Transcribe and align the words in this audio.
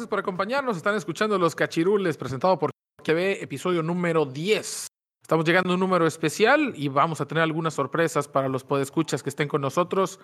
Gracias 0.00 0.08
por 0.08 0.20
acompañarnos. 0.20 0.78
Están 0.78 0.94
escuchando 0.94 1.38
Los 1.38 1.54
Cachirules, 1.54 2.16
presentado 2.16 2.58
por 2.58 2.70
QB, 3.04 3.42
episodio 3.42 3.82
número 3.82 4.24
10. 4.24 4.86
Estamos 5.20 5.44
llegando 5.44 5.72
a 5.72 5.74
un 5.74 5.80
número 5.80 6.06
especial 6.06 6.72
y 6.74 6.88
vamos 6.88 7.20
a 7.20 7.26
tener 7.26 7.42
algunas 7.44 7.74
sorpresas 7.74 8.26
para 8.26 8.48
los 8.48 8.64
podescuchas 8.64 9.22
que 9.22 9.28
estén 9.28 9.46
con 9.46 9.60
nosotros. 9.60 10.18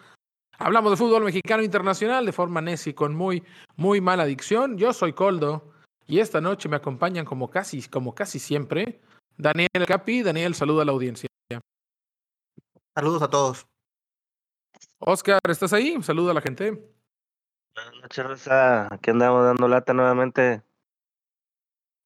Hablamos 0.59 0.93
de 0.93 0.97
fútbol 0.97 1.25
mexicano 1.25 1.63
internacional 1.63 2.25
de 2.25 2.33
forma 2.33 2.63
neci 2.63 2.95
con 2.95 3.15
muy, 3.15 3.45
muy 3.77 4.01
mala 4.01 4.23
adicción. 4.23 4.79
Yo 4.79 4.95
soy 4.95 5.13
Coldo 5.13 5.75
y 6.07 6.21
esta 6.21 6.41
noche 6.41 6.71
me 6.71 6.77
acompañan 6.77 7.27
como 7.27 7.51
casi, 7.51 7.87
como 7.87 8.15
casi 8.15 8.39
siempre 8.39 9.03
Daniel 9.37 9.69
Capi. 9.87 10.23
Daniel, 10.23 10.55
saluda 10.55 10.83
a 10.83 10.85
la 10.87 10.93
audiencia. 10.93 11.29
Saludos 12.95 13.21
a 13.21 13.29
todos. 13.29 13.67
Oscar, 15.01 15.39
¿estás 15.47 15.75
ahí? 15.75 16.03
Saluda 16.03 16.31
a 16.31 16.35
la 16.35 16.41
gente. 16.41 16.96
Buenas 17.77 17.95
noches, 18.01 18.25
Rosa. 18.25 18.89
Aquí 18.91 19.11
andamos 19.11 19.45
dando 19.45 19.69
lata 19.69 19.93
nuevamente. 19.93 20.63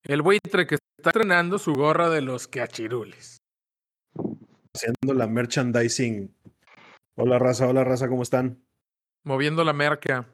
El 0.02 0.20
buitre 0.20 0.66
que 0.66 0.74
está 0.74 1.10
estrenando 1.10 1.60
su 1.60 1.72
gorra 1.74 2.08
de 2.10 2.22
los 2.22 2.48
cachirules. 2.48 3.38
haciendo 4.74 5.14
la 5.14 5.28
merchandising. 5.28 6.34
Hola 7.16 7.38
raza, 7.38 7.68
hola 7.68 7.84
raza, 7.84 8.08
¿cómo 8.08 8.22
están? 8.22 8.64
Moviendo 9.24 9.62
la 9.62 9.72
merca. 9.72 10.26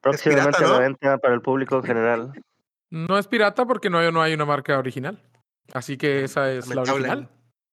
Próximamente 0.00 0.58
pirata, 0.58 0.72
la 0.72 0.78
¿no? 0.78 0.78
venta 0.78 1.18
para 1.18 1.34
el 1.34 1.40
público 1.40 1.78
en 1.78 1.82
general. 1.82 2.32
No 2.90 3.18
es 3.18 3.26
pirata 3.26 3.66
porque 3.66 3.90
no 3.90 3.98
hay, 3.98 4.12
no 4.12 4.22
hay 4.22 4.34
una 4.34 4.44
marca 4.44 4.78
original. 4.78 5.20
Así 5.72 5.96
que 5.96 6.22
esa 6.22 6.52
es 6.52 6.68
la 6.68 6.82
original. 6.82 7.28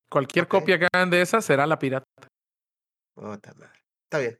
Cualquier 0.09 0.47
copia 0.47 0.79
que 0.79 0.87
hagan 0.91 1.11
de 1.11 1.21
esa 1.21 1.41
será 1.41 1.67
la 1.67 1.77
pirata. 1.77 2.05
Está 3.15 4.17
bien. 4.17 4.39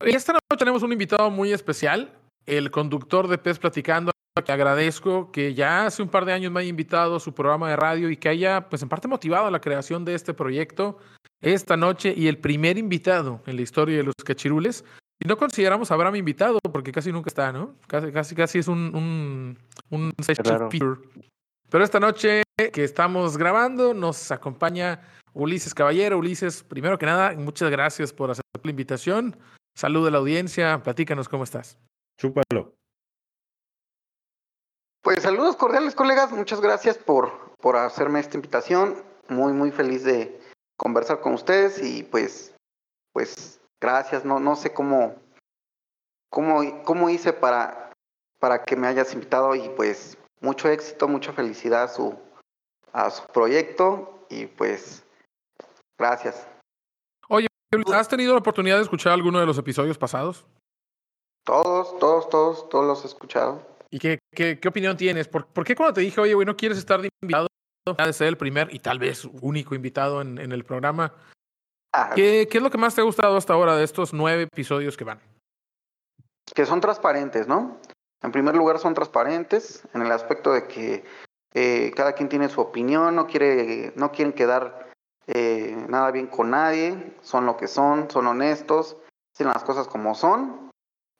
Esta 0.00 0.32
noche 0.32 0.58
tenemos 0.58 0.82
un 0.82 0.92
invitado 0.92 1.30
muy 1.30 1.52
especial, 1.52 2.10
el 2.46 2.70
conductor 2.70 3.28
de 3.28 3.36
Pez 3.36 3.58
Platicando, 3.58 4.12
que 4.42 4.52
agradezco 4.52 5.30
que 5.30 5.52
ya 5.52 5.84
hace 5.84 6.02
un 6.02 6.08
par 6.08 6.24
de 6.24 6.32
años 6.32 6.50
me 6.50 6.60
haya 6.60 6.70
invitado 6.70 7.16
a 7.16 7.20
su 7.20 7.34
programa 7.34 7.68
de 7.68 7.76
radio 7.76 8.08
y 8.08 8.16
que 8.16 8.30
haya, 8.30 8.70
pues 8.70 8.82
en 8.82 8.88
parte 8.88 9.08
motivado 9.08 9.50
la 9.50 9.60
creación 9.60 10.06
de 10.06 10.14
este 10.14 10.32
proyecto 10.32 10.98
esta 11.42 11.76
noche 11.76 12.14
y 12.16 12.28
el 12.28 12.38
primer 12.38 12.78
invitado 12.78 13.42
en 13.46 13.56
la 13.56 13.62
historia 13.62 13.98
de 13.98 14.04
los 14.04 14.14
cachirules. 14.24 14.84
Y 15.22 15.28
no 15.28 15.36
consideramos 15.36 15.90
a 15.90 15.94
Abraham 15.94 16.16
invitado 16.16 16.58
porque 16.72 16.92
casi 16.92 17.12
nunca 17.12 17.28
está, 17.28 17.52
¿no? 17.52 17.74
Casi, 17.86 18.10
casi, 18.10 18.34
casi 18.34 18.58
es 18.58 18.68
un, 18.68 18.94
un, 18.94 19.58
un 19.90 20.12
feature. 20.22 20.96
Pero 21.68 21.84
esta 21.84 22.00
noche 22.00 22.42
que 22.72 22.84
estamos 22.84 23.36
grabando 23.36 23.92
nos 23.92 24.30
acompaña 24.30 25.02
Ulises 25.34 25.74
Caballero. 25.74 26.16
Ulises, 26.16 26.62
primero 26.62 26.98
que 26.98 27.04
nada, 27.04 27.34
muchas 27.36 27.70
gracias 27.70 28.14
por 28.14 28.30
aceptar 28.30 28.64
la 28.64 28.70
invitación. 28.70 29.36
Salud 29.74 30.06
a 30.06 30.10
la 30.10 30.18
audiencia, 30.18 30.82
platícanos 30.82 31.28
cómo 31.28 31.44
estás. 31.44 31.78
Chúpalo. 32.18 32.74
Pues 35.02 35.22
saludos 35.22 35.56
cordiales, 35.56 35.94
colegas. 35.94 36.30
Muchas 36.32 36.60
gracias 36.60 36.98
por, 36.98 37.54
por 37.56 37.76
hacerme 37.76 38.20
esta 38.20 38.36
invitación. 38.36 39.02
Muy, 39.28 39.52
muy 39.52 39.70
feliz 39.70 40.04
de 40.04 40.38
conversar 40.76 41.20
con 41.20 41.34
ustedes 41.34 41.82
y 41.82 42.02
pues, 42.02 42.54
pues 43.12 43.60
gracias. 43.80 44.24
No, 44.24 44.38
no 44.40 44.56
sé 44.56 44.74
cómo, 44.74 45.16
cómo, 46.30 46.82
cómo 46.84 47.08
hice 47.08 47.32
para, 47.32 47.92
para 48.38 48.64
que 48.64 48.76
me 48.76 48.88
hayas 48.88 49.14
invitado 49.14 49.54
y 49.54 49.68
pues 49.70 50.18
mucho 50.40 50.68
éxito, 50.68 51.08
mucha 51.08 51.32
felicidad 51.32 51.84
a 51.84 51.88
su, 51.88 52.18
a 52.92 53.10
su 53.10 53.26
proyecto 53.28 54.26
y 54.28 54.46
pues 54.46 55.02
gracias. 55.98 56.46
¿Has 57.94 58.08
tenido 58.08 58.32
la 58.32 58.40
oportunidad 58.40 58.76
de 58.76 58.82
escuchar 58.82 59.12
alguno 59.12 59.38
de 59.38 59.46
los 59.46 59.56
episodios 59.58 59.96
pasados? 59.96 60.44
Todos, 61.44 61.98
todos, 61.98 62.28
todos, 62.28 62.68
todos 62.68 62.86
los 62.86 63.04
he 63.04 63.06
escuchado. 63.06 63.62
¿Y 63.90 63.98
qué, 63.98 64.18
qué, 64.34 64.58
qué 64.58 64.68
opinión 64.68 64.96
tienes? 64.96 65.28
¿Por, 65.28 65.46
por 65.46 65.64
qué 65.64 65.74
cuando 65.74 65.94
te 65.94 66.00
dije, 66.00 66.20
oye, 66.20 66.34
güey, 66.34 66.46
no 66.46 66.56
quieres 66.56 66.78
estar 66.78 67.00
de 67.00 67.08
invitado? 67.22 67.46
Ha 67.96 68.06
de 68.06 68.12
ser 68.12 68.28
el 68.28 68.36
primer 68.36 68.72
y 68.74 68.78
tal 68.78 68.98
vez 68.98 69.24
único 69.24 69.74
invitado 69.74 70.20
en, 70.20 70.38
en 70.38 70.52
el 70.52 70.64
programa. 70.64 71.14
Ah, 71.92 72.12
¿Qué, 72.14 72.46
¿Qué 72.50 72.58
es 72.58 72.62
lo 72.62 72.70
que 72.70 72.78
más 72.78 72.94
te 72.94 73.00
ha 73.00 73.04
gustado 73.04 73.36
hasta 73.36 73.54
ahora 73.54 73.76
de 73.76 73.84
estos 73.84 74.12
nueve 74.12 74.42
episodios 74.42 74.96
que 74.96 75.04
van? 75.04 75.20
que 76.54 76.66
son 76.66 76.80
transparentes, 76.80 77.46
¿no? 77.46 77.78
En 78.22 78.32
primer 78.32 78.54
lugar 78.54 78.78
son 78.78 78.94
transparentes 78.94 79.82
en 79.94 80.02
el 80.02 80.12
aspecto 80.12 80.52
de 80.52 80.66
que 80.66 81.04
eh, 81.54 81.92
cada 81.94 82.12
quien 82.14 82.28
tiene 82.28 82.48
su 82.48 82.60
opinión, 82.60 83.14
no 83.14 83.26
quiere, 83.26 83.92
no 83.96 84.12
quieren 84.12 84.32
quedar 84.32 84.89
eh, 85.26 85.76
nada 85.88 86.10
bien 86.10 86.26
con 86.26 86.50
nadie, 86.50 87.14
son 87.22 87.46
lo 87.46 87.56
que 87.56 87.68
son, 87.68 88.10
son 88.10 88.26
honestos, 88.26 88.96
dicen 89.34 89.48
las 89.52 89.64
cosas 89.64 89.86
como 89.88 90.14
son 90.14 90.70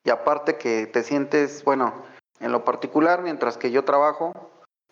y 0.04 0.10
aparte 0.10 0.56
que 0.56 0.86
te 0.86 1.02
sientes, 1.02 1.64
bueno, 1.64 1.92
en 2.40 2.52
lo 2.52 2.64
particular, 2.64 3.22
mientras 3.22 3.58
que 3.58 3.70
yo 3.70 3.84
trabajo, 3.84 4.32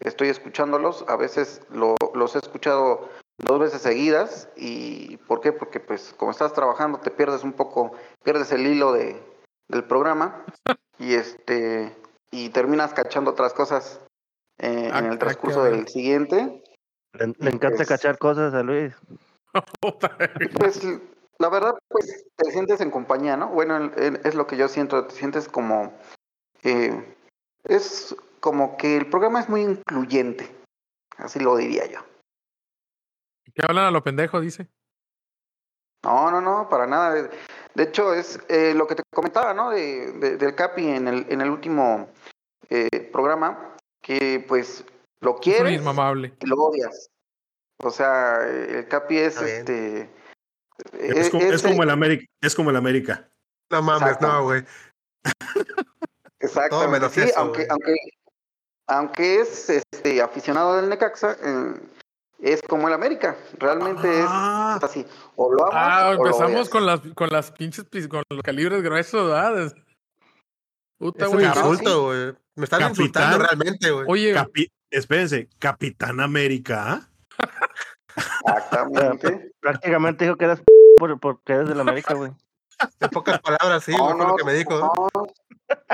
estoy 0.01 0.29
escuchándolos, 0.29 1.05
a 1.09 1.17
veces 1.17 1.63
lo- 1.71 1.97
los 2.15 2.35
he 2.37 2.39
escuchado 2.39 3.09
dos 3.39 3.59
veces 3.59 3.83
seguidas 3.83 4.49
y 4.57 5.17
¿por 5.29 5.41
qué? 5.41 5.53
Porque 5.53 5.81
pues 5.81 6.15
como 6.17 6.31
estás 6.31 6.53
trabajando 6.53 6.99
te 7.01 7.11
pierdes 7.11 7.45
un 7.45 7.53
poco, 7.53 7.93
pierdes 8.23 8.53
el 8.53 8.67
hilo 8.67 8.93
de, 8.93 9.21
del 9.69 9.85
programa 9.85 10.45
y 10.99 11.15
este 11.15 11.97
y 12.31 12.51
terminas 12.51 12.93
cachando 12.93 13.31
otras 13.31 13.55
cosas 13.55 14.01
eh, 14.59 14.91
Ah, 14.93 14.99
en 14.99 15.07
ah, 15.07 15.13
el 15.13 15.19
transcurso 15.19 15.61
caray. 15.63 15.77
del 15.79 15.89
siguiente. 15.89 16.63
Le, 17.15 17.27
le 17.39 17.51
encanta 17.51 17.77
Pues- 17.79 17.89
cachar 17.89 18.19
cosas 18.19 18.55
a 18.55 18.63
Luis. 18.63 18.95
Pues 20.59 20.81
la 21.39 21.49
verdad, 21.49 21.75
pues 21.89 22.25
te 22.37 22.51
sientes 22.51 22.81
en 22.81 22.91
compañía, 22.91 23.37
¿no? 23.37 23.49
Bueno, 23.49 23.77
el- 23.77 23.93
el- 23.97 24.21
es 24.25 24.35
lo 24.35 24.47
que 24.47 24.57
yo 24.57 24.69
siento, 24.69 25.07
te 25.07 25.15
sientes 25.15 25.49
como 25.49 25.93
eh, 26.65 27.17
es 27.65 28.15
como 28.41 28.77
que 28.77 28.97
el 28.97 29.09
programa 29.09 29.41
es 29.41 29.49
muy 29.49 29.63
incluyente, 29.63 30.49
así 31.17 31.39
lo 31.41 31.57
diría 31.57 31.87
yo. 31.87 32.01
¿Qué 33.55 33.63
hablan 33.67 33.87
a 33.87 33.91
lo 33.91 34.03
pendejo, 34.03 34.41
dice? 34.41 34.69
No, 36.05 36.31
no, 36.31 36.41
no, 36.41 36.69
para 36.69 36.87
nada. 36.87 37.15
De, 37.15 37.31
de 37.75 37.83
hecho, 37.83 38.13
es 38.15 38.39
eh, 38.49 38.75
lo 38.75 38.87
que 38.87 38.95
te 38.97 39.03
comentaba, 39.15 39.55
¿no? 39.55 39.71
De, 39.71 40.13
de- 40.13 40.37
del 40.37 40.55
Capi 40.55 40.87
en 40.89 41.09
el, 41.09 41.27
en 41.29 41.41
el 41.41 41.51
último 41.51 42.09
eh, 42.71 43.09
programa, 43.13 43.77
que 44.03 44.45
pues 44.47 44.85
lo 45.21 45.37
quieres 45.37 45.81
y 45.81 46.47
lo 46.47 46.57
odias. 46.57 47.11
O 47.79 47.91
sea, 47.91 48.45
el 48.49 48.87
Capi 48.89 49.19
es 49.19 49.41
este. 49.41 50.11
Es, 50.99 51.31
como, 51.31 51.43
es 51.45 51.63
como 51.63 51.83
el 51.83 51.91
América. 51.91 52.25
Es 52.41 52.55
como 52.55 52.71
el 52.71 52.77
América. 52.77 53.29
No 53.71 53.83
mames, 53.83 54.03
Exacto. 54.13 54.27
no, 54.27 54.43
güey. 54.45 54.65
Exacto. 56.41 56.79
Todo 56.79 56.89
menos 56.89 57.13
sí, 57.13 57.21
eso, 57.23 57.39
aunque, 57.39 57.67
güey. 57.67 57.69
aunque, 57.71 57.95
aunque 58.87 59.41
es 59.41 59.71
este 59.71 60.23
aficionado 60.23 60.77
del 60.77 60.89
Necaxa, 60.89 61.37
eh, 61.43 61.75
es 62.41 62.63
como 62.63 62.87
el 62.89 62.95
América. 62.95 63.37
Realmente 63.59 64.09
Ah. 64.27 64.77
es 64.79 64.85
así. 64.85 65.07
O 65.37 65.53
lo 65.53 65.67
amas 65.67 65.75
Ah, 65.77 66.09
o 66.11 66.15
lo 66.15 66.27
empezamos 66.27 66.69
con 66.69 66.87
las, 66.87 67.01
con 67.15 67.29
las 67.31 67.51
pinches, 67.53 67.85
con 68.09 68.23
los 68.31 68.43
calibres 68.43 68.83
gruesos, 68.83 69.29
¿verdad? 69.29 69.75
Puta, 70.99 71.27
Es 71.27 71.31
güey. 71.33 71.47
insulto, 71.47 72.05
güey. 72.07 72.35
Me 72.57 72.65
están 72.65 72.81
Capitán. 72.81 72.91
insultando 72.91 73.39
realmente, 73.39 73.91
güey. 73.91 74.05
Oye, 74.09 74.35
Capi- 74.35 74.71
espérense, 74.91 75.49
Capitán 75.59 76.21
América. 76.21 76.93
¿ah? 76.93 77.09
Exactamente. 78.57 79.53
Prácticamente 79.61 80.25
dijo 80.25 80.37
que 80.37 80.45
eras 80.45 80.63
por, 80.97 81.19
porque 81.21 81.53
eres 81.53 81.69
del 81.69 81.81
América, 81.81 82.15
güey. 82.15 82.33
En 83.01 83.09
pocas 83.11 83.41
palabras, 83.41 83.85
sí, 83.85 83.93
No, 83.93 84.09
fue 84.11 84.19
lo 84.19 84.29
no, 84.29 84.37
que 84.37 84.45
me 84.45 84.55
dijo. 84.55 84.79
no. 84.79 85.09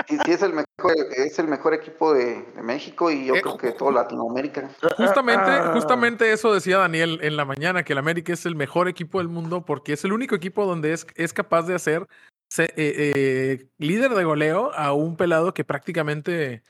Sí, 0.06 0.16
sí, 0.24 0.30
es 0.32 0.42
el 0.42 0.52
mejor, 0.52 0.94
es 1.16 1.38
el 1.40 1.48
mejor 1.48 1.74
equipo 1.74 2.14
de, 2.14 2.42
de 2.54 2.62
México 2.62 3.10
y 3.10 3.26
yo 3.26 3.34
Eh, 3.34 3.42
creo 3.42 3.56
que 3.56 3.66
de 3.68 3.72
toda 3.72 3.90
Latinoamérica. 3.90 4.70
Justamente, 4.96 5.50
Ah. 5.50 5.70
justamente 5.74 6.32
eso 6.32 6.54
decía 6.54 6.78
Daniel 6.78 7.18
en 7.22 7.36
la 7.36 7.44
mañana, 7.44 7.82
que 7.82 7.92
el 7.94 7.98
América 7.98 8.32
es 8.32 8.46
el 8.46 8.54
mejor 8.54 8.86
equipo 8.88 9.18
del 9.18 9.28
mundo 9.28 9.64
porque 9.64 9.94
es 9.94 10.04
el 10.04 10.12
único 10.12 10.34
equipo 10.36 10.64
donde 10.64 10.92
es, 10.92 11.06
es 11.16 11.32
capaz 11.32 11.62
de 11.62 11.74
hacer 11.74 12.06
se- 12.54 12.64
eh, 12.64 12.72
eh, 12.76 13.66
líder 13.78 14.12
de 14.14 14.22
goleo 14.24 14.72
a 14.74 14.92
un 14.92 15.16
pelado 15.16 15.52
que 15.54 15.64
prácticamente 15.64 16.62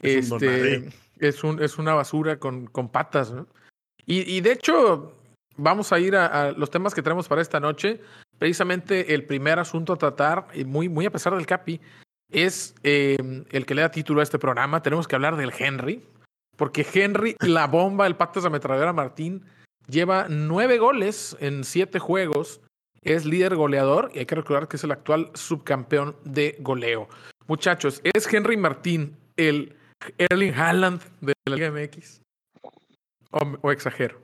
Es 0.00 0.30
este, 0.30 0.88
es, 1.18 1.42
un, 1.42 1.60
es 1.60 1.78
una 1.78 1.94
basura 1.94 2.38
con, 2.38 2.66
con 2.66 2.88
patas. 2.88 3.32
¿no? 3.32 3.48
Y, 4.06 4.20
y 4.32 4.40
de 4.40 4.52
hecho, 4.52 5.14
vamos 5.56 5.92
a 5.92 5.98
ir 5.98 6.14
a, 6.14 6.26
a 6.26 6.52
los 6.52 6.70
temas 6.70 6.94
que 6.94 7.02
tenemos 7.02 7.26
para 7.26 7.42
esta 7.42 7.58
noche. 7.58 8.00
Precisamente 8.38 9.14
el 9.14 9.24
primer 9.24 9.58
asunto 9.58 9.92
a 9.92 9.98
tratar, 9.98 10.46
y 10.54 10.64
muy, 10.64 10.88
muy 10.88 11.06
a 11.06 11.10
pesar 11.10 11.34
del 11.34 11.46
Capi, 11.46 11.80
es 12.30 12.76
eh, 12.84 13.16
el 13.50 13.66
que 13.66 13.74
le 13.74 13.82
da 13.82 13.90
título 13.90 14.20
a 14.20 14.22
este 14.22 14.38
programa. 14.38 14.80
Tenemos 14.82 15.08
que 15.08 15.16
hablar 15.16 15.36
del 15.36 15.52
Henry, 15.58 16.04
porque 16.56 16.86
Henry, 16.94 17.34
la 17.40 17.66
bomba, 17.66 18.06
el 18.06 18.14
pato 18.14 18.40
de 18.40 18.46
ametralladora 18.46 18.92
Martín, 18.92 19.44
lleva 19.88 20.26
nueve 20.28 20.78
goles 20.78 21.36
en 21.40 21.64
siete 21.64 21.98
juegos. 21.98 22.60
Es 23.02 23.24
líder 23.24 23.56
goleador 23.56 24.10
y 24.14 24.20
hay 24.20 24.26
que 24.26 24.36
recordar 24.36 24.68
que 24.68 24.76
es 24.76 24.84
el 24.84 24.92
actual 24.92 25.30
subcampeón 25.34 26.16
de 26.24 26.56
goleo. 26.60 27.08
Muchachos, 27.48 28.00
¿es 28.04 28.32
Henry 28.32 28.56
Martín 28.56 29.16
el 29.36 29.76
Erling 30.18 30.54
Haaland 30.54 31.02
de 31.20 31.34
la 31.46 31.56
Liga 31.56 31.70
MX? 31.72 32.20
¿O, 33.32 33.40
o 33.62 33.72
exagero? 33.72 34.20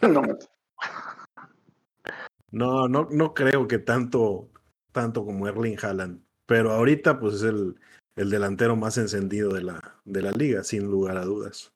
No, 0.02 0.22
No, 2.50 2.88
no, 2.88 3.08
no 3.10 3.34
creo 3.34 3.66
que 3.66 3.78
tanto, 3.78 4.50
tanto 4.92 5.24
como 5.24 5.48
Erling 5.48 5.78
Haaland. 5.82 6.22
Pero 6.46 6.72
ahorita, 6.72 7.18
pues 7.18 7.36
es 7.36 7.42
el, 7.42 7.76
el 8.16 8.30
delantero 8.30 8.76
más 8.76 8.98
encendido 8.98 9.52
de 9.52 9.62
la, 9.62 10.00
de 10.04 10.22
la 10.22 10.32
liga, 10.32 10.62
sin 10.64 10.84
lugar 10.90 11.16
a 11.16 11.24
dudas. 11.24 11.72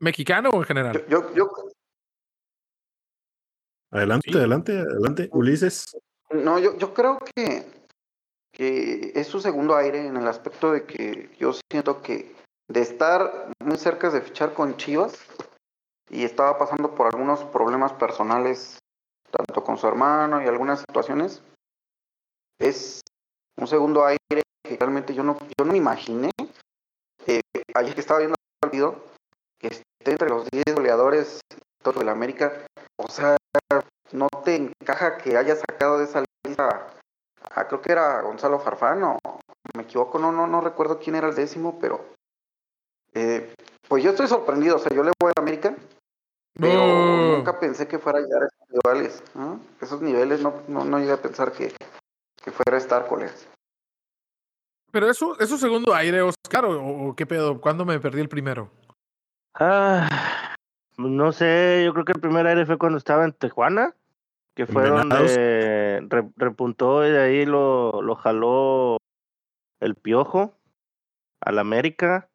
¿Mexicano 0.00 0.50
o 0.50 0.58
en 0.58 0.64
general? 0.64 1.04
yo, 1.08 1.34
yo, 1.34 1.50
Adelante, 3.92 4.30
Sí. 4.30 4.38
adelante, 4.38 4.78
adelante. 4.78 5.28
Ulises. 5.32 5.96
no, 6.30 6.58
yo, 6.58 6.76
yo 6.78 6.94
creo 6.94 7.18
que, 7.36 7.66
que 8.52 9.12
es 9.14 9.26
su 9.26 9.40
segundo 9.40 9.76
aire 9.76 10.06
en 10.06 10.16
el 10.16 10.26
aspecto 10.26 10.72
de 10.72 10.84
que 10.84 11.30
yo 11.38 11.52
siento 11.70 12.00
que 12.00 12.34
de 12.68 12.80
estar 12.80 13.48
muy 13.60 13.76
cerca 13.76 14.08
de 14.10 14.22
fichar 14.22 14.54
con 14.54 14.76
Chivas 14.78 15.12
y 16.08 16.24
estaba 16.24 16.58
pasando 16.58 16.94
por 16.94 17.06
algunos 17.06 17.44
problemas 17.44 17.92
personales, 17.92 18.78
tanto 19.30 19.62
con 19.62 19.76
su 19.76 19.86
hermano 19.86 20.42
y 20.42 20.46
algunas 20.46 20.80
situaciones, 20.80 21.42
es 22.58 23.02
un 23.58 23.66
segundo 23.66 24.06
aire 24.06 24.42
que 24.64 24.76
realmente 24.78 25.14
yo 25.14 25.22
no, 25.22 25.38
yo 25.38 25.64
no 25.64 25.72
me 25.72 25.78
imaginé. 25.78 26.30
Eh, 27.26 27.40
ayer 27.74 27.94
que 27.94 28.00
estaba 28.00 28.20
viendo 28.20 28.34
el 28.38 28.58
partido, 28.60 29.04
que 29.58 29.68
esté 29.68 30.10
entre 30.10 30.30
los 30.30 30.48
10 30.50 30.64
goleadores 30.74 31.40
todo 31.82 31.98
de 31.98 32.06
la 32.06 32.12
América, 32.12 32.64
o 33.04 33.08
sea, 33.10 33.36
no 34.12 34.28
te 34.44 34.56
encaja 34.56 35.18
que 35.18 35.36
haya 35.36 35.56
sacado 35.56 35.98
de 35.98 36.04
esa 36.04 36.24
lista 36.44 36.88
a, 37.54 37.68
creo 37.68 37.80
que 37.82 37.92
era 37.92 38.20
Gonzalo 38.22 38.60
Farfán 38.60 39.02
o 39.02 39.18
me 39.76 39.82
equivoco, 39.82 40.18
no, 40.18 40.32
no, 40.32 40.46
no 40.46 40.60
recuerdo 40.60 40.98
quién 40.98 41.16
era 41.16 41.28
el 41.28 41.34
décimo, 41.34 41.78
pero 41.80 42.04
eh, 43.14 43.54
pues 43.88 44.02
yo 44.02 44.10
estoy 44.10 44.26
sorprendido, 44.26 44.76
o 44.76 44.78
sea, 44.78 44.94
yo 44.94 45.02
le 45.02 45.12
voy 45.20 45.32
a 45.36 45.40
América, 45.40 45.74
pero 46.54 46.82
Oh. 46.82 47.36
nunca 47.36 47.58
pensé 47.58 47.86
que 47.88 47.98
fuera 47.98 48.18
a 48.18 48.22
llegar 48.22 48.42
a 48.42 48.46
esos 48.46 48.68
niveles, 48.70 49.22
¿no? 49.34 49.60
Esos 49.80 50.00
niveles 50.02 50.40
no, 50.40 50.62
no, 50.68 50.84
no 50.84 50.98
llegué 50.98 51.12
a 51.12 51.22
pensar 51.22 51.52
que, 51.52 51.74
que 52.42 52.50
fuera 52.50 52.76
a 52.76 52.80
estar 52.80 53.06
colegas. 53.06 53.46
Pero 54.90 55.10
eso 55.10 55.38
es 55.40 55.48
su 55.48 55.56
segundo 55.56 55.94
aire, 55.94 56.20
Oscar, 56.20 56.66
o, 56.66 57.08
o 57.08 57.16
qué 57.16 57.24
pedo, 57.26 57.60
¿cuándo 57.60 57.84
me 57.84 57.98
perdí 57.98 58.20
el 58.20 58.28
primero? 58.28 58.70
Ah, 59.54 60.41
no 61.08 61.32
sé, 61.32 61.82
yo 61.84 61.92
creo 61.92 62.04
que 62.04 62.12
el 62.12 62.20
primer 62.20 62.46
aire 62.46 62.66
fue 62.66 62.78
cuando 62.78 62.98
estaba 62.98 63.24
en 63.24 63.32
Tijuana, 63.32 63.94
que 64.54 64.66
fue 64.66 64.84
Venados. 64.84 65.08
donde 65.08 66.06
re- 66.08 66.30
repuntó 66.36 67.06
y 67.06 67.10
de 67.10 67.20
ahí 67.20 67.46
lo, 67.46 68.02
lo 68.02 68.14
jaló 68.16 68.96
el 69.80 69.94
Piojo 69.94 70.58
al 71.40 71.58
América. 71.58 72.28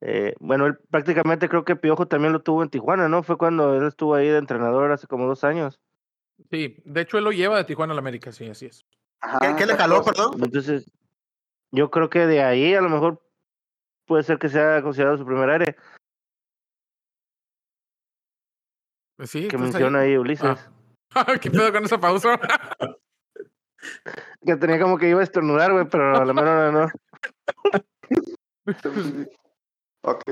Eh, 0.00 0.34
bueno, 0.40 0.66
él 0.66 0.78
prácticamente 0.90 1.48
creo 1.48 1.64
que 1.64 1.76
Piojo 1.76 2.06
también 2.08 2.32
lo 2.32 2.40
tuvo 2.42 2.62
en 2.62 2.70
Tijuana, 2.70 3.08
¿no? 3.08 3.22
Fue 3.22 3.36
cuando 3.36 3.74
él 3.74 3.86
estuvo 3.86 4.14
ahí 4.14 4.28
de 4.28 4.38
entrenador 4.38 4.90
hace 4.92 5.06
como 5.06 5.26
dos 5.26 5.44
años. 5.44 5.78
Sí, 6.50 6.76
de 6.84 7.02
hecho 7.02 7.18
él 7.18 7.24
lo 7.24 7.32
lleva 7.32 7.58
de 7.58 7.64
Tijuana 7.64 7.92
a 7.92 7.96
la 7.96 8.00
América, 8.00 8.32
sí, 8.32 8.48
así 8.48 8.66
es. 8.66 8.86
Ajá, 9.20 9.38
¿Qué, 9.40 9.54
qué 9.56 9.66
le 9.66 9.76
jaló, 9.76 10.02
perdón? 10.02 10.42
Entonces, 10.42 10.90
yo 11.70 11.90
creo 11.90 12.08
que 12.08 12.26
de 12.26 12.42
ahí 12.42 12.72
a 12.74 12.80
lo 12.80 12.88
mejor 12.88 13.20
puede 14.06 14.22
ser 14.22 14.38
que 14.38 14.48
sea 14.48 14.80
considerado 14.82 15.18
su 15.18 15.26
primer 15.26 15.50
aire 15.50 15.76
Pues 19.20 19.30
Sí, 19.32 19.48
que 19.48 19.58
menciona 19.58 19.98
ahí 19.98 20.16
Ulises. 20.16 20.70
Ah. 21.14 21.26
¿Qué 21.42 21.50
pedo 21.50 21.70
con 21.70 21.84
esa 21.84 22.00
pausa? 22.00 22.40
Que 24.44 24.56
tenía 24.56 24.78
como 24.80 24.96
que 24.98 25.08
iba 25.08 25.20
a 25.20 25.22
estornudar, 25.24 25.72
güey, 25.72 25.86
pero 25.90 26.16
a 26.16 26.24
la 26.24 26.32
mano 26.34 26.72
no. 26.72 26.86
Ok. 30.02 30.22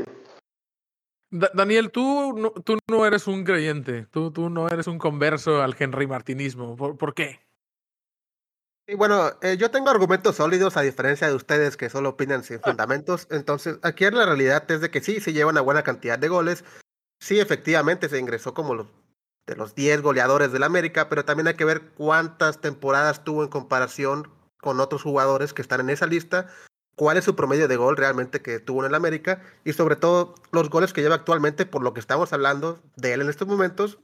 Da- 1.30 1.50
Daniel, 1.54 1.90
tú 1.90 2.34
no, 2.36 2.50
tú 2.50 2.78
no 2.90 3.04
eres 3.06 3.26
un 3.26 3.44
creyente, 3.44 4.06
tú, 4.06 4.30
tú 4.30 4.48
no 4.48 4.68
eres 4.68 4.86
un 4.86 4.98
converso 4.98 5.62
al 5.62 5.76
Henry 5.78 6.06
Martinismo. 6.06 6.76
¿Por, 6.76 6.96
por 6.96 7.14
qué? 7.14 7.40
Y 8.86 8.94
bueno, 8.94 9.30
eh, 9.42 9.56
yo 9.58 9.70
tengo 9.70 9.90
argumentos 9.90 10.36
sólidos 10.36 10.78
a 10.78 10.82
diferencia 10.82 11.28
de 11.28 11.34
ustedes 11.34 11.76
que 11.76 11.90
solo 11.90 12.10
opinan 12.10 12.42
sin 12.44 12.60
fundamentos. 12.60 13.26
Entonces, 13.30 13.78
aquí 13.82 14.04
la 14.10 14.24
realidad 14.24 14.70
es 14.70 14.80
de 14.80 14.90
que 14.90 15.00
sí, 15.02 15.20
se 15.20 15.34
lleva 15.34 15.50
una 15.50 15.60
buena 15.60 15.82
cantidad 15.82 16.18
de 16.18 16.28
goles. 16.28 16.64
Sí, 17.20 17.40
efectivamente, 17.40 18.08
se 18.08 18.18
ingresó 18.18 18.54
como 18.54 18.74
los 18.74 18.86
de 19.46 19.56
los 19.56 19.74
10 19.74 20.02
goleadores 20.02 20.52
del 20.52 20.62
América, 20.62 21.08
pero 21.08 21.24
también 21.24 21.48
hay 21.48 21.54
que 21.54 21.64
ver 21.64 21.90
cuántas 21.96 22.60
temporadas 22.60 23.24
tuvo 23.24 23.42
en 23.44 23.48
comparación 23.48 24.30
con 24.60 24.78
otros 24.78 25.02
jugadores 25.02 25.54
que 25.54 25.62
están 25.62 25.80
en 25.80 25.88
esa 25.88 26.06
lista, 26.06 26.48
cuál 26.96 27.16
es 27.16 27.24
su 27.24 27.34
promedio 27.34 27.66
de 27.66 27.76
gol 27.76 27.96
realmente 27.96 28.42
que 28.42 28.58
tuvo 28.60 28.80
en 28.82 28.88
el 28.90 28.94
América 28.94 29.40
y 29.64 29.72
sobre 29.72 29.96
todo 29.96 30.34
los 30.52 30.68
goles 30.68 30.92
que 30.92 31.00
lleva 31.00 31.14
actualmente 31.14 31.64
por 31.64 31.82
lo 31.82 31.94
que 31.94 32.00
estamos 32.00 32.32
hablando 32.34 32.78
de 32.96 33.14
él 33.14 33.22
en 33.22 33.30
estos 33.30 33.48
momentos. 33.48 33.98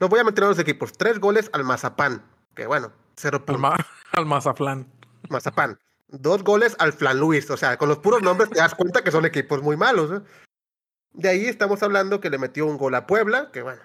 No 0.00 0.08
voy 0.08 0.20
a 0.20 0.24
mentir 0.24 0.44
a 0.44 0.48
los 0.48 0.58
equipos, 0.58 0.92
tres 0.94 1.18
goles 1.20 1.50
al 1.52 1.64
Mazapán, 1.64 2.22
que 2.54 2.66
bueno, 2.66 2.90
cero 3.16 3.38
Al, 3.40 3.44
puntos. 3.44 3.60
ma- 3.60 3.76
al 4.12 4.24
Mazaflán. 4.26 4.86
Mazapán. 5.28 5.78
Dos 6.08 6.42
goles 6.42 6.74
al 6.78 6.92
Flan 6.94 7.18
Luis. 7.18 7.50
O 7.50 7.56
sea, 7.58 7.76
con 7.76 7.88
los 7.90 7.98
puros 7.98 8.22
nombres 8.22 8.48
te 8.48 8.58
das 8.60 8.74
cuenta 8.74 9.02
que 9.02 9.10
son 9.10 9.26
equipos 9.26 9.60
muy 9.60 9.76
malos. 9.76 10.10
¿eh? 10.10 10.24
De 11.16 11.28
ahí 11.30 11.46
estamos 11.46 11.82
hablando 11.82 12.20
que 12.20 12.30
le 12.30 12.38
metió 12.38 12.66
un 12.66 12.76
gol 12.76 12.94
a 12.94 13.06
Puebla, 13.06 13.50
que 13.52 13.62
bueno, 13.62 13.80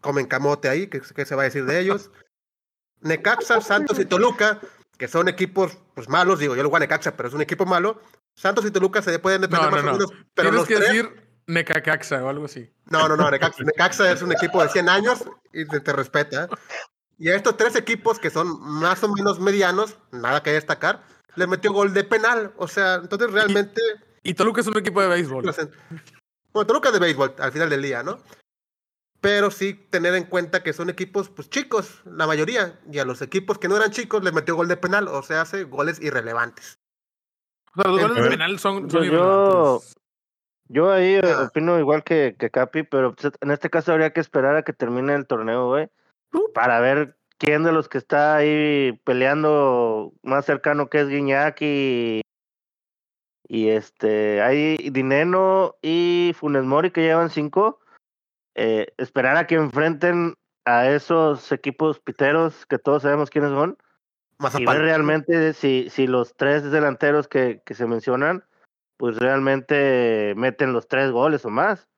comen 0.00 0.26
camote 0.26 0.68
ahí, 0.68 0.86
que, 0.86 1.00
que 1.00 1.24
se 1.26 1.34
va 1.34 1.42
a 1.42 1.44
decir 1.46 1.64
de 1.66 1.80
ellos. 1.80 2.10
Necaxa, 3.02 3.60
Santos 3.60 3.98
y 3.98 4.04
Toluca, 4.04 4.60
que 4.98 5.08
son 5.08 5.28
equipos 5.28 5.78
pues 5.94 6.08
malos, 6.08 6.38
digo, 6.38 6.54
yo 6.54 6.62
lo 6.62 6.70
voy 6.70 6.76
a 6.78 6.80
Necaxa, 6.80 7.16
pero 7.16 7.28
es 7.28 7.34
un 7.34 7.40
equipo 7.40 7.66
malo. 7.66 8.00
Santos 8.34 8.64
y 8.66 8.70
Toluca 8.70 9.02
se 9.02 9.18
pueden 9.18 9.40
defender 9.42 9.70
No, 9.70 9.82
más 9.82 9.98
no, 9.98 10.06
pero 10.34 10.50
Tienes 10.50 10.54
los 10.54 10.68
que 10.68 10.76
tres- 10.76 10.88
decir 10.88 11.26
Necacaxa 11.46 12.22
o 12.24 12.28
algo 12.28 12.44
así. 12.44 12.70
no, 12.86 13.08
no, 13.08 13.16
no, 13.16 13.30
Necaxa, 13.30 13.62
Necaxa 13.64 14.12
es 14.12 14.22
un 14.22 14.32
equipo 14.32 14.62
de 14.62 14.68
100 14.68 14.88
años 14.88 15.24
y 15.52 15.64
te, 15.66 15.80
te 15.80 15.92
respeta. 15.92 16.48
Y 17.18 17.28
a 17.28 17.36
estos 17.36 17.56
tres 17.56 17.74
equipos 17.76 18.18
que 18.18 18.30
son 18.30 18.60
más 18.60 19.02
o 19.02 19.12
menos 19.12 19.40
medianos, 19.40 19.98
nada 20.12 20.42
que 20.42 20.52
destacar, 20.52 21.02
les 21.34 21.48
metió 21.48 21.72
gol 21.72 21.92
de 21.92 22.04
penal. 22.04 22.52
O 22.56 22.68
sea, 22.68 22.94
entonces 22.96 23.30
realmente... 23.32 23.80
Y 24.22 24.34
Toluca 24.34 24.60
es 24.60 24.66
un 24.66 24.76
equipo 24.78 25.00
de 25.02 25.08
béisbol. 25.08 25.44
Bueno, 26.52 26.66
Toluca 26.66 26.90
de 26.90 26.98
béisbol 26.98 27.34
al 27.38 27.52
final 27.52 27.70
del 27.70 27.82
día, 27.82 28.02
¿no? 28.02 28.18
Pero 29.20 29.50
sí 29.50 29.74
tener 29.74 30.14
en 30.14 30.24
cuenta 30.24 30.62
que 30.62 30.72
son 30.72 30.88
equipos 30.90 31.28
pues 31.28 31.50
chicos, 31.50 32.02
la 32.06 32.26
mayoría. 32.26 32.78
Y 32.90 32.98
a 32.98 33.04
los 33.04 33.20
equipos 33.22 33.58
que 33.58 33.68
no 33.68 33.76
eran 33.76 33.90
chicos 33.90 34.24
les 34.24 34.32
metió 34.32 34.56
gol 34.56 34.68
de 34.68 34.76
penal, 34.78 35.08
o 35.08 35.22
sea, 35.22 35.42
hace 35.42 35.64
goles 35.64 36.00
irrelevantes. 36.00 36.78
O 37.76 37.82
sea, 37.82 37.90
los 37.92 38.00
goles 38.02 38.24
de 38.24 38.30
penal 38.30 38.58
son, 38.58 38.90
son 38.90 39.02
Yo- 39.04 39.04
yo- 39.04 39.12
irrelevantes. 39.14 39.94
Yo 40.72 40.92
ahí 40.92 41.14
eh, 41.14 41.20
Ah. 41.24 41.46
opino 41.48 41.78
igual 41.80 42.04
que, 42.04 42.36
que 42.38 42.48
Capi, 42.48 42.84
pero 42.84 43.14
pues, 43.14 43.32
en 43.40 43.50
este 43.50 43.70
caso 43.70 43.90
habría 43.92 44.12
que 44.12 44.20
esperar 44.20 44.54
a 44.56 44.62
que 44.62 44.72
termine 44.72 45.14
el 45.16 45.26
torneo, 45.26 45.66
güey, 45.68 45.88
para 46.54 46.78
ver 46.80 47.16
quién 47.38 47.64
de 47.64 47.72
los 47.72 47.88
que 47.88 47.98
está 47.98 48.36
ahí 48.36 48.92
peleando 49.04 50.12
más 50.22 50.46
cercano 50.46 50.88
que 50.88 51.00
es 51.00 51.08
Guiñac 51.08 51.58
y, 51.60 52.20
y 53.52 53.70
este, 53.70 54.40
hay 54.42 54.76
Dineno 54.76 55.74
y 55.82 56.30
Funes 56.36 56.62
Mori 56.62 56.92
que 56.92 57.02
llevan 57.02 57.30
cinco, 57.30 57.80
eh, 58.54 58.86
esperar 58.96 59.36
a 59.36 59.48
que 59.48 59.56
enfrenten 59.56 60.34
a 60.64 60.88
esos 60.88 61.50
equipos 61.50 61.98
piteros 61.98 62.64
que 62.66 62.78
todos 62.78 63.02
sabemos 63.02 63.28
quiénes 63.28 63.50
son 63.50 63.70
y 63.70 63.74
ver 63.74 64.38
Mazapán. 64.38 64.78
realmente 64.78 65.52
si, 65.52 65.90
si 65.90 66.06
los 66.06 66.36
tres 66.36 66.70
delanteros 66.70 67.26
que, 67.26 67.60
que 67.66 67.74
se 67.74 67.86
mencionan, 67.86 68.44
pues 68.96 69.18
realmente 69.18 70.32
meten 70.36 70.72
los 70.72 70.86
tres 70.86 71.10
goles 71.10 71.44
o 71.44 71.50
más. 71.50 71.88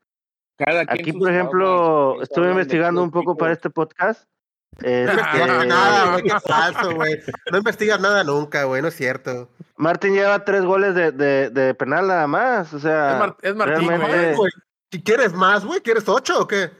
Cada 0.57 0.87
Aquí, 0.89 1.13
por 1.13 1.31
ejemplo, 1.31 2.23
estuve 2.23 2.49
investigando 2.49 3.03
un 3.03 3.11
poco 3.11 3.37
para 3.37 3.53
este 3.53 3.69
podcast. 3.69 4.27
No 4.81 4.89
Este, 4.89 5.13
investigas 5.13 5.67
nada, 5.67 6.11
güey, 6.13 6.23
qué 6.25 6.41
falso, 6.41 6.95
güey. 6.95 7.21
No 7.51 7.59
investigas 7.59 8.01
nada 8.01 8.25
nunca, 8.25 8.65
güey, 8.65 8.83
no 8.83 8.89
es 8.89 8.97
cierto. 8.97 9.49
Martín 9.77 10.15
lleva 10.15 10.45
tres 10.45 10.65
goles 10.65 10.95
de, 10.95 11.13
de, 11.13 11.51
de 11.51 11.75
penal 11.75 12.07
nada 12.07 12.27
más. 12.27 12.73
O 12.75 12.79
sea, 12.79 13.13
Es, 13.13 13.19
Mar- 13.19 13.37
es 13.43 13.55
Martín, 13.55 13.89
realmente- 13.89 14.07
güey. 14.11 14.29
Ay, 14.31 14.35
güey, 14.37 14.53
¿y 14.91 15.03
¿Quieres 15.03 15.33
más, 15.35 15.65
güey? 15.65 15.81
¿Quieres 15.81 16.09
ocho 16.09 16.41
o 16.41 16.47
qué? 16.49 16.71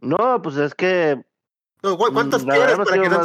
no, 0.00 0.40
pues 0.42 0.56
es 0.56 0.74
que. 0.74 1.20
No, 1.82 1.96
güey, 1.96 2.12
¿Cuántos 2.12 2.44
la 2.44 2.54
quieres 2.54 2.76
para 2.76 2.90
que 3.02 3.08
no 3.08 3.22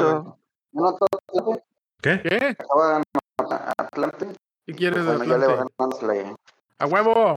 no. 0.00 0.38
No, 0.72 0.96
todo 0.96 1.62
¿Qué? 2.02 2.20
¿Qué? 2.22 2.56
acaba 2.58 2.88
ganando 2.88 3.72
Atlante. 3.78 4.26
¿Qué 4.66 4.74
quieres 4.74 5.04
de 5.04 5.12
Atlante? 5.12 6.34
¡A 6.78 6.86
huevo! 6.86 7.36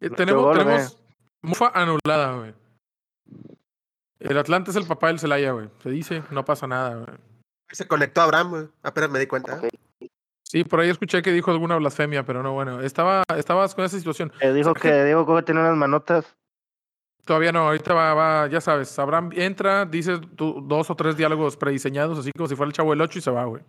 Eh, 0.00 0.10
tenemos, 0.10 0.58
tenemos, 0.58 0.98
Mufa 1.42 1.70
anulada, 1.74 2.36
güey. 2.36 2.54
El 4.28 4.38
Atlante 4.38 4.70
es 4.70 4.76
el 4.76 4.86
papá 4.86 5.08
del 5.08 5.18
Celaya, 5.18 5.52
güey. 5.52 5.68
Se 5.82 5.90
dice, 5.90 6.22
no 6.30 6.44
pasa 6.44 6.66
nada, 6.66 6.96
güey. 6.96 7.18
Se 7.70 7.86
conectó 7.88 8.20
a 8.20 8.24
Abraham, 8.24 8.50
güey. 8.50 8.68
Apenas 8.82 9.10
me 9.10 9.18
di 9.18 9.26
cuenta. 9.26 9.60
Sí, 10.44 10.64
por 10.64 10.80
ahí 10.80 10.90
escuché 10.90 11.22
que 11.22 11.32
dijo 11.32 11.50
alguna 11.50 11.76
blasfemia, 11.76 12.24
pero 12.26 12.42
no, 12.42 12.52
bueno. 12.52 12.80
Estaba, 12.82 13.22
estabas 13.36 13.74
con 13.74 13.84
esa 13.84 13.96
situación. 13.98 14.30
Eh, 14.40 14.52
dijo 14.52 14.74
que 14.74 15.04
Diego 15.04 15.24
Coca 15.24 15.42
tiene 15.42 15.60
unas 15.60 15.76
manotas. 15.76 16.36
Todavía 17.24 17.52
no, 17.52 17.60
ahorita 17.60 17.94
va, 17.94 18.14
va, 18.14 18.46
ya 18.48 18.60
sabes, 18.60 18.98
Abraham 18.98 19.30
entra, 19.34 19.86
dice 19.86 20.18
tu- 20.34 20.60
dos 20.60 20.90
o 20.90 20.96
tres 20.96 21.16
diálogos 21.16 21.56
prediseñados, 21.56 22.18
así 22.18 22.32
como 22.36 22.48
si 22.48 22.56
fuera 22.56 22.66
el 22.68 22.72
chavo 22.74 22.90
del 22.90 23.00
8 23.00 23.18
y 23.20 23.22
se 23.22 23.30
va, 23.30 23.44
güey. 23.44 23.62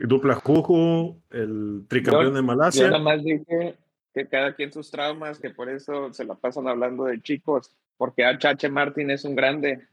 Dupla 0.00 0.36
Juju, 0.36 1.20
el 1.30 1.84
tricampeón 1.88 2.26
Yo- 2.26 2.30
de 2.34 2.36
Yo 2.40 2.42
Malasia. 2.46 2.86
nada 2.86 3.02
más 3.02 3.22
dije 3.24 3.76
que 4.14 4.28
cada 4.28 4.54
quien 4.54 4.72
sus 4.72 4.90
traumas, 4.92 5.40
que 5.40 5.50
por 5.50 5.68
eso 5.68 6.12
se 6.12 6.24
la 6.24 6.36
pasan 6.36 6.68
hablando 6.68 7.04
de 7.04 7.20
chicos, 7.20 7.74
porque 7.98 8.24
HH 8.24 8.70
Martin 8.70 9.10
es 9.10 9.24
un 9.24 9.34
grande. 9.36 9.86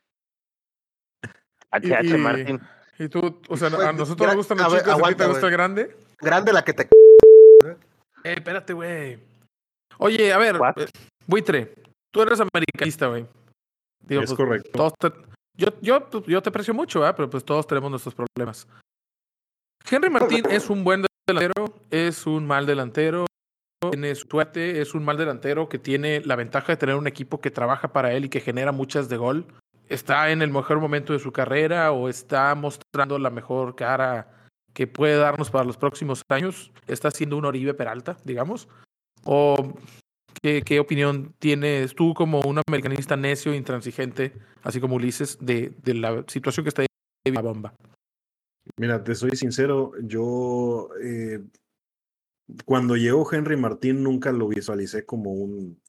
HH 1.71 2.03
y- 2.05 2.17
Martin. 2.17 2.61
Y 2.97 3.09
tú, 3.09 3.41
o 3.49 3.57
sea, 3.57 3.69
Pues, 3.69 3.81
a 3.85 3.91
nosotros 3.91 4.27
nos 4.27 4.35
gustan 4.37 4.59
a 4.61 4.63
los 4.63 4.73
ver, 4.73 4.83
chicos, 4.83 5.01
¿a 5.03 5.07
ti 5.09 5.15
te 5.15 5.25
gusta 5.27 5.45
el 5.47 5.51
grande? 5.51 5.97
Grande 6.21 6.53
la 6.53 6.63
que 6.63 6.73
te. 6.73 6.83
Eh, 6.83 7.77
espérate, 8.23 8.71
güey. 8.71 9.19
Oye, 9.97 10.31
a 10.31 10.37
ver, 10.37 10.57
What? 10.57 10.77
eh, 10.79 10.85
buitre, 11.27 11.73
tú 12.13 12.21
eres 12.21 12.39
americanista, 12.39 13.07
güey. 13.07 13.27
Digo, 14.01 14.21
Es 14.21 14.29
pues, 14.29 14.37
correcto. 14.37 14.69
todos 14.73 14.93
te- 14.97 15.11
yo, 15.57 15.67
yo, 15.81 16.09
pues, 16.09 16.25
yo 16.25 16.41
te 16.41 16.49
aprecio 16.49 16.73
mucho, 16.73 17.01
¿verdad? 17.01 17.15
pero 17.17 17.29
pues 17.29 17.43
todos 17.43 17.67
tenemos 17.67 17.89
nuestros 17.89 18.15
problemas. 18.15 18.67
Henry 19.89 20.09
Martín 20.09 20.45
es 20.49 20.69
un 20.69 20.83
buen 20.83 21.05
delantero, 21.27 21.65
es 21.91 22.25
un 22.25 22.45
mal 22.47 22.65
delantero, 22.65 23.25
tiene 23.91 24.15
suerte, 24.15 24.81
es 24.81 24.93
un 24.93 25.03
mal 25.03 25.17
delantero 25.17 25.69
que 25.69 25.79
tiene 25.79 26.21
la 26.21 26.35
ventaja 26.35 26.73
de 26.73 26.77
tener 26.77 26.95
un 26.95 27.07
equipo 27.07 27.41
que 27.41 27.51
trabaja 27.51 27.93
para 27.93 28.13
él 28.13 28.25
y 28.25 28.29
que 28.29 28.39
genera 28.39 28.71
muchas 28.71 29.09
de 29.09 29.17
gol. 29.17 29.45
Está 29.87 30.31
en 30.31 30.41
el 30.41 30.51
mejor 30.51 30.79
momento 30.79 31.13
de 31.13 31.19
su 31.19 31.31
carrera 31.31 31.91
o 31.91 32.09
está 32.09 32.55
mostrando 32.55 33.19
la 33.19 33.29
mejor 33.29 33.75
cara 33.75 34.31
que 34.73 34.87
puede 34.87 35.17
darnos 35.17 35.51
para 35.51 35.63
los 35.63 35.77
próximos 35.77 36.21
años. 36.29 36.71
Está 36.87 37.11
siendo 37.11 37.37
un 37.37 37.45
Oribe 37.45 37.73
Peralta, 37.73 38.17
digamos. 38.23 38.67
¿O 39.23 39.73
qué, 40.41 40.79
opinión 40.79 41.33
tienes 41.39 41.95
tú 41.95 42.13
como 42.13 42.41
un 42.41 42.61
americanista 42.67 43.15
necio, 43.15 43.53
intransigente, 43.53 44.33
así 44.63 44.79
como 44.79 44.95
Ulises, 44.95 45.37
de, 45.39 45.73
la 45.85 46.23
situación 46.27 46.63
que 46.63 46.69
está 46.69 46.81
ahí 46.81 47.31
la 47.31 47.41
bomba? 47.41 47.73
Mira, 48.77 49.03
te 49.03 49.15
soy 49.15 49.31
sincero, 49.31 49.93
yo 50.01 50.89
eh, 51.01 51.39
cuando 52.65 52.95
llegó 52.95 53.31
Henry 53.31 53.57
Martín 53.57 54.03
nunca 54.03 54.31
lo 54.31 54.47
visualicé 54.47 55.05
como 55.05 55.31
un, 55.31 55.81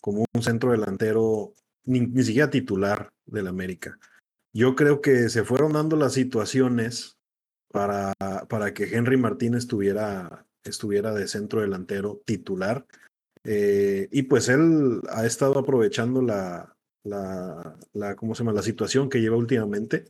como 0.00 0.24
un 0.32 0.42
centro 0.42 0.72
delantero, 0.72 1.54
ni, 1.84 2.00
ni 2.00 2.22
siquiera 2.22 2.50
titular 2.50 3.12
del 3.26 3.48
América. 3.48 3.98
Yo 4.52 4.76
creo 4.76 5.00
que 5.00 5.28
se 5.28 5.44
fueron 5.44 5.72
dando 5.72 5.96
las 5.96 6.12
situaciones 6.12 7.18
para, 7.72 8.12
para 8.48 8.72
que 8.72 8.84
Henry 8.84 9.16
Martín 9.16 9.54
estuviera, 9.54 10.46
estuviera 10.62 11.12
de 11.12 11.26
centro 11.26 11.60
delantero 11.60 12.22
titular. 12.24 12.86
Eh, 13.42 14.08
y 14.12 14.22
pues 14.22 14.48
él 14.48 15.00
ha 15.10 15.26
estado 15.26 15.58
aprovechando 15.58 16.22
la, 16.22 16.76
la, 17.02 17.76
la, 17.92 18.14
¿cómo 18.14 18.34
se 18.34 18.44
llama? 18.44 18.52
la 18.52 18.62
situación 18.62 19.08
que 19.08 19.20
lleva 19.20 19.36
últimamente. 19.36 20.04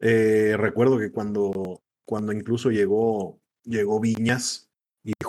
Eh, 0.00 0.54
recuerdo 0.58 0.98
que 0.98 1.10
cuando, 1.10 1.80
cuando 2.04 2.32
incluso 2.32 2.70
llegó, 2.70 3.40
llegó 3.64 3.98
Viñas 3.98 4.71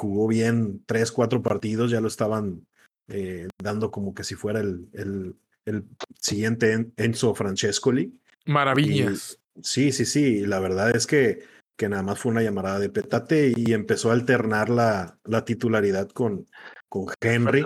jugó 0.03 0.27
bien 0.27 0.83
tres, 0.85 1.11
cuatro 1.13 1.41
partidos, 1.41 1.89
ya 1.89 2.01
lo 2.01 2.09
estaban 2.09 2.67
eh, 3.07 3.47
dando 3.61 3.89
como 3.89 4.13
que 4.13 4.25
si 4.25 4.35
fuera 4.35 4.59
el, 4.59 4.89
el, 4.91 5.35
el 5.65 5.85
siguiente 6.19 6.73
En- 6.73 6.93
Enzo 6.97 7.33
Francescoli. 7.33 8.13
Maravillas. 8.45 9.39
Sí, 9.61 9.93
sí, 9.93 10.05
sí. 10.05 10.39
y 10.39 10.45
La 10.45 10.59
verdad 10.59 10.93
es 10.93 11.07
que, 11.07 11.43
que 11.77 11.87
nada 11.87 12.03
más 12.03 12.19
fue 12.19 12.33
una 12.33 12.41
llamada 12.41 12.79
de 12.79 12.89
petate 12.89 13.53
y 13.55 13.71
empezó 13.71 14.09
a 14.09 14.13
alternar 14.13 14.69
la, 14.69 15.17
la 15.23 15.45
titularidad 15.45 16.09
con, 16.09 16.47
con 16.89 17.05
Henry. 17.21 17.63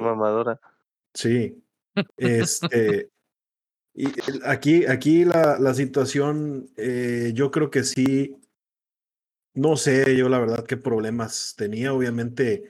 Sí. 1.13 1.63
Este. 2.17 3.10
Y 3.96 4.10
aquí, 4.46 4.86
aquí 4.86 5.25
la, 5.25 5.58
la 5.58 5.74
situación, 5.74 6.70
eh, 6.77 7.32
yo 7.34 7.50
creo 7.50 7.72
que 7.72 7.84
sí. 7.84 8.36
No 9.58 9.76
sé, 9.76 10.16
yo 10.16 10.30
la 10.30 10.38
verdad 10.38 10.66
qué 10.66 10.78
problemas 10.78 11.56
tenía. 11.58 11.92
Obviamente 11.92 12.70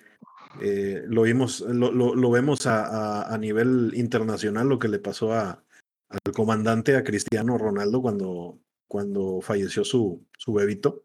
eh, 0.61 1.03
lo 1.05 1.23
vimos, 1.23 1.59
lo, 1.59 1.91
lo, 1.91 2.31
vemos 2.31 2.65
a, 2.65 3.23
a, 3.23 3.37
nivel 3.37 3.91
internacional, 3.93 4.69
lo 4.69 4.79
que 4.79 4.87
le 4.87 4.97
pasó 4.97 5.33
a, 5.33 5.61
al 6.07 6.33
comandante, 6.33 6.95
a 6.95 7.03
Cristiano 7.03 7.57
Ronaldo, 7.57 8.01
cuando, 8.01 8.61
cuando 8.87 9.41
falleció 9.41 9.83
su, 9.83 10.25
su 10.37 10.53
bebito. 10.53 11.03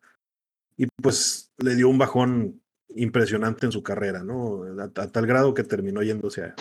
Y 0.77 0.87
pues 1.03 1.53
le 1.59 1.75
dio 1.75 1.89
un 1.89 1.99
bajón 1.99 2.63
impresionante 2.95 3.67
en 3.67 3.73
su 3.73 3.83
carrera, 3.83 4.23
¿no? 4.23 4.63
A, 4.81 4.89
tal 4.89 5.27
grado 5.27 5.53
que 5.53 5.65
terminó 5.65 6.05
yéndose 6.05 6.45
a, 6.45 6.55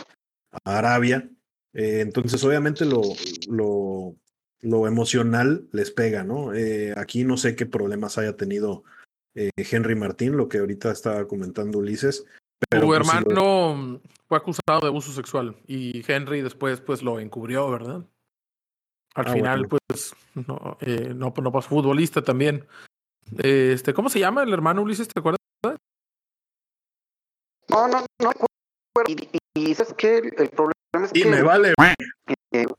a 0.64 0.80
Arabia. 0.80 1.30
Eh, 1.74 2.00
entonces, 2.02 2.44
obviamente, 2.44 2.86
lo, 2.86 3.02
lo, 3.48 4.16
lo 4.62 4.88
emocional 4.88 5.68
les 5.72 5.92
pega, 5.92 6.24
¿no? 6.24 6.56
Eh, 6.56 6.96
aquí 6.98 7.24
no 7.24 7.38
sé 7.38 7.56
qué 7.56 7.68
problemas 7.68 8.18
haya 8.18 8.36
tenido 8.36 8.84
eh, 9.36 9.50
Henry 9.56 9.96
Martín, 9.96 10.36
lo 10.38 10.48
que 10.50 10.60
ahorita 10.60 10.92
estaba 10.92 11.28
comentando 11.28 11.80
Ulises. 11.80 12.26
Pero 12.70 12.82
Tu 12.84 12.88
pues, 12.88 13.08
si 13.08 13.20
lo- 13.20 13.32
hermano 13.32 14.02
fue 14.28 14.38
acusado 14.38 14.80
de 14.82 14.88
abuso 14.88 15.12
sexual 15.12 15.58
y 15.68 16.04
Henry 16.10 16.42
después 16.42 16.80
pues 16.82 17.02
lo 17.02 17.20
encubrió, 17.20 17.70
¿verdad? 17.70 18.06
Al 19.16 19.28
Ah, 19.28 19.34
final, 19.34 19.68
bueno. 19.68 19.78
pues, 19.88 20.14
no, 20.48 20.78
eh, 20.82 21.14
no, 21.16 21.34
no 21.42 21.52
pasó 21.52 21.70
futbolista 21.70 22.22
también. 22.22 22.66
Eh, 23.44 23.72
Este, 23.74 23.94
¿cómo 23.94 24.10
se 24.10 24.20
llama 24.20 24.44
el 24.44 24.54
hermano 24.54 24.82
Ulises? 24.84 25.08
¿Te 25.08 25.20
acuerdas? 25.20 25.40
No, 27.70 27.88
no, 27.88 28.06
no. 28.20 28.32
Y, 29.08 29.14
y, 29.14 29.40
y 29.72 29.76
¿sabes 29.76 29.94
qué? 29.98 30.18
El, 30.18 30.26
el 30.38 30.50
problema 30.50 30.74
es 31.06 31.12
Y 31.14 31.24
que 31.24 31.30
me 31.30 31.42
vale. 31.42 31.74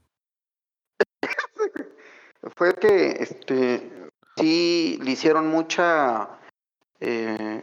fue 2.56 2.75
que 2.75 3.12
este 3.23 3.90
sí 4.37 4.99
le 5.02 5.11
hicieron 5.12 5.47
mucha 5.49 6.38
eh, 7.02 7.62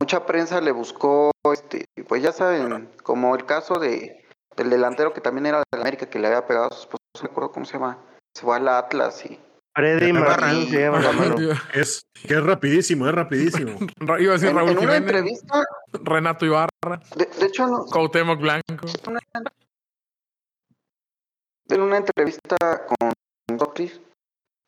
mucha 0.00 0.26
prensa 0.26 0.60
le 0.60 0.72
buscó 0.72 1.30
este 1.52 1.84
pues 2.08 2.22
ya 2.22 2.32
saben 2.32 2.90
como 3.02 3.34
el 3.34 3.44
caso 3.46 3.74
de 3.78 4.24
del 4.56 4.70
delantero 4.70 5.12
que 5.12 5.20
también 5.20 5.46
era 5.46 5.58
de 5.72 5.80
América 5.80 6.06
que 6.08 6.18
le 6.18 6.26
había 6.28 6.46
pegado 6.46 6.66
a 6.66 6.70
su 6.74 6.80
esposa 6.82 6.98
no 7.16 7.28
recuerdo 7.28 7.52
cómo 7.52 7.64
se 7.66 7.72
llama 7.74 7.98
se 8.36 8.42
fue 8.44 8.56
al 8.56 8.68
Atlas 8.68 9.24
y 9.26 9.38
Freddy 9.76 10.12
Martín 10.12 10.68
se 10.70 10.88
la 10.88 11.12
mano. 11.12 11.34
Es 11.74 12.02
que 12.28 12.34
es 12.34 12.42
rapidísimo, 12.44 13.08
es 13.08 13.14
rapidísimo. 13.14 13.76
Ra- 13.98 14.20
Iba 14.20 14.30
a 14.30 14.34
decir 14.34 14.50
en, 14.50 14.56
Raúl 14.56 14.70
en 14.70 14.78
una 14.78 14.80
Jiménez, 14.94 15.00
entrevista 15.00 15.64
Renato 15.92 16.46
Ibarra, 16.46 16.68
de, 17.16 17.24
de 17.26 17.46
hecho 17.46 17.66
no- 17.66 17.84
Cuauhtémoc 17.86 18.38
Blanco. 18.40 18.86
en 21.68 21.80
una 21.80 21.96
entrevista 21.96 22.56
con 22.86 23.58
Socrates, 23.58 24.00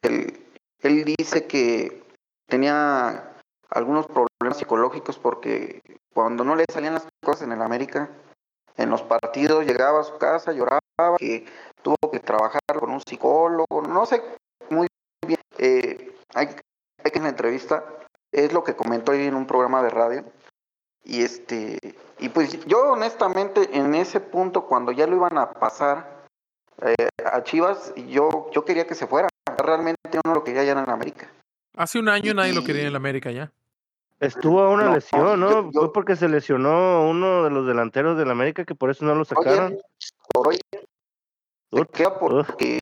él, 0.03 0.45
él 0.83 1.05
dice 1.19 1.47
que 1.47 2.03
tenía 2.49 3.36
algunos 3.71 4.07
problemas 4.07 4.59
psicológicos 4.59 5.19
porque 5.19 5.83
cuando 6.13 6.45
no 6.45 6.57
le 6.57 6.65
salían 6.73 6.95
las 6.95 7.07
cosas 7.25 7.43
en 7.43 7.53
el 7.53 7.63
América, 7.63 8.11
en 8.77 8.91
los 8.91 9.03
partidos 9.03 9.65
llegaba 9.65 10.01
a 10.01 10.05
su 10.05 10.19
casa, 10.19 10.53
lloraba, 10.53 10.81
que 11.19 11.47
tuvo 11.83 11.97
que 12.11 12.21
trabajar 12.21 12.61
con 12.79 12.91
un 12.91 13.01
psicólogo, 13.01 13.83
no 13.83 14.07
sé 14.07 14.23
muy 14.71 14.87
bien. 15.27 15.41
Eh, 15.59 16.15
hay, 16.35 16.49
que 16.49 17.19
en 17.19 17.23
la 17.23 17.29
entrevista, 17.31 17.85
es 18.33 18.53
lo 18.53 18.65
que 18.65 18.77
comentó 18.77 19.13
ahí 19.13 19.27
en 19.27 19.35
un 19.35 19.47
programa 19.47 19.83
de 19.83 19.91
radio. 19.91 20.25
Y 21.05 21.23
este, 21.23 21.79
y 22.19 22.29
pues 22.31 22.65
yo 22.67 22.93
honestamente 22.93 23.77
en 23.77 23.95
ese 23.95 24.21
punto, 24.21 24.67
cuando 24.67 24.93
ya 24.93 25.07
lo 25.07 25.17
iban 25.17 25.39
a 25.39 25.53
pasar, 25.53 26.27
eh, 26.83 27.09
a 27.25 27.43
Chivas, 27.43 27.95
yo, 27.95 28.51
yo 28.51 28.65
quería 28.65 28.87
que 28.87 28.95
se 28.95 29.07
fuera. 29.07 29.29
Realmente 29.59 30.01
yo 30.13 30.21
no 30.25 30.35
lo 30.35 30.45
quería 30.45 30.65
ya 30.65 30.73
en 30.73 30.91
América. 30.91 31.29
Hace 31.77 31.99
un 31.99 32.09
año 32.09 32.33
nadie 32.35 32.55
lo 32.55 32.65
quería 32.65 32.83
en 32.83 32.89
el 32.89 32.97
América 32.97 33.31
ya. 33.31 33.53
Estuvo 34.19 34.63
a 34.63 34.71
una 34.71 34.85
No, 34.87 34.95
lesión, 34.95 35.39
¿no? 35.39 35.51
yo- 35.51 35.71
yo- 35.73 35.81
Fue 35.81 35.93
porque 35.93 36.17
se 36.17 36.29
lesionó 36.29 37.07
uno 37.09 37.45
de 37.45 37.51
los 37.51 37.67
delanteros 37.67 38.17
del 38.17 38.31
América 38.31 38.65
que 38.65 38.75
por 38.75 38.91
eso 38.91 39.05
no 39.05 39.15
lo 39.15 39.25
sacaron. 39.27 39.75
Oye, 39.75 40.31
por 40.31 40.49
hoy 40.49 40.59
se 41.77 41.85
queda 41.93 42.19
porque 42.19 42.79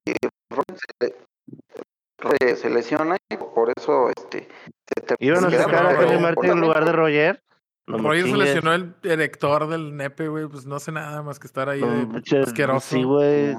se, 2.57 2.71
lesiona 2.71 3.17
y 3.29 3.37
por 3.37 3.73
eso 3.77 4.09
este 4.17 4.49
se 4.87 5.01
te- 5.03 5.17
Iban 5.19 5.45
a 5.45 5.51
sacar 5.51 5.87
a 5.87 5.97
por 5.97 6.21
Martín 6.21 6.51
en 6.53 6.61
lugar 6.61 6.85
de. 6.85 6.93
Roger. 6.93 7.43
No 7.87 7.99
se 7.99 8.37
lesionó 8.37 8.73
el 8.73 8.95
director 9.03 9.67
del 9.69 9.95
nepe, 9.97 10.29
güey, 10.29 10.47
pues 10.47 10.65
no 10.65 10.77
hace 10.77 10.91
nada 10.91 11.23
más 11.23 11.39
que 11.39 11.47
estar 11.47 11.69
ahí 11.69 11.81
No, 11.83 12.07
de 12.07 12.41
asqueroso. 12.43 12.95
Sí, 12.97 13.03
güey. 13.03 13.55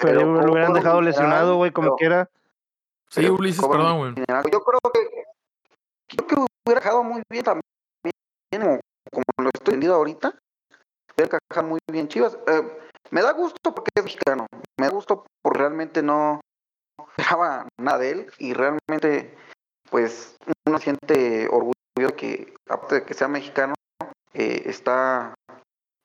Pero 0.00 0.24
lo 0.42 0.52
hubieran 0.52 0.74
dejado 0.74 1.00
lesionado, 1.00 1.56
güey, 1.56 1.70
como 1.70 1.88
pero- 1.88 1.96
quiera. 1.96 2.30
Sí, 3.12 3.28
Ulises, 3.28 3.66
perdón, 3.66 3.98
güey. 3.98 4.14
Yo 4.50 4.64
creo 4.64 4.80
que 4.90 5.24
yo 6.16 6.26
creo 6.26 6.46
que 6.46 6.52
hubiera 6.66 6.80
dejado 6.80 7.04
muy 7.04 7.22
bien 7.30 7.44
también 7.44 7.62
como, 8.50 8.80
como 9.10 9.24
lo 9.38 9.50
estoy 9.52 9.74
entendiendo 9.74 9.96
ahorita. 9.96 10.34
Hubiera 11.14 11.36
encajado 11.36 11.68
muy 11.68 11.78
bien 11.90 12.08
Chivas. 12.08 12.38
Eh, 12.46 12.78
me 13.10 13.20
da 13.20 13.32
gusto 13.32 13.74
porque 13.74 13.90
es 13.94 14.04
mexicano. 14.04 14.46
Me 14.80 14.86
da 14.86 14.92
gusto 14.92 15.26
porque 15.42 15.58
realmente 15.58 16.02
no 16.02 16.40
dejaba 17.18 17.68
nada 17.78 17.98
de 17.98 18.10
él 18.12 18.32
y 18.38 18.54
realmente, 18.54 19.36
pues, 19.90 20.36
uno 20.66 20.78
siente 20.78 21.48
orgullo 21.48 21.74
de 21.94 22.14
que, 22.16 22.54
aparte 22.70 22.94
de 22.94 23.04
que 23.04 23.12
sea 23.12 23.28
mexicano, 23.28 23.74
eh, 24.32 24.62
está, 24.64 25.34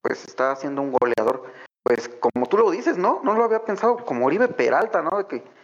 pues, 0.02 0.26
está 0.26 0.52
haciendo 0.52 0.82
un 0.82 0.92
goleador. 0.92 1.54
Pues, 1.84 2.10
como 2.20 2.48
tú 2.48 2.58
lo 2.58 2.70
dices, 2.70 2.98
¿no? 2.98 3.22
No 3.24 3.34
lo 3.34 3.46
había 3.46 3.64
pensado, 3.64 3.96
como 4.04 4.26
Oribe 4.26 4.50
Peralta, 4.50 5.02
¿no? 5.02 5.18
De 5.18 5.28
que, 5.28 5.57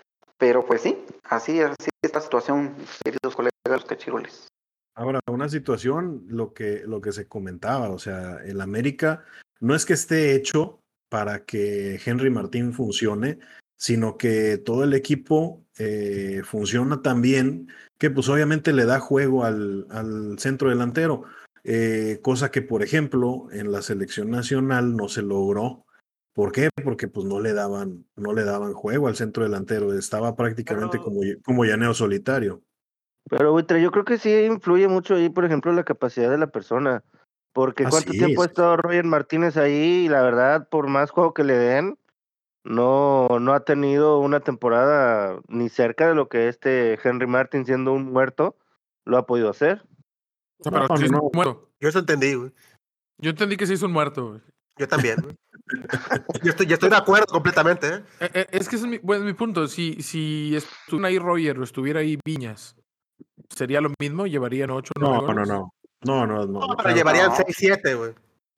pero 0.44 0.66
pues 0.66 0.82
sí, 0.82 0.98
así, 1.24 1.62
así 1.62 1.90
esta 2.02 2.20
situación, 2.20 2.76
queridos 3.02 3.34
colegas 3.34 3.54
los 3.66 3.86
cachirules. 3.86 4.50
Ahora, 4.94 5.22
una 5.32 5.48
situación, 5.48 6.26
lo 6.28 6.54
que, 6.54 6.84
lo 6.86 7.00
que 7.00 7.14
se 7.14 7.30
comentaba, 7.30 7.90
o 7.92 7.98
sea, 7.98 8.44
el 8.44 8.60
América 8.60 9.24
no 9.62 9.74
es 9.74 9.86
que 9.86 9.94
esté 9.94 10.36
hecho 10.36 10.82
para 11.08 11.46
que 11.46 11.98
Henry 12.06 12.30
Martín 12.30 12.74
funcione, 12.74 13.40
sino 13.78 14.18
que 14.18 14.58
todo 14.58 14.84
el 14.84 14.94
equipo 14.94 15.64
eh, 15.78 16.42
funciona 16.44 17.02
tan 17.02 17.22
bien 17.22 17.70
que 17.98 18.10
pues 18.10 18.28
obviamente 18.28 18.74
le 18.74 18.84
da 18.84 19.00
juego 19.00 19.46
al, 19.46 19.88
al 19.92 20.38
centro 20.40 20.68
delantero, 20.68 21.24
eh, 21.64 22.20
cosa 22.22 22.52
que 22.52 22.62
por 22.62 22.84
ejemplo 22.84 23.48
en 23.54 23.72
la 23.72 23.82
selección 23.82 24.30
nacional 24.30 24.98
no 24.98 25.08
se 25.08 25.22
logró. 25.22 25.86
¿Por 26.34 26.52
qué? 26.52 26.70
Porque 26.84 27.08
pues 27.08 27.26
no 27.26 27.40
le 27.40 27.54
daban, 27.54 28.06
no 28.16 28.34
le 28.34 28.44
daban 28.44 28.74
juego 28.74 29.08
al 29.08 29.16
centro 29.16 29.44
delantero, 29.44 29.94
estaba 29.94 30.36
prácticamente 30.36 30.98
Pero- 30.98 31.04
como, 31.04 31.22
como 31.46 31.64
llaneo 31.66 31.94
solitario. 31.94 32.62
Pero, 33.30 33.52
Buitre, 33.54 33.82
yo 33.82 33.92
creo 33.92 34.04
que 34.04 34.18
sí 34.18 34.32
influye 34.44 34.88
mucho 34.90 35.16
ahí, 35.16 35.30
por 35.30 35.46
ejemplo, 35.46 35.72
la 35.72 35.84
capacidad 35.86 36.30
de 36.30 36.38
la 36.38 36.48
persona. 36.48 37.04
Porque 37.54 37.84
Ah, 37.86 37.90
cuánto 37.90 38.12
sí, 38.12 38.18
tiempo 38.18 38.42
ha 38.42 38.48
estado 38.48 38.76
Roger 38.78 39.06
Martínez 39.06 39.56
ahí 39.58 40.06
y 40.06 40.10
la 40.10 40.24
verdad, 40.24 40.68
por 40.70 40.88
más 40.88 41.12
juego 41.12 41.34
que 41.36 41.44
le 41.44 41.54
den, 41.54 41.98
no, 42.66 43.28
no 43.40 43.54
ha 43.54 43.64
tenido 43.64 44.20
una 44.20 44.40
temporada 44.40 45.40
ni 45.48 45.70
cerca 45.70 46.08
de 46.08 46.16
lo 46.16 46.28
que 46.30 46.48
este 46.50 46.98
Henry 47.04 47.28
Martin, 47.28 47.66
siendo 47.66 47.94
un 47.94 48.12
muerto, 48.12 48.58
lo 49.06 49.18
ha 49.18 49.26
podido 49.26 49.50
hacer. 49.50 49.84
No, 50.66 50.72
pero 50.72 50.88
no, 51.12 51.30
muerto. 51.34 51.70
Yo 51.80 51.90
eso 51.90 52.00
entendí, 52.00 52.34
güey. 52.34 52.52
Yo 53.20 53.30
entendí 53.32 53.56
que 53.56 53.68
sí 53.68 53.74
es 53.74 53.84
un 53.84 53.92
muerto. 53.92 54.30
güey. 54.30 54.42
Yo 54.78 54.88
también, 54.88 55.18
yo, 56.44 56.50
estoy, 56.50 56.66
yo 56.66 56.74
estoy 56.74 56.90
de 56.90 56.96
acuerdo 56.96 57.26
completamente, 57.28 57.88
¿eh? 57.88 58.04
Eh, 58.20 58.30
eh, 58.34 58.48
Es 58.52 58.68
que 58.68 58.76
ese 58.76 58.86
es 58.86 58.92
mi, 58.92 58.98
bueno, 59.00 59.24
mi 59.26 59.34
punto. 59.34 59.68
Si, 59.68 60.02
si 60.02 60.56
estuviera 60.56 61.10
ahí 61.10 61.20
Roger 61.20 61.60
o 61.60 61.64
estuviera 61.64 62.00
ahí 62.00 62.18
Viñas, 62.26 62.76
¿sería 63.50 63.82
lo 63.82 63.92
mismo? 64.00 64.26
¿Llevarían 64.26 64.72
8 64.72 64.92
o 64.96 65.00
9 65.00 65.22
No, 65.28 65.34
no, 65.34 65.46
no. 65.46 65.74
No, 66.06 66.28
no, 66.28 66.46
no. 66.46 66.46
no, 66.46 66.60
Pero 66.62 66.76
claro. 66.78 66.96
llevarían 66.98 67.28
no. 67.30 67.36
6-7, 67.38 67.98
güey. 67.98 68.12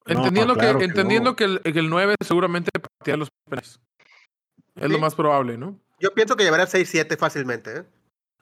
Entendiendo, 0.06 0.54
No, 0.54 0.60
claro 0.60 0.78
que, 0.78 0.84
que 0.84 0.90
entendiendo 0.90 1.30
no. 1.30 1.36
que, 1.36 1.44
el, 1.44 1.60
que 1.60 1.78
el 1.78 1.90
9 1.90 2.14
seguramente 2.24 2.70
patea 2.98 3.16
los 3.16 3.28
penales. 3.48 3.78
Es 4.76 4.90
lo 4.90 4.98
más 4.98 5.14
probable, 5.14 5.56
¿no? 5.58 5.78
Yo 6.00 6.12
pienso 6.12 6.36
que 6.36 6.44
llevarían 6.44 6.68
6-7 6.68 7.16
fácilmente, 7.18 7.78
¿eh? 7.78 7.84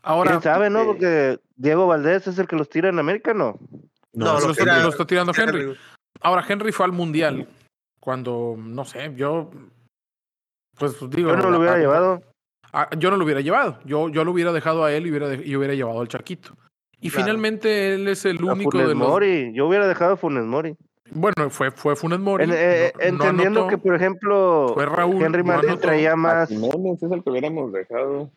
Ahora, 0.03 0.33
¿Quién 0.33 0.43
sabe, 0.43 0.71
no? 0.71 0.83
eh, 0.83 0.85
Porque 0.87 1.41
Diego 1.57 1.87
Valdés 1.87 2.27
es 2.27 2.39
el 2.39 2.47
que 2.47 2.57
los 2.57 2.69
tira 2.69 2.89
en 2.91 2.99
América, 2.99 3.33
¿no? 3.35 3.59
No, 4.13 4.35
lo, 4.35 4.41
lo 4.41 4.51
está, 4.53 4.65
tira- 4.65 4.83
lo 4.83 4.89
está 4.91 5.07
tirando 5.07 5.33
Henry. 5.37 5.77
Ahora, 6.21 6.45
Henry 6.47 6.73
fue 6.73 6.87
al 6.87 6.93
Mundial 6.93 7.49
cuando, 8.05 8.55
no 8.59 8.85
sé, 8.85 9.13
yo. 9.17 9.51
Pues 10.79 10.99
digo. 11.11 11.31
Yo 11.31 11.37
no 11.37 11.51
lo 11.51 11.59
hubiera 11.59 11.79
llevado. 11.79 12.23
a- 12.73 12.91
yo 12.99 13.11
no 13.11 13.17
lo 13.17 13.25
hubiera 13.25 13.41
llevado. 13.41 13.79
Yo, 13.85 14.09
yo 14.09 14.25
lo 14.25 14.33
hubiera 14.33 14.53
dejado 14.53 14.85
a 14.85 14.93
él 14.93 15.07
y 15.07 15.11
hubiera, 15.11 15.29
de- 15.29 15.47
y 15.47 15.55
hubiera 15.57 15.75
llevado 15.75 16.01
al 16.01 16.09
Charquito. 16.09 16.55
Y 17.01 17.09
Claro. 17.11 17.25
finalmente 17.25 17.95
él 17.95 18.09
es 18.09 18.25
el 18.25 18.43
único 18.45 18.73
Funes 18.73 18.89
de 18.89 18.95
los. 18.95 19.09
Mori. 19.09 19.53
Yo 19.55 19.67
hubiera 19.69 19.87
dejado 19.87 20.15
a 20.15 20.17
Funes 20.17 20.45
Mori. 20.45 20.77
Bueno, 21.11 21.51
fue, 21.51 21.71
fue 21.71 21.95
Funes 21.97 22.19
Mori. 22.19 22.45
En- 22.45 22.51
eh, 22.53 22.93
no- 22.95 22.99
no 22.99 23.05
entendiendo 23.25 23.61
anotó. 23.61 23.71
que, 23.77 23.79
por 23.79 23.95
ejemplo, 23.95 24.71
Fue 24.75 24.87
Raúl, 24.87 25.23
Henry 25.23 25.45
no 25.45 25.53
anotó. 25.53 25.79
traía 25.79 26.17
más. 26.17 26.49
Jiménez 26.49 27.01
es 27.03 27.11
el 27.13 27.23
que 27.23 27.31
hubiéramos 27.31 27.73
dejado. 27.73 28.31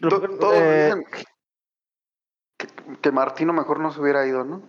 Todos 0.00 0.54
Eh, 0.54 0.92
dicen 0.94 1.04
que, 2.58 2.96
que 3.00 3.12
Martino 3.12 3.52
mejor 3.54 3.80
no 3.80 3.90
se 3.92 4.00
hubiera 4.00 4.26
ido, 4.26 4.44
¿no? 4.44 4.60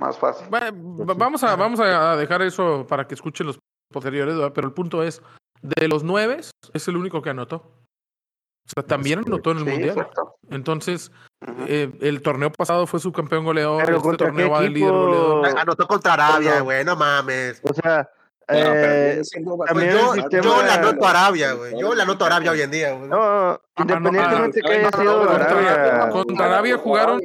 Más 0.00 0.18
fácil. 0.18 0.46
Va- 0.52 0.70
vamos, 1.14 1.44
a, 1.44 1.54
vamos 1.56 1.78
a 1.80 2.16
dejar 2.16 2.42
eso 2.42 2.86
para 2.88 3.06
que 3.06 3.14
escuchen 3.14 3.46
los 3.46 3.58
posteriores, 3.92 4.34
¿verdad? 4.36 4.52
pero 4.54 4.66
el 4.66 4.72
punto 4.74 5.02
es, 5.02 5.22
de 5.62 5.88
los 5.88 6.02
nueve, 6.02 6.40
es 6.72 6.88
el 6.88 6.96
único 6.96 7.20
que 7.22 7.30
anotó. 7.30 7.56
O 7.56 8.72
sea, 8.72 8.82
también 8.84 9.18
Es 9.20 9.26
anotó 9.26 9.50
en 9.50 9.58
el 9.58 9.64
Sí, 9.64 9.70
Mundial. 9.70 9.90
exacto. 9.98 10.34
Entonces, 10.48 11.10
eh, 11.66 11.90
el 12.00 12.22
torneo 12.22 12.50
pasado 12.52 12.86
fue 12.86 13.00
subcampeón 13.00 13.44
goleador, 13.44 13.84
Pero 13.84 13.96
este 13.98 14.08
¿contra 14.08 14.26
torneo 14.28 14.50
va 14.50 14.60
de 14.60 14.68
líder 14.70 14.90
goleador. 14.92 15.58
Anotó 15.58 15.86
contra 15.86 16.14
Arabia, 16.14 16.60
güey, 16.60 16.84
no 16.84 16.96
mames. 16.96 17.60
O 17.68 17.74
sea, 17.74 18.08
No, 18.48 18.56
eh, 18.56 19.22
Pues 19.72 19.92
yo, 19.94 20.12
sistema- 20.14 20.42
yo 20.42 20.62
la- 20.62 21.06
a 21.06 21.10
Arabia, 21.10 21.52
güey. 21.52 21.78
Yo 21.78 21.94
le 21.94 22.02
anoto 22.02 22.24
a 22.24 22.26
Arabia 22.26 22.50
hoy 22.50 22.60
en 22.62 22.70
día, 22.72 22.92
güey. 22.94 23.08
no, 23.08 23.60
independientemente 23.76 24.60
ah, 24.64 24.68
que 24.68 24.74
haya 24.74 24.88
ah, 24.92 24.98
sido 24.98 25.30
Arabia. 25.30 26.08
Contra 26.10 26.46
Arabia 26.46 26.78
jugaron, 26.78 27.20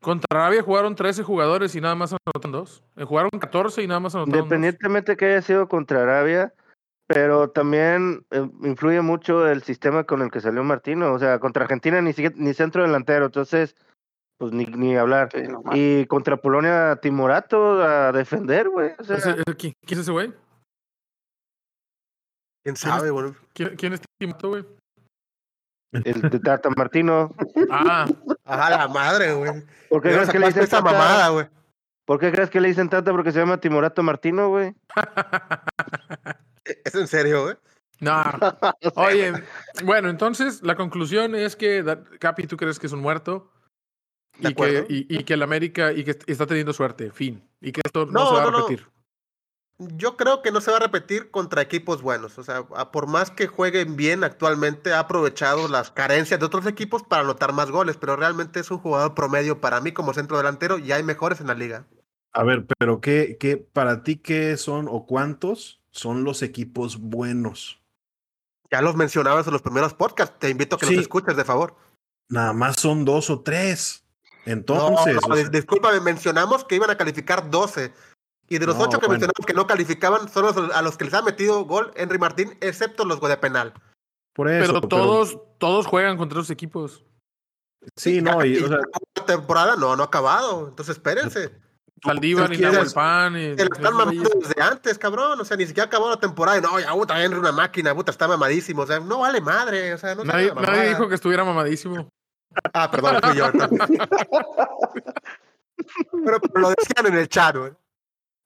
contra 0.00 0.26
Arabia 0.30 0.62
jugaron 0.62 0.94
13 0.94 1.22
jugadores 1.22 1.74
y 1.74 1.80
nada 1.80 1.94
más 1.94 2.12
anotaron 2.12 2.52
dos. 2.52 2.82
Eh, 2.96 3.04
Jugaron 3.04 3.30
14 3.38 3.82
y 3.82 3.86
nada 3.86 4.00
más 4.00 4.14
anotaron 4.14 4.32
dos. 4.32 4.42
Independientemente 4.44 5.16
que 5.16 5.26
haya 5.26 5.42
sido 5.42 5.68
contra 5.68 6.02
Arabia, 6.02 6.54
pero 7.06 7.50
también 7.50 8.24
eh, 8.30 8.48
influye 8.62 9.00
mucho 9.02 9.46
el 9.48 9.62
sistema 9.62 10.04
con 10.04 10.22
el 10.22 10.30
que 10.30 10.40
salió 10.40 10.62
Martino. 10.64 11.12
O 11.12 11.18
sea, 11.18 11.38
contra 11.38 11.64
Argentina 11.64 12.00
ni, 12.00 12.12
siquiera- 12.12 12.36
ni 12.38 12.54
centro 12.54 12.82
delantero, 12.82 13.26
entonces, 13.26 13.74
pues 14.38 14.52
ni, 14.52 14.64
ni 14.64 14.96
hablar. 14.96 15.28
Sí, 15.34 15.42
no 15.48 15.60
más. 15.62 15.74
Y 15.76 16.06
contra 16.06 16.36
Polonia, 16.38 16.96
Timorato 17.02 17.82
a 17.82 18.12
defender, 18.12 18.68
güey. 18.68 18.92
O 18.98 19.04
sea, 19.04 19.16
Ese- 19.16 19.30
eh, 19.32 19.54
¿Quién, 19.58 19.74
quién 19.86 19.98
es 19.98 20.04
ese 20.04 20.12
güey? 20.12 20.32
¿Quién 22.62 22.76
sabe, 22.76 23.10
güey? 23.10 23.32
¿Quién, 23.54 23.76
quién 23.76 23.92
es 23.94 24.00
Timoto, 24.18 24.48
güey? 24.50 24.64
El 25.92 26.20
de 26.22 26.38
Tata 26.40 26.70
Martino. 26.76 27.34
Ah, 27.70 28.06
Ajá, 28.44 28.70
la 28.70 28.88
madre, 28.88 29.32
güey. 29.34 29.52
¿Por 29.88 30.02
qué 30.02 30.08
¿De 30.08 30.14
crees 30.16 30.30
que 30.30 30.38
le 30.38 30.46
dicen 30.46 30.62
esa 30.64 30.78
Tata? 30.82 30.92
mamada, 30.92 31.28
güey? 31.30 31.46
¿Por 32.04 32.18
qué 32.18 32.32
crees 32.32 32.50
que 32.50 32.60
le 32.60 32.68
dicen 32.68 32.88
Tata? 32.88 33.12
Porque 33.12 33.32
se 33.32 33.38
llama 33.38 33.60
Timorato 33.60 34.02
Martino, 34.02 34.48
güey. 34.48 34.74
¿Es 36.84 36.94
en 36.94 37.06
serio, 37.06 37.44
güey? 37.44 37.56
no. 38.00 38.22
Oye, 38.96 39.32
bueno, 39.84 40.08
entonces 40.08 40.62
la 40.62 40.74
conclusión 40.76 41.34
es 41.34 41.56
que 41.56 41.84
Capi, 42.18 42.46
tú 42.46 42.56
crees 42.56 42.78
que 42.78 42.86
es 42.86 42.92
un 42.92 43.00
muerto 43.00 43.50
De 44.38 44.50
y 44.50 44.54
que, 44.54 44.62
acuerdo. 44.64 44.86
y, 44.88 45.06
y 45.18 45.24
que 45.24 45.34
el 45.34 45.42
América 45.42 45.92
y 45.92 46.04
que 46.04 46.12
est- 46.12 46.28
está 46.28 46.46
teniendo 46.46 46.72
suerte, 46.72 47.10
fin, 47.10 47.46
y 47.60 47.72
que 47.72 47.80
esto 47.84 48.06
no, 48.06 48.12
No, 48.12 48.26
se 48.28 48.34
va 48.36 48.42
no, 48.42 48.48
a 48.48 48.50
no. 48.52 48.58
repetir. 48.68 48.88
Yo 49.96 50.16
creo 50.16 50.42
que 50.42 50.50
no 50.52 50.60
se 50.60 50.70
va 50.70 50.76
a 50.76 50.80
repetir 50.80 51.30
contra 51.30 51.62
equipos 51.62 52.02
buenos. 52.02 52.38
O 52.38 52.44
sea, 52.44 52.64
por 52.64 53.06
más 53.06 53.30
que 53.30 53.46
jueguen 53.46 53.96
bien 53.96 54.24
actualmente, 54.24 54.92
ha 54.92 54.98
aprovechado 55.00 55.68
las 55.68 55.90
carencias 55.90 56.38
de 56.38 56.44
otros 56.46 56.66
equipos 56.66 57.02
para 57.02 57.22
anotar 57.22 57.52
más 57.54 57.70
goles. 57.70 57.96
Pero 57.96 58.16
realmente 58.16 58.60
es 58.60 58.70
un 58.70 58.78
jugador 58.78 59.14
promedio 59.14 59.60
para 59.60 59.80
mí 59.80 59.92
como 59.92 60.12
centro 60.12 60.36
delantero 60.36 60.78
y 60.78 60.92
hay 60.92 61.02
mejores 61.02 61.40
en 61.40 61.46
la 61.46 61.54
liga. 61.54 61.86
A 62.32 62.44
ver, 62.44 62.66
pero 62.78 63.00
¿qué, 63.00 63.38
qué, 63.40 63.56
para 63.56 64.02
ti 64.02 64.16
qué 64.16 64.56
son 64.58 64.86
o 64.88 65.06
cuántos 65.06 65.80
son 65.90 66.24
los 66.24 66.42
equipos 66.42 66.98
buenos? 67.00 67.80
Ya 68.70 68.82
los 68.82 68.94
mencionabas 68.96 69.46
en 69.46 69.52
los 69.54 69.62
primeros 69.62 69.94
podcasts. 69.94 70.38
Te 70.38 70.50
invito 70.50 70.76
a 70.76 70.78
que 70.78 70.86
Sí. 70.86 70.94
los 70.94 71.02
escuches, 71.02 71.36
de 71.36 71.44
favor. 71.44 71.74
Nada 72.28 72.52
más 72.52 72.76
son 72.76 73.04
dos 73.04 73.30
o 73.30 73.40
tres. 73.40 74.04
No, 74.46 74.52
Entonces, 74.52 75.14
no, 75.14 75.20
o 75.34 75.36
sea, 75.36 75.44
dis- 75.44 75.50
discúlpame, 75.50 76.00
mencionamos 76.00 76.64
que 76.64 76.76
iban 76.76 76.88
a 76.90 76.96
calificar 76.96 77.50
12. 77.50 77.92
Y 78.50 78.58
de 78.58 78.66
los 78.66 78.76
No, 78.76 78.82
8 78.82 78.98
que 78.98 79.06
bueno. 79.06 79.12
mencionamos 79.12 79.46
que 79.46 79.54
no 79.54 79.66
calificaban, 79.66 80.28
son 80.28 80.42
los 80.42 80.56
a 80.74 80.82
los 80.82 80.96
que 80.96 81.04
les 81.04 81.14
ha 81.14 81.22
metido 81.22 81.64
gol 81.64 81.92
Henry 81.94 82.18
Martín, 82.18 82.58
excepto 82.60 83.04
los 83.04 83.20
de 83.20 83.36
penal. 83.36 83.72
por 84.34 84.50
eso. 84.50 84.66
Pero 84.66 84.80
todos, 84.88 85.38
todos 85.58 85.86
juegan 85.86 86.16
contra 86.16 86.40
esos 86.40 86.50
equipos. 86.50 87.04
sí, 87.96 88.20
no, 88.20 88.44
y, 88.44 88.58
o 88.58 88.66
sea, 88.66 88.78
la 89.16 89.24
temporada 89.24 89.76
no, 89.76 89.94
no 89.94 90.02
ha 90.02 90.06
acabado. 90.06 90.68
Entonces 90.68 90.96
espérense. 90.96 91.52
Saldívar 92.02 92.52
y 92.52 92.58
Nahuel 92.58 92.90
Pan. 92.92 93.36
Y, 93.36 93.44
están 93.50 93.80
esos 93.82 93.94
mamando 93.94 94.30
desde 94.40 94.60
antes, 94.60 94.98
cabrón. 94.98 95.40
O 95.40 95.44
sea, 95.44 95.56
ni 95.56 95.66
siquiera 95.66 95.86
acabó 95.86 96.10
la 96.10 96.16
temporada. 96.16 96.58
Y 96.58 96.60
no, 96.60 96.80
ya, 96.80 96.92
puta, 96.92 97.22
Henry 97.22 97.38
una 97.38 97.52
máquina, 97.52 97.94
puta, 97.94 98.10
está 98.10 98.26
mamadísimo. 98.26 98.82
O 98.82 98.86
sea, 98.86 98.98
no 98.98 99.20
vale 99.20 99.40
madre. 99.40 99.94
O 99.94 99.98
sea, 99.98 100.16
no 100.16 100.24
nadie, 100.24 100.52
nadie 100.54 100.88
dijo 100.88 101.08
que 101.08 101.14
estuviera 101.14 101.44
mamadísimo. 101.44 102.08
Ah, 102.72 102.90
perdón, 102.90 103.20
fui 103.22 103.36
yo. 103.36 103.52
pero, 106.24 106.40
pero 106.40 106.60
lo 106.60 106.70
decían 106.70 107.06
en 107.06 107.14
el 107.14 107.28
chat, 107.28 107.56
güey. 107.56 107.72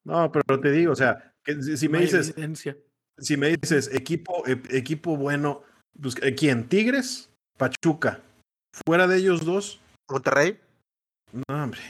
No, 0.05 0.31
pero 0.33 0.61
te 0.61 0.71
digo, 0.71 0.93
o 0.93 0.97
sea, 0.97 1.33
que 1.45 1.63
si, 1.63 1.77
si 1.77 1.89
me 1.89 1.99
No 1.99 2.03
dices, 2.05 2.31
evidencia. 2.31 2.77
si 3.19 3.37
me 3.37 3.49
dices 3.57 3.91
equipo, 3.95 4.45
e- 4.47 4.61
equipo 4.77 5.17
bueno, 5.17 5.63
pues 6.01 6.15
eh, 6.23 6.35
¿quién? 6.35 6.69
Tigres, 6.69 7.31
Pachuca. 7.59 8.21
Fuera 8.87 9.07
de 9.07 9.17
ellos 9.19 9.45
dos, 9.45 9.81
Monterrey. 10.11 10.59
no, 11.33 11.63
hombre. 11.65 11.81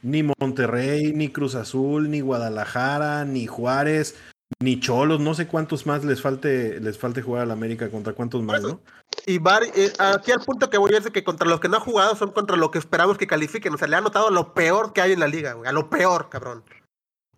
Ni 0.00 0.22
Monterrey, 0.22 1.12
ni 1.12 1.28
Cruz 1.30 1.54
Azul, 1.56 2.08
ni 2.10 2.20
Guadalajara, 2.20 3.24
ni 3.24 3.46
Juárez, 3.48 4.16
ni 4.62 4.78
Cholos, 4.78 5.20
no 5.20 5.34
sé 5.34 5.48
cuántos 5.48 5.86
más 5.86 6.04
les 6.04 6.22
falte, 6.22 6.78
les 6.80 6.96
falte 6.96 7.20
jugar 7.20 7.42
a 7.42 7.46
la 7.46 7.52
América 7.54 7.90
contra 7.90 8.12
cuántos 8.12 8.42
más, 8.42 8.62
¿no? 8.62 8.80
Y 9.26 9.38
vari- 9.40 9.72
eh, 9.74 9.92
aquí 9.98 10.30
al 10.30 10.40
punto 10.40 10.70
que 10.70 10.78
voy 10.78 10.92
es 10.94 11.02
de 11.04 11.10
que 11.10 11.24
contra 11.24 11.48
los 11.48 11.58
que 11.60 11.68
no 11.68 11.76
ha 11.78 11.80
jugado 11.80 12.14
son 12.14 12.30
contra 12.30 12.56
lo 12.56 12.70
que 12.70 12.78
esperamos 12.78 13.18
que 13.18 13.26
califiquen. 13.26 13.74
O 13.74 13.76
sea, 13.78 13.88
le 13.88 13.96
ha 13.96 14.00
notado 14.00 14.30
lo 14.30 14.54
peor 14.54 14.92
que 14.92 15.00
hay 15.00 15.12
en 15.12 15.20
la 15.20 15.26
liga, 15.26 15.54
güey. 15.54 15.68
A 15.68 15.72
lo 15.72 15.90
peor, 15.90 16.28
cabrón. 16.30 16.62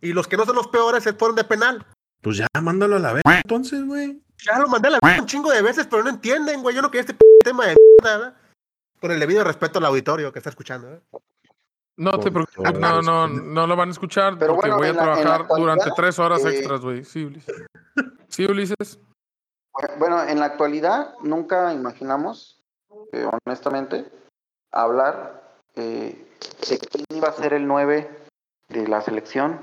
Y 0.00 0.12
los 0.12 0.26
que 0.28 0.36
no 0.36 0.44
son 0.44 0.56
los 0.56 0.68
peores 0.68 1.02
se 1.04 1.12
fueron 1.12 1.36
de 1.36 1.44
penal. 1.44 1.84
Pues 2.22 2.36
ya, 2.36 2.46
mándalo 2.60 2.96
a 2.96 2.98
la 2.98 3.12
vez 3.14 3.22
entonces, 3.24 3.84
güey. 3.84 4.22
Ya 4.44 4.58
lo 4.58 4.68
mandé 4.68 4.88
a 4.88 4.90
la 4.92 4.98
un 5.20 5.26
chingo 5.26 5.50
de 5.50 5.62
veces, 5.62 5.86
pero 5.88 6.02
no 6.02 6.10
entienden, 6.10 6.62
güey. 6.62 6.74
Yo 6.74 6.82
no 6.82 6.90
quería 6.90 7.02
este 7.02 7.16
tema 7.44 7.66
de 7.66 7.76
nada. 8.02 8.36
Con 9.00 9.10
el 9.10 9.20
debido 9.20 9.42
respeto 9.44 9.78
al 9.78 9.86
auditorio 9.86 10.32
que 10.32 10.38
está 10.38 10.50
escuchando, 10.50 10.92
¿eh? 10.92 11.00
No 11.96 12.18
te 12.18 12.30
preocupes, 12.30 12.78
no, 12.78 13.02
no, 13.02 13.28
no 13.28 13.66
lo 13.66 13.76
van 13.76 13.88
a 13.88 13.92
escuchar 13.92 14.38
Pero 14.38 14.54
porque 14.54 14.70
bueno, 14.70 14.78
voy 14.78 14.88
a 14.88 14.92
la- 14.94 15.02
trabajar 15.22 15.46
durante 15.54 15.90
tres 15.94 16.18
horas 16.18 16.42
eh, 16.46 16.50
extras, 16.50 16.80
güey. 16.80 17.04
Sí, 17.04 17.24
Ulises. 17.24 17.54
Sí, 18.28 18.46
Ulises. 18.46 18.98
Bueno, 19.98 20.22
en 20.24 20.40
la 20.40 20.46
actualidad 20.46 21.14
nunca 21.22 21.74
imaginamos, 21.74 22.58
eh, 23.12 23.28
honestamente, 23.46 24.10
hablar 24.72 25.42
eh, 25.76 26.26
de 26.68 26.78
quién 26.78 27.04
iba 27.10 27.28
a 27.28 27.32
ser 27.32 27.52
el 27.52 27.66
9 27.66 28.08
de 28.68 28.88
la 28.88 29.02
selección. 29.02 29.60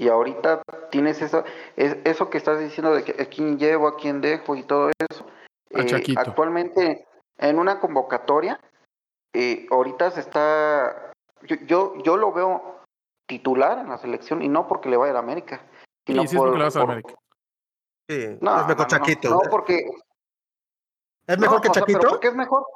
Y 0.00 0.08
ahorita 0.08 0.62
tienes 0.90 1.20
eso, 1.20 1.44
es, 1.76 1.94
eso 2.04 2.30
que 2.30 2.38
estás 2.38 2.58
diciendo 2.58 2.94
de 2.94 3.04
que 3.04 3.22
a 3.22 3.26
quién 3.26 3.58
llevo, 3.58 3.86
a 3.86 3.98
quién 3.98 4.22
dejo 4.22 4.56
y 4.56 4.62
todo 4.62 4.88
eso. 5.10 5.26
A 5.74 5.80
Eh, 5.80 5.84
Chaquito. 5.84 6.18
actualmente, 6.18 7.06
en 7.36 7.58
una 7.58 7.80
convocatoria, 7.80 8.58
eh, 9.34 9.66
ahorita 9.70 10.10
se 10.12 10.20
está. 10.20 11.12
Yo, 11.42 11.56
yo, 11.66 11.94
yo 12.02 12.16
lo 12.16 12.32
veo 12.32 12.80
titular 13.28 13.76
en 13.80 13.90
la 13.90 13.98
selección 13.98 14.40
y 14.40 14.48
no 14.48 14.66
porque 14.68 14.88
le 14.88 14.96
vaya 14.96 15.10
a 15.10 15.14
la 15.14 15.20
América. 15.20 15.66
Sí, 16.06 16.14
sino 16.14 16.22
sí, 16.22 16.36
es 16.36 16.40
porque 16.42 16.56
le 16.56 16.64
vas 16.64 16.76
a 16.76 16.80
por- 16.80 16.90
América. 16.92 17.14
Sí, 18.08 18.38
No, 18.40 18.56
es 18.58 18.66
mejor 18.68 18.78
no, 18.78 18.86
Chaquito. 18.86 19.28
No, 19.28 19.40
porque. 19.50 19.84
¿Es 21.26 21.38
mejor 21.38 21.56
no, 21.56 21.60
que 21.60 21.68
o 21.68 21.74
sea, 21.74 21.82
Chaquito? 21.82 21.98
¿Pero 22.00 22.10
por 22.12 22.20
qué 22.20 22.28
es 22.28 22.34
mejor? 22.34 22.66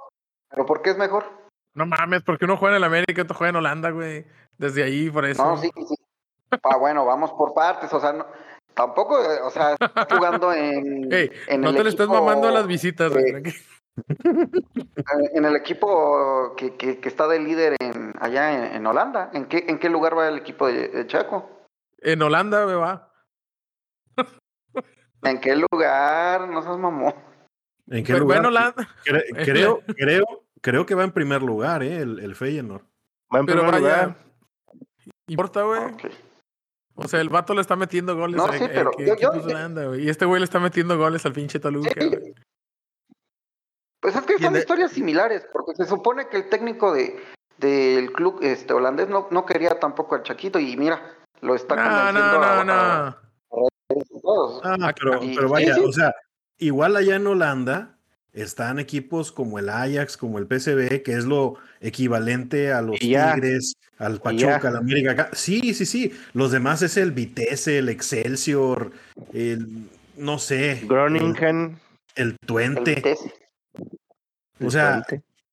¿Pero 0.50 0.66
por 0.66 0.82
qué 0.82 0.90
es 0.90 0.98
mejor? 0.98 1.24
No 1.72 1.86
mames, 1.86 2.22
porque 2.22 2.44
uno 2.44 2.58
juega 2.58 2.76
en 2.76 2.82
el 2.82 2.84
América 2.84 3.14
y 3.16 3.22
otro 3.22 3.34
juega 3.34 3.48
en 3.48 3.56
Holanda, 3.56 3.90
güey. 3.92 4.26
Desde 4.58 4.82
ahí, 4.84 5.08
por 5.08 5.24
eso. 5.24 5.42
No, 5.42 5.56
sí, 5.56 5.70
sí. 5.74 5.94
Ah, 6.62 6.76
bueno, 6.78 7.04
vamos 7.04 7.32
por 7.32 7.52
partes, 7.54 7.92
o 7.92 8.00
sea, 8.00 8.12
no, 8.12 8.26
tampoco, 8.74 9.18
eh, 9.22 9.40
o 9.42 9.50
sea, 9.50 9.72
estás 9.74 10.06
jugando 10.10 10.52
en, 10.52 11.12
en 11.12 11.60
no 11.60 11.70
el 11.70 11.76
te 11.76 11.84
le 11.84 11.90
equipo- 11.90 12.06
mamando 12.08 12.48
a 12.48 12.52
las 12.52 12.66
visitas, 12.66 13.12
eh, 13.16 13.42
en 15.34 15.44
el 15.44 15.56
equipo 15.56 16.54
que, 16.56 16.76
que, 16.76 16.98
que 17.00 17.08
está 17.08 17.28
de 17.28 17.38
líder 17.40 17.76
en, 17.80 18.12
allá 18.20 18.52
en, 18.66 18.76
en 18.76 18.86
Holanda. 18.86 19.30
¿En 19.32 19.46
qué, 19.46 19.64
¿En 19.68 19.78
qué 19.78 19.88
lugar 19.88 20.16
va 20.18 20.28
el 20.28 20.38
equipo 20.38 20.66
de, 20.66 20.88
de 20.88 21.06
Chaco? 21.06 21.48
En 21.98 22.20
Holanda, 22.22 22.64
güey, 22.64 22.76
va. 22.76 23.10
¿En 25.22 25.40
qué 25.40 25.56
lugar? 25.56 26.48
No 26.48 26.60
seas 26.62 26.76
mamón. 26.76 27.14
¿En 27.88 28.04
qué 28.04 28.12
Pero 28.12 28.20
lugar? 28.24 28.38
en 28.38 28.46
Holanda. 28.46 28.88
Cre- 29.04 29.24
creo, 29.44 29.80
creo, 29.96 30.24
creo 30.60 30.86
que 30.86 30.94
va 30.94 31.04
en 31.04 31.12
primer 31.12 31.42
lugar, 31.42 31.82
¿eh? 31.82 31.96
El, 31.98 32.18
el 32.20 32.34
Feyenoord. 32.34 32.82
Va 33.34 33.40
en 33.40 33.46
Pero 33.46 33.60
primer 33.62 33.80
vaya. 33.82 34.06
lugar. 34.06 34.16
Importa, 35.28 35.62
güey. 35.62 35.80
Ok. 35.84 36.04
O 36.96 37.08
sea, 37.08 37.20
el 37.20 37.28
vato 37.28 37.54
le 37.54 37.60
está 37.60 37.74
metiendo 37.76 38.16
goles 38.16 38.36
No, 38.36 38.46
a, 38.46 38.52
sí, 38.52 38.64
pero 38.72 38.90
a 38.90 39.02
yo- 39.04 39.16
yo- 39.16 39.30
Holanda, 39.30 39.86
güey. 39.86 40.04
Y 40.04 40.08
este 40.10 40.24
güey 40.26 40.40
le 40.40 40.44
está 40.44 40.60
metiendo 40.60 40.96
goles 40.96 41.26
al 41.26 41.32
pinche 41.32 41.58
Toluca, 41.58 41.90
Sí. 42.00 42.08
güey. 42.08 42.34
Pues 44.00 44.14
es 44.16 44.22
que 44.22 44.38
son 44.38 44.54
historias 44.54 44.92
similares, 44.92 45.46
porque 45.52 45.72
se 45.74 45.86
supone 45.86 46.28
que 46.28 46.36
el 46.36 46.48
técnico 46.48 46.92
de 46.92 47.16
del 47.56 48.12
club 48.12 48.40
este 48.42 48.74
holandés 48.74 49.08
no, 49.08 49.28
no 49.30 49.46
quería 49.46 49.78
tampoco 49.78 50.16
al 50.16 50.24
Chaquito 50.24 50.58
y 50.58 50.76
mira, 50.76 51.00
lo 51.40 51.54
está 51.54 51.76
No, 51.76 51.82
convenciendo 51.82 52.38
no, 52.38 52.44
a- 52.44 52.64
no, 52.64 52.72
a- 52.72 53.18
no. 53.50 53.68
todos. 54.20 54.60
Ah, 54.64 54.92
pero, 54.98 55.22
y- 55.22 55.34
pero 55.36 55.48
vaya, 55.48 55.76
o 55.82 55.92
sea, 55.92 56.12
igual 56.58 56.96
allá 56.96 57.14
en 57.16 57.26
Holanda 57.26 57.93
están 58.34 58.78
equipos 58.78 59.32
como 59.32 59.58
el 59.58 59.68
Ajax, 59.68 60.16
como 60.16 60.38
el 60.38 60.46
PSV, 60.46 61.02
que 61.02 61.12
es 61.12 61.24
lo 61.24 61.54
equivalente 61.80 62.72
a 62.72 62.82
los 62.82 62.98
ya. 63.00 63.34
Tigres, 63.34 63.74
al 63.98 64.20
Pachuca, 64.20 64.60
al 64.68 64.76
América. 64.76 65.30
Sí, 65.32 65.72
sí, 65.72 65.86
sí. 65.86 66.12
Los 66.32 66.50
demás 66.50 66.82
es 66.82 66.96
el 66.96 67.12
Vitesse, 67.12 67.78
el 67.78 67.88
Excelsior, 67.88 68.90
el 69.32 69.88
no 70.16 70.38
sé, 70.38 70.80
Groningen. 70.84 71.78
el 72.16 72.28
El 72.30 72.36
Twente. 72.46 72.96
Vitesse. 72.96 73.32
O 74.64 74.70
sea, 74.70 75.04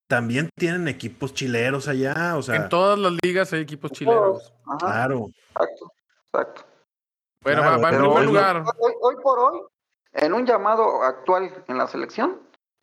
también 0.07 0.49
tienen 0.57 0.87
equipos 0.87 1.33
chileros 1.33 1.87
allá, 1.87 2.35
o 2.37 2.41
sea, 2.41 2.55
En 2.55 2.69
todas 2.69 2.99
las 2.99 3.13
ligas 3.23 3.51
hay 3.53 3.61
equipos 3.61 3.91
chileros. 3.91 4.53
Ajá, 4.65 4.77
claro. 4.77 5.29
exacto, 5.55 5.93
exacto. 6.33 6.65
Bueno, 7.43 7.61
Claro, 7.61 7.81
va, 7.81 7.89
va 7.89 7.95
en 7.95 8.03
primer 8.03 8.23
lugar. 8.25 8.63
Hoy, 8.79 8.93
hoy 9.01 9.15
por 9.23 9.39
hoy, 9.39 9.61
en 10.13 10.33
un 10.33 10.45
llamado 10.45 11.01
actual 11.03 11.63
en 11.67 11.77
la 11.77 11.87
selección, 11.87 12.39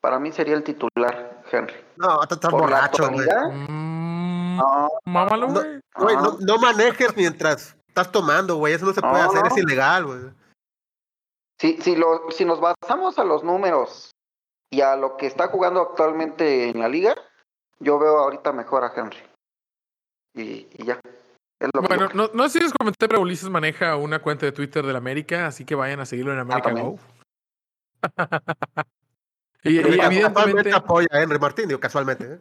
para 0.08 0.18
mí 0.18 0.32
sería 0.32 0.54
el 0.54 0.62
titular, 0.62 1.42
Henry. 1.52 1.74
No, 1.98 2.18
tú 2.26 2.34
estás 2.34 2.50
Por 2.50 2.62
la 2.62 2.66
borracho, 2.78 3.10
güey. 3.10 3.26
Mm, 3.68 4.56
no, 4.56 4.88
mámalo, 5.04 5.48
güey. 5.48 5.80
Güey, 5.96 6.16
no, 6.16 6.30
Ah. 6.30 6.36
no 6.40 6.56
manejes 6.58 7.14
mientras 7.14 7.76
estás 7.88 8.10
tomando, 8.10 8.56
güey. 8.56 8.72
Eso 8.72 8.86
no 8.86 8.94
se 8.94 9.02
No, 9.02 9.10
puede 9.10 9.22
hacer, 9.24 9.42
no. 9.42 9.48
es 9.48 9.56
ilegal, 9.58 10.06
güey. 10.06 10.18
Si, 11.60 11.76
si, 11.82 11.94
lo, 11.94 12.30
si 12.30 12.46
nos 12.46 12.58
basamos 12.58 13.18
a 13.18 13.24
los 13.24 13.44
números 13.44 14.12
y 14.72 14.80
a 14.80 14.96
lo 14.96 15.18
que 15.18 15.26
está 15.26 15.48
jugando 15.48 15.82
actualmente 15.82 16.70
en 16.70 16.78
la 16.80 16.88
liga, 16.88 17.14
yo 17.78 17.98
veo 17.98 18.16
ahorita 18.16 18.52
mejor 18.52 18.84
a 18.84 18.92
Henry. 18.96 19.18
Y, 20.34 20.68
y 20.72 20.84
ya. 20.86 20.98
Es 21.60 21.68
lo 21.74 21.82
que- 21.82 21.88
Bueno, 21.88 22.08
no, 22.14 22.30
no 22.32 22.44
sé 22.44 22.60
si 22.60 22.64
les 22.64 22.72
comenté, 22.72 23.06
pero 23.08 23.20
Ulises 23.20 23.50
maneja 23.50 23.94
una 23.96 24.22
cuenta 24.22 24.46
de 24.46 24.52
Twitter 24.52 24.86
del 24.86 24.96
América, 24.96 25.48
así 25.48 25.66
que 25.66 25.74
vayan 25.74 26.00
a 26.00 26.06
seguirlo 26.06 26.32
en 26.32 26.38
América 26.38 26.62
también. 26.68 26.92
Go. 26.92 26.98
y, 29.68 29.74
y 29.76 29.78
evidentemente, 30.00 30.72
apoya 30.72 31.06
a 31.10 31.22
Henry 31.22 31.38
Martín, 31.38 31.68
digo, 31.68 31.80
casualmente. 31.80 32.24
¿eh? 32.24 32.38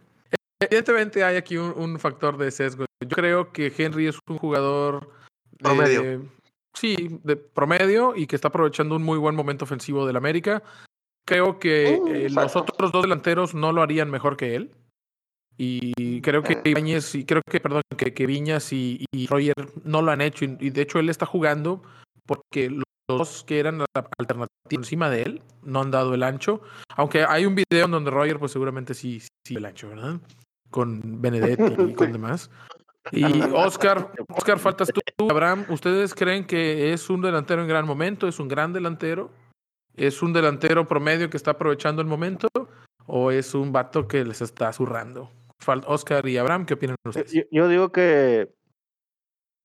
evidentemente 0.59 1.23
hay 1.23 1.35
aquí 1.37 1.57
un, 1.57 1.71
un 1.77 1.99
factor 1.99 2.37
de 2.37 2.49
sesgo. 2.51 2.85
Yo 3.01 3.09
creo 3.09 3.51
que 3.51 3.71
Henry 3.77 4.07
es 4.07 4.17
un 4.27 4.37
jugador 4.39 5.09
de- 5.51 5.57
Promedio. 5.59 6.21
sí, 6.73 7.19
de 7.23 7.35
promedio 7.35 8.13
y 8.15 8.25
que 8.27 8.35
está 8.35 8.47
aprovechando 8.47 8.95
un 8.95 9.03
muy 9.03 9.17
buen 9.19 9.35
momento 9.35 9.65
ofensivo 9.65 10.07
del 10.07 10.15
América. 10.17 10.63
Creo 11.27 11.59
que 11.59 11.99
Mm, 12.01 12.07
eh, 12.15 12.29
los 12.31 12.55
otros 12.55 12.91
dos 12.91 13.03
delanteros 13.03 13.53
no 13.53 13.71
lo 13.71 13.81
harían 13.83 14.09
mejor 14.09 14.35
que 14.37 14.55
él. 14.55 14.71
Y 15.59 16.21
creo 16.21 16.43
que 16.43 16.53
Eh. 16.53 16.61
Ibáñez 16.65 17.15
y 17.15 17.25
creo 17.25 17.41
que, 17.49 17.59
perdón, 17.59 17.81
que, 17.97 18.13
que 18.13 18.25
Viñas 18.27 18.71
y, 18.73 19.05
y 19.11 19.25
Roger 19.27 19.53
no 19.83 20.01
lo 20.01 20.11
han 20.11 20.21
hecho. 20.21 20.45
Y, 20.45 20.55
y 20.59 20.69
de 20.69 20.81
hecho 20.81 20.99
él 20.99 21.09
está 21.09 21.25
jugando 21.25 21.81
porque 22.25 22.69
dos 23.07 23.43
que 23.45 23.59
eran 23.59 23.79
la 23.79 23.87
alternativa 24.17 24.57
encima 24.69 25.09
de 25.09 25.23
él 25.23 25.41
no 25.63 25.81
han 25.81 25.91
dado 25.91 26.13
el 26.13 26.23
ancho. 26.23 26.61
Aunque 26.95 27.23
hay 27.23 27.45
un 27.45 27.55
video 27.55 27.85
en 27.85 27.91
donde 27.91 28.11
Roger, 28.11 28.39
pues 28.39 28.51
seguramente 28.51 28.93
sí, 28.93 29.21
sí 29.45 29.55
el 29.55 29.65
ancho, 29.65 29.89
¿verdad? 29.89 30.19
Con 30.69 31.21
Benedetti 31.21 31.81
y 31.83 31.93
con 31.93 32.11
demás. 32.11 32.49
Y 33.11 33.23
Oscar, 33.53 34.11
Oscar, 34.35 34.59
faltas 34.59 34.91
tú, 34.91 35.29
Abraham. 35.29 35.65
¿Ustedes 35.69 36.13
creen 36.13 36.45
que 36.45 36.91
es 36.91 37.09
un 37.09 37.21
delantero 37.21 37.61
en 37.61 37.67
gran 37.67 37.85
momento? 37.85 38.27
¿Es 38.27 38.39
un 38.39 38.49
gran 38.49 38.73
delantero? 38.73 39.31
¿Es 39.95 40.21
un 40.21 40.33
delantero 40.33 40.87
promedio 40.87 41.29
que 41.29 41.37
está 41.37 41.51
aprovechando 41.51 42.01
el 42.01 42.07
momento? 42.07 42.49
¿O 43.05 43.31
es 43.31 43.55
un 43.55 43.71
vato 43.71 44.07
que 44.07 44.25
les 44.25 44.41
está 44.41 44.73
zurrando? 44.73 45.31
Oscar 45.85 46.27
y 46.27 46.37
Abraham, 46.37 46.65
¿qué 46.65 46.73
opinan 46.75 46.95
ustedes? 47.05 47.31
Yo, 47.31 47.41
yo 47.51 47.67
digo 47.67 47.91
que 47.91 48.53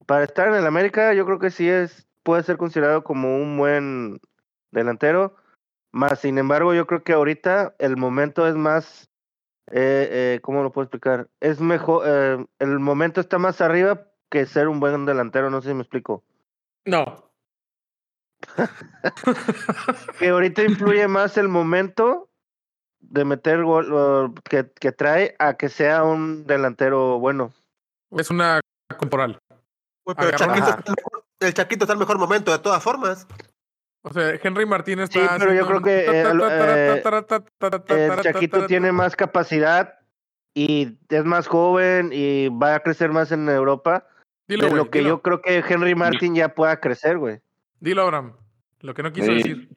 para 0.06 0.24
estar 0.24 0.48
en 0.48 0.54
el 0.54 0.66
América, 0.66 1.12
yo 1.14 1.24
creo 1.26 1.38
que 1.38 1.50
sí 1.50 1.68
es, 1.68 2.06
puede 2.22 2.42
ser 2.42 2.56
considerado 2.56 3.04
como 3.04 3.36
un 3.36 3.56
buen 3.56 4.20
delantero. 4.70 5.36
Más 5.92 6.20
sin 6.20 6.38
embargo, 6.38 6.74
yo 6.74 6.86
creo 6.86 7.02
que 7.02 7.12
ahorita 7.12 7.74
el 7.78 7.96
momento 7.96 8.46
es 8.46 8.54
más, 8.54 9.10
eh, 9.70 10.08
eh, 10.10 10.40
¿cómo 10.42 10.62
lo 10.62 10.72
puedo 10.72 10.84
explicar? 10.84 11.28
Es 11.40 11.60
mejor, 11.60 12.04
eh, 12.06 12.46
el 12.58 12.78
momento 12.78 13.20
está 13.20 13.38
más 13.38 13.60
arriba 13.60 14.06
que 14.30 14.46
ser 14.46 14.68
un 14.68 14.80
buen 14.80 15.04
delantero, 15.04 15.50
no 15.50 15.60
sé 15.60 15.68
si 15.68 15.74
me 15.74 15.82
explico. 15.82 16.24
No. 16.84 17.30
Que 20.18 20.28
ahorita 20.28 20.62
influye 20.62 21.06
más 21.08 21.36
el 21.36 21.48
momento 21.48 22.28
de 23.00 23.24
meter 23.24 23.62
gol 23.62 23.92
o 23.92 24.34
que, 24.48 24.70
que 24.80 24.92
trae 24.92 25.34
a 25.38 25.54
que 25.54 25.68
sea 25.68 26.04
un 26.04 26.46
delantero 26.46 27.18
bueno. 27.18 27.52
Es 28.10 28.30
una 28.30 28.60
temporal. 28.98 29.38
Güey, 30.04 30.16
pero 30.16 30.36
el 31.42 31.54
Chaquito, 31.54 31.84
está 31.84 31.92
en 31.94 31.98
mejor- 31.98 32.16
el 32.16 32.18
mejor 32.20 32.28
momento, 32.28 32.52
de 32.52 32.58
todas 32.58 32.82
formas. 32.82 33.26
O 34.02 34.12
sea, 34.12 34.32
Henry 34.42 34.66
Martínez 34.66 35.10
Sí, 35.12 35.18
está. 35.20 35.38
pero 35.38 35.54
yo 35.54 35.66
creo 35.66 35.80
que 35.82 36.06
el, 36.06 36.40
eh, 36.40 37.02
El 37.88 38.20
Chaquito 38.20 38.66
tiene 38.66 38.90
más 38.92 39.14
capacidad 39.16 39.94
y 40.54 40.98
es 41.08 41.24
más 41.24 41.46
joven 41.46 42.10
y 42.12 42.48
va 42.48 42.74
a 42.74 42.80
crecer 42.80 43.10
más 43.10 43.30
en 43.32 43.48
Europa 43.48 44.06
Dilo, 44.48 44.64
de 44.64 44.70
güey, 44.70 44.84
lo 44.84 44.90
que 44.90 44.98
dilo. 44.98 45.10
yo 45.10 45.22
creo 45.22 45.40
que 45.40 45.58
Henry 45.66 45.94
Martin 45.94 46.34
ya 46.34 46.54
pueda 46.54 46.80
crecer, 46.80 47.18
güey. 47.18 47.40
Dilo, 47.80 48.02
Abraham. 48.02 48.36
Lo 48.80 48.92
que 48.94 49.02
no 49.02 49.12
quiso 49.12 49.26
Sí. 49.26 49.34
decir. 49.34 49.68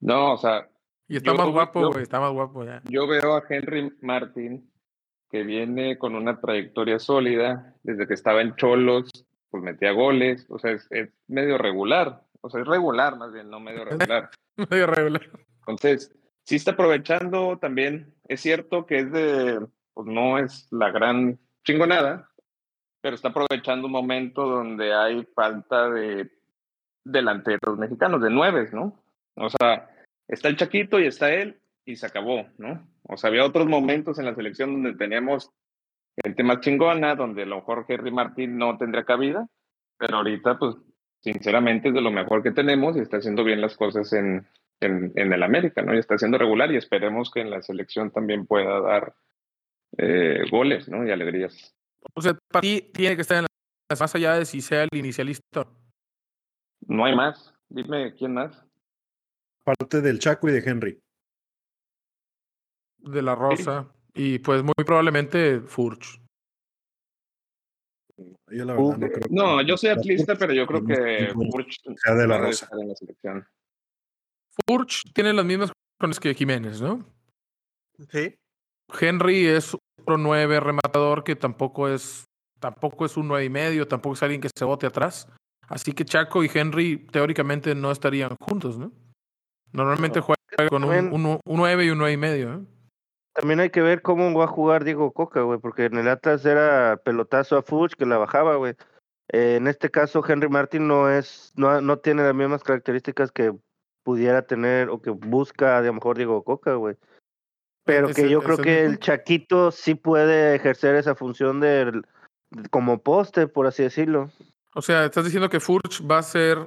No, 0.00 0.34
o 0.34 0.36
sea, 0.38 0.68
Y 1.08 1.16
está 1.18 1.30
Yo- 1.32 1.36
más 1.38 1.48
guapo, 1.50 1.80
yo- 1.82 1.90
güey. 1.90 2.02
Está 2.02 2.18
más 2.18 2.32
guapo 2.32 2.64
ya. 2.64 2.82
yo 2.84 3.06
veo 3.06 3.36
a 3.36 3.42
Henry 3.48 3.92
Martin 4.00 4.68
que 5.30 5.44
viene 5.44 5.98
con 5.98 6.16
una 6.16 6.40
trayectoria 6.40 6.98
sólida 6.98 7.74
desde 7.84 8.08
que 8.08 8.14
estaba 8.14 8.42
en 8.42 8.56
Cholos, 8.56 9.08
pues 9.50 9.62
metía 9.62 9.92
goles, 9.92 10.46
o 10.48 10.58
sea, 10.58 10.72
es, 10.72 10.86
es 10.90 11.10
medio 11.28 11.58
regular, 11.58 12.22
o 12.40 12.50
sea, 12.50 12.60
es 12.60 12.66
regular 12.66 13.16
más 13.16 13.32
bien, 13.32 13.50
no 13.50 13.60
medio 13.60 13.84
regular. 13.84 14.30
Medio 14.70 14.86
regular. 14.86 15.22
Entonces, 15.60 16.10
sí 16.44 16.56
está 16.56 16.70
aprovechando 16.70 17.58
también, 17.58 18.14
es 18.26 18.40
cierto 18.40 18.86
que 18.86 19.00
es 19.00 19.12
de, 19.12 19.66
pues 19.92 20.06
no 20.06 20.38
es 20.38 20.66
la 20.70 20.90
gran 20.90 21.38
chingonada, 21.62 22.30
pero 23.02 23.14
está 23.14 23.28
aprovechando 23.28 23.86
un 23.86 23.92
momento 23.92 24.46
donde 24.46 24.94
hay 24.94 25.26
falta 25.34 25.90
de, 25.90 26.30
delanteros 27.06 27.78
mexicanos, 27.78 28.20
de 28.20 28.30
nueve, 28.30 28.68
¿no? 28.72 29.00
O 29.36 29.48
sea, 29.48 29.88
está 30.28 30.48
el 30.48 30.56
Chaquito 30.56 30.98
y 30.98 31.06
está 31.06 31.32
él 31.32 31.60
y 31.84 31.96
se 31.96 32.06
acabó, 32.06 32.46
¿no? 32.58 32.86
O 33.04 33.16
sea, 33.16 33.28
había 33.28 33.44
otros 33.44 33.66
momentos 33.66 34.18
en 34.18 34.26
la 34.26 34.34
selección 34.34 34.72
donde 34.72 34.98
teníamos 34.98 35.50
gente 36.24 36.42
más 36.42 36.60
chingona, 36.60 37.14
donde 37.14 37.42
a 37.42 37.46
lo 37.46 37.56
mejor 37.56 37.84
Henry 37.88 38.10
Martín 38.10 38.58
no 38.58 38.76
tendría 38.78 39.04
cabida, 39.04 39.48
pero 39.98 40.18
ahorita, 40.18 40.58
pues, 40.58 40.76
sinceramente 41.20 41.88
es 41.88 41.94
de 41.94 42.00
lo 42.00 42.10
mejor 42.10 42.42
que 42.42 42.52
tenemos 42.52 42.96
y 42.96 43.00
está 43.00 43.18
haciendo 43.18 43.44
bien 43.44 43.60
las 43.60 43.76
cosas 43.76 44.12
en, 44.12 44.46
en, 44.80 45.12
en 45.14 45.32
el 45.32 45.42
América, 45.42 45.82
¿no? 45.82 45.94
Y 45.94 45.98
está 45.98 46.14
haciendo 46.14 46.38
regular 46.38 46.70
y 46.72 46.76
esperemos 46.76 47.30
que 47.30 47.40
en 47.40 47.50
la 47.50 47.62
selección 47.62 48.10
también 48.10 48.46
pueda 48.46 48.80
dar 48.80 49.14
eh, 49.98 50.44
goles, 50.50 50.88
¿no? 50.88 51.06
Y 51.06 51.10
alegrías. 51.10 51.74
O 52.14 52.20
sea, 52.20 52.36
para 52.50 52.60
ti 52.60 52.90
tiene 52.92 53.16
que 53.16 53.22
estar 53.22 53.38
en 53.38 53.42
la 53.44 53.96
más 53.98 54.14
allá 54.14 54.34
de 54.34 54.44
si 54.44 54.60
sea 54.60 54.82
el 54.82 54.88
inicialista. 54.92 55.66
No 56.86 57.04
hay 57.04 57.14
más. 57.14 57.54
Dime 57.68 58.14
quién 58.14 58.34
más. 58.34 58.64
Parte 59.64 60.00
del 60.00 60.18
Chaco 60.18 60.48
y 60.48 60.52
de 60.52 60.58
Henry. 60.58 61.00
De 62.98 63.22
la 63.22 63.34
Rosa. 63.34 63.92
Y 64.16 64.38
pues 64.38 64.62
muy 64.62 64.72
probablemente 64.84 65.60
Furch. 65.60 66.20
Yo 68.48 68.64
la 68.64 68.72
verdad 68.74 68.96
no 68.98 69.08
creo 69.08 69.10
que- 69.20 69.28
No, 69.30 69.60
yo 69.62 69.76
soy 69.76 69.90
atlista, 69.90 70.36
pero 70.36 70.54
yo 70.54 70.66
creo 70.66 70.84
que 70.84 70.92
este 70.94 71.26
tipo 71.26 71.44
Furch 71.50 71.80
sea 71.96 72.14
de 72.14 72.26
la 72.26 72.34
debe 72.36 72.46
Rosa. 72.46 72.64
estar 72.64 72.80
en 72.80 72.88
la 72.88 72.94
selección. 72.94 73.46
Furch 74.66 75.12
tiene 75.12 75.32
las 75.34 75.44
mismas 75.44 75.70
condiciones 76.00 76.20
que 76.20 76.34
Jiménez, 76.34 76.80
¿no? 76.80 77.04
Sí. 78.10 78.34
Henry 79.00 79.46
es 79.46 79.74
otro 80.00 80.16
nueve 80.16 80.60
rematador 80.60 81.24
que 81.24 81.36
tampoco 81.36 81.88
es, 81.88 82.24
tampoco 82.60 83.04
es 83.04 83.16
un 83.16 83.28
nueve 83.28 83.44
y 83.44 83.50
medio, 83.50 83.86
tampoco 83.86 84.14
es 84.14 84.22
alguien 84.22 84.40
que 84.40 84.48
se 84.56 84.64
bote 84.64 84.86
atrás. 84.86 85.28
Así 85.68 85.92
que 85.92 86.04
Chaco 86.04 86.42
y 86.44 86.50
Henry 86.52 87.06
teóricamente 87.10 87.74
no 87.74 87.90
estarían 87.90 88.36
juntos, 88.40 88.78
¿no? 88.78 88.92
Normalmente 89.72 90.20
juega 90.20 90.36
con 90.70 90.84
un, 90.84 91.12
un 91.12 91.40
nueve 91.44 91.84
y 91.84 91.90
un 91.90 91.98
nueve 91.98 92.12
y 92.12 92.16
medio, 92.16 92.54
¿eh? 92.54 92.60
También 93.36 93.60
hay 93.60 93.68
que 93.68 93.82
ver 93.82 94.00
cómo 94.00 94.32
va 94.32 94.44
a 94.44 94.48
jugar 94.48 94.82
Diego 94.82 95.12
Coca, 95.12 95.42
güey, 95.42 95.58
porque 95.58 95.84
en 95.84 95.98
el 95.98 96.08
Atlas 96.08 96.46
era 96.46 96.96
pelotazo 97.04 97.58
a 97.58 97.62
Fuchs 97.62 97.94
que 97.94 98.06
la 98.06 98.16
bajaba, 98.16 98.56
güey. 98.56 98.74
Eh, 99.28 99.56
en 99.56 99.66
este 99.66 99.90
caso, 99.90 100.24
Henry 100.26 100.48
Martin 100.48 100.88
no 100.88 101.10
es, 101.10 101.52
no, 101.54 101.82
no 101.82 101.98
tiene 101.98 102.22
las 102.22 102.34
mismas 102.34 102.62
características 102.62 103.30
que 103.32 103.52
pudiera 104.04 104.46
tener 104.46 104.88
o 104.88 105.02
que 105.02 105.10
busca 105.10 105.76
a 105.76 105.82
lo 105.82 105.92
mejor 105.92 106.16
Diego 106.16 106.42
Coca, 106.44 106.74
güey. 106.76 106.96
Pero 107.84 108.08
que 108.08 108.30
yo 108.30 108.40
creo 108.40 108.56
que 108.56 108.84
el. 108.84 108.98
Chaquito 108.98 109.70
sí 109.70 109.94
puede 109.94 110.54
ejercer 110.54 110.96
esa 110.96 111.14
función 111.14 111.60
de 111.60 112.02
como 112.70 113.02
poste, 113.02 113.48
por 113.48 113.66
así 113.66 113.82
decirlo. 113.82 114.30
O 114.74 114.80
sea, 114.80 115.04
estás 115.04 115.24
diciendo 115.24 115.50
que 115.50 115.60
Furch 115.60 116.02
va 116.10 116.18
a 116.18 116.22
ser 116.22 116.58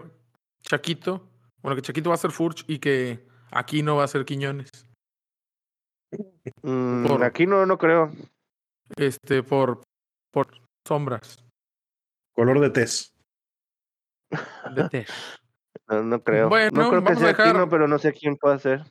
Chaquito, 0.61 1.27
bueno, 1.61 1.75
que 1.75 1.81
Chaquito 1.81 2.09
va 2.09 2.15
a 2.15 2.19
ser 2.19 2.31
Furch 2.31 2.63
y 2.67 2.79
que 2.79 3.25
aquí 3.51 3.81
no 3.81 3.95
va 3.95 4.03
a 4.03 4.07
ser 4.07 4.23
Quiñones. 4.23 4.69
Mm, 6.63 7.05
Por- 7.07 7.23
Aquí 7.23 7.45
no, 7.45 7.65
no 7.65 7.77
creo. 7.77 8.11
Este, 8.97 9.43
por, 9.43 9.81
por 10.31 10.47
sombras 10.87 11.43
Color 12.33 12.59
de 12.59 12.69
tez. 12.71 13.13
de 14.75 14.89
té. 14.89 15.05
No, 15.87 16.03
no 16.03 16.21
creo. 16.23 16.49
Bueno, 16.49 16.69
no 16.71 16.89
creo 16.89 17.03
que 17.03 17.15
sea 17.15 17.27
dejar- 17.29 17.47
Aquino, 17.47 17.67
pero 17.67 17.87
no 17.87 17.97
sé 17.97 18.13
quién 18.13 18.35
puede 18.37 18.59
ser. 18.59 18.83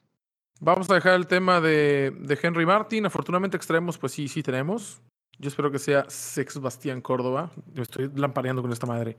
Vamos 0.61 0.91
a 0.91 0.95
dejar 0.95 1.15
el 1.15 1.29
tema 1.29 1.61
de, 1.61 2.13
de 2.19 2.39
Henry 2.43 2.67
Martin. 2.67 3.07
Afortunadamente 3.07 3.57
extremos, 3.57 3.99
pues 3.99 4.13
sí, 4.13 4.27
sí 4.27 4.43
tenemos. 4.43 5.01
Yo 5.39 5.47
espero 5.49 5.71
que 5.71 5.79
sea 5.79 6.05
Sex 6.11 6.61
Bastián 6.61 7.01
Córdoba. 7.01 7.53
Yo 7.73 7.83
estoy 7.85 8.11
lampareando 8.17 8.63
con 8.63 8.73
esta 8.73 8.87
madre. 8.87 9.17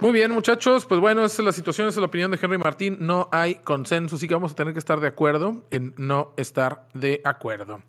Muy 0.00 0.12
bien, 0.12 0.32
muchachos. 0.32 0.86
Pues 0.86 1.00
bueno, 1.00 1.24
esa 1.24 1.42
es 1.42 1.46
la 1.46 1.52
situación, 1.52 1.88
esa 1.88 1.98
es 1.98 2.00
la 2.00 2.06
opinión 2.06 2.30
de 2.30 2.38
Henry 2.40 2.58
Martín. 2.58 2.98
No 3.00 3.28
hay 3.32 3.56
consenso, 3.56 4.16
así 4.16 4.28
que 4.28 4.34
vamos 4.34 4.52
a 4.52 4.54
tener 4.54 4.72
que 4.72 4.78
estar 4.78 5.00
de 5.00 5.08
acuerdo 5.08 5.64
en 5.70 5.94
no 5.96 6.34
estar 6.36 6.88
de 6.94 7.20
acuerdo. 7.24 7.82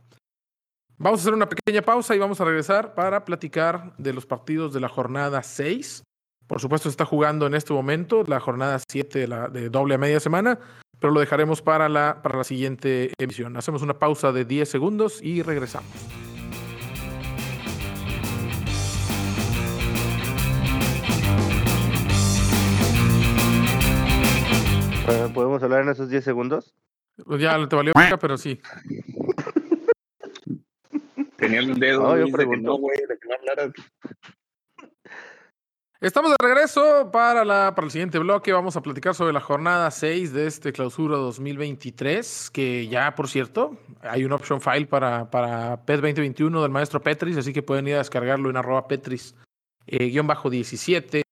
Vamos 0.98 1.20
a 1.20 1.24
hacer 1.24 1.34
una 1.34 1.50
pequeña 1.50 1.82
pausa 1.82 2.16
y 2.16 2.20
vamos 2.20 2.40
a 2.40 2.46
regresar 2.46 2.96
para 2.96 3.26
platicar 3.26 3.94
de 3.98 4.14
los 4.14 4.26
partidos 4.26 4.74
de 4.74 4.80
la 4.80 4.88
jornada 4.88 5.44
6. 5.44 6.04
Por 6.48 6.62
supuesto, 6.62 6.90
se 6.90 6.94
está 6.94 7.06
jugando 7.06 7.48
en 7.48 7.54
este 7.54 7.74
momento 7.74 8.24
la 8.26 8.40
jornada 8.40 8.80
7 8.88 9.28
de, 9.52 9.70
doble 9.70 9.96
a 9.96 9.98
media 9.98 10.20
semana, 10.20 10.60
pero 11.00 11.12
lo 11.12 11.20
dejaremos 11.20 11.62
para 11.62 11.90
la, 11.90 12.22
para 12.22 12.38
la 12.38 12.44
siguiente 12.44 13.12
emisión. 13.18 13.58
Hacemos 13.58 13.82
una 13.82 14.00
pausa 14.00 14.32
de 14.32 14.46
10 14.46 14.70
segundos 14.70 15.22
y 15.22 15.42
regresamos. 15.42 15.92
¿Podemos 25.06 25.62
hablar 25.62 25.84
en 25.84 25.90
esos 25.90 26.10
10 26.10 26.24
segundos? 26.24 26.74
Pues 27.26 27.42
ya 27.42 27.68
te 27.68 27.76
valió, 27.76 27.94
pero 28.20 28.38
sí. 28.38 28.60
Tenía 31.38 31.60
el 31.60 31.80
dedo 31.80 32.02
No, 32.04 32.18
yo 32.18 32.26
de 32.26 32.26
que 32.26 32.32
pregunto. 32.32 32.70
no, 32.72 32.78
güey, 32.78 32.98
de 33.08 33.18
que 33.18 33.28
no 33.28 33.36
hablaras. 33.36 33.72
Estamos 36.02 36.32
de 36.32 36.36
regreso 36.40 37.10
para, 37.12 37.46
la, 37.46 37.74
para 37.74 37.86
el 37.86 37.92
siguiente 37.92 38.20
bloque. 38.20 38.52
Vamos 38.52 38.76
a 38.76 38.82
platicar 38.82 39.16
sobre 39.16 39.34
la 39.34 39.42
jornada 39.42 39.90
6 39.92 40.34
de 40.34 40.48
este 40.48 40.74
clausura 40.74 41.18
2023, 41.18 42.52
que 42.52 42.88
ya, 42.88 43.16
por 43.16 43.28
cierto, 43.28 43.78
hay 44.02 44.26
un 44.26 44.32
option 44.32 44.60
file 44.62 44.88
para, 44.88 45.30
para 45.30 45.84
PES 45.86 46.02
2021 46.02 46.62
del 46.62 46.72
maestro 46.72 47.02
Petris, 47.02 47.38
así 47.38 47.54
que 47.54 47.64
pueden 47.64 47.88
ir 47.88 47.96
a 47.96 48.00
descargarlo 48.00 48.50
en 48.50 48.58
arroba 48.58 48.88
Petris, 48.88 49.36
eh, 49.88 50.10
guion 50.10 50.28
bajo 50.28 50.50
17. 50.50 51.25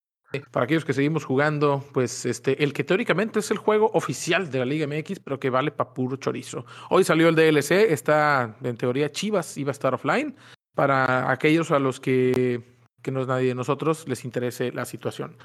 Para 0.51 0.65
aquellos 0.65 0.85
que 0.85 0.93
seguimos 0.93 1.25
jugando, 1.25 1.83
pues 1.93 2.25
este, 2.25 2.63
el 2.63 2.73
que 2.73 2.83
teóricamente 2.83 3.39
es 3.39 3.51
el 3.51 3.57
juego 3.57 3.91
oficial 3.93 4.49
de 4.49 4.59
la 4.59 4.65
Liga 4.65 4.87
MX, 4.87 5.19
pero 5.19 5.39
que 5.39 5.49
vale 5.49 5.71
pa' 5.71 5.93
puro 5.93 6.17
chorizo. 6.17 6.65
Hoy 6.89 7.03
salió 7.03 7.29
el 7.29 7.35
DLC, 7.35 7.91
está 7.91 8.55
en 8.63 8.77
teoría 8.77 9.11
Chivas, 9.11 9.57
iba 9.57 9.69
a 9.69 9.73
estar 9.73 9.93
offline. 9.93 10.35
Para 10.75 11.29
aquellos 11.31 11.69
a 11.69 11.77
los 11.77 11.99
que 11.99 12.73
que 13.03 13.11
no 13.11 13.21
es 13.21 13.27
nadie 13.27 13.49
de 13.49 13.55
nosotros, 13.55 14.07
les 14.07 14.25
interese 14.25 14.71
la 14.71 14.85
situación. 14.85 15.37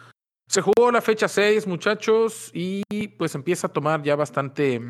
Se 0.48 0.62
jugó 0.62 0.90
la 0.90 1.02
fecha 1.02 1.28
6, 1.28 1.66
muchachos, 1.66 2.50
y 2.54 2.82
pues 3.18 3.34
empieza 3.34 3.66
a 3.66 3.72
tomar 3.72 4.02
ya 4.02 4.16
bastante. 4.16 4.80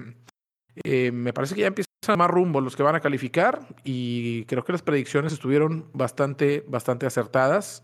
eh, 0.84 1.10
me 1.10 1.32
parece 1.32 1.56
que 1.56 1.62
ya 1.62 1.66
empieza 1.66 1.88
tomar 2.00 2.30
rumbo 2.30 2.60
los 2.60 2.76
que 2.76 2.82
van 2.82 2.94
a 2.94 3.00
calificar, 3.00 3.60
y 3.82 4.44
creo 4.44 4.62
que 4.64 4.72
las 4.72 4.82
predicciones 4.82 5.32
estuvieron 5.32 5.90
bastante, 5.92 6.64
bastante 6.68 7.06
acertadas. 7.06 7.82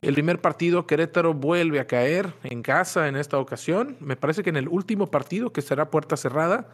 El 0.00 0.14
primer 0.14 0.40
partido, 0.40 0.86
Querétaro 0.86 1.34
vuelve 1.34 1.80
a 1.80 1.86
caer 1.86 2.34
en 2.44 2.62
casa 2.62 3.08
en 3.08 3.16
esta 3.16 3.38
ocasión. 3.38 3.96
Me 4.00 4.16
parece 4.16 4.42
que 4.42 4.50
en 4.50 4.56
el 4.56 4.68
último 4.68 5.10
partido, 5.10 5.52
que 5.52 5.62
será 5.62 5.90
puerta 5.90 6.16
cerrada, 6.16 6.68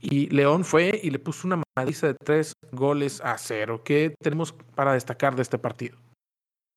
y 0.00 0.28
León 0.28 0.64
fue 0.64 0.98
y 1.02 1.10
le 1.10 1.18
puso 1.18 1.46
una 1.46 1.62
madriza 1.76 2.06
de 2.06 2.14
tres 2.14 2.54
goles 2.72 3.20
a 3.22 3.36
cero. 3.38 3.82
¿Qué 3.84 4.14
tenemos 4.20 4.52
para 4.52 4.94
destacar 4.94 5.34
de 5.36 5.42
este 5.42 5.58
partido? 5.58 5.98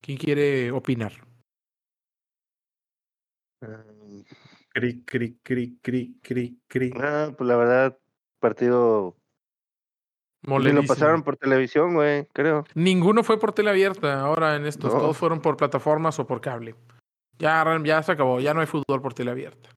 ¿Quién 0.02 0.18
quiere 0.18 0.72
opinar? 0.72 1.12
Mm, 3.62 4.20
Cri, 4.74 5.04
cri, 5.04 5.38
cri, 5.40 5.78
cri, 5.80 6.18
cri, 6.20 6.60
cri. 6.66 6.92
Ah, 6.96 7.32
pues 7.36 7.46
la 7.46 7.56
verdad, 7.56 7.98
partido. 8.40 9.16
Ni 10.46 10.72
lo 10.72 10.82
pasaron 10.84 11.22
por 11.22 11.36
televisión, 11.36 11.94
güey, 11.94 12.26
creo. 12.32 12.64
Ninguno 12.74 13.22
fue 13.24 13.38
por 13.38 13.52
tele 13.52 13.70
abierta 13.70 14.20
ahora 14.20 14.56
en 14.56 14.66
estos. 14.66 14.92
No. 14.92 15.00
Todos 15.00 15.16
fueron 15.16 15.40
por 15.40 15.56
plataformas 15.56 16.18
o 16.18 16.26
por 16.26 16.40
cable. 16.40 16.74
Ya, 17.38 17.64
ya 17.84 18.02
se 18.02 18.12
acabó. 18.12 18.40
Ya 18.40 18.54
no 18.54 18.60
hay 18.60 18.66
fútbol 18.66 19.00
por 19.00 19.14
tele 19.14 19.30
abierta. 19.30 19.70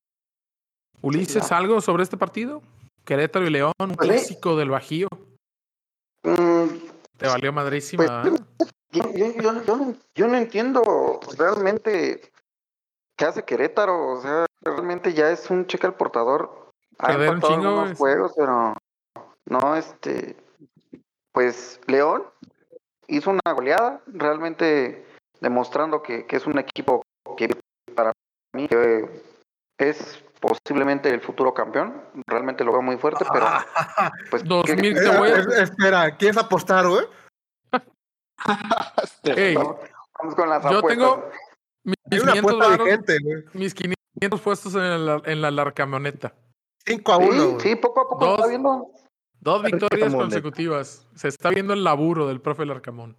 Ulises, 1.01 1.51
¿algo 1.51 1.79
sobre 1.81 2.03
este 2.03 2.17
partido? 2.17 2.61
Querétaro 3.05 3.45
y 3.45 3.49
León, 3.49 3.71
un 3.79 3.95
Pues 3.95 4.09
clásico 4.09 4.55
del 4.57 4.69
Bajío. 4.69 5.07
Mm, 6.23 6.67
Te 7.17 7.27
valió 7.27 7.53
madrísima. 7.53 8.21
Pues, 8.23 8.33
¿eh? 8.33 8.43
yo, 8.91 9.03
yo, 9.13 9.33
yo, 9.41 9.63
yo 9.63 9.77
no- 9.77 9.95
yo 10.15 10.27
no 10.27 10.37
entiendo 10.37 11.19
realmente 11.37 12.21
qué 13.15 13.25
hace 13.25 13.43
Querétaro. 13.43 14.13
O 14.13 14.21
sea, 14.21 14.45
realmente 14.61 15.13
ya 15.13 15.31
es 15.31 15.49
un 15.49 15.65
cheque 15.67 15.87
al 15.87 15.95
portador. 15.95 16.71
Ha 16.99 17.13
empatado 17.13 17.53
chingo, 17.53 17.67
algunos 17.69 17.97
juegos, 17.97 18.33
pero 18.35 18.73
no, 19.45 19.75
este. 19.75 20.35
Pues 21.37 21.79
León 21.85 22.23
hizo 23.07 23.29
una 23.29 23.53
goleada, 23.53 24.01
realmente 24.07 25.05
demostrando 25.39 26.01
que, 26.01 26.25
que 26.25 26.35
es 26.37 26.47
un 26.47 26.57
equipo 26.57 27.03
que 27.37 27.47
para 27.93 28.11
mí 28.55 28.65
eh, 28.71 29.21
es 29.77 30.17
posiblemente 30.39 31.09
el 31.13 31.21
futuro 31.21 31.53
campeón. 31.53 32.01
Realmente 32.25 32.63
lo 32.63 32.71
veo 32.71 32.81
muy 32.81 32.97
fuerte, 32.97 33.23
pero 33.31 33.45
pues. 34.31 34.43
Dos 34.45 34.65
¿qué- 34.65 34.77
mil 34.77 34.95
qué- 34.95 35.01
te 35.01 35.15
voy 35.15 35.29
a- 35.29 35.61
espera, 35.61 36.17
¿quieres 36.17 36.37
apostar, 36.37 36.87
güey? 36.87 37.05
Ey, 39.25 39.53
Vamos 39.53 40.33
con 40.35 40.49
las 40.49 40.63
yo 40.63 40.79
apuestas. 40.79 40.89
tengo 40.89 41.29
mis 41.83 42.23
una 42.23 42.31
500 42.33 42.39
apuesta 42.51 42.69
varos, 42.71 42.85
vigente, 42.85 43.17
mis 43.53 43.73
500 43.75 44.41
puestos 44.41 44.73
en 44.73 45.05
la, 45.05 45.21
en 45.23 45.41
la 45.43 45.51
larcamioneta. 45.51 46.33
5 46.83 47.11
a 47.13 47.17
1. 47.17 47.59
Sí, 47.59 47.69
sí, 47.69 47.75
poco 47.75 48.01
a 48.01 48.09
poco 48.09 48.25
Dos. 48.25 48.35
está 48.39 48.47
viendo. 48.47 48.87
Dos 49.47 49.63
victorias 49.63 50.13
consecutivas. 50.13 51.07
Se 51.15 51.29
está 51.29 51.49
viendo 51.51 51.71
el 51.73 51.81
laburo 51.85 52.27
del 52.27 52.41
profe 52.41 52.65
Larcamón. 52.65 53.15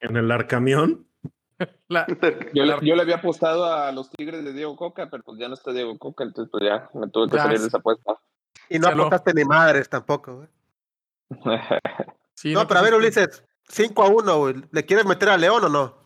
En 0.00 0.16
el 0.16 0.30
Arcamión. 0.30 1.06
La- 1.88 2.06
Yo, 2.54 2.64
la- 2.64 2.76
le, 2.78 2.86
yo 2.86 2.96
le 2.96 3.02
había 3.02 3.16
apostado 3.16 3.66
a 3.66 3.92
los 3.92 4.10
Tigres 4.10 4.42
de 4.42 4.54
Diego 4.54 4.74
Coca, 4.74 5.08
pero 5.10 5.22
pues 5.22 5.38
ya 5.38 5.48
no 5.48 5.54
está 5.54 5.72
Diego 5.72 5.98
Coca, 5.98 6.24
entonces 6.24 6.50
pues 6.50 6.64
ya 6.64 6.88
me 6.94 7.08
tuve 7.08 7.28
que 7.30 7.36
Ya, 7.36 7.42
salir 7.42 7.60
de 7.60 7.66
esa 7.66 7.76
apuesta. 7.78 8.16
Y 8.70 8.78
no 8.78 8.88
apostaste 8.88 9.34
ni 9.34 9.44
madres 9.44 9.88
tampoco, 9.88 10.36
güey. 10.36 10.48
sí, 12.34 12.54
No, 12.54 12.66
pero 12.66 12.80
a 12.80 12.82
ver, 12.82 12.94
Ulises, 12.94 13.44
5 13.68 14.02
a 14.02 14.08
1, 14.08 14.38
güey. 14.38 14.54
¿Le 14.70 14.84
quieres 14.86 15.04
meter 15.06 15.28
a 15.28 15.36
León 15.36 15.62
o 15.64 15.68
no? 15.68 15.98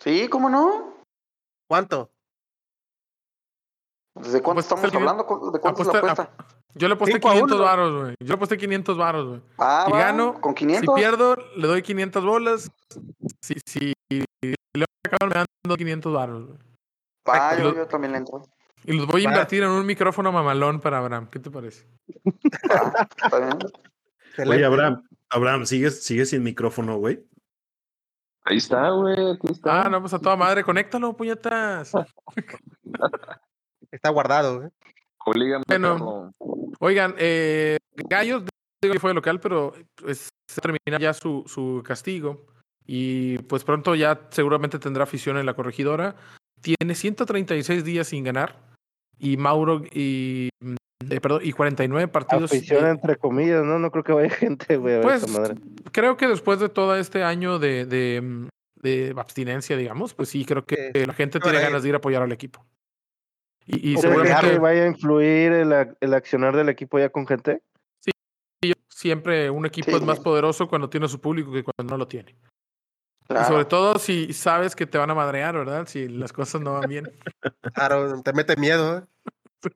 Sí, 0.00 0.28
¿cómo 0.28 0.48
no? 0.48 0.94
¿Cuánto? 1.68 2.10
¿Desde 4.14 4.42
cuánto 4.42 4.60
Apuesta 4.60 4.74
estamos 4.76 4.94
hablando? 4.94 5.26
¿Cu- 5.26 5.50
¿De 5.52 5.58
cuánto 5.60 5.82
es 5.82 5.88
la 5.88 5.98
apuesta- 5.98 6.22
apuesta? 6.22 6.55
Yo 6.78 6.88
le 6.88 6.94
aposté 6.94 7.14
Cinco 7.14 7.28
a 7.30 7.32
500 7.32 7.56
uno. 7.56 7.64
varos, 7.64 8.02
güey. 8.02 8.14
Yo 8.20 8.26
le 8.28 8.34
aposté 8.34 8.58
500 8.58 8.96
varos, 8.98 9.26
güey. 9.28 9.40
Ah, 9.58 9.84
Si 9.86 9.92
va, 9.92 9.98
gano, 9.98 10.40
con 10.40 10.52
Si 10.52 10.58
500. 10.66 10.94
pierdo, 10.94 11.36
le 11.56 11.66
doy 11.66 11.82
500 11.82 12.24
bolas. 12.24 12.70
Si, 13.40 13.54
si 13.64 13.94
León 14.10 14.86
acaban 15.06 15.28
me 15.30 15.34
dando 15.64 15.76
500 15.76 16.12
baros. 16.12 16.46
güey. 16.46 16.58
Ah, 17.28 17.56
yo, 17.58 17.74
yo 17.74 17.86
también 17.86 18.12
le 18.12 18.18
entro. 18.18 18.42
Y 18.84 18.92
los 18.92 19.06
voy 19.06 19.22
a 19.22 19.24
invertir 19.24 19.62
en 19.62 19.70
un 19.70 19.84
micrófono 19.86 20.30
mamalón 20.30 20.80
para 20.80 20.98
Abraham. 20.98 21.28
¿Qué 21.30 21.38
te 21.40 21.50
parece? 21.50 21.86
Va, 22.70 23.08
está 23.22 23.38
bien. 23.38 23.58
Excelente. 24.28 24.56
Oye, 24.56 24.64
Abraham, 24.64 25.02
Abraham, 25.30 25.66
¿sigues, 25.66 26.04
sigues 26.04 26.30
sin 26.30 26.42
micrófono, 26.42 26.98
güey? 26.98 27.24
Ahí 28.44 28.58
está, 28.58 28.90
güey, 28.90 29.32
aquí 29.32 29.50
está. 29.50 29.82
Ah, 29.86 29.88
no, 29.88 30.00
pues 30.00 30.12
a 30.14 30.20
toda 30.20 30.36
madre, 30.36 30.62
conéctalo, 30.62 31.16
puñetas. 31.16 31.90
Está 33.90 34.10
guardado, 34.10 34.58
güey. 34.58 34.70
Oblígame, 35.26 35.64
Bueno. 35.66 35.94
perro. 36.38 36.72
Oigan, 36.80 37.14
eh, 37.18 37.78
Gallos 38.08 38.44
digo 38.82 38.92
que 38.92 39.00
fue 39.00 39.12
local, 39.14 39.40
pero 39.40 39.72
pues, 39.96 40.28
se 40.48 40.60
termina 40.60 40.98
ya 41.00 41.12
su, 41.14 41.42
su 41.46 41.82
castigo. 41.84 42.46
Y 42.86 43.38
pues 43.38 43.64
pronto 43.64 43.94
ya 43.96 44.28
seguramente 44.30 44.78
tendrá 44.78 45.02
afición 45.04 45.36
en 45.38 45.46
la 45.46 45.54
corregidora. 45.54 46.14
Tiene 46.60 46.94
136 46.94 47.84
días 47.84 48.06
sin 48.08 48.22
ganar. 48.24 48.56
Y 49.18 49.36
Mauro 49.36 49.82
y. 49.92 50.50
mm, 50.62 50.74
eh, 51.10 51.20
perdón, 51.20 51.40
y 51.42 51.52
49 51.52 52.06
partidos. 52.08 52.52
Afición 52.52 52.86
entre 52.86 53.16
comillas, 53.16 53.64
¿no? 53.64 53.78
No 53.78 53.90
creo 53.90 54.04
que 54.04 54.12
vaya 54.12 54.28
gente, 54.30 54.76
güey, 54.76 55.00
Pues 55.02 55.22
esa 55.24 55.40
madre. 55.40 55.54
creo 55.92 56.16
que 56.16 56.28
después 56.28 56.60
de 56.60 56.68
todo 56.68 56.94
este 56.96 57.24
año 57.24 57.58
de, 57.58 57.86
de, 57.86 58.20
mm, 58.22 58.48
de 58.82 59.14
abstinencia, 59.16 59.76
digamos, 59.76 60.14
pues 60.14 60.28
sí, 60.28 60.44
creo 60.44 60.64
que 60.64 60.92
Sí. 60.94 61.04
la 61.06 61.14
gente 61.14 61.40
tiene 61.40 61.60
ganas 61.60 61.82
de 61.82 61.88
ir 61.88 61.94
a 61.94 61.98
apoyar 61.98 62.22
al 62.22 62.32
equipo. 62.32 62.64
Y, 63.66 63.76
y 63.76 63.80
¿Crees 63.94 64.00
seguramente 64.00 64.50
que 64.50 64.58
vaya 64.58 64.84
a 64.84 64.86
influir 64.86 65.52
el, 65.52 65.72
el 66.00 66.14
accionar 66.14 66.56
del 66.56 66.68
equipo 66.68 66.98
ya 66.98 67.08
con 67.10 67.26
gente? 67.26 67.62
siempre 68.88 69.50
un 69.50 69.66
equipo 69.66 69.90
Sí. 69.90 69.96
es 69.96 70.02
más 70.02 70.18
poderoso 70.20 70.68
cuando 70.68 70.88
tiene 70.88 71.06
su 71.06 71.20
público 71.20 71.52
que 71.52 71.62
cuando 71.62 71.92
no 71.92 71.98
lo 71.98 72.08
tiene. 72.08 72.34
Y 73.28 73.44
sobre 73.44 73.66
todo 73.66 73.98
si 73.98 74.32
sabes 74.32 74.74
que 74.74 74.86
te 74.86 74.96
van 74.98 75.10
a 75.10 75.14
madrear, 75.14 75.54
¿verdad? 75.54 75.86
Si 75.86 76.08
las 76.08 76.32
cosas 76.32 76.62
no 76.62 76.72
van 76.74 76.88
bien. 76.88 77.12
Claro, 77.74 78.22
te 78.22 78.32
mete 78.32 78.56
miedo, 78.56 78.98
¿eh? 78.98 79.70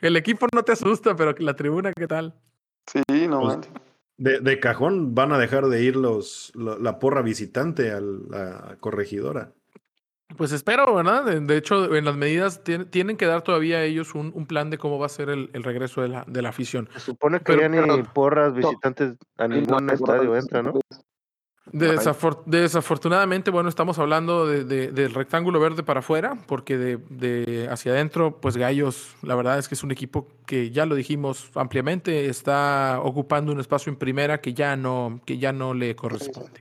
El 0.00 0.16
equipo 0.16 0.46
no 0.54 0.62
te 0.62 0.72
asusta, 0.72 1.16
pero 1.16 1.34
la 1.38 1.56
tribuna, 1.56 1.92
¿qué 1.92 2.06
tal? 2.06 2.34
Sí, 2.86 3.26
no 3.26 3.40
Pues. 3.40 3.58
De, 4.16 4.40
de 4.40 4.60
cajón 4.60 5.14
van 5.14 5.32
a 5.32 5.38
dejar 5.38 5.66
de 5.66 5.82
ir 5.82 5.96
los, 5.96 6.52
la, 6.54 6.76
la 6.78 6.98
porra 7.00 7.22
visitante 7.22 7.90
a 7.90 8.00
la 8.00 8.76
corregidora. 8.80 9.52
Pues 10.36 10.52
espero, 10.52 10.94
¿verdad? 10.94 11.24
De- 11.24 11.40
De 11.40 11.56
hecho, 11.56 11.94
en 11.94 12.04
las 12.04 12.16
medidas 12.16 12.62
tien- 12.62 12.88
tienen 12.90 13.16
que 13.16 13.26
dar 13.26 13.42
todavía 13.42 13.82
ellos 13.82 14.14
un, 14.14 14.30
un 14.34 14.46
plan 14.46 14.70
de 14.70 14.78
cómo 14.78 14.98
va 14.98 15.06
a 15.06 15.08
ser 15.08 15.30
el, 15.30 15.50
el 15.52 15.64
regreso 15.64 16.02
de 16.02 16.08
la, 16.08 16.24
de 16.26 16.42
la 16.42 16.50
afición. 16.50 16.88
Se 16.92 17.00
supone 17.00 17.38
que 17.38 17.44
Pero- 17.44 17.60
ya 17.62 17.68
ni 17.68 17.78
pero- 17.78 18.04
porras 18.12 18.54
visitantes 18.54 19.14
a 19.38 19.48
ningún 19.48 19.90
estadio 19.90 20.36
entra, 20.36 20.62
¿no? 20.62 20.74
Desafor- 21.70 22.42
desafortunadamente, 22.46 23.50
bueno, 23.50 23.68
estamos 23.68 23.98
hablando 23.98 24.46
de- 24.46 24.64
de- 24.64 24.90
del 24.90 25.12
rectángulo 25.12 25.60
verde 25.60 25.82
para 25.82 26.00
afuera, 26.00 26.38
porque 26.46 26.78
de, 26.78 26.96
de 27.10 27.68
hacia 27.70 27.92
adentro, 27.92 28.40
pues 28.40 28.56
Gallos, 28.56 29.14
la 29.22 29.34
verdad 29.34 29.58
es 29.58 29.68
que 29.68 29.74
es 29.74 29.82
un 29.82 29.90
equipo 29.90 30.28
que 30.46 30.70
ya 30.70 30.86
lo 30.86 30.94
dijimos 30.94 31.50
ampliamente, 31.54 32.26
está 32.30 33.00
ocupando 33.02 33.52
un 33.52 33.60
espacio 33.60 33.90
en 33.90 33.98
primera 33.98 34.40
que 34.40 34.54
ya 34.54 34.76
no, 34.76 35.20
que 35.26 35.36
ya 35.36 35.52
no 35.52 35.74
le 35.74 35.94
corresponde. 35.94 36.60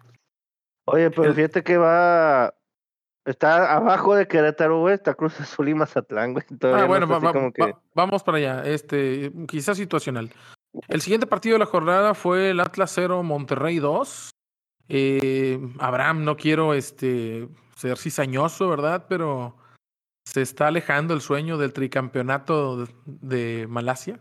Oye, 0.85 1.09
pero 1.11 1.33
fíjate 1.33 1.63
que 1.63 1.77
va. 1.77 2.53
Está 3.27 3.75
abajo 3.75 4.15
de 4.15 4.27
Querétaro, 4.27 4.79
güey. 4.79 4.95
Está 4.95 5.13
Cruz 5.13 5.39
Azul 5.39 5.69
y 5.69 5.73
Mazatlán, 5.75 6.33
güey. 6.33 6.45
Ah, 6.49 6.55
no 6.81 6.87
bueno, 6.87 7.05
está 7.05 7.11
va- 7.13 7.17
así 7.17 7.25
va- 7.25 7.33
como 7.33 7.51
que- 7.51 7.61
va- 7.61 7.81
vamos 7.93 8.23
para 8.23 8.37
allá. 8.37 8.61
Este, 8.65 9.31
quizás 9.47 9.77
situacional. 9.77 10.31
El 10.87 11.01
siguiente 11.01 11.27
partido 11.27 11.53
de 11.55 11.59
la 11.59 11.65
jornada 11.65 12.13
fue 12.13 12.51
el 12.51 12.59
Atlas 12.59 12.91
0, 12.95 13.21
Monterrey 13.23 13.79
2. 13.79 14.29
Eh, 14.89 15.59
Abraham, 15.79 16.23
no 16.23 16.37
quiero 16.37 16.73
este, 16.73 17.49
ser 17.75 17.97
cizañoso, 17.97 18.69
¿verdad? 18.69 19.05
Pero 19.09 19.57
se 20.25 20.41
está 20.41 20.67
alejando 20.67 21.13
el 21.13 21.21
sueño 21.21 21.57
del 21.57 21.73
tricampeonato 21.73 22.87
de 23.05 23.65
Malasia. 23.69 24.19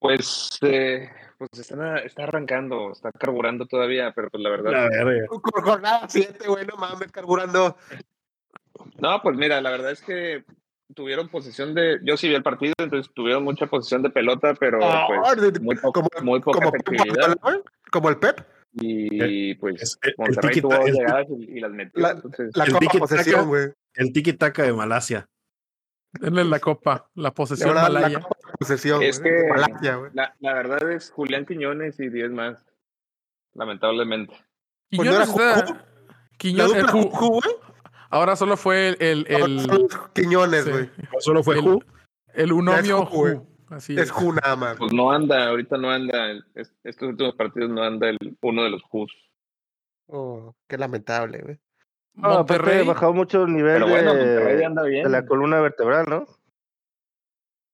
Pues, 0.00 0.58
eh, 0.62 1.08
pues 1.38 1.50
está, 1.58 1.98
está 1.98 2.24
arrancando, 2.24 2.90
está 2.92 3.12
carburando 3.12 3.66
todavía, 3.66 4.12
pero 4.14 4.30
pues 4.30 4.42
la 4.42 4.50
verdad. 4.50 4.72
La 4.72 4.88
verga. 5.04 5.26
Con 5.28 5.40
jornada 5.62 6.06
7, 6.08 6.48
güey, 6.48 6.66
no 6.66 6.76
mames, 6.76 7.12
carburando. 7.12 7.76
No, 8.98 9.20
pues 9.22 9.36
mira, 9.36 9.60
la 9.60 9.70
verdad 9.70 9.92
es 9.92 10.00
que 10.00 10.44
tuvieron 10.94 11.28
posesión 11.28 11.74
de. 11.74 11.98
Yo 12.02 12.16
sí 12.16 12.28
vi 12.28 12.34
el 12.34 12.42
partido, 12.42 12.72
entonces 12.78 13.12
tuvieron 13.14 13.44
mucha 13.44 13.66
posesión 13.66 14.02
de 14.02 14.10
pelota, 14.10 14.54
pero 14.58 14.78
Ah, 14.82 15.06
pues 15.06 15.52
de- 15.52 15.60
muy, 15.60 15.76
po- 15.76 15.92
como, 15.92 16.08
muy 16.22 16.40
poca 16.40 16.58
como, 16.60 16.68
efectividad. 16.70 17.36
como, 17.40 17.62
como 17.92 18.08
el 18.08 18.16
Pep, 18.18 18.40
Y 18.72 19.54
pues 19.56 19.82
Es- 19.82 19.98
el- 20.02 20.10
el 20.10 20.14
Monterrey 20.18 20.54
tiki- 20.56 20.60
tuvo 20.62 20.74
dos 20.76 20.86
el- 20.88 20.94
llegadas 20.94 21.26
y, 21.28 21.56
y 21.56 21.60
las 21.60 21.70
metió. 21.72 22.00
La- 22.00 22.10
entonces, 22.12 22.50
la 22.56 22.64
El 22.64 22.72
tiki-taka. 22.74 22.98
posesión, 23.00 23.48
güey. 23.48 23.68
El 23.94 24.12
tiki-taka 24.12 24.62
de 24.62 24.72
Malasia. 24.72 25.28
Denle 26.12 26.44
la 26.44 26.58
copa, 26.58 27.08
la 27.14 27.32
posesión 27.32 27.74
la 27.74 27.82
malaya. 27.82 28.20
copa 28.20 28.36
posesión, 28.58 29.02
Es 29.02 29.20
güey, 29.20 29.32
que- 29.32 29.48
Malasia, 29.48 30.00
la, 30.12 30.34
la 30.40 30.54
verdad 30.54 30.90
es 30.90 31.10
Julián 31.12 31.46
Quiñones 31.46 31.98
y 32.00 32.08
10 32.08 32.30
más, 32.32 32.66
lamentablemente. 33.54 34.34
Pues 34.90 35.08
no 35.08 35.14
era 35.16 35.24
Quiñones 35.26 35.68
La 35.68 35.86
Quiñones, 36.36 36.74
el 36.74 36.86
dupla 36.86 36.92
Ju- 36.92 37.10
Juju, 37.10 37.28
güey. 37.42 37.54
ahora 38.10 38.34
solo 38.36 38.56
fue 38.56 38.88
el, 38.88 39.24
el, 39.28 39.66
Quiñones, 40.14 40.64
sí, 40.64 40.70
güey. 40.70 40.90
Solo 41.20 41.42
fue 41.44 41.56
el- 41.56 41.60
Ju. 41.62 41.82
el 42.34 42.52
unomio 42.52 43.06
Ju. 43.06 43.46
Así 43.68 43.94
Es 43.94 44.00
es. 44.02 44.10
Ju 44.10 44.32
nada 44.32 44.56
más. 44.56 44.76
Pues 44.78 44.92
no 44.92 45.12
anda, 45.12 45.48
ahorita 45.48 45.76
no 45.78 45.90
anda, 45.90 46.32
estos 46.82 47.08
últimos 47.08 47.36
partidos 47.36 47.70
no 47.70 47.82
anda 47.84 48.08
el, 48.08 48.18
uno 48.42 48.64
de 48.64 48.70
los 48.70 48.82
Jus. 48.82 49.12
Oh, 50.08 50.56
qué 50.68 50.76
lamentable, 50.76 51.38
güey. 51.40 51.58
No, 52.22 52.28
Monterrey, 52.38 52.80
ha 52.80 52.84
bajado 52.84 53.12
mucho 53.14 53.44
el 53.44 53.52
nivel 53.54 53.82
bueno, 53.84 54.14
Monterrey 54.14 54.56
de, 54.56 54.64
anda 54.64 54.82
bien. 54.84 55.04
de 55.04 55.10
la 55.10 55.24
columna 55.26 55.60
vertebral, 55.60 56.06
¿no? 56.08 56.26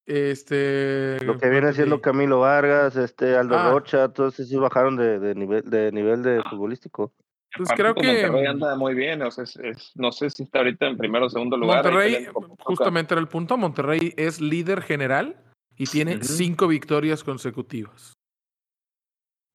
este. 0.06 1.18
Lo 1.24 1.37
que 1.38 1.48
viene 1.48 1.72
siendo. 1.72 2.00
Camilo 2.00 2.40
Vargas, 2.40 2.96
este 2.96 3.37
Aldo 3.37 3.56
Ah. 3.59 3.70
Rocha, 3.70 4.09
todos 4.12 4.38
esos 4.38 4.61
bajaron 4.61 4.96
de, 4.96 5.18
de 5.18 5.35
nivel 5.35 5.68
de 5.68 5.90
nivel 5.92 6.22
de 6.22 6.42
futbolístico. 6.48 7.12
Pues 7.56 7.70
Aparte, 7.70 7.82
creo 7.82 7.94
que- 7.94 8.22
Monterrey 8.22 8.46
anda 8.46 8.76
muy 8.76 8.94
bien, 8.94 9.22
o 9.22 9.30
sea, 9.30 9.44
es- 9.44 9.56
es- 9.56 9.92
no 9.96 10.12
sé 10.12 10.30
si 10.30 10.42
está 10.44 10.59
ahorita 10.59 10.87
en 10.87 10.96
primero 10.96 11.26
o 11.26 11.30
segundo 11.30 11.56
lugar. 11.56 11.82
Monterrey, 11.82 12.28
justamente 12.61 13.14
era 13.14 13.20
el 13.20 13.28
punto. 13.28 13.56
Monterrey 13.56 14.12
es 14.16 14.40
líder 14.40 14.82
general 14.82 15.37
y 15.76 15.87
tiene 15.87 16.22
cinco 16.22 16.68
victorias 16.68 17.24
consecutivas. 17.24 18.12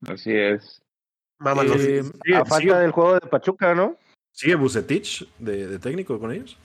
Así 0.07 0.31
es. 0.35 0.81
Mámalos. 1.39 1.77
Eh, 1.77 2.01
a 2.35 2.39
falta 2.45 2.55
sigue- 2.57 2.75
del 2.75 2.91
juego 2.91 3.13
de 3.13 3.21
Pachuca, 3.21 3.73
¿no? 3.75 3.95
Sigue 4.31 4.55
Bucetich 4.55 5.27
de, 5.39 5.67
de 5.67 5.79
técnico 5.79 6.19
con 6.19 6.31
ellos. 6.31 6.57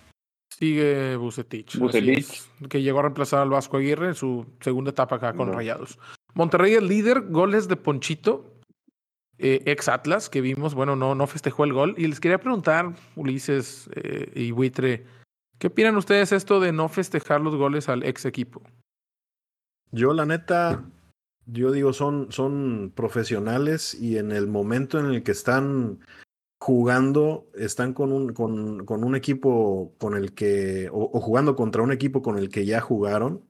Sigue 0.49 1.17
Bucetich, 1.17 1.77
Bucetich. 1.77 2.19
es, 2.19 2.49
que 2.69 2.81
llegó 2.81 3.01
a 3.01 3.03
reemplazar 3.03 3.43
al 3.43 3.51
Vasco 3.51 3.77
Aguirre 3.77 4.09
en 4.09 4.15
su 4.15 4.47
segunda 4.61 4.91
etapa 4.91 5.17
acá 5.17 5.35
con 5.35 5.49
No. 5.49 5.55
Rayados. 5.55 5.99
Monterrey 6.35 6.75
es 6.75 6.83
líder, 6.83 7.23
goles 7.29 7.69
de 7.69 7.77
Ponchito, 7.77 8.57
eh, 9.39 9.63
ex 9.67 9.89
Atlas, 9.89 10.31
que 10.31 10.41
vimos, 10.41 10.75
bueno, 10.75 10.97
no, 10.97 11.15
no 11.15 11.27
festejó 11.27 11.65
el 11.65 11.73
gol. 11.73 11.95
Y 11.99 12.07
les 12.07 12.21
quería 12.21 12.39
preguntar, 12.39 12.95
Ulises 13.17 13.91
eh, 13.95 14.31
y 14.35 14.51
Buitre, 14.51 15.05
¿qué 15.59 15.67
opinan 15.67 15.97
ustedes 15.97 16.33
esto 16.33 16.59
de 16.61 16.73
no 16.73 16.89
festejar 16.89 17.41
los 17.41 17.55
goles 17.57 17.89
al 17.89 18.03
ex 18.05 18.25
equipo? 18.25 18.63
Yo, 19.93 20.15
la 20.15 20.25
neta, 20.25 20.85
yo 21.45 21.71
digo, 21.71 21.93
son, 21.93 22.33
son 22.33 22.93
profesionales 22.95 23.95
y 23.95 24.17
en 24.17 24.33
el 24.33 24.47
momento 24.47 24.99
en 24.99 25.07
el 25.07 25.23
que 25.23 25.33
están 25.33 26.01
jugando, 26.59 27.51
están 27.55 27.93
con 27.93 28.13
un, 28.13 28.33
con, 28.33 28.85
con 28.87 29.05
un 29.05 29.15
equipo 29.17 29.95
con 29.99 30.17
el 30.17 30.35
que, 30.35 30.89
o, 30.93 31.21
jugando 31.21 31.57
contra 31.57 31.83
un 31.83 31.93
equipo 31.93 32.23
con 32.23 32.39
el 32.39 32.49
que 32.49 32.67
ya 32.67 32.81
jugaron. 32.81 33.49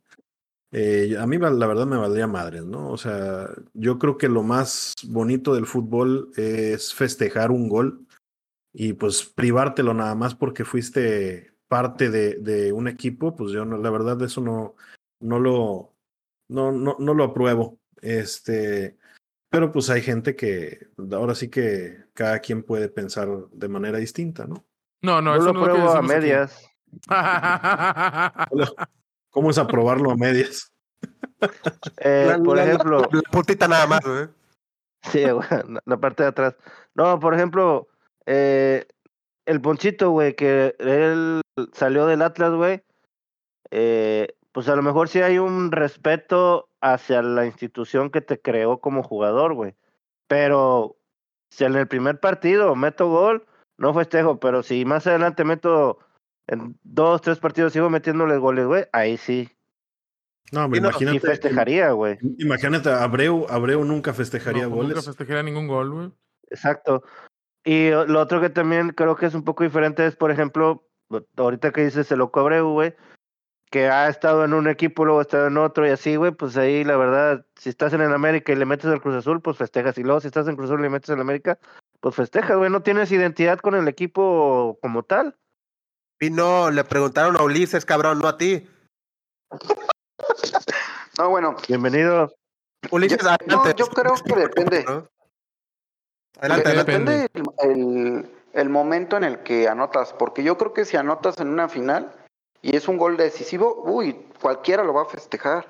eh, 0.73 1.17
a 1.19 1.27
mí 1.27 1.39
la 1.39 1.67
verdad 1.67 1.87
me 1.87 1.97
valdría 1.97 2.27
madres, 2.27 2.65
¿no? 2.65 2.91
O 2.91 2.97
sea, 2.99 3.49
yo 3.75 3.99
creo 3.99 4.19
que 4.19 4.29
lo 4.29 4.43
más 4.43 4.95
bonito 5.09 5.55
del 5.55 5.67
fútbol 5.67 6.31
es 6.37 6.95
festejar 6.95 7.51
un 7.53 7.69
gol 7.69 8.07
y 8.73 8.95
pues 8.95 9.25
privártelo 9.25 9.95
nada 9.95 10.15
más 10.15 10.35
porque 10.35 10.65
fuiste 10.65 11.55
parte 11.69 12.11
de, 12.11 12.37
de 12.37 12.73
un 12.73 12.89
equipo, 12.89 13.35
pues 13.37 13.53
yo 13.53 13.65
no, 13.65 13.79
la 13.79 13.91
verdad 13.91 14.21
eso 14.23 14.41
no, 14.41 14.77
no 15.21 15.41
lo, 15.41 15.95
no, 16.49 16.73
no, 16.73 16.97
no 16.99 17.15
lo 17.15 17.25
apruebo. 17.25 17.79
Este, 18.03 18.99
Pero 19.57 19.73
pues 19.73 19.89
hay 19.89 20.03
gente 20.03 20.37
que 20.37 20.89
ahora 21.13 21.35
sí 21.35 21.49
que 21.49 21.97
cada 22.13 22.41
quien 22.41 22.63
puede 22.63 22.91
pensar 22.91 23.27
de 23.53 23.69
manera 23.69 23.97
distinta, 23.97 24.47
¿no? 24.47 24.67
No, 25.01 25.23
no, 25.23 25.35
Yo 25.35 25.41
eso 25.41 25.47
lo 25.47 25.53
no 25.55 25.61
es 25.61 25.67
lo 25.69 25.73
que 25.75 25.81
pruebo 25.81 25.97
a 25.97 26.03
medias. 26.03 26.69
¿Cómo 29.31 29.49
es 29.51 29.57
aprobarlo 29.57 30.11
a 30.11 30.17
medias? 30.17 30.71
Eh, 31.97 32.27
La- 32.29 32.39
por 32.43 32.59
la- 32.59 32.65
ejemplo, 32.65 33.01
La, 33.01 33.09
la 33.11 33.23
puntita 33.31 33.67
nada 33.67 33.87
más, 33.87 34.01
güey. 34.05 34.27
Sí, 35.11 35.25
la 35.87 35.97
parte 35.97 36.25
de 36.25 36.29
atrás. 36.29 36.55
No, 36.95 37.19
por 37.19 37.33
ejemplo, 37.33 37.89
eh, 38.27 38.87
el 39.47 39.63
Ponchito, 39.63 40.11
güey, 40.11 40.37
que 40.37 40.77
él 40.79 41.41
salió 41.73 42.05
del 42.05 42.21
Atlas, 42.21 42.53
güey. 42.53 42.83
eh, 43.71 44.35
pues 44.53 44.69
a 44.69 44.77
lo 44.77 44.83
mejor 44.83 45.09
sí 45.09 45.23
hay 45.23 45.39
un 45.39 45.73
respeto 45.73 46.69
hacia 46.93 47.23
la 47.23 47.47
institución 47.47 48.11
que 48.11 48.21
te 48.21 48.41
creó 48.41 48.81
como 48.81 49.03
jugador, 49.03 49.55
güey. 49.55 49.75
Pero 50.29 50.97
si 51.51 51.65
en 51.65 51.75
el 51.77 51.87
primer 51.89 52.21
partido 52.21 52.75
meto 52.77 53.09
gol, 53.09 53.47
no 53.79 53.95
festejo. 53.95 54.39
Pero 54.41 54.63
si 54.63 54.85
más 54.85 55.07
adelante 55.07 55.45
meto 55.45 55.99
en 56.47 56.79
dos, 56.83 57.21
tres 57.23 57.39
partidos, 57.39 57.73
sigo 57.73 57.91
metiéndole 57.91 58.37
goles, 58.39 58.67
güey, 58.67 58.85
ahí 58.93 59.17
sí. 59.17 59.49
No, 60.53 60.65
Sí, 60.65 60.69
no, 60.81 60.93
Sí 60.93 61.05
imagínate. 61.05 61.21
festejaría, 61.27 61.91
güey. 61.91 62.19
Imagínate, 62.39 62.89
Abreu, 62.91 63.47
Abreu 63.49 63.85
nunca 63.85 64.13
festejaría 64.15 64.65
No, 64.65 64.71
pues 64.71 64.83
nunca 64.83 64.95
goles. 64.95 65.07
festejaría 65.07 65.43
ningún 65.43 65.67
gol, 65.67 65.91
güey. 65.93 66.13
Exacto. 66.51 67.03
Y 67.65 67.91
lo 67.91 68.21
otro 68.21 68.41
que 68.41 68.49
también 68.51 68.91
creo 68.91 69.17
que 69.17 69.27
es 69.27 69.35
un 69.35 69.43
poco 69.43 69.65
diferente 69.65 70.07
es, 70.07 70.15
por 70.15 70.31
ejemplo, 70.31 70.87
ahorita 71.37 71.73
que 71.73 71.85
dices 71.85 72.11
el 72.13 72.19
loco 72.21 72.39
Abreu, 72.39 72.71
güey, 72.71 72.95
que 73.71 73.89
ha 73.89 74.09
estado 74.09 74.45
en 74.45 74.55
un 74.55 74.69
equipo, 74.69 75.05
luego 75.05 75.19
ha 75.19 75.23
estado 75.23 75.49
en 75.49 75.57
otro 75.59 75.87
y 75.87 75.91
así, 75.91 76.17
güey, 76.17 76.31
pues 76.31 76.57
ahí 76.57 76.85
la 76.85 76.97
verdad, 76.97 77.45
si 77.57 77.69
estás 77.69 77.93
en 77.93 78.01
el 78.01 78.13
América 78.15 78.53
y 78.53 78.57
le 78.57 78.65
metes 78.65 78.87
al 78.87 79.01
Cruz 79.03 79.17
Azul, 79.17 79.41
pues 79.43 79.57
festejas. 79.57 79.99
Y 79.99 80.03
luego 80.03 80.21
si 80.21 80.29
estás 80.29 80.47
en 80.49 80.57
Cruz 80.57 80.71
Azul 80.71 80.81
y 80.81 80.85
le 80.85 80.91
metes 80.91 81.11
al 81.11 81.21
América, 81.21 81.59
pues 82.01 82.15
festejas, 82.15 82.57
güey. 82.57 82.71
No 82.71 82.83
tienes 82.83 83.11
identidad 83.11 83.59
con 83.59 83.75
el 83.75 83.89
equipo 83.89 84.79
como 84.81 85.03
tal. 85.03 85.37
Y 86.21 86.31
no, 86.31 86.71
le 86.71 86.85
preguntaron 86.85 87.37
a 87.37 87.43
Ulises, 87.43 87.85
cabrón, 87.85 88.19
no 88.21 88.29
a 88.29 88.37
ti. 88.39 88.69
No, 91.19 91.31
bueno, 91.31 91.57
Bienvenido. 91.67 92.31
Ulises, 92.91 93.19
Yo- 93.19 93.29
adelante. 93.31 93.55
no, 93.71 93.75
yo 93.75 93.87
creo 93.87 94.15
que 94.23 94.35
depende. 94.35 94.85
¿no? 94.85 95.09
Adelante, 96.41 96.69
de- 96.69 96.79
adelante. 96.81 96.93
depende 96.93 97.31
el, 97.33 97.71
el- 97.71 98.31
el 98.53 98.69
momento 98.69 99.17
en 99.17 99.25
el 99.25 99.39
que 99.43 99.67
anotas, 99.69 100.13
porque 100.13 100.43
yo 100.43 100.59
creo 100.59 100.75
que 100.75 100.85
si 100.85 100.97
anotas 100.99 101.39
en 101.39 101.49
una 101.49 101.69
final 101.71 102.13
y 102.67 102.75
es 102.75 102.89
un 102.89 102.97
gol 102.99 103.17
decisivo, 103.17 103.81
uy, 103.85 104.13
cualquiera 104.43 104.83
lo 104.83 104.93
va 104.93 105.03
a 105.03 105.07
festejar. 105.07 105.67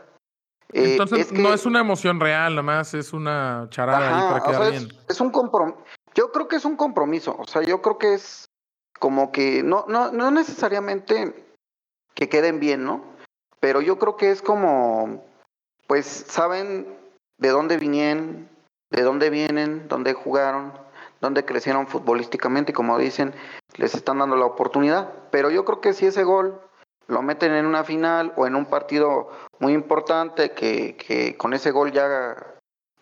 Eh, 0.73 0.93
Entonces, 0.93 1.31
que- 1.31 1.43
no 1.43 1.53
es 1.53 1.67
una 1.67 1.81
emoción 1.81 2.19
real, 2.19 2.53
nada 2.55 2.63
más 2.63 2.95
es 2.95 3.13
una 3.13 3.67
charada 3.69 4.09
ahí 4.09 4.15
Ajá, 4.15 4.29
para 4.29 4.41
o 4.41 4.47
quedar 4.47 4.63
sea, 4.63 4.71
bien. 4.71 4.83
es, 4.91 5.11
es 5.11 5.21
un 5.21 5.31
compromiso. 5.31 5.79
Yo 6.15 6.33
creo 6.33 6.49
que 6.49 6.57
es 6.57 6.65
un 6.65 6.77
compromiso. 6.77 7.37
O 7.39 7.45
sea, 7.45 7.61
yo 7.61 7.83
creo 7.83 7.99
que 7.99 8.15
es 8.15 8.47
como 8.99 9.31
que 9.31 9.63
no, 9.63 9.85
no, 9.89 10.11
no 10.11 10.31
necesariamente 10.31 11.35
que 12.15 12.31
queden 12.31 12.61
bien, 12.61 12.85
¿no? 12.85 13.05
Pero 13.61 13.83
yo 13.83 13.99
creo 13.99 14.17
que 14.17 14.31
es 14.31 14.41
como, 14.41 15.23
pues, 15.87 16.07
saben 16.07 16.97
de 17.37 17.51
dónde 17.51 17.77
vinieron, 17.77 18.49
de 18.91 19.03
dónde 19.03 19.29
vienen, 19.29 19.87
dónde 19.89 20.15
jugaron, 20.15 20.73
dónde 21.21 21.45
crecieron 21.45 21.89
futbolísticamente 21.89 22.73
y 22.73 22.75
como 22.75 22.97
dicen, 22.97 23.35
les 23.77 23.95
están 23.95 24.19
dando 24.19 24.37
la 24.37 24.47
oportunidad. 24.47 25.13
Pero 25.31 25.51
yo 25.51 25.67
creo 25.67 25.83
que 25.83 25.93
si 25.93 26.07
ese 26.07 26.25
gol 26.25 26.59
lo 27.09 27.23
meten 27.23 27.53
en 27.53 27.67
una 27.67 27.85
final 27.85 28.33
o 28.37 28.47
en 28.47 28.57
un 28.57 28.67
partido 28.67 29.29
muy 29.59 29.73
importante 29.73 30.53
que, 30.53 31.37
con 31.39 31.55
ese 31.55 31.71
gol 31.71 31.93
ya 31.93 32.37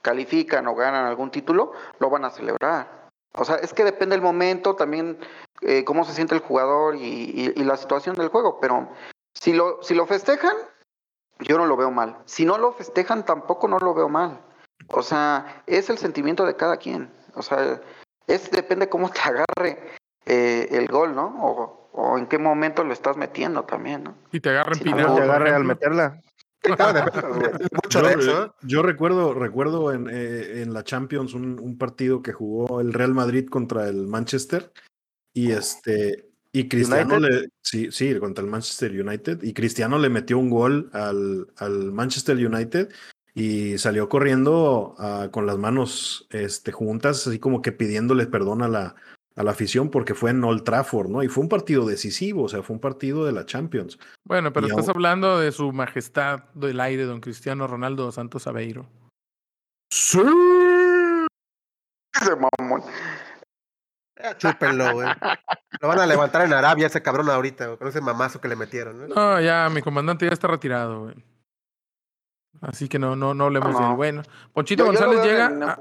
califican 0.03 0.67
o 0.67 0.75
ganan 0.75 1.07
algún 1.07 1.31
título, 1.31 1.73
lo 1.99 2.11
van 2.11 2.25
a 2.25 2.31
celebrar. 2.31 3.09
O 3.33 3.45
sea, 3.45 3.57
es 3.57 3.73
que 3.73 3.85
depende 3.85 4.15
del 4.15 4.23
momento, 4.23 4.77
también 4.77 5.19
eh, 5.63 5.85
cómo 5.85 6.05
se 6.05 6.13
siente 6.13 6.35
el 6.35 6.41
jugador 6.41 6.95
y 6.97 7.53
la 7.65 7.77
situación 7.77 8.15
del 8.15 8.29
juego, 8.29 8.61
pero 8.61 8.89
si 9.35 9.53
lo, 9.53 9.83
si 9.83 9.95
lo 9.95 10.07
festejan, 10.07 10.57
yo 11.41 11.59
no 11.59 11.67
lo 11.67 11.77
veo 11.77 11.91
mal. 11.91 12.19
Si 12.25 12.45
no 12.45 12.59
lo 12.59 12.73
festejan, 12.73 13.25
tampoco 13.25 13.69
no 13.69 13.79
lo 13.79 13.95
veo 13.95 14.09
mal. 14.09 14.41
O 14.89 15.03
sea, 15.03 15.63
es 15.67 15.91
el 15.91 15.99
sentimiento 15.99 16.47
de 16.47 16.57
cada 16.57 16.77
quien. 16.77 17.13
O 17.35 17.43
sea, 17.43 17.81
es 18.27 18.51
depende 18.51 18.89
cómo 18.89 19.11
te 19.11 19.21
agarre 19.25 19.93
eh, 20.27 20.69
el 20.71 20.87
gol, 20.87 21.15
¿no? 21.15 21.35
O, 21.43 21.84
o 21.97 22.19
en 22.19 22.27
qué 22.27 22.39
momento 22.39 22.83
lo 22.83 22.93
estás 22.93 23.17
metiendo 23.17 23.63
también, 23.65 24.05
¿no? 24.05 24.17
Y 24.33 24.41
te 24.41 24.51
Sí, 24.75 24.85
pinado. 24.85 25.09
No 25.09 25.15
te 25.15 25.21
por 25.23 25.31
agarre 25.31 25.51
al 25.55 25.65
meterla. 25.65 26.21
Mucho 26.67 28.01
Yo, 28.01 28.03
de 28.09 28.15
eso. 28.15 28.45
eh, 28.47 28.51
yo 28.63 28.83
recuerdo, 28.83 29.35
recuerdo 29.35 29.93
en, 29.93 30.09
eh, 30.11 30.63
en 30.63 30.73
la 30.73 30.83
Champions 30.83 31.35
un, 31.35 31.61
un 31.61 31.79
partido 31.79 32.23
que 32.23 32.33
jugó 32.33 32.81
el 32.81 32.93
Real 32.93 33.15
Madrid 33.15 33.47
contra 33.49 33.89
el 33.89 34.07
Manchester 34.07 34.73
y 35.33 35.53
este 35.53 36.31
y 36.53 36.69
Cristiano 36.69 37.17
United. 37.17 37.43
le 37.43 37.49
sí, 37.61 37.89
sí, 37.93 38.19
contra 38.19 38.43
el 38.45 38.51
Manchester 38.51 38.91
United 38.93 39.43
y 39.43 39.53
Cristiano 39.53 39.99
le 39.99 40.09
metió 40.09 40.39
un 40.39 40.51
gol 40.51 40.89
al, 40.93 41.49
al 41.59 41.93
Manchester 41.93 42.37
United 42.37 42.89
y 43.35 43.77
salió 43.79 44.09
corriendo 44.09 44.95
ah, 44.99 45.29
con 45.31 45.47
las 45.47 45.59
manos 45.59 46.27
este, 46.31 46.73
juntas, 46.73 47.27
así 47.27 47.39
como 47.39 47.61
que 47.61 47.73
pidiéndole 47.73 48.27
perdón 48.27 48.63
a 48.63 48.69
la, 48.69 48.95
a 49.37 49.43
la 49.43 49.51
afición 49.51 49.91
porque 49.91 50.15
fue 50.15 50.31
en 50.31 50.43
Old 50.45 50.63
Trafford, 50.65 51.09
¿no? 51.09 51.23
Y 51.23 51.29
fue 51.29 51.43
un 51.43 51.49
partido 51.49 51.87
decisivo, 51.87 52.45
o 52.45 52.49
sea, 52.49 52.63
fue 52.63 52.75
un 52.75 52.81
partido 52.81 53.25
de 53.27 53.33
la 53.33 53.45
Champions. 53.47 53.99
Bueno, 54.25 54.53
pero 54.53 54.67
Y 54.67 54.71
estás 54.71 54.87
aún- 54.89 54.97
hablando 54.97 55.39
de 55.41 55.51
su 55.53 55.73
majestad 55.73 56.45
del 56.55 56.81
aire, 56.81 57.05
don 57.05 57.21
Cristiano 57.21 57.67
Ronaldo 57.67 58.11
Santos 58.13 58.47
Aveiro. 58.47 58.87
Sí. 59.93 60.21
Ese 62.21 62.31
mamón. 62.37 62.83
Chúpenlo, 64.39 64.93
güey. 64.95 65.09
Lo 65.81 65.89
van 65.89 65.99
a 65.99 66.07
levantar 66.07 66.43
en 66.47 66.53
Arabia 66.53 66.87
ese 66.87 67.03
cabrón 67.03 67.29
ahorita, 67.29 67.67
güey, 67.67 67.79
con 67.79 67.89
ese 67.89 68.01
mamazo 68.01 68.41
que 68.41 68.49
le 68.49 68.57
metieron. 68.57 69.09
¿no? 69.09 69.15
No, 69.15 69.41
ya, 69.41 69.69
mi 69.69 69.83
comandante 69.83 70.27
ya 70.27 70.33
está 70.33 70.47
retirado, 70.49 71.03
güey. 71.05 71.15
Así 72.61 72.89
que 72.89 72.99
no, 73.01 73.17
no, 73.17 73.35
no 73.35 73.45
hablemos 73.47 73.73
No, 73.73 73.79
de 73.79 73.85
no. 73.85 73.91
él. 73.91 73.97
Bueno, 73.97 74.23
Ponchito 74.53 74.85
Yo- 74.85 74.87
González 74.87 75.25
llega. 75.25 75.47
a-. 75.47 75.79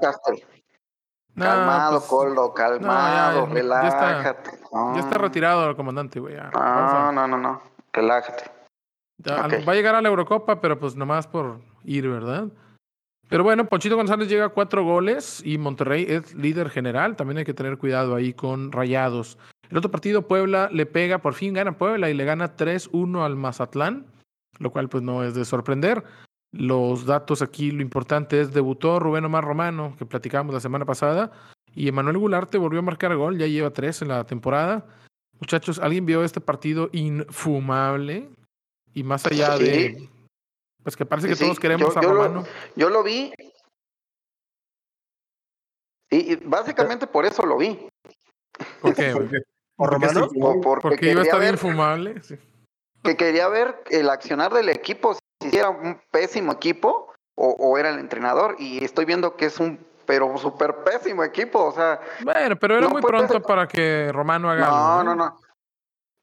No, 1.34 1.44
calmado, 1.44 1.98
pues, 1.98 2.08
Coldo, 2.10 2.54
calmado, 2.54 3.48
ya, 3.48 3.54
ya 3.54 3.88
está- 3.88 4.12
relájate. 4.14 4.50
Ya 4.94 5.00
está 5.00 5.16
No. 5.16 5.22
retirado 5.22 5.68
el 5.68 5.76
comandante, 5.76 6.20
güey. 6.20 6.34
ya. 6.34 6.50
No, 6.54 6.60
a- 6.60 7.12
no, 7.12 7.26
no, 7.26 7.36
no. 7.38 7.62
Relájate. 7.92 8.44
ya. 9.18 9.46
Va 9.66 9.72
a 9.72 9.74
llegar 9.74 9.94
a 9.94 10.02
la 10.02 10.08
Eurocopa, 10.08 10.60
pero 10.60 10.78
pues 10.78 10.96
nomás 10.96 11.26
por 11.26 11.60
ir, 11.84 12.08
¿verdad? 12.08 12.48
Pero 13.28 13.42
bueno, 13.42 13.64
Ponchito 13.64 13.96
González 13.96 14.28
llega 14.28 14.46
a 14.46 14.48
cuatro 14.50 14.84
goles 14.84 15.40
y 15.44 15.56
Monterrey 15.56 16.04
es 16.08 16.34
líder 16.34 16.68
general. 16.68 17.16
También 17.16 17.38
hay 17.38 17.44
que 17.44 17.54
tener 17.54 17.78
cuidado 17.78 18.14
ahí 18.14 18.34
con 18.34 18.70
Rayados. 18.70 19.38
El 19.70 19.78
otro 19.78 19.90
partido, 19.90 20.28
Puebla 20.28 20.68
le 20.70 20.84
pega, 20.86 21.18
por 21.18 21.32
fin 21.34 21.54
gana 21.54 21.78
Puebla 21.78 22.10
y 22.10 22.14
le 22.14 22.24
gana 22.24 22.54
3-1 22.56 23.24
al 23.24 23.34
Mazatlán, 23.36 24.06
lo 24.58 24.70
cual 24.70 24.88
pues 24.88 25.02
no 25.02 25.24
es 25.24 25.34
de 25.34 25.44
sorprender. 25.46 26.04
Los 26.56 27.04
datos 27.04 27.42
aquí, 27.42 27.72
lo 27.72 27.82
importante 27.82 28.40
es, 28.40 28.52
debutó 28.52 29.00
Rubén 29.00 29.24
Omar 29.24 29.42
Romano, 29.44 29.96
que 29.98 30.06
platicábamos 30.06 30.54
la 30.54 30.60
semana 30.60 30.84
pasada, 30.84 31.32
y 31.74 31.88
Emanuel 31.88 32.16
Gularte 32.18 32.58
volvió 32.58 32.78
a 32.78 32.82
marcar 32.82 33.14
gol, 33.16 33.36
ya 33.38 33.46
lleva 33.48 33.70
tres 33.70 34.02
en 34.02 34.08
la 34.08 34.24
temporada. 34.24 34.86
Muchachos, 35.40 35.80
¿alguien 35.80 36.06
vio 36.06 36.22
este 36.22 36.40
partido 36.40 36.90
infumable? 36.92 38.30
Y 38.94 39.02
más 39.02 39.26
allá 39.26 39.56
Sí. 39.56 39.64
de... 39.64 40.08
Pues 40.84 40.96
que 40.96 41.04
parece 41.04 41.26
que 41.28 41.34
sí, 41.34 41.42
todos 41.44 41.58
queremos 41.58 41.92
yo- 41.92 41.98
a 41.98 42.02
lo- 42.02 42.08
Romano. 42.14 42.44
Yo 42.76 42.88
lo 42.88 43.02
vi. 43.02 43.32
Y, 46.10 46.32
y 46.34 46.36
básicamente 46.36 47.06
por 47.06 47.24
eso 47.26 47.44
lo 47.44 47.56
vi. 47.58 47.88
¿Por 48.80 48.94
qué? 48.94 49.12
¿Por 49.76 49.92
Romano? 49.92 50.28
o 50.40 50.60
Porque, 50.60 50.80
Porque 50.82 51.10
iba 51.10 51.22
a 51.22 51.22
quería 51.22 51.22
estar 51.22 51.40
ver, 51.40 51.54
infumable. 51.54 52.22
Sí. 52.22 52.36
que 53.02 53.16
quería 53.16 53.48
ver 53.48 53.82
el 53.90 54.08
accionar 54.08 54.52
del 54.52 54.68
equipo, 54.68 55.16
si 55.54 55.58
era 55.60 55.70
un 55.70 56.00
pésimo 56.10 56.52
equipo 56.52 57.12
o, 57.36 57.50
o 57.50 57.78
era 57.78 57.90
el 57.90 57.98
entrenador. 58.00 58.56
Y 58.58 58.84
estoy 58.84 59.04
viendo 59.04 59.36
que 59.36 59.46
es 59.46 59.60
un 59.60 59.78
pero 60.06 60.36
súper 60.36 60.76
pésimo 60.84 61.24
equipo. 61.24 61.64
O 61.64 61.72
sea, 61.72 62.00
Bueno, 62.22 62.56
pero 62.56 62.74
era 62.76 62.84
No 62.86 62.90
muy 62.90 63.02
pronto 63.02 63.34
ser. 63.34 63.42
para 63.42 63.66
que 63.66 64.10
Romano 64.12 64.50
haga 64.50 64.66
No, 64.66 64.98
algo, 65.00 65.04
no, 65.04 65.14
no. 65.14 65.38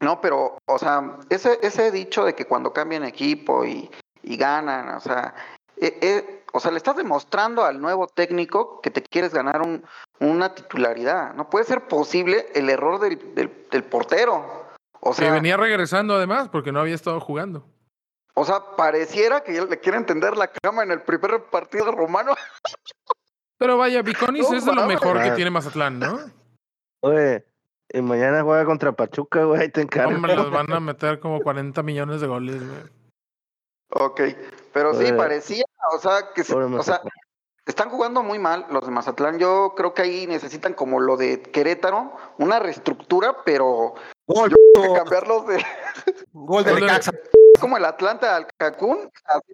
No, 0.02 0.20
pero, 0.22 0.58
o 0.66 0.80
sea, 0.80 1.18
ese, 1.30 1.60
ese 1.62 1.92
dicho 1.92 2.26
de 2.26 2.34
que 2.36 2.46
cuando 2.46 2.74
cambian 2.74 3.04
equipo 3.04 3.64
y, 3.66 3.90
y 4.24 4.36
ganan, 4.36 4.90
o 4.96 5.00
sea, 5.00 5.34
eh, 5.78 5.98
eh, 6.02 6.44
o 6.54 6.60
sea, 6.60 6.72
le 6.72 6.78
estás 6.78 6.96
demostrando 6.96 7.64
al 7.64 7.80
nuevo 7.80 8.08
técnico 8.08 8.82
que 8.82 8.90
te 8.92 9.04
quieres 9.04 9.32
ganar 9.34 9.62
un, 9.62 9.84
una 10.20 10.54
titularidad. 10.56 11.34
No 11.36 11.50
puede 11.50 11.66
ser 11.66 11.88
posible 11.88 12.48
el 12.56 12.70
error 12.70 13.00
del, 13.00 13.34
del, 13.36 13.68
del 13.70 13.84
portero. 13.84 14.44
O 15.02 15.12
Que 15.12 15.18
sea, 15.18 15.32
venía 15.34 15.56
regresando 15.58 16.16
además 16.16 16.50
porque 16.50 16.72
no 16.72 16.80
había 16.80 16.96
estado 16.96 17.20
jugando. 17.20 17.64
O 18.34 18.46
sea, 18.46 18.76
pareciera 18.78 19.44
que 19.44 19.54
ya 19.54 19.66
le 19.66 19.80
quieren 19.80 20.06
tender 20.06 20.38
la 20.38 20.50
cama 20.52 20.84
en 20.84 20.92
el 20.92 21.02
primer 21.02 21.44
partido 21.46 21.92
romano. 21.92 22.34
Pero 23.58 23.78
vaya, 23.78 24.02
Viconis 24.02 24.50
No 24.50 24.58
es 24.58 24.66
de 24.66 24.74
lo 24.74 24.86
mejor 24.88 25.22
que 25.22 25.32
tiene 25.32 25.52
Mazatlán, 25.52 26.00
¿no? 26.00 26.20
Oye, 27.02 27.46
y 27.94 28.02
mañana 28.02 28.44
juega 28.44 28.66
contra 28.66 28.92
Pachuca, 28.92 29.44
güey, 29.44 29.62
ahí 29.62 29.70
te 29.70 29.82
encargo. 29.82 30.16
Hombre, 30.16 30.36
los 30.36 30.50
van 30.52 30.72
a 30.72 30.80
meter 30.80 31.20
como 31.20 31.42
40 31.42 31.84
millones 31.84 32.22
de 32.22 32.28
goles, 32.28 32.58
güey. 32.68 32.82
Ok, 33.94 34.22
pero 34.72 34.94
sí, 34.94 35.12
parecía, 35.14 35.66
o 35.94 35.98
sea, 36.00 36.32
que 36.34 36.44
se- 36.44 36.56
o 36.56 36.84
sea. 36.84 37.02
Están 37.68 37.90
jugando 37.92 38.24
muy 38.24 38.40
mal 38.40 38.66
los 38.72 38.84
de 38.86 38.92
Mazatlán. 38.92 39.38
Yo 39.38 39.76
creo 39.78 39.94
que 39.94 40.02
ahí 40.02 40.26
necesitan 40.26 40.74
como 40.74 41.00
lo 41.00 41.16
de 41.16 41.44
Querétaro, 41.44 42.12
una 42.40 42.58
reestructura, 42.60 43.38
pero 43.46 43.94
Gol, 44.28 44.50
yo 44.50 44.56
creo 44.74 44.94
que 44.94 45.00
cambiarlos 45.00 45.46
de 45.48 45.64
gol 46.34 46.64
de 46.64 46.72
Gol 46.72 46.80
de- 46.80 46.88
Necaxa. 46.88 47.12
Como 47.60 47.78
el 47.78 47.86
Atlanta 47.86 48.36
al 48.36 48.48
Cancún. 48.58 49.10
así, 49.26 49.54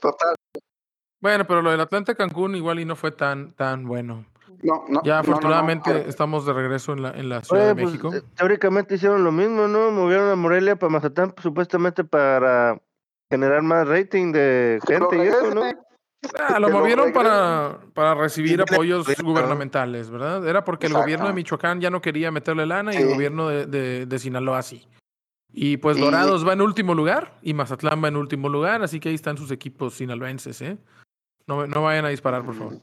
Total. 0.00 0.34
Bueno, 1.20 1.44
pero 1.46 1.62
lo 1.62 1.70
del 1.70 1.80
Atlanta 1.80 2.14
Cancún 2.14 2.54
igual 2.54 2.78
y 2.78 2.84
no 2.84 2.94
fue 2.94 3.10
tan, 3.10 3.52
tan 3.54 3.84
bueno. 3.86 4.26
No, 4.62 4.84
no, 4.88 5.02
Ya 5.02 5.16
no, 5.16 5.22
no, 5.22 5.22
no. 5.22 5.30
afortunadamente 5.32 6.08
estamos 6.08 6.46
de 6.46 6.52
regreso 6.52 6.92
en 6.92 7.02
la, 7.02 7.10
en 7.10 7.28
la 7.28 7.42
Ciudad 7.42 7.62
Oye, 7.64 7.74
de 7.74 7.82
pues, 7.82 7.86
México. 7.86 8.14
eh, 8.14 8.22
teóricamente 8.36 8.94
hicieron 8.94 9.24
lo 9.24 9.32
mismo, 9.32 9.68
¿no? 9.68 9.90
Movieron 9.90 10.30
a 10.30 10.36
Morelia 10.36 10.76
para 10.76 10.90
Mazatán, 10.90 11.32
pues, 11.32 11.42
supuestamente 11.42 12.04
para 12.04 12.80
generar 13.30 13.62
más 13.62 13.86
rating 13.86 14.32
de 14.32 14.80
gente 14.86 15.16
y 15.16 15.20
eso, 15.28 15.54
¿no? 15.54 15.62
Ah, 16.40 16.58
lo 16.58 16.70
movieron 16.70 17.12
para, 17.12 17.78
para 17.94 18.14
recibir 18.14 18.60
apoyos 18.60 19.06
gubernamentales, 19.22 20.10
¿verdad? 20.10 20.46
Era 20.48 20.64
porque 20.64 20.88
el 20.88 20.94
gobierno 20.94 21.28
de 21.28 21.32
Michoacán 21.32 21.80
ya 21.80 21.90
no 21.90 22.00
quería 22.00 22.32
meterle 22.32 22.66
lana 22.66 22.92
y 22.92 22.96
el 22.96 23.08
gobierno 23.14 23.48
de, 23.48 23.66
de, 23.66 24.06
de 24.06 24.18
Sinaloa 24.18 24.62
sí. 24.62 24.88
Y 25.60 25.76
pues 25.78 25.98
Dorados 25.98 26.46
va 26.46 26.52
en 26.52 26.60
último 26.60 26.94
lugar 26.94 27.36
y 27.42 27.52
Mazatlán 27.52 28.00
va 28.02 28.06
en 28.06 28.16
último 28.16 28.48
lugar, 28.48 28.80
así 28.84 29.00
que 29.00 29.08
ahí 29.08 29.16
están 29.16 29.36
sus 29.36 29.50
equipos 29.50 29.94
sinaloenses, 29.94 30.62
¿eh? 30.62 30.78
No, 31.48 31.66
no 31.66 31.82
vayan 31.82 32.04
a 32.04 32.10
disparar, 32.10 32.44
por 32.44 32.54
favor. 32.54 32.74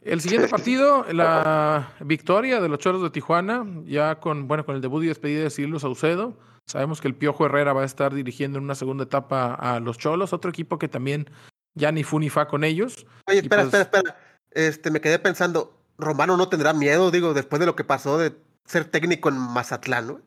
El 0.00 0.22
siguiente 0.22 0.48
partido, 0.48 1.04
la 1.12 1.92
victoria 2.00 2.62
de 2.62 2.68
los 2.70 2.78
Choros 2.78 3.02
de 3.02 3.10
Tijuana, 3.10 3.66
ya 3.84 4.20
con, 4.20 4.48
bueno, 4.48 4.64
con 4.64 4.74
el 4.74 4.80
debut 4.80 5.04
y 5.04 5.08
despedida 5.08 5.42
de 5.42 5.50
Cirilo 5.50 5.78
Saucedo. 5.78 6.38
Sabemos 6.66 7.02
que 7.02 7.08
el 7.08 7.14
Piojo 7.14 7.44
Herrera 7.44 7.74
va 7.74 7.82
a 7.82 7.86
estar 7.86 8.14
dirigiendo 8.14 8.56
en 8.56 8.64
una 8.64 8.74
segunda 8.74 9.04
etapa 9.04 9.52
a 9.52 9.80
los 9.80 9.98
Cholos, 9.98 10.32
otro 10.32 10.50
equipo 10.50 10.78
que 10.78 10.88
también 10.88 11.28
ya 11.74 11.92
ni 11.92 12.04
fu 12.04 12.20
ni 12.20 12.30
fa 12.30 12.48
con 12.48 12.64
ellos. 12.64 13.06
Oye, 13.28 13.40
espera, 13.40 13.64
pues- 13.64 13.74
espera, 13.74 13.98
espera. 13.98 14.18
Este, 14.50 14.90
me 14.90 15.02
quedé 15.02 15.18
pensando, 15.18 15.78
Romano 15.98 16.38
no 16.38 16.48
tendrá 16.48 16.72
miedo, 16.72 17.10
digo, 17.10 17.34
después 17.34 17.60
de 17.60 17.66
lo 17.66 17.76
que 17.76 17.84
pasó 17.84 18.16
de 18.16 18.34
ser 18.64 18.86
técnico 18.86 19.28
en 19.28 19.36
Mazatlán, 19.36 20.06
¿no? 20.06 20.20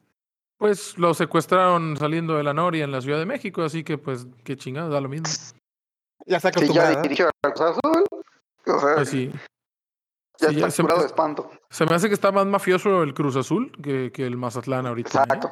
Pues 0.57 0.97
lo 0.97 1.13
secuestraron 1.13 1.97
saliendo 1.97 2.35
de 2.35 2.43
la 2.43 2.53
Noria 2.53 2.83
en 2.83 2.91
la 2.91 3.01
Ciudad 3.01 3.19
de 3.19 3.25
México, 3.25 3.61
así 3.63 3.83
que 3.83 3.97
pues 3.97 4.27
qué 4.43 4.55
chingados, 4.55 4.91
da 4.91 5.01
lo 5.01 5.09
mismo. 5.09 5.27
Ya 6.25 6.39
se 6.39 6.49
Sí, 6.49 6.53
ya 6.53 6.59
acostumbrado. 6.59 6.93
¿eh? 6.93 7.01
dirigió 7.03 7.29
al 7.43 7.53
Cruz 7.53 7.61
Azul. 7.69 8.03
O 8.65 8.79
sea, 8.79 8.95
Pues 8.95 9.09
sí. 9.09 9.31
ya 10.39 10.49
sí, 10.49 10.55
está 10.55 10.67
ya 10.67 10.71
se- 10.71 10.81
curado 10.81 11.01
de 11.01 11.07
espanto. 11.07 11.49
Se 11.69 11.85
me 11.85 11.95
hace 11.95 12.07
que 12.07 12.13
está 12.15 12.31
más 12.31 12.45
mafioso 12.47 13.03
el 13.03 13.13
Cruz 13.13 13.35
Azul 13.35 13.71
que, 13.81 14.11
que 14.11 14.25
el 14.25 14.35
Mazatlán 14.35 14.87
ahorita. 14.87 15.09
¿eh? 15.19 15.23
Exacto. 15.23 15.51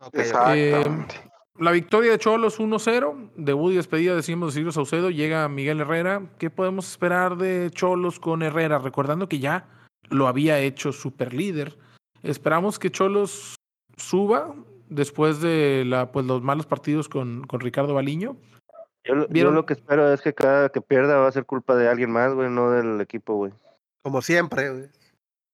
Ok. 0.00 0.14
Exactamente. 0.14 1.30
La 1.58 1.72
victoria 1.72 2.12
de 2.12 2.18
Cholos 2.18 2.58
1-0, 2.58 3.32
debut 3.36 3.72
y 3.72 3.76
despedida, 3.76 4.14
decimos 4.16 4.54
de 4.54 4.60
Ciro 4.60 4.72
Saucedo, 4.72 5.10
llega 5.10 5.46
Miguel 5.50 5.80
Herrera. 5.80 6.22
¿Qué 6.38 6.48
podemos 6.48 6.88
esperar 6.88 7.36
de 7.36 7.70
Cholos 7.70 8.18
con 8.18 8.42
Herrera? 8.42 8.78
Recordando 8.78 9.28
que 9.28 9.38
ya 9.40 9.68
lo 10.08 10.26
había 10.26 10.58
hecho 10.60 10.90
super 10.92 11.34
líder. 11.34 11.78
Esperamos 12.22 12.78
que 12.78 12.90
Cholos 12.90 13.56
suba 14.00 14.54
después 14.88 15.40
de 15.40 15.84
la, 15.86 16.10
pues, 16.12 16.26
los 16.26 16.42
malos 16.42 16.66
partidos 16.66 17.08
con, 17.08 17.44
con 17.46 17.60
Ricardo 17.60 17.94
Baliño. 17.94 18.36
Yo, 19.04 19.14
lo- 19.14 19.22
yo 19.26 19.32
¿Vieron? 19.32 19.54
lo 19.54 19.64
que 19.66 19.74
espero 19.74 20.12
es 20.12 20.20
que 20.20 20.34
cada 20.34 20.68
que 20.70 20.80
pierda 20.80 21.18
va 21.18 21.28
a 21.28 21.32
ser 21.32 21.46
culpa 21.46 21.74
de 21.76 21.88
alguien 21.88 22.10
más, 22.10 22.34
güey, 22.34 22.50
no 22.50 22.70
del 22.70 23.00
equipo, 23.00 23.34
güey. 23.36 23.52
Como 24.02 24.20
siempre, 24.22 24.70
güey. 24.70 24.88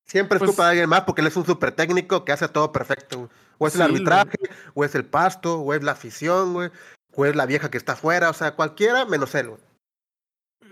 Siempre 0.06 0.36
es 0.36 0.40
Pues- 0.40 0.50
culpa 0.52 0.64
de 0.64 0.70
alguien 0.70 0.88
más 0.88 1.02
porque 1.02 1.20
él 1.20 1.26
es 1.26 1.36
un 1.36 1.44
súper 1.44 1.72
técnico 1.72 2.24
que 2.24 2.32
hace 2.32 2.48
todo 2.48 2.72
perfecto. 2.72 3.18
güey. 3.18 3.30
O 3.58 3.66
es 3.66 3.74
el 3.74 3.82
arbitraje, 3.82 4.36
o 4.74 4.84
es 4.84 4.94
el 4.94 5.04
pasto, 5.04 5.60
o 5.60 5.72
es 5.74 5.82
la 5.82 5.92
afición, 5.92 6.52
güey. 6.52 6.70
O 7.14 7.24
es 7.24 7.34
la 7.34 7.46
vieja 7.46 7.70
que 7.70 7.78
está 7.78 7.92
afuera, 7.92 8.28
o 8.30 8.34
sea, 8.34 8.54
cualquiera 8.54 9.04
menos 9.06 9.34
él, 9.34 9.48
güey. 9.50 9.60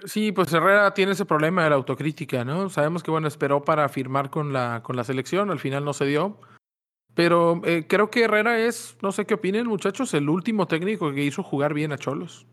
Sí, 0.04 0.32
pues 0.32 0.52
Herrera 0.52 0.92
tiene 0.92 1.12
ese 1.12 1.24
problema 1.24 1.64
de 1.64 1.70
la 1.70 1.76
autocrítica, 1.76 2.44
¿no? 2.44 2.68
Sabemos 2.68 3.02
que, 3.02 3.10
bueno, 3.10 3.26
esperó 3.26 3.64
para 3.64 3.88
firmar 3.88 4.28
con 4.28 4.52
la, 4.52 4.82
con 4.82 4.96
la 4.96 5.04
selección, 5.04 5.50
al 5.50 5.58
final 5.60 5.84
no 5.84 5.94
se 5.94 6.04
dio. 6.04 6.36
Pero 7.14 7.60
eh, 7.64 7.86
creo 7.88 8.10
que 8.10 8.24
Herrera 8.24 8.58
es, 8.58 8.96
no 9.02 9.12
sé 9.12 9.24
qué 9.24 9.34
opinen, 9.34 9.66
muchachos, 9.66 10.12
el 10.14 10.28
último 10.28 10.66
técnico 10.66 11.12
que 11.12 11.22
hizo 11.22 11.42
jugar 11.42 11.72
bien 11.74 11.92
a 11.92 11.98
Cholos. 11.98 12.46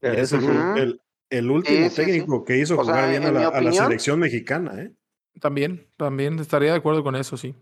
Es 0.00 0.32
el, 0.32 0.44
el- 0.76 1.00
el 1.30 1.50
último 1.50 1.88
Sí, 1.88 1.94
sí, 1.96 2.04
sí. 2.04 2.10
técnico 2.12 2.44
que 2.44 2.58
hizo 2.58 2.78
O 2.78 2.84
sea, 2.84 2.94
jugar 2.94 3.10
bien 3.10 3.24
a 3.24 3.32
la, 3.32 3.48
a 3.48 3.60
la 3.60 3.72
selección 3.72 4.20
mexicana, 4.20 4.80
¿eh? 4.82 4.92
También, 5.40 5.88
también 5.96 6.38
estaría 6.38 6.72
de 6.72 6.78
acuerdo 6.78 7.02
con 7.02 7.16
eso, 7.16 7.36
sí. 7.36 7.54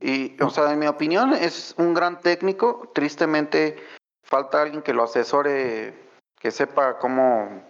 Y, 0.00 0.40
o 0.42 0.50
sea, 0.50 0.72
en 0.72 0.78
mi 0.78 0.86
opinión, 0.86 1.34
es 1.34 1.74
un 1.78 1.94
gran 1.94 2.20
técnico. 2.20 2.90
Tristemente, 2.94 3.76
falta 4.24 4.62
alguien 4.62 4.82
que 4.82 4.92
lo 4.94 5.04
asesore, 5.04 5.94
que 6.40 6.50
sepa 6.50 6.98
cómo, 6.98 7.62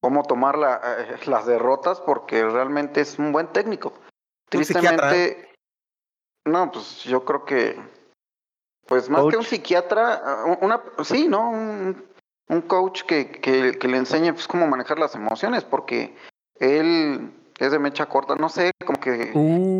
cómo 0.00 0.22
tomar 0.24 0.56
la- 0.58 0.80
eh, 1.00 1.16
las 1.26 1.46
derrotas, 1.46 2.00
porque 2.00 2.44
realmente 2.44 3.02
es 3.02 3.18
un 3.18 3.30
buen 3.32 3.48
técnico. 3.48 3.92
Tristemente, 4.48 5.51
no, 6.44 6.70
pues 6.70 7.04
yo 7.04 7.24
creo 7.24 7.44
que, 7.44 7.78
pues 8.86 9.08
más 9.08 9.24
que 9.28 9.36
un 9.36 9.44
psiquiatra, 9.44 10.22
ah, 10.24 10.58
una, 10.60 10.82
sí, 11.04 11.28
¿no? 11.28 11.50
Un, 11.50 12.04
un 12.48 12.60
coach 12.62 13.02
que, 13.02 13.30
que, 13.30 13.78
que 13.78 13.88
le 13.88 13.96
enseñe 13.98 14.32
pues, 14.32 14.46
cómo 14.46 14.66
manejar 14.66 14.98
las 14.98 15.14
emociones, 15.14 15.64
porque 15.64 16.16
él 16.56 17.32
es 17.66 17.72
de 17.72 17.78
mecha 17.78 18.06
corta, 18.06 18.34
no 18.36 18.48
sé, 18.48 18.70
como 18.84 18.98
que 19.00 19.32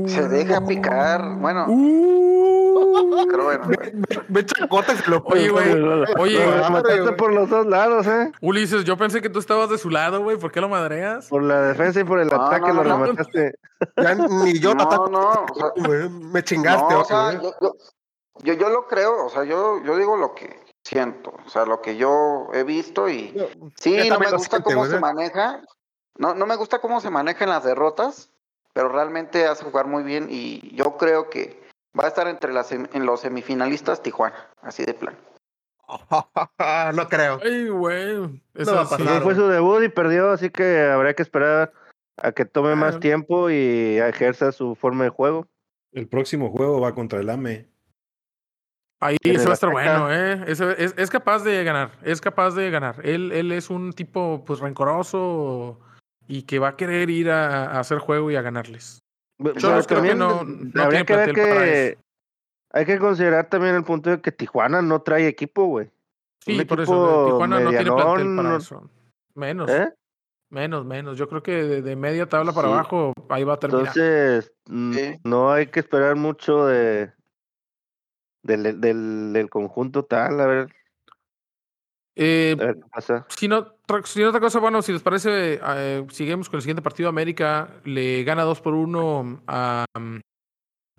se 0.09 0.29
deja 0.29 0.65
picar. 0.67 1.37
Bueno, 1.39 1.67
Uh. 1.69 3.27
pero 3.31 3.45
bueno. 3.45 3.65
Me 4.29 4.41
echa 4.41 4.67
corta 4.69 4.93
y 4.93 4.97
se 4.97 5.11
lo 5.11 5.23
Oye, 5.25 5.49
güey. 5.51 5.73
Oye, 6.19 6.45
Lo 6.45 6.59
güey. 6.59 6.71
mataste 6.71 7.13
por 7.13 7.33
los 7.33 7.49
dos 7.49 7.67
lados, 7.67 8.07
¿eh? 8.07 8.33
Ulises, 8.41 8.85
yo 8.85 8.97
pensé 8.97 9.21
que 9.23 9.29
tú 9.31 9.39
estabas 9.39 9.71
de 9.71 9.79
su 9.79 9.89
lado, 9.91 10.23
güey. 10.23 10.37
¿Por 10.37 10.51
qué 10.53 10.61
lo 10.61 10.69
madreas? 10.69 11.29
Por 11.29 11.43
la 11.43 11.61
defensa 11.63 12.01
y 12.01 12.05
por 12.05 12.19
el 12.21 12.29
No, 12.29 12.37
ataque 12.43 12.69
no, 12.69 12.75
lo 12.75 12.85
no, 12.85 12.99
no. 12.99 13.05
remataste. 13.07 13.55
Ya 13.97 14.15
ni 14.15 14.59
yo 14.59 14.75
No, 14.75 14.83
ataco, 14.85 15.09
no, 15.09 15.31
o 15.31 15.55
sea, 15.55 15.73
güey. 15.87 16.09
Me 16.09 16.43
chingaste, 16.43 16.93
no, 16.95 17.01
o 17.01 17.05
sea, 17.05 17.41
yo, 18.43 18.55
yo, 18.55 18.69
lo 18.69 18.87
creo, 18.87 19.27
o 19.27 19.29
sea, 19.29 19.45
yo, 19.45 19.83
yo 19.85 19.97
digo 19.97 20.17
lo 20.17 20.35
que 20.35 20.59
siento, 20.85 21.33
o 21.47 21.49
sea, 21.49 21.65
lo 21.65 21.81
que 21.81 21.97
yo 21.97 22.49
he 22.53 22.65
visto 22.65 23.09
y 23.09 23.33
sí, 23.77 24.09
no 24.09 24.19
me 24.19 24.31
gusta 24.31 24.57
siente, 24.59 24.63
cómo 24.75 24.87
se 24.87 24.99
maneja, 24.99 25.63
no, 26.19 26.35
no 26.35 26.47
me 26.47 26.57
gusta 26.57 26.81
cómo 26.81 27.01
se 27.01 27.11
maneja 27.11 27.45
en 27.45 27.51
las 27.51 27.65
derrotas, 27.65 28.31
pero 28.73 28.89
realmente 28.89 29.47
hace 29.47 29.65
jugar 29.65 29.87
muy 29.87 30.03
bien 30.03 30.29
y 30.31 30.75
yo 30.77 30.97
creo 30.97 31.31
que 31.31 31.61
va 31.99 32.05
a 32.05 32.09
estar 32.09 32.27
entre 32.29 32.53
las 32.53 32.73
sem- 32.73 32.89
en 32.93 33.07
los 33.07 33.21
semifinalistas 33.21 34.03
Tijuana, 34.03 34.49
así 34.63 34.85
de 34.85 34.95
plan. 34.95 35.17
no 36.95 37.09
creo. 37.09 37.39
Ay, 37.43 37.69
güey. 37.69 38.43
Eso 38.55 38.71
No 38.71 38.77
va 38.77 38.83
a 38.83 38.97
sí. 38.97 39.05
Fue 39.23 39.35
su 39.35 39.47
debut 39.49 39.83
y 39.83 39.89
perdió, 39.89 40.31
así 40.31 40.51
que 40.51 40.81
habrá 40.83 41.15
que 41.15 41.23
esperar 41.23 41.73
a 42.17 42.33
que 42.33 42.45
tome 42.45 42.75
más 42.77 43.01
tiempo 43.01 43.51
y 43.51 43.99
ejerza 43.99 44.53
su 44.53 44.75
forma 44.75 45.05
de 45.05 45.11
juego. 45.11 45.47
El 45.93 46.09
próximo 46.09 46.51
juego 46.51 46.81
va 46.81 46.95
contra 46.95 47.21
el 47.21 47.29
AME. 47.29 47.69
Ahí 49.01 49.17
En 49.25 49.35
se 49.37 49.43
el 49.43 49.49
va 49.49 49.51
a 49.51 49.55
estar 49.55 49.71
Azteca. 49.71 49.99
bueno, 49.99 50.13
¿eh? 50.15 50.45
Es, 50.47 50.61
es, 50.61 50.95
es 50.97 51.11
capaz 51.11 51.43
de 51.43 51.65
ganar, 51.65 51.91
es 52.03 52.21
capaz 52.21 52.53
de 52.55 52.71
ganar. 52.71 53.01
Él, 53.05 53.33
él 53.33 53.51
es 53.53 53.69
un 53.69 53.93
tipo, 53.93 54.45
pues, 54.47 54.61
rencoroso 54.61 55.81
y 56.33 56.45
que 56.45 56.59
va 56.59 56.69
a 56.69 56.77
querer 56.77 57.11
ir 57.11 57.31
a, 57.31 57.67
a 57.73 57.81
hacer 57.81 57.99
juego 57.99 58.31
y 58.31 58.37
a 58.37 58.41
ganarles. 58.43 59.01
Pero 59.37 59.55
Cholos 59.57 59.87
creo 59.87 60.01
que 60.03 60.15
no- 60.15 60.45
no 60.45 60.83
habría 60.83 61.05
que 61.05 61.15
ver 61.15 61.35
que 61.35 61.99
hay 62.73 62.87
que 62.87 62.99
considerar 62.99 63.51
también 63.51 63.75
el 63.75 63.85
punto 63.85 64.09
de 64.09 64.23
que 64.23 64.33
Tijuana 64.33 64.81
no 64.81 65.03
trae 65.03 65.27
equipo, 65.27 65.67
güey. 65.67 65.91
Sí, 66.41 66.59
Un 66.59 66.67
por 66.67 66.81
eso, 66.81 67.27
Tijuana 67.27 67.61
no 67.61 67.69
tiene 67.69 67.85
plantel 67.93 68.35
para 68.37 68.49
no- 68.49 68.57
eso. 68.57 68.91
Menos, 69.35 69.71
¿Eh? 69.71 69.93
menos, 70.51 70.87
menos. 70.87 71.19
Yo 71.19 71.29
creo 71.29 71.43
que 71.43 71.53
de, 71.65 71.83
de 71.83 71.97
media 71.97 72.27
tabla 72.27 72.53
para 72.55 72.69
Sí. 72.69 72.75
abajo, 72.75 73.13
ahí 73.29 73.45
va 73.45 73.55
a 73.55 73.59
terminar. 73.59 73.87
Entonces, 73.95 74.53
no 75.25 75.53
hay 75.53 75.67
que 75.67 75.81
esperar 75.81 76.17
mucho 76.17 76.65
de 76.67 77.13
del, 78.43 78.81
del, 78.81 79.33
del 79.35 79.51
conjunto 79.51 80.05
tal, 80.05 80.41
a 80.41 80.47
ver, 80.47 80.75
Eh, 82.17 82.57
a 82.61 82.65
ver 82.65 82.75
qué 82.77 82.83
pasa. 82.93 83.27
Si 83.29 83.49
no, 83.49 83.75
si 84.05 84.21
no 84.23 84.29
otra 84.29 84.41
cosa, 84.41 84.59
bueno, 84.59 84.83
si 84.83 84.93
les 84.93 85.03
parece, 85.03 85.61
eh, 85.65 86.05
seguimos 86.11 86.49
con 86.49 86.59
el 86.59 86.63
siguiente 86.63 86.83
partido. 86.83 87.09
América 87.09 87.69
le 87.85 88.23
gana 88.25 88.43
2 88.43 88.61
por 88.61 88.75
1 88.75 89.43
a. 89.47 89.85
um, 89.97 90.21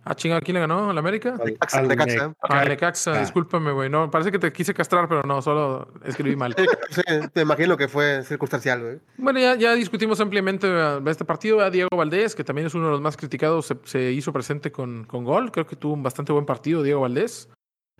¿A 0.05 0.15
chinga 0.15 0.41
quién 0.41 0.55
le 0.55 0.59
ganó? 0.59 0.89
¿Al 0.89 0.97
América? 0.97 1.37
Al- 1.39 1.45
Necaxa, 1.53 1.79
al 1.79 1.87
Necaxa. 1.87 2.27
Ne- 2.27 2.33
Ah, 2.41 2.65
Necaxa, 2.65 3.19
discúlpame, 3.21 3.71
güey. 3.71 3.89
No, 3.89 4.11
parece 4.11 4.33
que 4.33 4.39
te 4.39 4.51
quise 4.51 4.73
castrar, 4.73 5.07
pero 5.07 5.23
no, 5.23 5.41
solo 5.41 5.87
escribí 6.03 6.35
mal. 6.35 6.53
Sí, 6.89 7.01
te 7.31 7.41
imagino 7.41 7.77
que 7.77 7.87
fue 7.87 8.21
circunstancial, 8.23 8.81
güey. 8.81 8.99
Bueno, 9.17 9.39
ya, 9.39 9.55
ya 9.55 9.73
discutimos 9.75 10.19
ampliamente 10.19 10.67
eh, 10.69 10.99
este 11.05 11.23
partido. 11.23 11.61
A 11.61 11.69
Diego 11.69 11.87
Valdés, 11.95 12.35
que 12.35 12.43
también 12.43 12.67
es 12.67 12.73
uno 12.73 12.87
de 12.87 12.91
los 12.91 12.99
más 13.01 13.15
criticados, 13.15 13.65
se, 13.67 13.77
se 13.85 14.11
hizo 14.11 14.33
presente 14.33 14.73
con, 14.73 15.05
con 15.05 15.23
gol. 15.23 15.53
Creo 15.53 15.65
que 15.67 15.77
tuvo 15.77 15.93
un 15.93 16.03
bastante 16.03 16.33
buen 16.33 16.45
partido, 16.45 16.83
Diego 16.83 16.99
Valdés. 16.99 17.47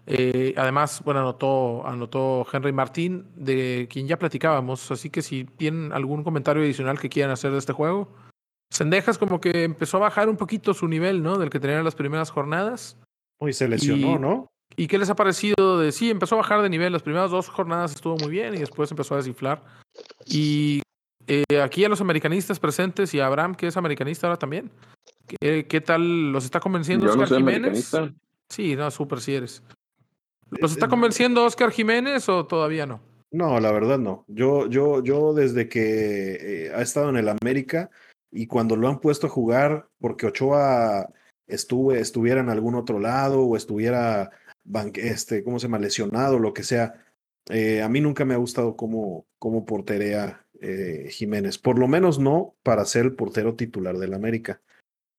Eh, 0.06 0.54
además, 0.58 1.02
bueno, 1.06 1.22
anotó, 1.22 1.88
anotó 1.88 2.46
Henry 2.52 2.74
Martín, 2.74 3.26
de 3.36 3.88
quien 3.90 4.08
ya 4.08 4.20
platicábamos. 4.20 4.92
Así 4.92 5.10
que 5.10 5.22
si 5.22 5.46
tienen 5.46 5.94
algún 5.94 6.24
comentario 6.24 6.62
adicional 6.64 7.00
que 7.00 7.10
quieran 7.10 7.32
hacer 7.32 7.52
de 7.52 7.58
este 7.60 7.74
juego. 7.74 8.10
Sendejas 8.72 9.18
como 9.18 9.40
que 9.40 9.64
empezó 9.64 9.98
a 9.98 10.02
bajar 10.02 10.28
un 10.30 10.36
poquito 10.38 10.74
su 10.74 10.88
nivel, 10.88 11.22
¿no? 11.22 11.38
Del 11.38 11.50
que 11.50 11.60
tenía 11.60 11.78
en 11.78 11.86
las 11.86 11.96
primeras 11.96 12.32
jornadas. 12.32 12.98
Uy, 13.40 13.54
se 13.54 13.68
lesionó, 13.68 14.16
Y- 14.16 14.20
¿no? 14.20 14.48
¿Y 14.76 14.88
qué 14.88 14.98
les 14.98 15.10
ha 15.12 15.16
parecido 15.16 15.78
de 15.78 15.92
sí? 15.92 16.10
Empezó 16.10 16.34
a 16.34 16.40
bajar 16.40 16.64
de 16.64 16.70
nivel. 16.70 16.92
Las 16.92 17.04
primeras 17.04 17.30
dos 17.30 17.48
jornadas 17.48 17.94
estuvo 17.94 18.18
muy 18.18 18.30
bien 18.32 18.56
y 18.56 18.58
después 18.58 18.90
empezó 18.90 19.14
a 19.14 19.18
desinflar. 19.18 19.62
Y 20.26 20.82
eh, 21.28 21.44
aquí 21.64 21.86
a 21.86 21.90
los 21.90 22.02
americanistas 22.02 22.60
presentes 22.60 23.14
y 23.14 23.20
a 23.20 23.28
Abraham, 23.28 23.54
que 23.54 23.68
es 23.68 23.78
americanista 23.78 24.26
ahora 24.26 24.40
también. 24.40 24.72
¿Qué, 25.28 25.68
qué 25.68 25.80
tal? 25.80 26.32
¿Los 26.32 26.44
está 26.46 26.60
convenciendo 26.60 27.06
Yo 27.06 27.16
no 27.16 27.22
Oscar 27.24 27.30
soy 27.30 27.38
Jiménez? 27.38 27.94
americanista. 27.94 28.26
Sí, 28.50 28.76
no, 28.76 28.90
súper 28.90 29.22
sí 29.22 29.36
eres. 29.36 29.62
¿Los 30.60 30.72
está 30.72 30.88
convenciendo 30.88 31.44
Oscar 31.44 31.72
Jiménez 31.72 32.28
o 32.30 32.46
todavía 32.46 32.86
no? 32.86 33.02
No, 33.32 33.60
la 33.60 33.72
verdad 33.72 33.98
no. 33.98 34.26
Yo, 34.28 34.68
yo, 34.68 35.04
yo 35.04 35.34
desde 35.34 35.68
que 35.68 36.68
eh, 36.68 36.72
ha 36.76 36.82
estado 36.82 37.10
en 37.10 37.18
el 37.18 37.30
América 37.30 37.90
y 38.32 38.48
cuando 38.48 38.76
lo 38.76 38.88
han 38.88 39.00
puesto 39.00 39.28
a 39.28 39.30
jugar, 39.32 39.88
porque 40.00 40.28
Ochoa 40.28 41.10
estuve, 41.48 42.00
estuviera 42.00 42.42
en 42.42 42.50
algún 42.50 42.76
otro 42.76 43.00
lado 43.00 43.42
o 43.42 43.58
estuviera, 43.58 44.32
banque- 44.64 45.08
este, 45.08 45.44
¿cómo 45.44 45.60
se 45.60 45.68
llama? 45.68 45.80
Lesionado, 45.80 46.40
lo 46.40 46.54
que 46.54 46.64
sea. 46.64 47.06
eh, 47.50 47.82
a 47.82 47.90
mí 47.90 48.00
nunca 48.02 48.24
me 48.24 48.34
ha 48.36 48.38
gustado 48.38 48.76
cómo, 48.76 49.26
cómo 49.40 49.66
porterea 49.66 50.46
eh, 50.62 51.08
Jiménez. 51.10 51.58
Por 51.58 51.78
lo 51.80 51.88
menos 51.88 52.20
no 52.20 52.56
para 52.64 52.86
ser 52.86 53.06
el 53.06 53.14
portero 53.16 53.56
titular 53.56 53.98
del 53.98 54.14
América. 54.14 54.62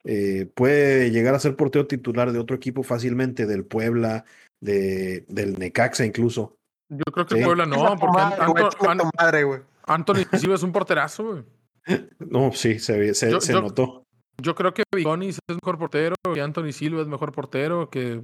Eh, 0.05 0.49
puede 0.55 1.11
llegar 1.11 1.35
a 1.35 1.39
ser 1.41 1.57
portero 1.57 1.87
titular 1.87 2.33
de 2.33 2.39
otro 2.39 2.57
equipo 2.57 2.83
fácilmente, 2.83 3.47
del 3.47 3.65
Puebla, 3.65 4.25
de, 4.65 5.25
del 5.29 5.59
Necaxa 5.59 6.05
incluso. 6.05 6.57
Yo 6.89 7.05
creo 7.13 7.27
que 7.27 7.37
Sí. 7.37 7.45
Puebla 7.45 7.67
no, 7.67 7.97
porque 7.99 8.17
madre, 8.19 8.43
Anto- 8.43 9.11
madre. 9.19 9.63
Anthony 9.87 10.25
Silva 10.39 10.55
es 10.55 10.63
un 10.63 10.73
porterazo, 10.73 11.25
güey. 11.25 11.45
No, 12.19 12.53
sí, 12.53 12.79
se, 12.79 12.99
ve- 12.99 13.15
se, 13.15 13.31
Yo- 13.31 13.41
se 13.41 13.53
yo- 13.53 13.61
notó. 13.61 14.05
Yo 14.43 14.55
creo 14.55 14.75
que 14.75 14.83
Vigonis 14.95 15.39
es 15.49 15.57
mejor 15.63 15.79
portero, 15.79 16.17
que 16.35 16.41
Anthony 16.41 16.73
Silva 16.73 17.03
es 17.03 17.07
mejor 17.07 17.31
portero, 17.31 17.89
que 17.89 18.21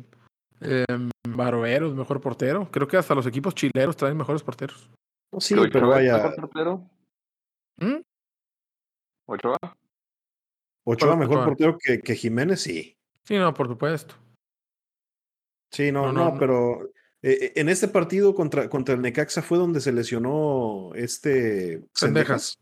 eh, 0.60 0.84
Barovero 1.28 1.86
es 1.86 1.94
mejor 1.94 2.20
portero. 2.20 2.68
Creo 2.72 2.88
que 2.88 2.96
hasta 2.96 3.14
los 3.14 3.26
equipos 3.26 3.54
chileros 3.54 3.96
traen 3.96 4.16
mejores 4.16 4.42
porteros. 4.42 4.90
No, 5.32 5.40
sí, 5.40 5.54
¿Que 5.54 5.60
Ochoa 5.60 5.72
pero 5.72 5.86
es 5.86 5.94
vaya, 5.94 6.16
mejor 6.16 6.36
portero? 6.36 6.90
¿Mm? 7.78 8.00
¿Ochoa? 9.26 9.56
Ochoa 10.84 11.16
mejor 11.16 11.36
Ochoa. 11.36 11.46
portero 11.46 11.78
que, 11.78 12.00
que 12.00 12.16
Jiménez, 12.16 12.60
sí. 12.62 12.96
Sí, 13.24 13.38
no, 13.38 13.54
por 13.54 13.68
supuesto. 13.68 14.14
Sí, 15.70 15.92
no, 15.92 16.06
No, 16.06 16.12
no, 16.12 16.24
no, 16.24 16.30
no. 16.32 16.38
pero 16.38 16.90
eh, 17.22 17.52
en 17.56 17.68
este 17.68 17.88
partido 17.88 18.34
contra, 18.34 18.68
contra 18.68 18.94
el 18.94 19.02
Necaxa 19.02 19.42
fue 19.42 19.58
donde 19.58 19.80
se 19.80 19.92
lesionó 19.92 20.90
este 20.94 21.82
Sendejas. 21.94 22.58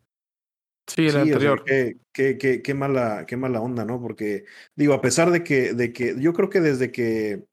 Sí, 0.87 1.03
el 1.07 1.11
Sí, 1.11 1.17
o 1.17 1.23
sea, 1.23 1.23
anterior. 1.23 1.65
qué, 1.65 1.97
qué, 2.13 2.39
qué, 2.39 2.63
qué 2.63 2.75
mala, 2.75 3.25
qué 3.27 3.37
mala 3.37 3.61
onda, 3.61 3.85
¿no? 3.85 4.01
Porque, 4.01 4.45
digo, 4.75 4.95
a 4.95 5.01
pesar 5.03 5.31
de 5.31 5.45
que, 5.45 5.75
de 5.75 5.93
que 5.93 6.17
yo 6.19 6.33
creo 6.33 6.49
que 6.49 6.61
desde 6.61 6.91
que 6.91 7.45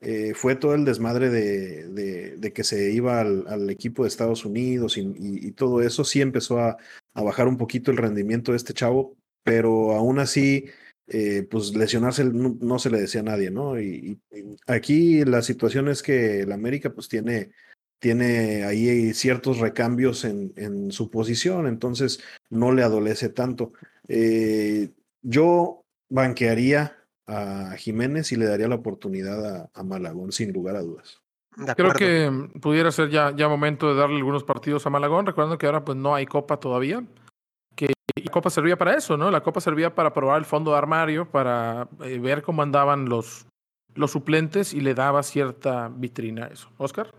eh, 0.00 0.34
fue 0.34 0.56
todo 0.56 0.74
el 0.74 0.84
desmadre 0.84 1.30
de, 1.30 1.88
de, 1.88 2.36
de 2.36 2.52
que 2.52 2.64
se 2.64 2.90
iba 2.92 3.20
al, 3.20 3.44
al 3.48 3.70
equipo 3.70 4.02
de 4.02 4.08
Estados 4.08 4.44
Unidos 4.44 4.98
y, 4.98 5.02
y- 5.02 5.46
y 5.48 5.52
todo 5.52 5.80
eso, 5.80 6.04
sí 6.04 6.20
empezó 6.20 6.58
a, 6.58 6.76
a 7.14 7.22
bajar 7.22 7.48
un 7.48 7.56
poquito 7.56 7.90
el 7.92 7.96
rendimiento 7.96 8.50
de 8.52 8.58
este 8.58 8.74
chavo, 8.74 9.16
pero 9.44 9.92
aún 9.92 10.18
así, 10.18 10.66
eh, 11.08 11.46
pues 11.48 11.74
lesionarse 11.74 12.24
no, 12.24 12.56
no 12.60 12.78
se 12.78 12.90
le 12.90 13.00
decía 13.00 13.20
a 13.20 13.24
nadie, 13.24 13.50
¿no? 13.50 13.80
Y, 13.80 14.20
aquí 14.66 15.24
la 15.24 15.42
situación 15.42 15.88
es 15.88 16.02
que 16.02 16.40
el 16.40 16.52
América 16.52 16.90
pues 16.90 17.08
tiene, 17.08 17.52
tiene 17.98 18.64
ahí 18.64 19.14
ciertos 19.14 19.58
recambios 19.58 20.24
en, 20.24 20.52
en 20.56 20.90
su 20.90 21.10
posición, 21.10 21.66
entonces 21.66 22.20
no 22.50 22.72
le 22.72 22.82
adolece 22.82 23.28
tanto. 23.28 23.72
Eh, 24.08 24.90
yo 25.22 25.84
banquearía 26.08 26.96
a 27.26 27.74
Jiménez 27.76 28.32
y 28.32 28.36
le 28.36 28.46
daría 28.46 28.68
la 28.68 28.76
oportunidad 28.76 29.56
a, 29.56 29.70
a 29.74 29.82
Malagón, 29.82 30.32
sin 30.32 30.52
lugar 30.52 30.76
a 30.76 30.82
dudas. 30.82 31.20
Creo 31.76 31.92
que 31.92 32.30
mm, 32.30 32.60
pudiera 32.60 32.90
ser 32.90 33.10
ya, 33.10 33.34
ya 33.34 33.48
momento 33.48 33.88
de 33.88 33.98
darle 33.98 34.16
algunos 34.16 34.44
partidos 34.44 34.86
a 34.86 34.90
Malagón, 34.90 35.26
recordando 35.26 35.56
que 35.56 35.66
ahora 35.66 35.84
pues 35.84 35.96
no 35.96 36.14
hay 36.14 36.26
copa 36.26 36.58
todavía. 36.58 37.02
Que 37.76 37.92
la 38.14 38.32
copa 38.32 38.50
servía 38.50 38.76
para 38.76 38.96
eso, 38.96 39.16
¿no? 39.16 39.30
La 39.30 39.42
copa 39.42 39.60
servía 39.60 39.94
para 39.94 40.12
probar 40.12 40.38
el 40.38 40.44
fondo 40.46 40.72
de 40.72 40.78
armario, 40.78 41.30
para 41.30 41.88
eh, 42.02 42.18
ver 42.18 42.42
cómo 42.42 42.62
andaban 42.62 43.08
los, 43.08 43.46
los 43.94 44.10
suplentes 44.10 44.72
y 44.74 44.80
le 44.80 44.94
daba 44.94 45.22
cierta 45.22 45.88
vitrina 45.94 46.46
a 46.46 46.48
eso. 46.48 46.70
¿Oscar? 46.78 47.12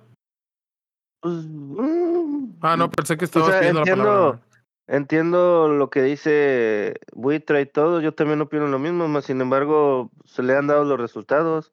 Pues, 1.22 1.46
mm, 1.48 2.58
Ah, 2.62 2.76
no, 2.76 2.90
pensé 2.90 3.18
que 3.18 3.26
o 3.26 3.28
estabas 3.28 3.50
sea, 3.52 3.60
pidiendo 3.60 3.82
la 3.82 3.86
palabra. 3.96 4.42
entiendo 4.88 5.68
lo 5.70 5.90
que 5.90 6.02
dice 6.02 6.96
Buitre 7.14 7.62
y 7.62 7.66
todo, 7.68 8.02
yo 8.02 8.14
también 8.14 8.42
opino 8.42 8.68
lo 8.68 8.80
mismo, 8.80 9.08
más 9.08 9.26
sin 9.26 9.42
embargo, 9.42 10.10
se 10.26 10.44
le 10.44 10.56
han 10.56 10.68
dado 10.68 10.84
los 10.86 11.00
resultados. 11.00 11.72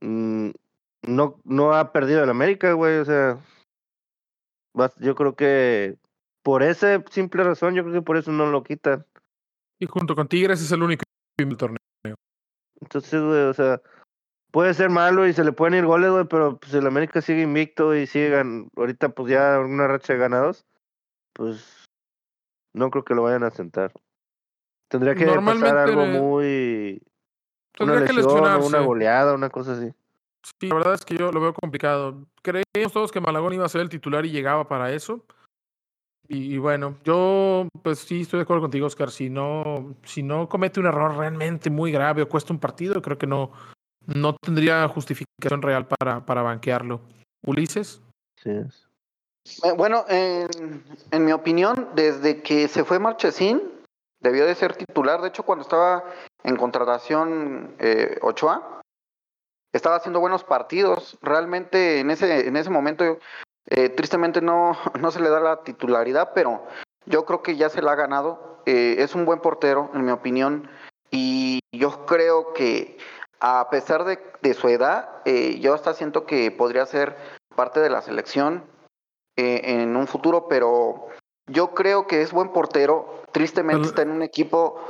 Mm, 0.00 0.50
no, 1.06 1.40
no 1.44 1.74
ha 1.74 1.92
perdido 1.92 2.24
el 2.24 2.30
América, 2.30 2.72
güey, 2.72 2.98
o 2.98 3.04
sea, 3.04 3.38
yo 4.98 5.14
creo 5.14 5.36
que 5.36 5.96
por 6.44 6.62
esa 6.62 7.02
simple 7.10 7.42
razón, 7.42 7.74
yo 7.74 7.82
creo 7.82 7.94
que 7.94 8.02
por 8.02 8.16
eso 8.18 8.30
no 8.30 8.46
lo 8.46 8.62
quitan. 8.62 9.04
Y 9.80 9.86
junto 9.86 10.14
con 10.14 10.28
Tigres 10.28 10.60
es 10.60 10.70
el 10.70 10.82
único 10.82 11.02
del 11.38 11.56
torneo. 11.56 11.78
Entonces, 12.80 13.22
güey, 13.22 13.44
o 13.44 13.54
sea, 13.54 13.80
puede 14.52 14.74
ser 14.74 14.90
malo 14.90 15.26
y 15.26 15.32
se 15.32 15.42
le 15.42 15.52
pueden 15.52 15.74
ir 15.74 15.86
goles, 15.86 16.10
güey, 16.10 16.26
pero 16.28 16.58
pues 16.58 16.74
el 16.74 16.86
América 16.86 17.22
sigue 17.22 17.42
invicto 17.42 17.94
y 17.94 18.06
sigue 18.06 18.30
gan- 18.30 18.68
ahorita 18.76 19.08
pues 19.08 19.32
ya 19.32 19.58
una 19.58 19.88
racha 19.88 20.12
de 20.12 20.18
ganados, 20.18 20.66
pues 21.32 21.84
no 22.74 22.90
creo 22.90 23.04
que 23.04 23.14
lo 23.14 23.22
vayan 23.22 23.42
a 23.42 23.50
sentar. 23.50 23.92
Tendría 24.88 25.14
que 25.14 25.24
pasar 25.24 25.78
algo 25.78 26.04
muy 26.06 27.02
una 27.80 28.04
que 28.04 28.12
lesión 28.12 28.28
una 28.62 28.80
goleada, 28.80 29.34
una 29.34 29.48
cosa 29.48 29.72
así. 29.72 29.92
Sí, 30.60 30.68
la 30.68 30.74
verdad 30.74 30.94
es 30.94 31.06
que 31.06 31.16
yo 31.16 31.32
lo 31.32 31.40
veo 31.40 31.54
complicado. 31.54 32.26
Creíamos 32.42 32.92
todos 32.92 33.10
que 33.10 33.20
Malagón 33.20 33.54
iba 33.54 33.64
a 33.64 33.68
ser 33.70 33.80
el 33.80 33.88
titular 33.88 34.26
y 34.26 34.30
llegaba 34.30 34.68
para 34.68 34.92
eso. 34.92 35.24
Y, 36.28 36.54
y 36.54 36.58
bueno, 36.58 36.96
yo 37.04 37.68
pues 37.82 37.98
sí 38.00 38.22
estoy 38.22 38.38
de 38.38 38.44
acuerdo 38.44 38.62
contigo, 38.62 38.86
Oscar. 38.86 39.10
Si 39.10 39.28
no, 39.28 39.94
si 40.04 40.22
no 40.22 40.48
comete 40.48 40.80
un 40.80 40.86
error 40.86 41.16
realmente 41.16 41.70
muy 41.70 41.92
grave 41.92 42.22
o 42.22 42.28
cuesta 42.28 42.52
un 42.52 42.58
partido, 42.58 43.02
creo 43.02 43.18
que 43.18 43.26
no, 43.26 43.52
no 44.06 44.34
tendría 44.36 44.88
justificación 44.88 45.62
real 45.62 45.86
para, 45.86 46.24
para 46.24 46.42
banquearlo. 46.42 47.00
Ulises, 47.46 48.00
Sí 48.42 48.50
es. 48.50 48.88
Eh, 49.62 49.72
Bueno, 49.76 50.04
en, 50.08 50.48
en 51.10 51.24
mi 51.24 51.32
opinión, 51.32 51.90
desde 51.94 52.42
que 52.42 52.68
se 52.68 52.84
fue 52.84 52.98
Marchesín, 52.98 53.62
debió 54.20 54.46
de 54.46 54.54
ser 54.54 54.74
titular. 54.76 55.20
De 55.20 55.28
hecho, 55.28 55.42
cuando 55.42 55.62
estaba 55.62 56.04
en 56.42 56.56
contratación 56.56 57.74
eh, 57.78 58.18
Ochoa, 58.22 58.80
estaba 59.72 59.96
haciendo 59.96 60.20
buenos 60.20 60.44
partidos. 60.44 61.18
Realmente 61.20 62.00
en 62.00 62.10
ese, 62.10 62.46
en 62.46 62.56
ese 62.56 62.70
momento, 62.70 63.18
eh, 63.68 63.88
tristemente 63.88 64.40
no, 64.40 64.76
no 65.00 65.10
se 65.10 65.20
le 65.20 65.28
da 65.30 65.40
la 65.40 65.62
titularidad, 65.62 66.32
pero 66.34 66.64
yo 67.06 67.24
creo 67.24 67.42
que 67.42 67.56
ya 67.56 67.68
se 67.68 67.82
la 67.82 67.92
ha 67.92 67.96
ganado. 67.96 68.60
Eh, 68.66 68.96
es 68.98 69.14
un 69.14 69.24
buen 69.26 69.40
portero, 69.40 69.90
en 69.94 70.04
mi 70.04 70.10
opinión, 70.10 70.70
y 71.10 71.60
yo 71.72 72.06
creo 72.06 72.54
que 72.54 72.96
a 73.40 73.68
pesar 73.68 74.04
de, 74.04 74.18
de 74.40 74.54
su 74.54 74.68
edad, 74.68 75.08
eh, 75.26 75.58
yo 75.60 75.74
hasta 75.74 75.92
siento 75.92 76.24
que 76.24 76.50
podría 76.50 76.86
ser 76.86 77.14
parte 77.54 77.80
de 77.80 77.90
la 77.90 78.00
selección 78.00 78.64
eh, 79.36 79.60
en 79.64 79.96
un 79.96 80.06
futuro, 80.06 80.48
pero 80.48 81.08
yo 81.46 81.74
creo 81.74 82.06
que 82.06 82.22
es 82.22 82.32
buen 82.32 82.48
portero. 82.52 83.22
Tristemente 83.32 83.80
Pero- 83.80 83.88
está 83.90 84.02
en 84.02 84.10
un 84.12 84.22
equipo, 84.22 84.80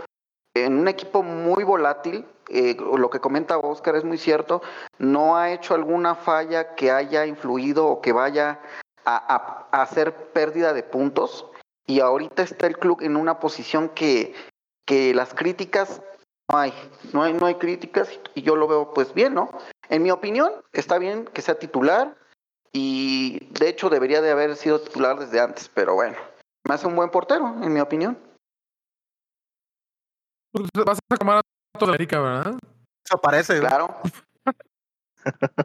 en 0.55 0.79
un 0.79 0.89
equipo 0.89 1.23
muy 1.23 1.65
volátil. 1.65 2.27
eh, 2.49 2.77
lo 2.79 3.09
que 3.11 3.21
comenta 3.21 3.59
Oscar 3.59 3.97
es 3.97 4.05
muy 4.05 4.19
cierto. 4.19 4.61
No 4.99 5.37
ha 5.37 5.51
hecho 5.53 5.75
alguna 5.75 6.15
falla 6.15 6.75
que 6.75 6.91
haya 6.91 7.25
influido 7.27 7.87
o 7.87 8.01
que 8.03 8.13
vaya 8.13 8.61
a, 9.05 9.67
a- 9.73 9.83
hacer 9.83 10.15
pérdida 10.33 10.73
de 10.73 10.83
puntos. 10.83 11.47
Y 11.87 12.01
ahorita 12.01 12.43
está 12.43 12.67
el 12.67 12.79
club 12.79 13.01
en 13.03 13.17
una 13.17 13.41
posición 13.41 13.89
que, 13.91 14.35
que 14.87 15.15
las 15.15 15.35
críticas 15.35 16.03
no 16.51 16.59
hay, 16.59 16.73
no 17.13 17.23
hay, 17.23 17.33
no 17.33 17.47
hay 17.47 17.55
críticas 17.57 18.09
y 18.35 18.43
yo 18.43 18.57
lo 18.57 18.69
veo 18.69 18.93
pues 18.95 19.13
bien, 19.15 19.35
¿no? 19.35 19.51
En 19.89 20.03
mi 20.03 20.11
opinión, 20.11 20.53
está 20.73 20.99
bien 20.99 21.25
que 21.27 21.41
sea 21.43 21.59
titular 21.59 22.15
y 22.73 23.47
de 23.59 23.69
hecho 23.69 23.89
debería 23.89 24.21
de 24.21 24.31
haber 24.31 24.57
sido 24.57 24.81
titular 24.81 25.19
desde 25.19 25.41
antes, 25.41 25.71
pero 25.73 25.95
bueno, 25.95 26.17
me 26.69 26.75
hace 26.75 26.87
un 26.87 26.97
buen 26.97 27.11
portero, 27.11 27.47
en 27.63 27.73
mi 27.73 27.81
opinión. 27.81 28.19
Pues, 30.73 30.85
vas 30.87 30.99
a 31.11 31.17
llamar 31.21 31.39
a 31.39 31.79
toda 31.79 31.91
América, 31.93 32.21
¿verdad? 32.21 32.55
Eso 33.05 33.21
parece. 33.21 33.59
Claro. 33.61 34.01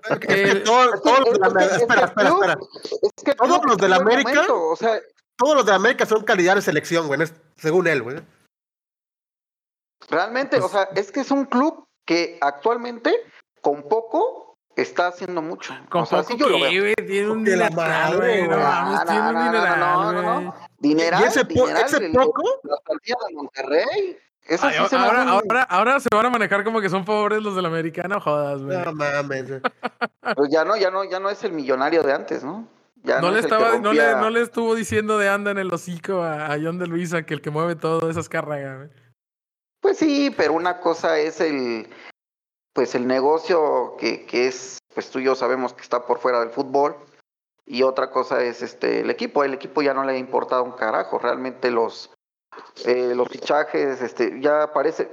Es 0.09 0.19
que 0.19 0.51
Eh, 0.51 0.55
todo- 0.61 0.85
Es 0.85 0.91
que- 1.01 1.09
todos 1.09 1.19
los 1.19 1.33
de 1.33 1.39
la 1.39 1.47
América- 1.47 1.65
es 1.65 1.77
que 1.77 1.83
espera, 1.83 2.05
espera, 2.05 2.29
club- 2.29 2.43
espera. 2.43 2.59
Es 3.01 3.23
que 3.25 3.31
el 3.31 3.37
Todos 3.37 3.65
los 3.65 3.77
de 3.77 3.89
la 3.89 3.95
América- 3.97 4.29
momento, 4.31 4.67
o 4.69 4.75
sea, 4.77 4.99
Todos 5.37 5.55
los 5.55 5.65
de 5.65 5.73
América 5.73 6.05
son 6.05 6.23
calidad 6.23 6.55
de 6.55 6.61
selección, 6.61 7.07
güey, 7.07 7.19
según 7.57 7.87
él, 7.87 8.01
güey. 8.03 8.21
realmente, 10.09 10.57
Pues- 10.59 10.69
o 10.71 10.73
sea, 10.73 10.83
es 10.95 11.11
que 11.11 11.19
es 11.21 11.31
un 11.31 11.45
club 11.45 11.85
que 12.05 12.37
actualmente 12.41 13.13
con 13.61 13.83
poco 13.83 14.55
está 14.75 15.07
haciendo 15.07 15.41
mucho. 15.41 15.73
Con 15.89 16.03
o 16.03 16.05
sea, 16.05 16.19
poco 16.19 16.29
así 16.33 16.39
yo 16.39 16.49
lo 16.49 16.57
que, 16.57 16.63
veo. 16.69 16.81
güey, 16.83 16.95
tiene 17.07 17.29
un 17.29 17.43
dineral, 17.43 17.73
madre. 17.75 18.47
No 18.47 18.47
tiene 18.47 18.47
no, 18.47 18.55
no, 18.57 19.33
no, 19.33 19.43
dineral, 19.43 19.79
no, 19.79 20.11
no, 20.13 20.21
güey. 20.33 20.45
no. 20.45 20.55
Dineral, 20.79 21.21
¿Y 21.21 21.25
ese, 21.25 21.45
po- 21.45 21.53
dineral, 21.67 21.83
ese 21.85 22.09
poco? 22.09 22.43
La 22.63 22.77
de 23.27 23.33
Monterrey. 23.35 24.17
Eso 24.49 24.65
Ay, 24.65 24.73
sí 24.79 24.87
se 24.89 24.97
me 24.97 25.03
ahora, 25.69 25.99
se 25.99 26.09
van 26.11 26.25
a 26.25 26.29
manejar 26.31 26.63
como 26.63 26.81
que 26.81 26.89
son 26.89 27.05
pobres 27.05 27.43
los 27.43 27.55
del 27.55 27.67
americano, 27.67 28.19
jodas, 28.19 28.61
güey. 28.63 28.77
No 28.83 28.93
mames. 28.93 29.61
Pues 30.35 30.49
ya 30.51 30.65
no, 30.65 30.75
ya 30.75 30.89
no, 30.89 31.03
ya 31.03 31.19
no 31.19 31.29
es 31.29 31.43
el 31.43 31.51
millonario 31.51 32.01
de 32.01 32.13
antes, 32.13 32.43
¿no? 32.43 32.67
Ya 33.03 33.21
No, 33.21 33.29
le 33.31 33.39
es 33.39 33.45
estaba, 33.45 33.77
no, 33.77 33.93
le, 33.93 34.15
no 34.15 34.29
le 34.29 34.41
estuvo 34.41 34.75
diciendo 34.75 35.17
de 35.19 35.29
anda 35.29 35.51
en 35.51 35.59
el 35.59 35.71
hocico 35.71 36.23
a, 36.23 36.47
a 36.51 36.57
John 36.61 36.79
de 36.79 36.87
Luisa 36.87 37.23
que 37.23 37.35
el 37.35 37.41
que 37.41 37.51
mueve 37.51 37.75
todo 37.75 38.09
esas 38.09 38.27
cargas. 38.27 38.89
Pues 39.81 39.97
sí, 39.97 40.33
pero 40.35 40.53
una 40.53 40.79
cosa 40.79 41.19
es 41.19 41.39
el, 41.39 41.87
pues 42.73 42.95
el 42.95 43.07
negocio 43.07 43.95
que, 43.99 44.25
que 44.25 44.47
es, 44.47 44.79
pues 44.93 45.09
tú 45.11 45.19
y 45.19 45.25
yo 45.25 45.35
sabemos 45.35 45.73
que 45.73 45.83
está 45.83 46.05
por 46.05 46.19
fuera 46.19 46.39
del 46.39 46.49
fútbol. 46.49 46.95
Y 47.65 47.83
otra 47.83 48.09
cosa 48.09 48.43
es 48.43 48.63
este 48.63 49.01
el 49.01 49.11
equipo. 49.11 49.43
El 49.43 49.53
equipo 49.53 49.83
ya 49.83 49.93
no 49.93 50.03
le 50.03 50.13
ha 50.13 50.17
importado 50.17 50.63
un 50.63 50.71
carajo. 50.71 51.19
Realmente 51.19 51.69
los, 51.69 52.11
eh, 52.85 53.13
los 53.15 53.27
fichajes, 53.29 54.01
este, 54.01 54.39
ya 54.41 54.71
parece, 54.73 55.09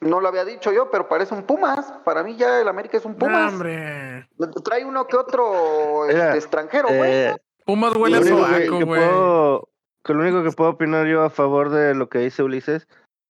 no 0.00 0.20
lo 0.20 0.28
había 0.28 0.44
dicho 0.44 0.72
yo, 0.72 0.90
pero 0.90 1.08
parece 1.08 1.34
un 1.34 1.42
Pumas. 1.44 1.92
Para 2.04 2.22
mí 2.22 2.36
ya 2.36 2.60
el 2.60 2.68
América 2.68 2.96
es 2.98 3.04
un 3.04 3.12
No, 3.12 3.18
Pumas. 3.18 3.52
hombre. 3.52 4.28
Trae 4.64 4.84
uno 4.84 5.06
que 5.06 5.16
otro 5.16 6.04
Mira, 6.08 6.26
este, 6.26 6.38
extranjero, 6.38 6.88
güey. 6.88 7.10
Eh, 7.12 7.36
Pumas 7.64 7.94
huele 7.96 8.18
a 8.18 8.20
lo 8.20 8.26
único 8.26 8.46
que- 8.48 8.66
sobaco, 8.66 8.86
güey. 8.86 9.00
lo 10.16 10.22
único 10.22 10.42
que 10.42 10.50
puedo 10.56 10.70
opinar 10.70 11.06
yo 11.06 11.22
a 11.22 11.30
favor 11.30 11.70
de 11.70 11.94
lo 11.94 12.08
que 12.10 12.18
dice 12.18 12.42
Ulises, 12.42 12.86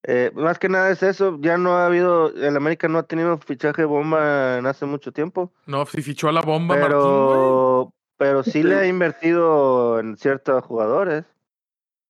eh, 0.06 0.32
más 0.34 0.58
que 0.58 0.68
nada 0.68 0.90
es 0.90 1.02
eso, 1.02 1.38
ya 1.40 1.56
no 1.56 1.76
ha 1.78 1.86
habido, 1.86 2.28
el 2.28 2.56
América 2.56 2.88
no 2.88 2.98
ha 2.98 3.04
tenido 3.04 3.38
fichaje 3.38 3.84
bomba 3.84 4.58
en 4.58 4.66
hace 4.66 4.84
mucho 4.84 5.12
tiempo, 5.12 5.50
No, 5.66 5.86
si 5.86 6.02
fichó 6.02 6.28
a 6.28 6.32
la 6.32 6.40
bomba, 6.42 6.74
Martín, 6.76 6.98
güey. 6.98 7.04
pero, 7.08 7.92
pero 8.18 8.42
sí 8.42 8.62
le 8.64 8.74
ha 8.74 8.86
invertido 8.86 10.00
en 10.00 10.16
ciertos 10.16 10.62
jugadores. 10.64 11.24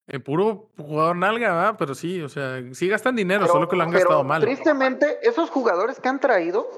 En 0.07 0.23
puro 0.23 0.69
jugador 0.77 1.17
nalga, 1.17 1.55
¿verdad? 1.55 1.77
Pero 1.79 1.95
sí, 1.95 2.21
o 2.21 2.29
sea, 2.29 2.61
sí 2.73 2.89
gastan 2.89 3.17
dinero, 3.17 3.43
Pero- 3.43 3.53
solo 3.55 3.69
que 3.69 3.77
lo 3.77 3.85
han 3.85 3.91
pero 3.91 4.01
gastado 4.01 4.25
mal. 4.25 4.43
Tristemente, 4.43 5.19
esos 5.23 5.49
jugadores 5.51 5.99
que 6.01 6.09
han 6.09 6.21
traído, 6.21 6.69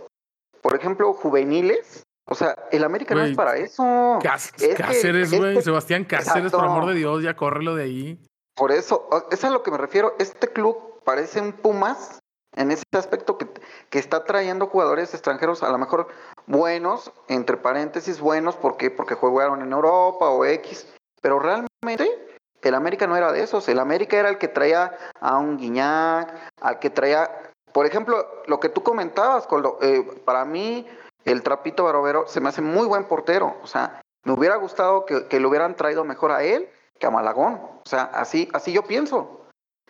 por 0.62 0.77
ejemplo, 0.77 1.12
juveniles, 1.12 2.05
o 2.29 2.35
sea, 2.37 2.55
el 2.70 2.85
América 2.85 3.14
no 3.14 3.24
es 3.24 3.35
para 3.37 3.57
eso. 3.57 4.18
Cas- 4.22 4.53
Es 4.61 4.77
Cáceres, 4.77 5.33
güey. 5.37 5.53
este- 5.53 5.64
Sebastián 5.64 6.05
Cáceres, 6.05 6.53
por 6.53 6.61
Exacto. 6.61 6.70
amor 6.70 6.87
de 6.87 6.95
Dios, 6.95 7.22
ya 7.22 7.35
córrelo 7.35 7.74
de 7.74 7.85
ahí. 7.85 8.20
Por 8.55 8.70
eso, 8.72 9.09
es 9.31 9.45
a 9.45 9.51
lo 9.51 9.62
que 9.62 9.70
me 9.72 9.77
refiero. 9.79 10.14
Este 10.18 10.49
club 10.49 11.01
parece 11.05 11.41
un 11.41 11.53
Pumas 11.53 12.20
en 12.55 12.70
ese 12.70 12.85
aspecto 12.97 13.37
que, 13.39 13.47
que 13.91 13.99
está 13.99 14.24
trayendo 14.24 14.68
jugadores 14.68 15.12
extranjeros, 15.14 15.62
a 15.62 15.70
lo 15.70 15.79
mejor 15.79 16.09
buenos, 16.47 17.12
entre 17.29 17.57
paréntesis, 17.57 18.20
buenos, 18.20 18.55
porque 18.57 18.91
porque 18.91 19.14
jugaron 19.14 19.62
en 19.62 19.72
Europa 19.72 20.31
o 20.31 20.45
X, 20.45 20.87
pero 21.20 21.39
realmente 21.39 22.26
el 22.68 22.74
América 22.74 23.06
no 23.06 23.16
era 23.16 23.32
de 23.32 23.42
esos. 23.42 23.68
El 23.68 23.78
América 23.78 24.16
era 24.16 24.28
el 24.28 24.38
que 24.38 24.48
traía 24.48 24.96
a 25.20 25.38
un 25.38 25.56
Guiñac, 25.56 26.52
al 26.60 26.78
que 26.78 26.90
traía, 26.90 27.30
por 27.72 27.86
ejemplo, 27.86 28.26
lo 28.46 28.60
que 28.60 28.68
tú 28.68 28.82
comentabas, 28.82 29.46
Coldo, 29.46 29.78
eh, 29.82 30.02
para 30.24 30.44
mí 30.44 30.86
el 31.24 31.42
Trapito 31.42 31.84
Barovero 31.84 32.26
se 32.26 32.40
me 32.40 32.48
hace 32.48 32.62
muy 32.62 32.86
buen 32.86 33.04
portero. 33.04 33.56
O 33.62 33.66
sea, 33.66 34.00
me 34.24 34.32
hubiera 34.32 34.56
gustado 34.56 35.04
que, 35.04 35.26
que 35.26 35.40
le 35.40 35.46
hubieran 35.46 35.76
traído 35.76 36.04
mejor 36.04 36.30
a 36.30 36.42
él 36.42 36.68
que 36.98 37.06
a 37.06 37.10
Malagón. 37.10 37.54
O 37.54 37.82
sea, 37.84 38.04
así, 38.04 38.48
así 38.52 38.72
yo 38.72 38.82
pienso. 38.82 39.46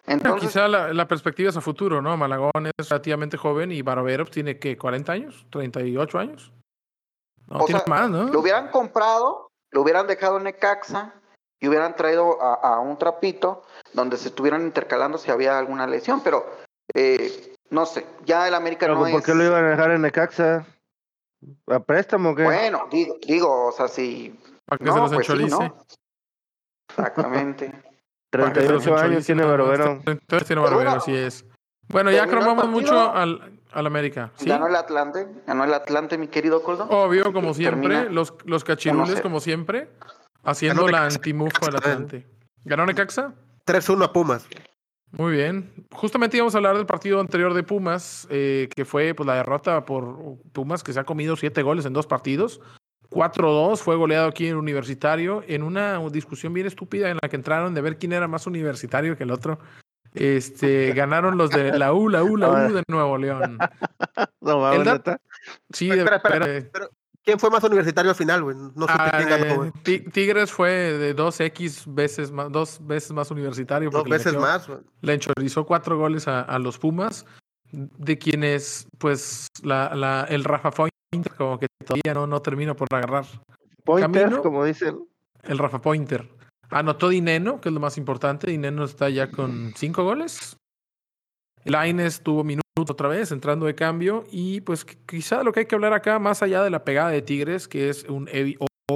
Entonces, 0.06 0.48
quizá 0.48 0.68
la, 0.68 0.92
la 0.92 1.08
perspectiva 1.08 1.50
es 1.50 1.56
a 1.56 1.60
futuro, 1.60 2.00
¿no? 2.00 2.16
Malagón 2.16 2.66
es 2.78 2.88
relativamente 2.88 3.36
joven 3.36 3.72
y 3.72 3.82
Barovero 3.82 4.24
tiene 4.24 4.58
que 4.58 4.78
40 4.78 5.12
años, 5.12 5.46
38 5.50 6.18
años. 6.18 6.52
No, 7.48 7.64
tiene 7.64 7.80
sea, 7.80 7.88
más, 7.88 8.10
¿no? 8.10 8.24
lo 8.24 8.40
hubieran 8.40 8.70
comprado, 8.70 9.48
lo 9.70 9.82
hubieran 9.82 10.06
dejado 10.06 10.38
en 10.38 10.44
Necaxa 10.44 11.14
y 11.60 11.68
hubieran 11.68 11.96
traído 11.96 12.42
a, 12.42 12.54
a 12.54 12.80
un 12.80 12.98
trapito 12.98 13.62
donde 13.92 14.16
se 14.16 14.28
estuvieran 14.28 14.62
intercalando 14.62 15.18
si 15.18 15.30
había 15.30 15.58
alguna 15.58 15.86
lesión, 15.86 16.20
pero 16.22 16.46
eh, 16.94 17.54
no 17.70 17.86
sé, 17.86 18.06
ya 18.24 18.46
el 18.46 18.54
América 18.54 18.86
Pero 18.86 18.94
no 18.94 19.00
¿Por 19.00 19.10
es... 19.10 19.24
qué 19.24 19.34
lo 19.34 19.44
iban 19.44 19.64
a 19.64 19.70
dejar 19.70 19.90
en 19.90 20.02
Necaxa? 20.02 20.66
¿A 21.66 21.80
préstamo 21.80 22.30
o 22.30 22.34
qué? 22.34 22.44
Bueno, 22.44 22.88
digo, 22.90 23.16
digo, 23.26 23.66
o 23.66 23.72
sea, 23.72 23.88
si... 23.88 24.38
Para 24.64 24.78
que 24.78 24.84
no, 24.84 24.94
se 24.94 25.00
los 25.00 25.12
pues 25.12 25.26
sí, 25.26 25.32
encholice. 25.32 25.58
¿no? 25.58 25.86
Exactamente. 26.88 27.72
Para 28.30 28.52
que 28.52 28.60
se 28.60 28.72
los 28.72 28.82
38 28.82 28.96
años 28.96 29.26
tiene. 29.26 29.44
Barovero. 29.44 30.00
38 30.04 30.26
tiene 30.28 30.44
Pero 30.46 30.62
Barovero, 30.62 30.90
bueno, 30.90 31.02
así 31.02 31.14
es. 31.14 31.44
Bueno, 31.88 32.10
ya 32.10 32.26
cromamos 32.26 32.68
mucho 32.68 33.14
al, 33.14 33.60
al 33.72 33.86
América. 33.86 34.32
¿sí? 34.36 34.48
Ganó 34.48 34.66
el 34.66 34.74
Atlante, 34.74 35.28
ganó 35.46 35.64
el 35.64 35.72
Atlante, 35.72 36.18
mi 36.18 36.26
querido 36.26 36.62
Coldo. 36.62 36.84
Obvio, 36.90 37.32
como 37.32 37.54
siempre, 37.54 38.10
los, 38.10 38.34
los 38.44 38.64
cachirules, 38.64 39.18
1-0. 39.18 39.22
como 39.22 39.40
siempre, 39.40 39.88
haciendo 40.46 40.82
Ganó 40.84 40.92
la 40.92 41.00
Necaxa. 41.00 41.16
antimufo 41.16 41.66
del 41.66 41.76
Atlante. 41.76 42.26
¿Ganó 42.64 42.86
Necaxa? 42.86 43.34
3-1 43.66 44.04
a 44.04 44.12
Pumas. 44.12 44.46
Muy 45.12 45.32
bien. 45.32 45.86
Justamente 45.92 46.36
íbamos 46.36 46.54
a 46.54 46.58
hablar 46.58 46.76
del 46.76 46.86
partido 46.86 47.20
anterior 47.20 47.54
de 47.54 47.62
Pumas, 47.62 48.26
eh, 48.30 48.68
que 48.74 48.84
fue 48.84 49.14
pues, 49.14 49.26
la 49.26 49.34
derrota 49.34 49.84
por 49.84 50.38
Pumas, 50.52 50.82
que 50.82 50.92
se 50.92 51.00
ha 51.00 51.04
comido 51.04 51.36
siete 51.36 51.62
goles 51.62 51.86
en 51.86 51.92
dos 51.92 52.06
partidos. 52.06 52.60
4-2, 53.10 53.78
fue 53.78 53.96
goleado 53.96 54.28
aquí 54.28 54.48
en 54.48 54.56
Universitario, 54.56 55.44
en 55.46 55.62
una 55.62 55.98
discusión 56.10 56.52
bien 56.52 56.66
estúpida 56.66 57.08
en 57.08 57.18
la 57.22 57.28
que 57.28 57.36
entraron 57.36 57.72
de 57.72 57.80
ver 57.80 57.98
quién 57.98 58.12
era 58.12 58.26
más 58.26 58.46
universitario 58.46 59.16
que 59.16 59.24
el 59.24 59.30
otro. 59.30 59.58
Este, 60.12 60.92
ganaron 60.96 61.36
los 61.38 61.50
de 61.50 61.78
la 61.78 61.92
U, 61.92 62.08
la 62.08 62.24
U, 62.24 62.36
la 62.36 62.50
U 62.50 62.72
de 62.72 62.82
Nuevo 62.88 63.18
León. 63.18 63.58
No 64.40 64.60
mames, 64.60 64.78
El 64.78 64.84
dat-. 64.84 65.20
Sí, 65.72 65.90
Espera, 65.90 66.16
espera, 66.16 66.46
pero 66.72 66.90
¿quién 67.26 67.38
fue 67.38 67.50
más 67.50 67.62
universitario 67.64 68.10
al 68.10 68.16
final, 68.16 68.42
güey? 68.44 68.56
No 68.56 68.86
supe 68.86 68.92
Ah, 68.96 69.12
quién 69.16 69.28
ganó, 69.28 69.44
eh, 69.44 69.56
güey. 69.56 69.72
Ti- 69.82 70.00
Tigres 70.10 70.50
fue 70.52 70.70
de 70.70 71.14
2X 71.14 71.92
veces 71.92 72.30
más, 72.30 72.50
dos 72.50 72.78
veces 72.86 73.12
más 73.12 73.30
universitario. 73.30 73.90
Dos 73.90 74.04
le 74.04 74.10
veces 74.16 74.34
más, 74.34 74.66
güey. 74.68 74.78
le 75.02 75.14
enchorizó 75.14 75.66
cuatro 75.66 75.98
goles 75.98 76.28
a, 76.28 76.40
a 76.40 76.58
los 76.58 76.78
Pumas, 76.78 77.26
de 77.72 78.16
quienes, 78.16 78.86
pues, 78.98 79.48
la, 79.62 79.94
la, 79.94 80.24
el 80.30 80.44
Rafa 80.44 80.70
Pointer, 80.70 81.34
como 81.36 81.58
que 81.58 81.66
todavía 81.84 82.14
no, 82.14 82.26
no 82.26 82.40
termino 82.40 82.74
por 82.76 82.86
agarrar. 82.92 83.26
Pointer, 83.84 84.22
Camino. 84.22 84.42
como 84.42 84.64
dicen. 84.64 84.98
El 85.42 85.58
Rafa 85.58 85.80
Pointer. 85.80 86.28
Anotó 86.70 87.08
Dineno, 87.08 87.60
que 87.60 87.68
es 87.68 87.72
lo 87.72 87.80
más 87.80 87.98
importante. 87.98 88.50
Dineno 88.50 88.84
está 88.84 89.08
ya 89.10 89.30
con 89.30 89.72
cinco 89.76 90.02
goles. 90.04 90.56
Laines 91.66 92.22
tuvo 92.22 92.44
minutos 92.44 92.62
otra 92.88 93.08
vez, 93.08 93.32
entrando 93.32 93.66
de 93.66 93.74
cambio. 93.74 94.24
Y 94.30 94.60
pues 94.62 94.86
qu- 94.86 94.96
quizá 95.06 95.42
lo 95.42 95.52
que 95.52 95.60
hay 95.60 95.66
que 95.66 95.74
hablar 95.74 95.92
acá, 95.92 96.18
más 96.18 96.42
allá 96.42 96.62
de 96.62 96.70
la 96.70 96.84
pegada 96.84 97.10
de 97.10 97.22
Tigres, 97.22 97.68
que 97.68 97.88
es 97.88 98.04
un 98.04 98.28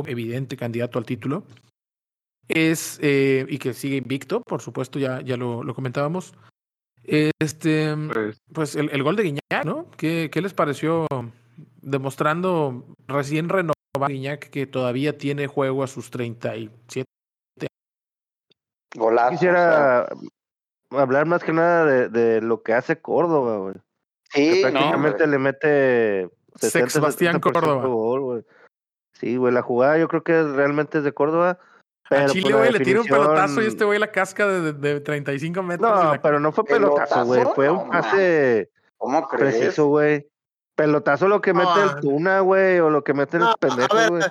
evidente 0.07 0.57
candidato 0.57 0.99
al 0.99 1.05
título, 1.05 1.45
es, 2.49 2.99
eh, 3.03 3.47
y 3.49 3.59
que 3.59 3.75
sigue 3.75 3.97
invicto, 3.97 4.41
por 4.43 4.61
supuesto, 4.61 4.99
ya, 4.99 5.21
ya 5.21 5.37
lo, 5.37 5.63
lo 5.63 5.75
comentábamos. 5.75 6.35
Este, 7.41 7.95
Pues, 8.13 8.39
pues 8.53 8.77
el, 8.77 8.91
el 8.91 9.03
gol 9.03 9.17
de 9.17 9.23
Guiñac, 9.25 9.65
¿no? 9.65 9.91
¿Qué, 9.97 10.31
qué 10.33 10.41
les 10.43 10.53
pareció? 10.55 11.07
Demostrando 11.83 12.85
recién 13.09 13.49
renovado 13.49 13.75
Guiñac 14.07 14.51
que 14.51 14.67
todavía 14.67 15.17
tiene 15.17 15.47
juego 15.47 15.83
a 15.83 15.87
sus 15.87 16.11
37. 16.11 17.07
Golazo. 18.95 19.27
o 19.27 19.29
sea, 19.29 19.31
Quisiera 19.31 20.09
hablar 20.91 21.27
más 21.27 21.43
que 21.45 21.53
nada 21.53 21.85
de, 21.85 22.09
de 22.09 22.41
lo 22.41 22.63
que 22.63 22.75
hace 22.75 23.01
Córdoba, 23.01 23.59
güey. 23.59 23.75
Que 24.33 24.55
sí, 24.55 24.63
no, 24.63 24.71
prácticamente 24.71 25.25
hombre. 25.25 25.27
le 25.27 25.39
mete 25.39 26.31
Sex 26.57 26.93
Sebastián 26.93 27.41
70% 27.41 27.41
Córdoba. 27.53 27.87
gol, 27.87 28.21
güey. 28.21 28.43
Sí, 29.15 29.37
güey, 29.37 29.53
la 29.53 29.63
jugada 29.63 29.99
yo 29.99 30.09
creo 30.09 30.23
que 30.23 30.43
realmente 30.43 30.99
es 30.99 31.05
de 31.05 31.13
Córdoba. 31.13 31.59
Pero 32.09 32.25
a 32.25 32.27
Chile, 32.29 32.53
güey, 32.53 32.73
le 32.73 32.81
tira 32.81 33.01
un 33.03 33.07
pelotazo 33.07 33.63
y 33.63 33.67
este 33.67 33.85
güey 33.85 33.99
la 33.99 34.11
casca 34.11 34.47
de, 34.49 34.73
de, 34.73 34.73
de 34.73 35.01
35 35.01 35.63
metros. 35.63 35.91
No, 36.05 36.13
la- 36.13 36.23
pero 36.23 36.41
no 36.41 36.51
fue 36.53 36.65
pelotazo, 36.65 37.25
güey. 37.25 37.45
Fue 37.55 37.67
No, 37.67 37.83
un 37.83 37.91
pase 37.91 38.71
¿Cómo 38.99 39.29
crees? 39.29 39.55
preciso, 39.57 39.87
güey. 39.89 40.27
Pelotazo 40.75 41.29
lo 41.29 41.41
que 41.41 41.53
mete 41.55 41.69
Ah. 41.73 41.93
el 41.95 42.01
Tuna, 42.01 42.41
güey, 42.41 42.79
o 42.81 42.91
lo 42.91 43.05
que 43.05 43.15
meten 43.15 43.41
No, 43.41 43.47
los 43.47 43.57
pendejos, 43.57 44.01
a 44.01 44.09
güey. 44.09 44.23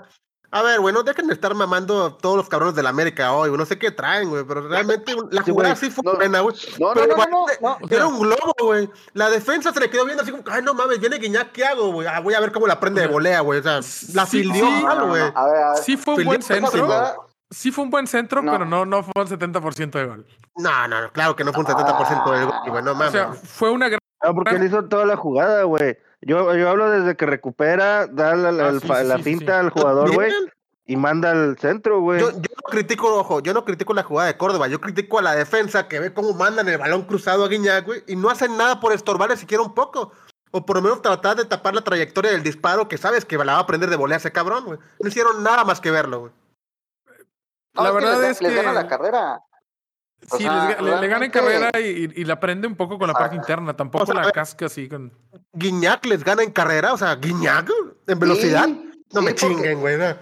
A 0.51 0.61
ver, 0.63 0.79
güey, 0.79 0.93
no 0.93 1.03
dejen 1.03 1.27
de 1.27 1.33
estar 1.33 1.53
mamando 1.53 2.13
todos 2.15 2.35
los 2.37 2.49
cabrones 2.49 2.73
de 2.75 2.81
la 2.83 2.89
América 2.89 3.33
hoy, 3.33 3.49
güey. 3.49 3.59
No 3.59 3.65
sé 3.65 3.77
qué 3.77 3.91
traen, 3.91 4.29
güey, 4.29 4.43
pero 4.45 4.67
realmente 4.67 5.15
la 5.31 5.43
Sí, 5.43 5.51
jugada 5.51 5.75
sí 5.75 5.91
fue 5.91 6.03
No, 6.03 6.15
buena, 6.15 6.39
güey. 6.39 6.55
No, 6.79 6.87
no, 6.87 6.93
Pero 6.95 7.07
no, 7.07 7.15
no, 7.17 7.29
no, 7.29 7.45
no. 7.61 7.77
O 7.81 7.87
Era 7.89 8.07
un 8.07 8.19
globo, 8.19 8.53
güey. 8.63 8.89
La 9.13 9.29
defensa 9.29 9.71
se 9.71 9.79
le 9.79 9.89
quedó 9.89 10.05
viendo 10.05 10.23
así 10.23 10.31
como, 10.31 10.43
ay, 10.51 10.61
no 10.63 10.73
mames, 10.73 10.99
viene 10.99 11.17
Guiñac, 11.19 11.51
¿qué 11.51 11.65
hago, 11.65 11.91
güey? 11.91 12.07
Ah, 12.07 12.19
voy 12.19 12.33
a 12.33 12.39
ver 12.39 12.51
cómo 12.51 12.65
la 12.67 12.79
prende 12.79 13.01
de 13.01 13.07
volea, 13.07 13.41
güey. 13.41 13.59
O 13.59 13.63
sea, 13.63 13.75
la 14.13 14.25
Sí, 14.25 14.39
fildió 14.41 14.65
sí. 14.65 14.83
mal, 14.83 15.05
güey. 15.07 15.21
A 15.21 15.45
ver, 15.45 15.55
a 15.63 15.73
ver. 15.73 15.83
Sí 15.83 15.97
fue 15.97 16.15
un 16.15 16.25
buen 16.25 16.41
centro. 16.41 16.71
jugada- 16.83 17.15
Sí 17.51 17.71
fue 17.71 17.83
un 17.83 17.89
buen 17.89 18.05
centro, 18.07 18.41
No. 18.43 18.51
pero 18.51 18.65
no, 18.65 18.85
no 18.85 19.01
fue 19.01 19.23
el 19.23 19.27
70% 19.27 19.97
de 19.97 20.05
gol. 20.05 20.25
No, 20.57 20.87
no, 20.87 21.01
no, 21.01 21.11
claro 21.11 21.35
que 21.35 21.43
no 21.43 21.51
fue 21.51 21.61
un 21.63 21.67
70% 21.67 22.31
del 22.31 22.45
gol, 22.45 22.55
güey. 22.67 22.83
No 22.83 22.91
O 22.91 22.95
mames. 22.95 23.11
sea, 23.11 23.33
fue 23.33 23.71
una 23.71 23.87
gran... 23.89 23.99
Ah, 24.21 24.33
porque 24.33 24.55
él 24.55 24.63
hizo 24.65 24.83
toda 24.85 25.05
la 25.05 25.15
jugada, 25.15 25.63
güey. 25.63 25.97
Yo, 26.21 26.53
yo 26.55 26.69
hablo 26.69 26.89
desde 26.89 27.15
que 27.15 27.25
recupera, 27.25 28.07
da 28.07 28.35
la, 28.35 28.51
la- 28.51 28.65
Ah, 28.65 28.69
el 28.69 28.81
sí, 28.81 28.87
fa- 28.87 29.01
sí, 29.01 29.07
la 29.07 29.17
sí, 29.17 29.23
sí, 29.23 29.29
finta 29.29 29.53
sí. 29.59 29.65
al 29.65 29.69
jugador, 29.69 30.13
güey, 30.13 30.31
y 30.85 30.95
manda 30.97 31.31
al 31.31 31.57
centro, 31.57 32.01
güey. 32.01 32.19
Yo, 32.19 32.31
yo 32.31 32.35
no 32.37 32.69
critico, 32.69 33.13
ojo, 33.15 33.39
yo 33.39 33.53
no 33.53 33.63
critico 33.63 33.93
la 33.93 34.03
jugada 34.03 34.27
de 34.27 34.37
Córdoba, 34.37 34.67
yo 34.67 34.81
critico 34.81 35.19
a 35.19 35.21
la 35.21 35.35
defensa 35.35 35.87
que 35.87 35.99
ve 35.99 36.13
cómo 36.13 36.33
mandan 36.33 36.67
el 36.67 36.77
balón 36.77 37.03
cruzado 37.03 37.45
a 37.45 37.47
Guiñac, 37.47 37.85
güey, 37.85 38.03
y 38.07 38.15
no 38.17 38.29
hacen 38.29 38.57
nada 38.57 38.79
por 38.81 38.91
estorbarle 38.91 39.37
siquiera 39.37 39.63
un 39.63 39.73
poco. 39.73 40.11
O 40.51 40.65
por 40.65 40.77
lo 40.77 40.81
menos 40.81 41.03
tratar 41.03 41.37
de 41.37 41.45
tapar 41.45 41.75
la 41.75 41.81
trayectoria 41.83 42.31
del 42.31 42.41
disparo 42.41 42.87
que 42.87 42.97
sabes 42.97 43.23
que 43.23 43.37
la 43.37 43.53
va 43.53 43.59
a 43.59 43.61
aprender 43.61 43.87
de 43.91 43.95
volea 43.95 44.17
ese 44.17 44.31
cabrón, 44.31 44.65
güey. 44.65 44.79
No 44.99 45.07
hicieron 45.07 45.43
nada 45.43 45.63
más 45.63 45.79
que 45.79 45.91
verlo, 45.91 46.21
güey. 46.21 46.31
La 47.75 47.83
es 47.83 47.89
que 47.89 47.95
verdad 47.95 48.21
les, 48.21 48.31
es 48.31 48.41
les 48.41 48.51
que- 48.51 48.57
gana 48.57 48.73
la 48.73 48.87
carrera. 48.87 49.39
O 50.31 50.37
Sí, 50.37 50.43
sea, 50.43 50.77
le, 50.81 50.99
le 51.01 51.07
gana 51.07 51.25
en 51.25 51.31
carrera 51.31 51.69
y, 51.79 52.21
y- 52.21 52.23
la 52.25 52.39
prende 52.39 52.67
un 52.67 52.75
poco 52.75 52.97
con 52.99 53.07
la 53.07 53.13
parte 53.13 53.35
interna. 53.35 53.75
Tampoco 53.75 54.03
O 54.03 54.05
sea, 54.05 54.13
a 54.15 54.17
la 54.19 54.23
ver. 54.25 54.33
casca 54.33 54.65
así 54.65 54.87
con... 54.89 55.11
Guiñac 55.53 56.05
les 56.05 56.23
gana 56.23 56.43
en 56.43 56.51
carrera, 56.51 56.93
o 56.93 56.97
sea, 56.97 57.15
Guiñac 57.15 57.69
en 58.07 58.19
velocidad. 58.19 58.65
Sí, 58.65 58.91
no 59.13 59.21
sí, 59.21 59.25
me 59.25 59.31
porque- 59.33 59.35
chinguen, 59.35 59.79
güey. 59.79 59.97
no. 59.97 60.15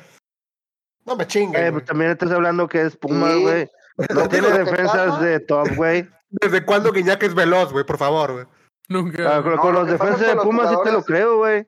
No 1.05 1.15
me 1.15 1.23
Eh, 1.23 1.27
chinguen. 1.27 1.73
pues 1.73 1.85
también 1.85 2.11
estás 2.11 2.31
hablando 2.31 2.67
que 2.67 2.81
es 2.81 2.95
Pumas, 2.97 3.33
Sí. 3.33 3.41
güey. 3.41 3.69
No 4.13 4.29
tiene 4.29 4.49
defensas 4.49 5.19
de 5.21 5.39
top, 5.39 5.69
güey. 5.75 6.07
¿Desde 6.29 6.63
cuándo 6.63 6.91
Guiñac 6.91 7.23
es 7.23 7.33
veloz, 7.33 7.71
güey? 7.71 7.83
Por 7.85 7.97
favor, 7.97 8.31
güey. 8.33 8.45
Nunca. 8.89 9.37
Ah, 9.37 9.41
con, 9.41 9.55
No, 9.55 9.61
con 9.61 9.73
lo 9.73 9.79
los 9.81 9.89
defensas 9.91 10.19
de 10.19 10.35
los 10.35 10.43
Pumas 10.43 10.69
sí 10.69 10.75
te 10.83 10.91
lo 10.91 11.03
creo, 11.03 11.37
güey. 11.37 11.67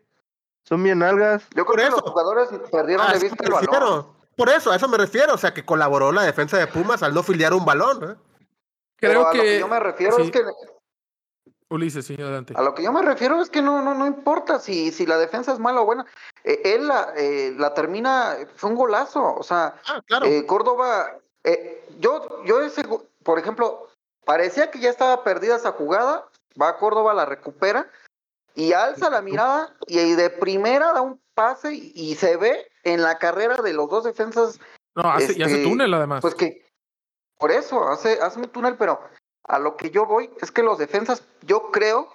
Son 0.65 0.83
bien 0.83 1.01
algas. 1.01 1.47
Yo 1.55 1.65
creo 1.65 1.77
que 1.77 1.83
eso. 1.87 2.01
los 2.01 2.11
jugadores 2.11 2.49
perdieron 2.71 3.07
A 3.07 3.13
de 3.13 3.19
vista 3.19 3.35
me 3.39 3.47
el 3.47 3.67
balón. 3.67 4.18
Por 4.39 4.49
eso, 4.49 4.71
a 4.71 4.75
eso 4.77 4.87
me 4.87 4.97
refiero. 4.97 5.33
O 5.33 5.37
sea, 5.37 5.53
que 5.53 5.65
colaboró 5.65 6.11
la 6.13 6.23
defensa 6.23 6.57
de 6.57 6.65
Pumas 6.67 7.03
al 7.03 7.13
no 7.13 7.23
filiar 7.23 7.53
un 7.53 7.65
balón. 7.65 7.97
¿eh? 8.03 8.15
Pero 8.99 9.13
Creo 9.13 9.27
a 9.27 9.33
lo 9.33 9.41
que 9.41 9.47
que. 9.47 9.59
yo 9.59 9.67
me 9.67 9.79
refiero 9.79 10.15
sí. 10.15 10.21
es 10.23 10.31
que 10.31 10.41
Ulises, 11.71 12.05
sí, 12.05 12.15
adelante. 12.15 12.53
a 12.57 12.61
lo 12.63 12.73
que 12.73 12.81
yo 12.83 12.91
me 12.91 13.01
refiero 13.03 13.39
es 13.41 13.49
que 13.51 13.61
no 13.61 13.83
no 13.83 13.93
no 13.93 14.07
importa 14.07 14.57
si 14.59 14.91
si 14.91 15.05
la 15.05 15.17
defensa 15.19 15.51
es 15.53 15.59
mala 15.59 15.81
o 15.81 15.85
buena. 15.85 16.05
Eh, 16.43 16.61
él 16.63 16.87
la, 16.87 17.13
eh, 17.15 17.53
la 17.57 17.73
termina 17.75 18.37
fue 18.55 18.71
un 18.71 18.75
golazo, 18.75 19.35
o 19.35 19.43
sea, 19.43 19.75
Ah, 19.85 20.01
claro. 20.05 20.25
eh, 20.25 20.45
Córdoba 20.47 21.17
eh, 21.43 21.85
yo 21.99 22.43
yo 22.45 22.61
ese 22.61 22.83
por 23.23 23.37
ejemplo, 23.37 23.87
parecía 24.25 24.71
que 24.71 24.79
ya 24.79 24.89
estaba 24.89 25.23
perdida 25.23 25.57
esa 25.57 25.73
jugada, 25.73 26.25
va 26.59 26.69
a 26.69 26.77
Córdoba 26.77 27.13
la 27.13 27.25
recupera 27.25 27.87
y 28.55 28.73
alza 28.73 29.09
la 29.11 29.21
mirada 29.21 29.75
y 29.85 30.15
de 30.15 30.29
primera 30.31 30.91
da 30.93 31.01
un 31.01 31.21
pase 31.35 31.73
y, 31.75 31.91
y 31.93 32.15
se 32.15 32.35
ve 32.37 32.68
en 32.83 33.01
la 33.01 33.17
carrera 33.17 33.57
de 33.57 33.73
los 33.73 33.89
dos 33.89 34.03
defensas 34.03 34.59
No, 34.95 35.03
hace, 35.03 35.37
y 35.37 35.43
hace 35.43 35.55
este, 35.55 35.63
túnel 35.63 35.93
además. 35.93 36.21
Pues 36.21 36.35
que 36.35 36.65
por 37.37 37.51
eso 37.51 37.87
hace, 37.87 38.19
hace 38.21 38.39
un 38.39 38.49
túnel, 38.49 38.75
pero 38.77 38.99
a 39.45 39.59
lo 39.59 39.77
que 39.77 39.89
yo 39.91 40.05
voy 40.05 40.29
es 40.41 40.51
que 40.51 40.61
los 40.61 40.77
defensas, 40.77 41.23
yo 41.41 41.71
creo, 41.71 42.13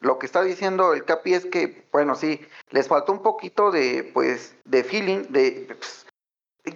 lo 0.00 0.18
que 0.18 0.26
está 0.26 0.42
diciendo 0.42 0.94
el 0.94 1.04
Capi 1.04 1.34
es 1.34 1.44
que, 1.44 1.86
bueno, 1.92 2.14
sí, 2.14 2.40
les 2.70 2.88
faltó 2.88 3.12
un 3.12 3.22
poquito 3.22 3.70
de, 3.70 4.08
pues, 4.14 4.56
de 4.64 4.84
feeling, 4.84 5.24
de, 5.28 5.76
pues, 5.76 6.06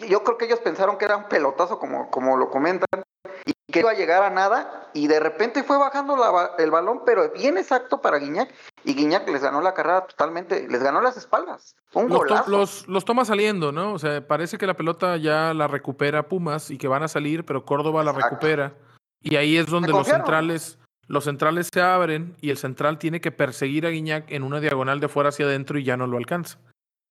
yo 0.08 0.24
creo 0.24 0.36
que 0.36 0.46
ellos 0.46 0.60
pensaron 0.60 0.98
que 0.98 1.04
era 1.04 1.16
un 1.16 1.28
pelotazo, 1.28 1.78
como, 1.78 2.10
como 2.10 2.36
lo 2.36 2.50
comentan, 2.50 3.04
y 3.46 3.52
que 3.72 3.80
iba 3.80 3.90
a 3.90 3.94
llegar 3.94 4.22
a 4.22 4.30
nada, 4.30 4.90
y 4.94 5.06
de 5.06 5.20
repente 5.20 5.62
fue 5.64 5.76
bajando 5.78 6.16
la 6.16 6.52
el 6.58 6.70
balón, 6.70 7.02
pero 7.04 7.30
bien 7.32 7.58
exacto 7.58 8.00
para 8.00 8.18
Guiñac, 8.18 8.52
y 8.84 8.94
Guiñac 8.94 9.28
les 9.28 9.42
ganó 9.42 9.60
la 9.60 9.74
carrera 9.74 10.06
totalmente, 10.06 10.66
les 10.68 10.82
ganó 10.82 11.00
las 11.00 11.16
espaldas. 11.16 11.74
Un 11.92 12.08
los, 12.08 12.24
to- 12.26 12.44
los, 12.48 12.88
los 12.88 13.04
toma 13.04 13.24
saliendo, 13.24 13.70
¿no? 13.72 13.92
O 13.92 13.98
sea, 13.98 14.26
parece 14.26 14.58
que 14.58 14.66
la 14.66 14.74
pelota 14.74 15.16
ya 15.16 15.52
la 15.54 15.66
recupera 15.68 16.28
Pumas 16.28 16.70
y 16.70 16.78
que 16.78 16.88
van 16.88 17.02
a 17.02 17.08
salir, 17.08 17.44
pero 17.44 17.64
Córdoba 17.64 18.02
la 18.04 18.12
recupera. 18.12 18.74
Y 19.20 19.36
ahí 19.36 19.56
es 19.56 19.66
donde 19.66 19.88
los 19.88 20.06
centrales, 20.06 20.78
los 21.06 21.24
centrales 21.24 21.68
se 21.72 21.80
abren 21.80 22.36
y 22.40 22.50
el 22.50 22.56
central 22.58 22.98
tiene 22.98 23.20
que 23.20 23.30
perseguir 23.32 23.86
a 23.86 23.90
Guiñac 23.90 24.30
en 24.30 24.42
una 24.42 24.60
diagonal 24.60 25.00
de 25.00 25.08
fuera 25.08 25.28
hacia 25.30 25.46
adentro 25.46 25.78
y 25.78 25.84
ya 25.84 25.96
no 25.96 26.06
lo 26.06 26.16
alcanza. 26.16 26.58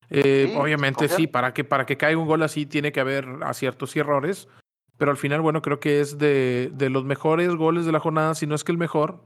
Eh, 0.10 0.50
Sí, 0.52 0.58
obviamente 0.58 1.08
sí, 1.10 1.28
para 1.28 1.54
que, 1.54 1.64
para 1.64 1.86
que 1.86 1.98
caiga 1.98 2.20
un 2.20 2.28
gol 2.28 2.44
así 2.44 2.66
tiene 2.66 2.92
que 2.92 3.00
haber 3.00 3.28
aciertos 3.42 3.96
y 3.96 4.00
errores. 4.00 4.48
Pero 5.04 5.12
al 5.12 5.18
final, 5.18 5.42
bueno, 5.42 5.62
creo 5.62 5.82
que 5.82 6.00
es 6.00 6.18
de, 6.18 6.72
de 6.74 6.90
los 6.90 7.04
mejores 7.04 7.54
goles 7.56 7.86
de 7.86 7.92
la 7.92 8.00
jornada, 8.00 8.36
si 8.36 8.48
no 8.48 8.56
es 8.56 8.64
que 8.64 8.72
el 8.72 8.78
mejor. 8.78 9.20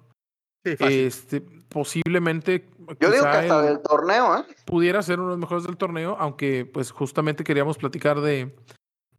Sí, 0.66 0.76
fácil. 0.76 1.00
Este, 1.02 1.42
posiblemente. 1.70 2.68
yo 3.00 3.12
digo 3.12 3.22
que 3.26 3.30
hasta 3.30 3.60
el- 3.60 3.66
del 3.76 3.84
torneo, 3.84 4.40
¿eh? 4.40 4.44
pudiera 4.66 5.04
ser 5.04 5.20
uno 5.20 5.28
de 5.28 5.34
los 5.34 5.40
mejores 5.40 5.66
del 5.66 5.78
torneo, 5.78 6.18
aunque 6.20 6.66
pues 6.66 6.90
justamente 6.90 7.44
queríamos 7.44 7.78
platicar 7.78 8.22
de, 8.22 8.56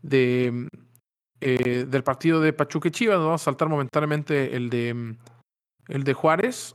de 0.03 0.67
eh, 1.41 1.85
del 1.89 2.03
partido 2.03 2.41
de 2.41 2.53
Pachuca 2.53 2.89
y 2.89 2.91
Chivas. 2.91 3.19
Vamos 3.19 3.41
a 3.41 3.45
saltar 3.45 3.69
momentáneamente 3.69 4.57
el 4.57 4.69
de 4.69 5.17
el 5.87 6.03
de 6.03 6.13
Juárez. 6.13 6.75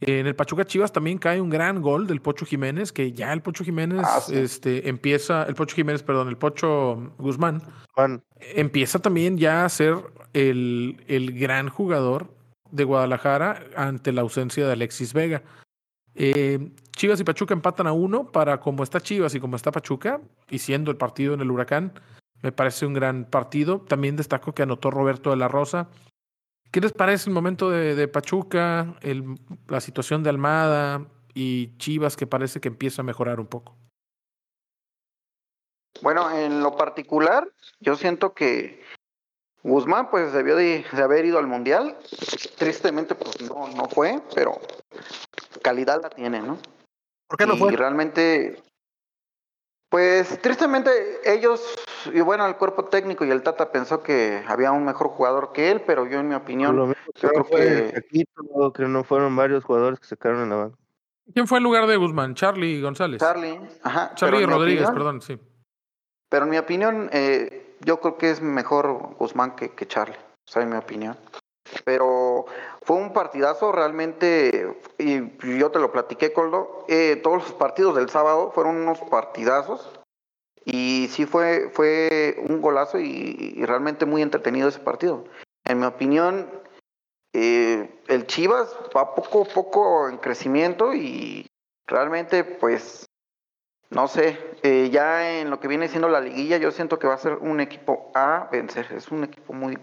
En 0.00 0.26
el 0.26 0.36
Pachuca 0.36 0.64
Chivas 0.66 0.92
también 0.92 1.16
cae 1.18 1.40
un 1.40 1.48
gran 1.48 1.80
gol 1.80 2.06
del 2.06 2.20
Pocho 2.20 2.44
Jiménez, 2.44 2.92
que 2.92 3.12
ya 3.12 3.32
el 3.32 3.40
Pocho 3.40 3.64
Jiménez 3.64 4.02
Ah, 4.04 4.20
sí. 4.20 4.36
este, 4.36 4.88
empieza, 4.88 5.44
el 5.44 5.54
Pocho 5.54 5.74
Jiménez, 5.74 6.02
perdón, 6.02 6.28
el 6.28 6.36
Pocho 6.36 7.12
Guzmán, 7.18 7.62
empieza 8.54 8.98
también 8.98 9.38
ya 9.38 9.64
a 9.64 9.68
ser 9.70 9.96
el, 10.34 11.02
el 11.08 11.38
gran 11.38 11.70
jugador 11.70 12.34
de 12.70 12.84
Guadalajara 12.84 13.64
ante 13.74 14.12
la 14.12 14.20
ausencia 14.20 14.66
de 14.66 14.72
Alexis 14.72 15.14
Vega. 15.14 15.42
Eh, 16.14 16.72
Chivas 16.94 17.20
y 17.20 17.24
Pachuca 17.24 17.54
empatan 17.54 17.86
a 17.86 17.92
uno 17.92 18.26
para 18.26 18.60
como 18.60 18.82
está 18.82 19.00
Chivas 19.00 19.34
y 19.34 19.40
como 19.40 19.56
está 19.56 19.70
Pachuca, 19.70 20.20
y 20.50 20.58
siendo 20.58 20.90
el 20.90 20.96
partido 20.98 21.32
en 21.32 21.40
el 21.40 21.50
huracán, 21.50 21.92
me 22.42 22.52
parece 22.52 22.84
un 22.84 22.92
gran 22.92 23.24
partido. 23.24 23.80
También 23.80 24.16
destaco 24.16 24.52
que 24.52 24.62
anotó 24.62 24.90
Roberto 24.90 25.30
de 25.30 25.36
la 25.36 25.48
Rosa. 25.48 25.88
¿Qué 26.70 26.80
les 26.80 26.92
parece 26.92 27.30
el 27.30 27.34
momento 27.34 27.70
de, 27.70 27.94
de 27.94 28.08
Pachuca, 28.08 28.94
el- 29.00 29.36
la 29.68 29.80
situación 29.80 30.22
de 30.22 30.30
Almada 30.30 31.06
y 31.34 31.76
Chivas 31.78 32.16
que 32.16 32.26
parece 32.26 32.60
que 32.60 32.68
empieza 32.68 33.02
a 33.02 33.04
mejorar 33.04 33.40
un 33.40 33.46
poco? 33.46 33.76
Bueno, 36.02 36.30
en 36.30 36.62
lo 36.62 36.76
particular, 36.76 37.48
yo 37.80 37.96
siento 37.96 38.34
que 38.34 38.82
Guzmán 39.62 40.10
pues 40.10 40.32
debió 40.32 40.54
de, 40.56 40.84
de 40.92 41.02
haber 41.02 41.24
ido 41.24 41.38
al 41.38 41.46
Mundial. 41.46 41.96
Tristemente 42.58 43.14
pues 43.14 43.40
no, 43.40 43.68
no 43.68 43.88
fue, 43.88 44.20
pero 44.34 44.60
calidad 45.62 46.02
la 46.02 46.10
tiene, 46.10 46.40
¿no? 46.40 46.58
¿Por 47.28 47.38
qué 47.38 47.46
no 47.46 47.54
y 47.54 47.58
fue? 47.58 47.72
realmente, 47.72 48.62
pues 49.88 50.40
tristemente 50.42 50.90
ellos, 51.24 51.62
y 52.12 52.20
bueno, 52.20 52.46
el 52.46 52.56
cuerpo 52.56 52.84
técnico 52.86 53.24
y 53.24 53.30
el 53.30 53.42
Tata 53.42 53.70
pensó 53.72 54.02
que 54.02 54.42
había 54.46 54.72
un 54.72 54.84
mejor 54.84 55.08
jugador 55.08 55.52
que 55.52 55.70
él, 55.70 55.82
pero 55.86 56.06
yo 56.06 56.18
en 56.20 56.28
mi 56.28 56.34
opinión, 56.34 56.76
lo 56.76 56.86
mismo 56.86 57.02
yo 57.14 57.28
que 57.28 57.28
creo 57.28 57.44
que- 57.46 57.92
Chaquito, 57.94 58.72
que 58.72 58.82
no 58.84 59.04
fueron 59.04 59.36
varios 59.36 59.64
jugadores 59.64 60.00
que 60.00 60.06
se 60.06 60.16
quedaron 60.16 60.42
en 60.42 60.50
la 60.50 60.56
banca. 60.56 60.76
¿Quién 61.32 61.46
fue 61.48 61.58
en 61.58 61.64
lugar 61.64 61.86
de 61.86 61.96
Guzmán? 61.96 62.34
Charlie 62.34 62.80
González. 62.80 63.20
Charlie, 63.20 63.58
ajá, 63.82 64.06
pero 64.08 64.16
Charlie 64.16 64.42
en 64.44 64.48
mi 64.48 64.54
Rodríguez, 64.54 64.84
opinión- 64.88 64.94
perdón, 64.94 65.20
sí. 65.22 65.38
Pero 66.28 66.44
en 66.44 66.50
mi 66.50 66.58
opinión, 66.58 67.08
eh, 67.12 67.76
yo 67.80 68.00
creo 68.00 68.16
que 68.18 68.30
es 68.30 68.40
mejor 68.42 69.14
Guzmán 69.18 69.56
que, 69.56 69.70
que 69.70 69.86
Charlie. 69.86 70.16
O 70.16 70.50
sea, 70.52 70.62
en 70.62 70.70
mi 70.70 70.76
opinión. 70.76 71.16
Pero 71.84 72.46
fue 72.86 72.96
un 72.98 73.12
partidazo 73.12 73.72
realmente, 73.72 74.78
y 74.96 75.58
yo 75.58 75.72
te 75.72 75.80
lo 75.80 75.90
platiqué, 75.90 76.32
Coldo. 76.32 76.84
eh, 76.86 77.16
todos 77.16 77.42
los 77.42 77.52
partidos 77.52 77.96
del 77.96 78.08
sábado 78.08 78.52
fueron 78.52 78.76
unos 78.76 79.00
partidazos. 79.00 79.90
Y 80.64 81.08
sí 81.10 81.26
fue, 81.26 81.68
fue 81.72 82.36
un 82.48 82.60
golazo 82.60 83.00
y, 83.00 83.60
realmente 83.64 84.06
muy 84.06 84.22
entretenido 84.22 84.68
ese 84.68 84.78
partido. 84.78 85.24
En 85.64 85.80
mi 85.80 85.86
opinión, 85.86 86.48
eh, 87.32 88.00
el 88.06 88.26
Chivas 88.28 88.72
va 88.96 89.16
poco 89.16 89.42
a 89.42 89.52
poco 89.52 90.08
en 90.08 90.18
crecimiento 90.18 90.94
y 90.94 91.44
realmente, 91.88 92.44
pues, 92.44 93.06
no 93.90 94.06
sé, 94.06 94.38
eh, 94.62 94.90
ya 94.90 95.40
en 95.40 95.50
lo 95.50 95.58
que 95.58 95.66
viene 95.66 95.88
siendo 95.88 96.08
la 96.08 96.20
liguilla, 96.20 96.56
yo 96.58 96.70
siento 96.70 97.00
que 97.00 97.08
va 97.08 97.14
a 97.14 97.18
ser 97.18 97.34
un 97.34 97.58
equipo 97.58 98.12
a 98.14 98.48
vencer. 98.52 98.92
Es 98.92 99.08
un 99.08 99.24
equipo 99.24 99.52
muy, 99.52 99.76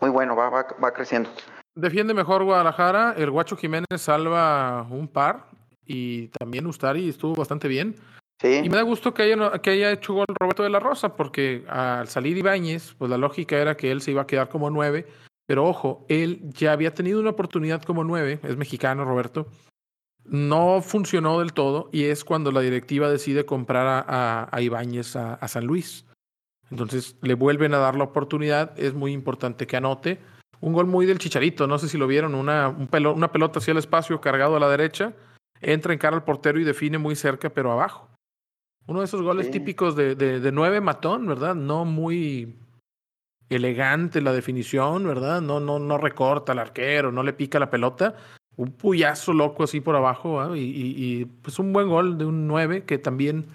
muy 0.00 0.10
bueno, 0.10 0.34
va, 0.34 0.48
va, 0.48 0.66
va 0.82 0.92
creciendo. 0.94 1.28
Defiende 1.76 2.14
mejor 2.14 2.42
Guadalajara. 2.42 3.14
El 3.16 3.30
Guacho 3.30 3.56
Jiménez 3.56 3.86
salva 3.98 4.86
un 4.90 5.06
par. 5.06 5.50
Y 5.84 6.28
también 6.28 6.66
Ustari 6.66 7.08
estuvo 7.08 7.34
bastante 7.34 7.68
bien. 7.68 7.94
Sí, 8.40 8.62
Y 8.64 8.68
me 8.68 8.76
da 8.76 8.82
gusto 8.82 9.14
que 9.14 9.22
haya, 9.22 9.52
que 9.60 9.70
haya 9.70 9.92
hecho 9.92 10.14
gol 10.14 10.26
Roberto 10.28 10.62
de 10.62 10.70
la 10.70 10.80
Rosa, 10.80 11.16
porque 11.16 11.64
al 11.68 12.08
salir 12.08 12.36
Ibáñez, 12.36 12.94
pues 12.98 13.10
la 13.10 13.16
lógica 13.16 13.56
era 13.56 13.76
que 13.76 13.90
él 13.90 14.02
se 14.02 14.10
iba 14.10 14.22
a 14.22 14.26
quedar 14.26 14.48
como 14.48 14.68
nueve. 14.68 15.06
Pero 15.46 15.64
ojo, 15.64 16.04
él 16.08 16.40
ya 16.50 16.72
había 16.72 16.92
tenido 16.92 17.20
una 17.20 17.30
oportunidad 17.30 17.82
como 17.82 18.04
nueve, 18.04 18.40
es 18.42 18.56
mexicano 18.56 19.04
Roberto. 19.04 19.46
No 20.24 20.82
funcionó 20.82 21.38
del 21.38 21.52
todo 21.52 21.88
y 21.92 22.04
es 22.04 22.24
cuando 22.24 22.50
la 22.50 22.60
directiva 22.60 23.08
decide 23.08 23.46
comprar 23.46 23.86
a, 23.86 24.04
a, 24.06 24.48
a 24.50 24.60
Ibáñez 24.60 25.14
a, 25.14 25.34
a 25.34 25.46
San 25.48 25.64
Luis. 25.66 26.04
Entonces 26.70 27.16
le 27.22 27.34
vuelven 27.34 27.74
a 27.74 27.78
dar 27.78 27.94
la 27.94 28.04
oportunidad, 28.04 28.76
es 28.76 28.92
muy 28.92 29.12
importante 29.12 29.68
que 29.68 29.76
anote. 29.76 30.18
Un 30.60 30.72
gol 30.72 30.86
muy 30.86 31.06
del 31.06 31.18
Chicharito, 31.18 31.66
no 31.66 31.78
sé 31.78 31.88
si 31.88 31.98
lo 31.98 32.06
vieron, 32.06 32.34
una, 32.34 32.68
un 32.68 32.88
pelo- 32.88 33.14
una 33.14 33.30
pelota 33.30 33.58
hacia 33.58 33.72
el 33.72 33.78
espacio 33.78 34.20
cargado 34.20 34.56
a 34.56 34.60
la 34.60 34.68
derecha, 34.68 35.12
entra 35.60 35.92
en 35.92 35.98
cara 35.98 36.16
al 36.16 36.24
portero 36.24 36.58
y 36.58 36.64
define 36.64 36.98
muy 36.98 37.14
cerca, 37.16 37.50
pero 37.50 37.72
abajo. 37.72 38.08
Uno 38.86 39.00
de 39.00 39.06
esos 39.06 39.22
goles 39.22 39.46
Sí. 39.46 39.52
típicos 39.52 39.96
de, 39.96 40.14
de, 40.14 40.40
de 40.40 40.52
nueve 40.52 40.80
matón, 40.80 41.26
¿verdad? 41.26 41.54
No 41.54 41.84
muy 41.84 42.56
elegante 43.48 44.20
la 44.20 44.32
definición, 44.32 45.06
¿verdad? 45.06 45.40
No, 45.40 45.60
no, 45.60 45.78
no 45.78 45.98
recorta 45.98 46.52
al 46.52 46.58
arquero, 46.58 47.12
no 47.12 47.22
le 47.22 47.32
pica 47.32 47.58
la 47.58 47.70
pelota. 47.70 48.14
Un 48.56 48.72
puyazo 48.72 49.32
loco 49.34 49.64
así 49.64 49.80
por 49.80 49.96
abajo, 49.96 50.40
¿ah? 50.40 50.56
y, 50.56 50.60
y, 50.62 50.94
y, 51.20 51.24
pues 51.26 51.58
un 51.58 51.72
buen 51.72 51.88
gol 51.88 52.16
de 52.16 52.24
un 52.24 52.46
9 52.46 52.84
que 52.84 52.96
también 52.98 53.46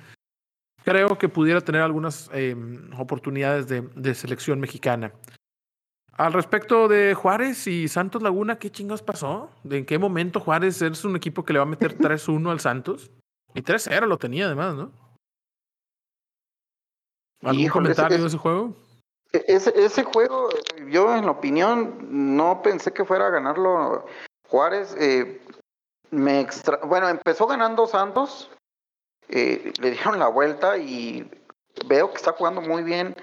creo 0.83 1.17
que 1.17 1.27
pudiera 1.27 1.61
tener 1.61 1.81
algunas 1.81 2.29
eh, 2.33 2.55
oportunidades 2.97 3.67
de, 3.67 3.81
de 3.95 4.13
selección 4.13 4.59
mexicana. 4.59 5.11
Al 6.17 6.33
respecto 6.33 6.87
de 6.87 7.13
Juárez 7.13 7.65
y 7.67 7.87
Santos 7.87 8.21
Laguna, 8.21 8.59
¿qué 8.59 8.69
chingados 8.69 9.01
pasó? 9.01 9.49
¿De 9.63 9.77
en 9.79 9.85
qué 9.85 9.97
momento 9.97 10.39
Juárez 10.39 10.81
es 10.81 11.05
un 11.05 11.15
equipo 11.15 11.43
que 11.43 11.53
le 11.53 11.59
va 11.59 11.63
a 11.63 11.67
meter 11.67 11.97
3-1 11.97 12.51
al 12.51 12.59
Santos? 12.59 13.11
Y 13.53 13.61
3-0 13.61 14.05
lo 14.07 14.17
tenía 14.17 14.45
además, 14.45 14.75
¿no? 14.75 14.91
¿Algún 17.43 17.61
Híjole, 17.63 17.89
ese- 17.91 17.95
comentario 18.01 18.17
de 18.17 18.27
ese- 18.27 18.27
ese 18.27 18.37
juego? 18.37 18.75
E- 19.33 19.45
Ese, 19.47 19.73
ese 19.81 20.03
juego, 20.03 20.49
yo 20.89 21.15
en 21.15 21.25
la 21.25 21.31
opinión, 21.31 22.35
no 22.35 22.61
pensé 22.61 22.91
que 22.93 23.05
fuera 23.05 23.27
a 23.27 23.31
ganarlo 23.31 24.05
Juárez. 24.47 24.95
eh, 24.99 25.41
me 26.11 26.41
extra... 26.41 26.77
Bueno, 26.85 27.07
empezó 27.07 27.47
ganando 27.47 27.87
Santos, 27.87 28.51
eh, 29.29 29.71
le 29.79 29.91
dieron 29.91 30.19
la 30.19 30.27
vuelta 30.27 30.77
y 30.77 31.29
veo 31.87 32.09
que 32.11 32.17
está 32.17 32.33
jugando 32.33 32.59
muy 32.61 32.83
bien 32.83 33.15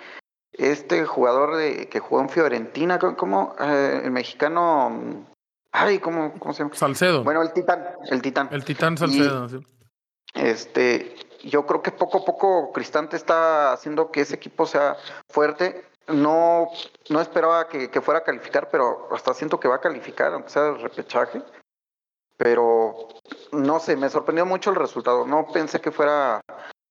este 0.58 1.04
jugador 1.06 1.56
de, 1.56 1.88
que 1.88 2.00
jugó 2.00 2.20
en 2.20 2.28
Fiorentina, 2.28 2.98
como 2.98 3.54
eh, 3.60 4.02
el 4.04 4.10
mexicano, 4.10 5.24
ay, 5.72 6.00
¿cómo, 6.00 6.34
¿cómo 6.38 6.52
se 6.52 6.64
llama? 6.64 6.74
Salcedo. 6.74 7.22
Bueno, 7.22 7.42
el 7.42 7.52
Titán, 7.52 7.86
el 8.10 8.20
Titán. 8.20 8.48
El 8.50 8.64
Titán 8.64 8.98
Salcedo, 8.98 9.48
sí. 9.48 9.58
Este, 10.34 11.14
yo 11.42 11.64
creo 11.64 11.82
que 11.82 11.92
poco 11.92 12.18
a 12.18 12.24
poco 12.24 12.72
Cristante 12.72 13.16
está 13.16 13.72
haciendo 13.72 14.10
que 14.10 14.22
ese 14.22 14.34
equipo 14.34 14.66
sea 14.66 14.96
fuerte. 15.28 15.84
No, 16.08 16.68
no 17.10 17.20
esperaba 17.20 17.68
que, 17.68 17.90
que 17.90 18.00
fuera 18.00 18.20
a 18.20 18.24
calificar, 18.24 18.68
pero 18.70 19.08
hasta 19.12 19.34
siento 19.34 19.60
que 19.60 19.68
va 19.68 19.76
a 19.76 19.80
calificar, 19.80 20.32
aunque 20.32 20.50
sea 20.50 20.68
el 20.68 20.80
repechaje. 20.80 21.42
Pero 22.36 23.08
no 23.52 23.78
sé, 23.80 23.96
me 23.96 24.08
sorprendió 24.08 24.46
mucho 24.46 24.70
el 24.70 24.76
resultado. 24.76 25.26
No 25.26 25.46
pensé 25.48 25.80
que 25.80 25.92
fuera 25.92 26.40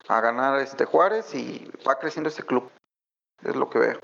a 0.07 0.21
ganar 0.21 0.59
este 0.59 0.85
Juárez 0.85 1.33
y 1.35 1.69
va 1.87 1.95
creciendo 1.95 2.29
ese 2.29 2.43
club. 2.43 2.69
Es 3.43 3.55
lo 3.55 3.69
que 3.69 3.79
veo. 3.79 3.99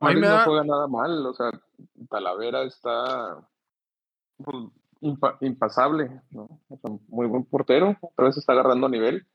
A 0.00 0.10
mí 0.10 0.20
no 0.20 0.44
juega 0.44 0.64
nada 0.64 0.86
mal, 0.86 1.26
o 1.26 1.34
sea, 1.34 1.50
Talavera 2.10 2.62
está 2.62 3.38
pues, 4.36 4.56
impasable, 5.40 6.20
¿no? 6.30 6.48
muy 7.08 7.26
buen 7.26 7.44
portero, 7.44 7.96
otra 8.00 8.26
vez 8.26 8.36
está 8.36 8.52
agarrando 8.52 8.88
nivel. 8.88 9.26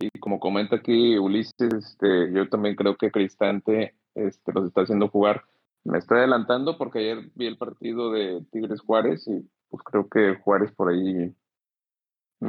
Y 0.00 0.10
como 0.20 0.38
comenta 0.38 0.76
aquí 0.76 1.18
Ulises, 1.18 1.72
este, 1.72 2.32
yo 2.32 2.48
también 2.48 2.76
creo 2.76 2.96
que 2.96 3.10
Cristante 3.10 3.96
este, 4.14 4.52
los 4.52 4.66
está 4.66 4.82
haciendo 4.82 5.08
jugar. 5.08 5.44
Me 5.84 5.98
estoy 5.98 6.18
adelantando 6.18 6.78
porque 6.78 7.00
ayer 7.00 7.30
vi 7.34 7.46
el 7.46 7.58
partido 7.58 8.12
de 8.12 8.44
Tigres 8.52 8.80
Juárez 8.80 9.26
y 9.26 9.48
pues 9.68 9.82
creo 9.82 10.08
que 10.08 10.36
Juárez 10.36 10.70
por 10.72 10.90
ahí 10.90 11.34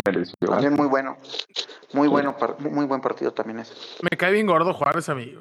mereció. 0.05 0.35
También 0.39 0.75
muy 0.75 0.87
bueno, 0.87 1.17
muy 1.93 2.07
bueno, 2.07 2.35
muy 2.59 2.85
buen 2.85 3.01
partido 3.01 3.31
también 3.31 3.59
es. 3.59 3.97
Me 4.11 4.15
cae 4.17 4.31
bien 4.31 4.45
gordo 4.45 4.73
Juárez 4.73 5.09
a 5.09 5.15
mí. 5.15 5.35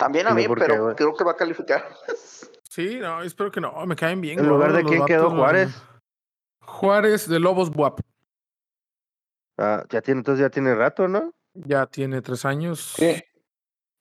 También 0.00 0.26
a 0.28 0.34
mí, 0.34 0.46
pero 0.56 0.96
creo 0.96 1.14
que 1.14 1.24
va 1.24 1.32
a 1.32 1.36
calificar. 1.36 1.84
Sí, 2.62 2.98
no, 2.98 3.22
espero 3.22 3.50
que 3.50 3.60
no, 3.60 3.84
me 3.84 3.94
caen 3.94 4.22
bien. 4.22 4.38
¿En 4.38 4.48
lugar 4.48 4.72
de 4.72 4.82
quién 4.82 5.04
quedó 5.04 5.28
Juárez? 5.28 5.82
Juárez 6.62 7.28
de 7.28 7.38
Lobos 7.38 7.68
Buap. 7.70 8.00
Ah, 9.58 9.84
ya 9.90 10.00
tiene, 10.00 10.20
entonces 10.20 10.40
ya 10.40 10.48
tiene 10.48 10.74
rato, 10.74 11.06
¿no? 11.06 11.34
Ya 11.52 11.84
tiene 11.84 12.22
tres 12.22 12.46
años. 12.46 12.94
Sí. 12.96 13.22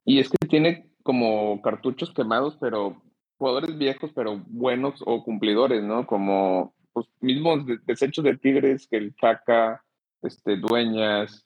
Y 0.06 0.20
es 0.22 0.30
que 0.30 0.48
tiene 0.48 0.90
como 1.04 1.62
cartuchos 1.62 2.14
quemados, 2.14 2.58
pero 2.62 3.02
jugadores 3.38 3.78
viejos, 3.78 4.12
pero 4.16 4.42
buenos 4.48 5.04
o 5.06 5.22
cumplidores, 5.26 5.84
¿no? 5.84 6.08
Como 6.08 6.74
los 6.96 7.08
pues, 7.08 7.08
mismos 7.20 7.66
desechos 7.86 8.24
de 8.24 8.38
Tigres, 8.38 8.88
que 8.90 8.96
el 8.96 9.14
Chaca, 9.16 9.84
este, 10.22 10.56
Dueñas. 10.56 11.46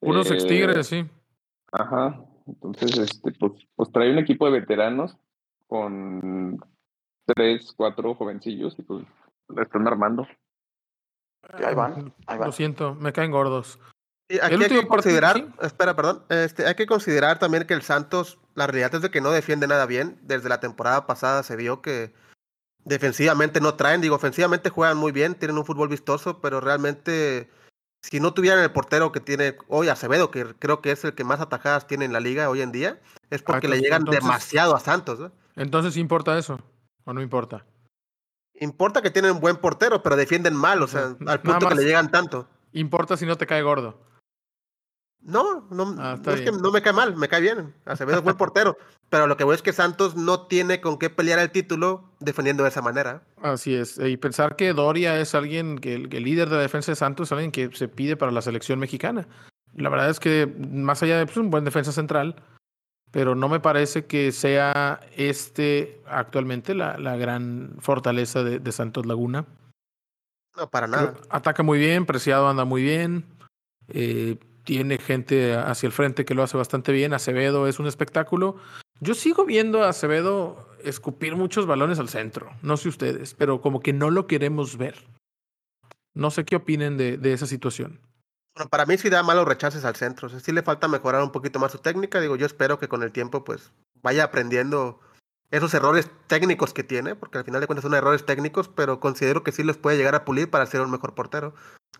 Unos 0.00 0.30
ex 0.30 0.46
Tigres, 0.46 0.86
sí. 0.86 1.04
Ajá. 1.72 2.24
Entonces, 2.46 2.96
este, 2.98 3.32
pues, 3.32 3.52
pues 3.74 3.90
trae 3.92 4.12
un 4.12 4.18
equipo 4.18 4.46
de 4.46 4.60
veteranos 4.60 5.16
con 5.66 6.58
tres, 7.26 7.72
cuatro 7.76 8.14
jovencillos 8.14 8.74
y 8.78 8.82
pues 8.82 9.04
la 9.48 9.62
están 9.62 9.86
armando. 9.86 10.26
ahí 11.52 11.74
van, 11.74 12.12
ahí 12.26 12.38
van. 12.38 12.48
Lo 12.48 12.52
siento, 12.52 12.94
me 12.94 13.12
caen 13.12 13.30
gordos. 13.30 13.78
Y 14.28 14.38
aquí 14.40 14.54
hay 14.54 14.68
que 14.68 14.86
considerar, 14.86 15.48
espera, 15.60 15.94
perdón, 15.94 16.24
este, 16.30 16.66
hay 16.66 16.74
que 16.74 16.86
considerar 16.86 17.38
también 17.38 17.66
que 17.66 17.74
el 17.74 17.82
Santos, 17.82 18.38
la 18.54 18.66
realidad 18.66 18.94
es 18.94 19.02
de 19.02 19.10
que 19.10 19.20
no 19.20 19.30
defiende 19.30 19.66
nada 19.66 19.84
bien. 19.86 20.18
Desde 20.22 20.48
la 20.48 20.60
temporada 20.60 21.06
pasada 21.06 21.42
se 21.42 21.56
vio 21.56 21.82
que 21.82 22.14
defensivamente 22.84 23.60
no 23.60 23.74
traen, 23.74 24.00
digo, 24.00 24.16
ofensivamente 24.16 24.70
juegan 24.70 24.96
muy 24.96 25.12
bien, 25.12 25.34
tienen 25.34 25.58
un 25.58 25.64
fútbol 25.64 25.88
vistoso, 25.88 26.40
pero 26.40 26.60
realmente 26.60 27.50
si 28.10 28.20
no 28.20 28.34
tuvieran 28.34 28.62
el 28.62 28.70
portero 28.70 29.12
que 29.12 29.20
tiene 29.20 29.56
hoy 29.66 29.88
Acevedo, 29.88 30.30
que 30.30 30.44
creo 30.58 30.82
que 30.82 30.90
es 30.90 31.04
el 31.04 31.14
que 31.14 31.24
más 31.24 31.40
atajadas 31.40 31.86
tiene 31.86 32.04
en 32.04 32.12
la 32.12 32.20
liga 32.20 32.50
hoy 32.50 32.60
en 32.60 32.70
día, 32.70 33.00
es 33.30 33.40
ah, 33.40 33.44
porque 33.46 33.66
le 33.66 33.80
llegan 33.80 34.04
demasiado 34.04 34.76
a 34.76 34.80
Santos. 34.80 35.30
Entonces, 35.56 35.96
¿importa 35.96 36.36
eso 36.36 36.60
o 37.04 37.14
no 37.14 37.22
importa? 37.22 37.64
Importa 38.60 39.00
que 39.00 39.10
tienen 39.10 39.32
un 39.32 39.40
buen 39.40 39.56
portero, 39.56 40.02
pero 40.02 40.16
defienden 40.16 40.54
mal, 40.54 40.82
o 40.82 40.86
sea, 40.86 41.16
al 41.26 41.40
punto 41.40 41.66
que 41.66 41.74
le 41.76 41.84
llegan 41.84 42.10
tanto. 42.10 42.46
Importa 42.72 43.16
si 43.16 43.24
no 43.24 43.36
te 43.36 43.46
cae 43.46 43.62
gordo. 43.62 43.98
No, 45.24 45.66
no, 45.70 45.96
ah, 45.98 46.18
es 46.26 46.42
que 46.42 46.52
no 46.52 46.70
me 46.70 46.82
cae 46.82 46.92
mal, 46.92 47.16
me 47.16 47.28
cae 47.28 47.40
bien. 47.40 47.74
Acevedo 47.86 48.18
es 48.18 48.24
buen 48.24 48.36
portero. 48.36 48.76
Pero 49.08 49.26
lo 49.26 49.36
que 49.36 49.44
voy 49.44 49.54
es 49.54 49.62
que 49.62 49.72
Santos 49.72 50.16
no 50.16 50.46
tiene 50.46 50.80
con 50.80 50.98
qué 50.98 51.08
pelear 51.08 51.38
el 51.38 51.50
título 51.50 52.10
defendiendo 52.20 52.62
de 52.62 52.68
esa 52.68 52.82
manera. 52.82 53.22
Así 53.40 53.74
es. 53.74 53.98
Y 53.98 54.16
pensar 54.18 54.56
que 54.56 54.72
Doria 54.74 55.18
es 55.18 55.34
alguien, 55.34 55.78
que 55.78 55.94
el, 55.94 56.10
líder 56.10 56.50
de 56.50 56.56
la 56.56 56.62
defensa 56.62 56.92
de 56.92 56.96
Santos 56.96 57.28
es 57.28 57.32
alguien 57.32 57.52
que 57.52 57.70
se 57.74 57.88
pide 57.88 58.16
para 58.16 58.32
la 58.32 58.42
selección 58.42 58.78
mexicana. 58.78 59.26
La 59.74 59.88
verdad 59.88 60.10
es 60.10 60.20
que, 60.20 60.46
más 60.68 61.02
allá 61.02 61.18
de 61.18 61.26
pues, 61.26 61.38
un 61.38 61.50
buen 61.50 61.64
defensa 61.64 61.92
central, 61.92 62.36
pero 63.10 63.34
no 63.34 63.48
me 63.48 63.60
parece 63.60 64.06
que 64.06 64.30
sea 64.32 65.00
este 65.16 66.02
actualmente 66.06 66.74
la, 66.74 66.98
la 66.98 67.16
gran 67.16 67.76
fortaleza 67.78 68.42
de, 68.42 68.58
de, 68.58 68.72
Santos 68.72 69.06
Laguna. 69.06 69.46
No, 70.56 70.68
para 70.68 70.86
nada. 70.86 71.14
Ataca 71.30 71.62
muy 71.62 71.78
bien, 71.78 72.04
Preciado 72.04 72.48
anda 72.48 72.64
muy 72.64 72.82
bien. 72.82 73.24
Eh, 73.88 74.38
tiene 74.64 74.98
gente 74.98 75.54
hacia 75.54 75.86
el 75.86 75.92
frente 75.92 76.24
que 76.24 76.34
lo 76.34 76.42
hace 76.42 76.56
bastante 76.56 76.92
bien. 76.92 77.12
Acevedo 77.12 77.68
es 77.68 77.78
un 77.78 77.86
espectáculo. 77.86 78.56
Yo 79.00 79.14
sigo 79.14 79.44
viendo 79.44 79.82
a 79.82 79.90
Acevedo 79.90 80.68
escupir 80.82 81.36
muchos 81.36 81.66
balones 81.66 81.98
al 81.98 82.08
centro. 82.08 82.50
No 82.62 82.76
sé 82.76 82.88
ustedes, 82.88 83.34
pero 83.34 83.60
como 83.60 83.80
que 83.80 83.92
no 83.92 84.10
lo 84.10 84.26
queremos 84.26 84.76
ver. 84.76 85.06
No 86.14 86.30
sé 86.30 86.44
qué 86.44 86.56
opinen 86.56 86.96
de, 86.96 87.32
esa 87.32 87.46
situación. 87.46 88.00
Bueno, 88.54 88.70
para 88.70 88.86
mí 88.86 88.96
sí 88.96 89.10
da 89.10 89.22
malos 89.22 89.46
rechaces 89.46 89.84
al 89.84 89.96
centro. 89.96 90.28
O 90.28 90.40
sí 90.40 90.52
le 90.52 90.62
falta 90.62 90.88
mejorar 90.88 91.22
un 91.22 91.32
poquito 91.32 91.58
más 91.58 91.72
su 91.72 91.78
técnica. 91.78 92.20
Digo, 92.20 92.36
yo 92.36 92.46
espero 92.46 92.78
que 92.78 92.88
con 92.88 93.02
el 93.02 93.12
tiempo 93.12 93.44
pues 93.44 93.72
vaya 94.02 94.24
aprendiendo 94.24 95.00
esos 95.50 95.74
errores 95.74 96.10
técnicos 96.26 96.72
que 96.72 96.84
tiene, 96.84 97.14
porque 97.14 97.38
al 97.38 97.44
final 97.44 97.60
de 97.60 97.66
cuentas 97.66 97.82
son 97.82 97.94
errores 97.94 98.24
técnicos, 98.24 98.68
pero 98.68 99.00
considero 99.00 99.42
que 99.42 99.52
sí 99.52 99.62
los 99.62 99.76
puede 99.76 99.96
llegar 99.96 100.14
a 100.14 100.24
pulir 100.24 100.50
para 100.50 100.66
ser 100.66 100.80
un 100.80 100.90
mejor 100.90 101.14
portero. 101.14 101.54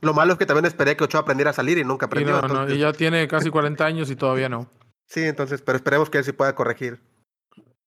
Lo 0.04 0.14
malo 0.14 0.32
es 0.32 0.38
que 0.38 0.46
también 0.46 0.66
esperé 0.66 0.96
que 0.96 1.04
Ochoa 1.04 1.22
aprendiera 1.22 1.50
a 1.50 1.54
salir 1.54 1.78
y 1.78 1.84
nunca 1.84 2.06
aprendió. 2.06 2.38
Y, 2.38 2.48
no, 2.48 2.70
y 2.70 2.78
ya 2.78 2.92
tiene 2.92 3.26
casi 3.26 3.50
40 3.50 3.84
años 3.84 4.10
y 4.10 4.16
todavía 4.16 4.48
no. 4.48 4.68
Sí, 5.06 5.22
entonces, 5.22 5.62
pero 5.62 5.76
esperemos 5.76 6.10
que 6.10 6.18
él 6.18 6.24
sí 6.24 6.32
pueda 6.32 6.54
corregir. 6.54 7.00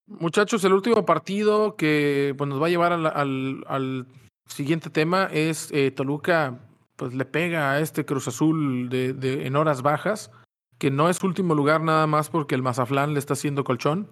Muchachos, 0.07 0.63
el 0.63 0.73
último 0.73 1.05
partido 1.05 1.75
que 1.75 2.33
pues, 2.37 2.49
nos 2.49 2.61
va 2.61 2.67
a 2.67 2.69
llevar 2.69 2.93
al, 2.93 3.05
al, 3.05 3.63
al 3.67 4.07
siguiente 4.47 4.89
tema 4.89 5.29
es 5.31 5.69
eh, 5.71 5.91
Toluca, 5.91 6.59
pues 6.95 7.13
le 7.13 7.25
pega 7.25 7.71
a 7.71 7.79
este 7.79 8.05
Cruz 8.05 8.27
Azul 8.27 8.89
de, 8.89 9.13
de, 9.13 9.45
en 9.45 9.55
horas 9.55 9.81
bajas, 9.81 10.31
que 10.77 10.91
no 10.91 11.09
es 11.09 11.21
último 11.23 11.55
lugar 11.55 11.81
nada 11.81 12.07
más 12.07 12.29
porque 12.29 12.55
el 12.55 12.61
Mazaflán 12.61 13.13
le 13.13 13.19
está 13.19 13.33
haciendo 13.33 13.63
colchón. 13.63 14.09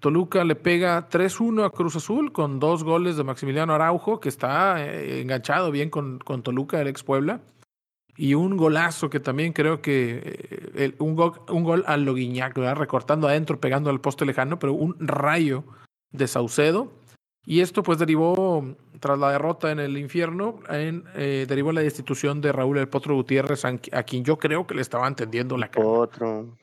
Toluca 0.00 0.44
le 0.44 0.54
pega 0.54 1.08
3-1 1.08 1.64
a 1.64 1.70
Cruz 1.70 1.96
Azul 1.96 2.32
con 2.32 2.60
dos 2.60 2.84
goles 2.84 3.16
de 3.16 3.24
Maximiliano 3.24 3.74
Araujo, 3.74 4.20
que 4.20 4.28
está 4.28 4.84
eh, 4.84 5.20
enganchado 5.20 5.70
bien 5.70 5.90
con, 5.90 6.18
con, 6.20 6.42
Toluca, 6.42 6.80
el 6.80 6.88
ex 6.88 7.02
Puebla. 7.02 7.40
Y 8.16 8.34
un 8.34 8.56
golazo 8.56 9.10
que 9.10 9.20
también 9.20 9.52
creo 9.52 9.80
que. 9.80 10.20
Eh, 10.74 10.94
un, 10.98 11.16
gol, 11.16 11.40
un 11.48 11.64
gol 11.64 11.84
al 11.86 12.04
Loguiñac, 12.04 12.56
recortando 12.56 13.28
adentro, 13.28 13.60
pegando 13.60 13.90
al 13.90 14.00
poste 14.00 14.24
lejano, 14.24 14.58
pero 14.58 14.72
un 14.72 14.96
rayo 15.00 15.64
de 16.10 16.26
Saucedo. 16.26 16.92
Y 17.44 17.60
esto 17.60 17.82
pues 17.82 17.98
derivó, 17.98 18.64
tras 19.00 19.18
la 19.18 19.30
derrota 19.30 19.72
en 19.72 19.78
el 19.80 19.96
infierno, 19.96 20.60
eh, 20.70 21.46
derivó 21.48 21.72
la 21.72 21.80
destitución 21.80 22.40
de 22.40 22.52
Raúl 22.52 22.78
El 22.78 22.88
Potro 22.88 23.14
Gutiérrez, 23.14 23.64
a 23.64 24.02
quien 24.02 24.24
yo 24.24 24.38
creo 24.38 24.66
que 24.66 24.74
le 24.74 24.82
estaba 24.82 25.08
entendiendo 25.08 25.56
la 25.56 25.70
cara. 25.70 25.86
Potro. 25.86 26.58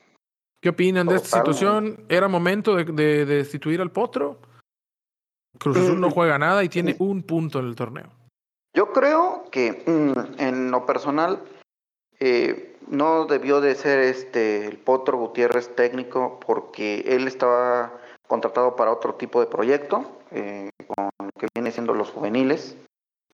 ¿Qué 0.66 0.70
opinan 0.70 1.06
de 1.06 1.18
esta 1.18 1.38
situación? 1.38 2.06
¿Era 2.10 2.28
momento 2.28 2.76
de, 2.76 3.26
destituir 3.28 3.82
al 3.82 3.92
Potro? 3.92 4.40
Cruz 5.60 5.78
Azul 5.78 6.02
no 6.02 6.08
mm, 6.08 6.12
juega 6.12 6.40
nada 6.40 6.64
y 6.64 6.70
tiene 6.70 6.96
un 6.98 7.22
punto 7.22 7.60
en 7.60 7.68
el 7.68 7.76
torneo. 7.76 8.10
Yo 8.74 8.92
creo 8.92 9.44
que 9.52 9.84
mm, 9.86 10.42
en 10.42 10.72
lo 10.72 10.88
personal 10.88 11.44
eh, 12.20 12.78
no 12.88 13.26
debió 13.26 13.62
de 13.62 13.76
ser 13.76 14.00
este 14.00 14.66
el 14.66 14.80
Potro 14.80 15.20
Gutiérrez 15.20 15.76
técnico 15.76 16.40
porque 16.44 17.04
él 17.10 17.28
estaba 17.28 17.94
contratado 18.28 18.76
para 18.76 18.92
otro 18.92 19.14
tipo 19.14 19.42
de 19.42 19.46
proyecto, 19.46 20.18
eh, 20.32 20.72
con 20.88 21.30
que 21.38 21.46
viene 21.54 21.70
siendo 21.70 21.94
los 21.94 22.10
juveniles, 22.10 22.76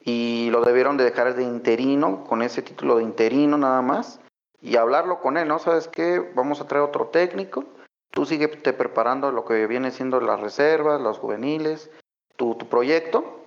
y 0.01 0.49
lo 0.51 0.65
debieron 0.65 0.97
de 0.97 1.05
dejar 1.05 1.33
de 1.33 1.43
interino, 1.43 2.25
con 2.25 2.41
ese 2.41 2.61
título 2.61 2.97
de 2.97 3.03
interino 3.03 3.57
nada 3.57 3.81
más, 3.81 4.19
y 4.61 4.77
hablarlo 4.77 5.19
con 5.19 5.37
él, 5.37 5.47
¿no? 5.47 5.59
¿Sabes 5.59 5.87
qué? 5.87 6.19
Vamos 6.35 6.61
a 6.61 6.67
traer 6.67 6.83
otro 6.83 7.07
técnico, 7.07 7.65
tú 8.11 8.25
sigue 8.25 8.47
te 8.47 8.73
preparando 8.73 9.31
lo 9.31 9.45
que 9.45 9.67
viene 9.67 9.91
siendo 9.91 10.19
las 10.21 10.39
reservas, 10.39 11.01
los 11.01 11.17
juveniles, 11.17 11.89
tu, 12.35 12.55
tu 12.55 12.67
proyecto, 12.67 13.45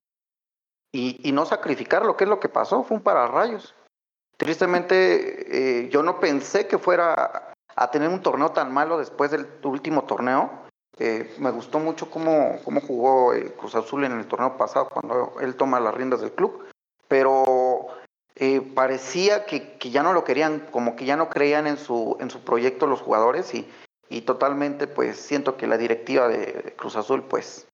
y, 0.92 1.20
y, 1.28 1.32
no 1.32 1.44
sacrificar 1.44 2.06
lo 2.06 2.16
que 2.16 2.22
es 2.24 2.30
lo 2.30 2.38
que 2.38 2.48
pasó, 2.48 2.84
fue 2.84 2.96
un 2.96 3.02
pararrayos. 3.02 3.74
Tristemente, 4.36 5.82
eh, 5.84 5.88
yo 5.88 6.02
no 6.02 6.20
pensé 6.20 6.66
que 6.68 6.78
fuera 6.78 7.52
a 7.76 7.90
tener 7.90 8.08
un 8.08 8.22
torneo 8.22 8.50
tan 8.50 8.72
malo 8.72 8.98
después 8.98 9.30
del 9.30 9.48
último 9.64 10.04
torneo. 10.04 10.50
Eh, 10.98 11.34
me 11.38 11.50
gustó 11.50 11.80
mucho 11.80 12.10
cómo, 12.10 12.58
cómo 12.64 12.80
jugó 12.80 13.32
Cruz 13.56 13.74
Azul 13.74 14.04
en 14.04 14.12
el 14.12 14.26
torneo 14.26 14.56
pasado 14.56 14.88
cuando 14.88 15.34
él 15.40 15.56
toma 15.56 15.80
las 15.80 15.94
riendas 15.94 16.20
del 16.20 16.32
club, 16.32 16.64
pero 17.08 17.43
eh, 18.36 18.60
parecía 18.74 19.46
que, 19.46 19.76
que, 19.78 19.90
ya 19.90 20.02
no 20.02 20.12
lo 20.12 20.24
querían, 20.24 20.66
como 20.72 20.96
que 20.96 21.04
ya 21.04 21.16
no 21.16 21.30
creían 21.30 21.68
en 21.68 21.76
su, 21.76 22.16
en 22.20 22.30
su 22.30 22.40
proyecto 22.40 22.88
los 22.88 23.00
jugadores 23.00 23.54
y, 23.54 23.68
y 24.08 24.22
totalmente 24.22 24.88
pues 24.88 25.18
siento 25.18 25.56
que 25.56 25.68
la 25.68 25.78
directiva 25.78 26.26
de 26.26 26.74
Cruz 26.76 26.96
Azul 26.96 27.22
pues, 27.22 27.68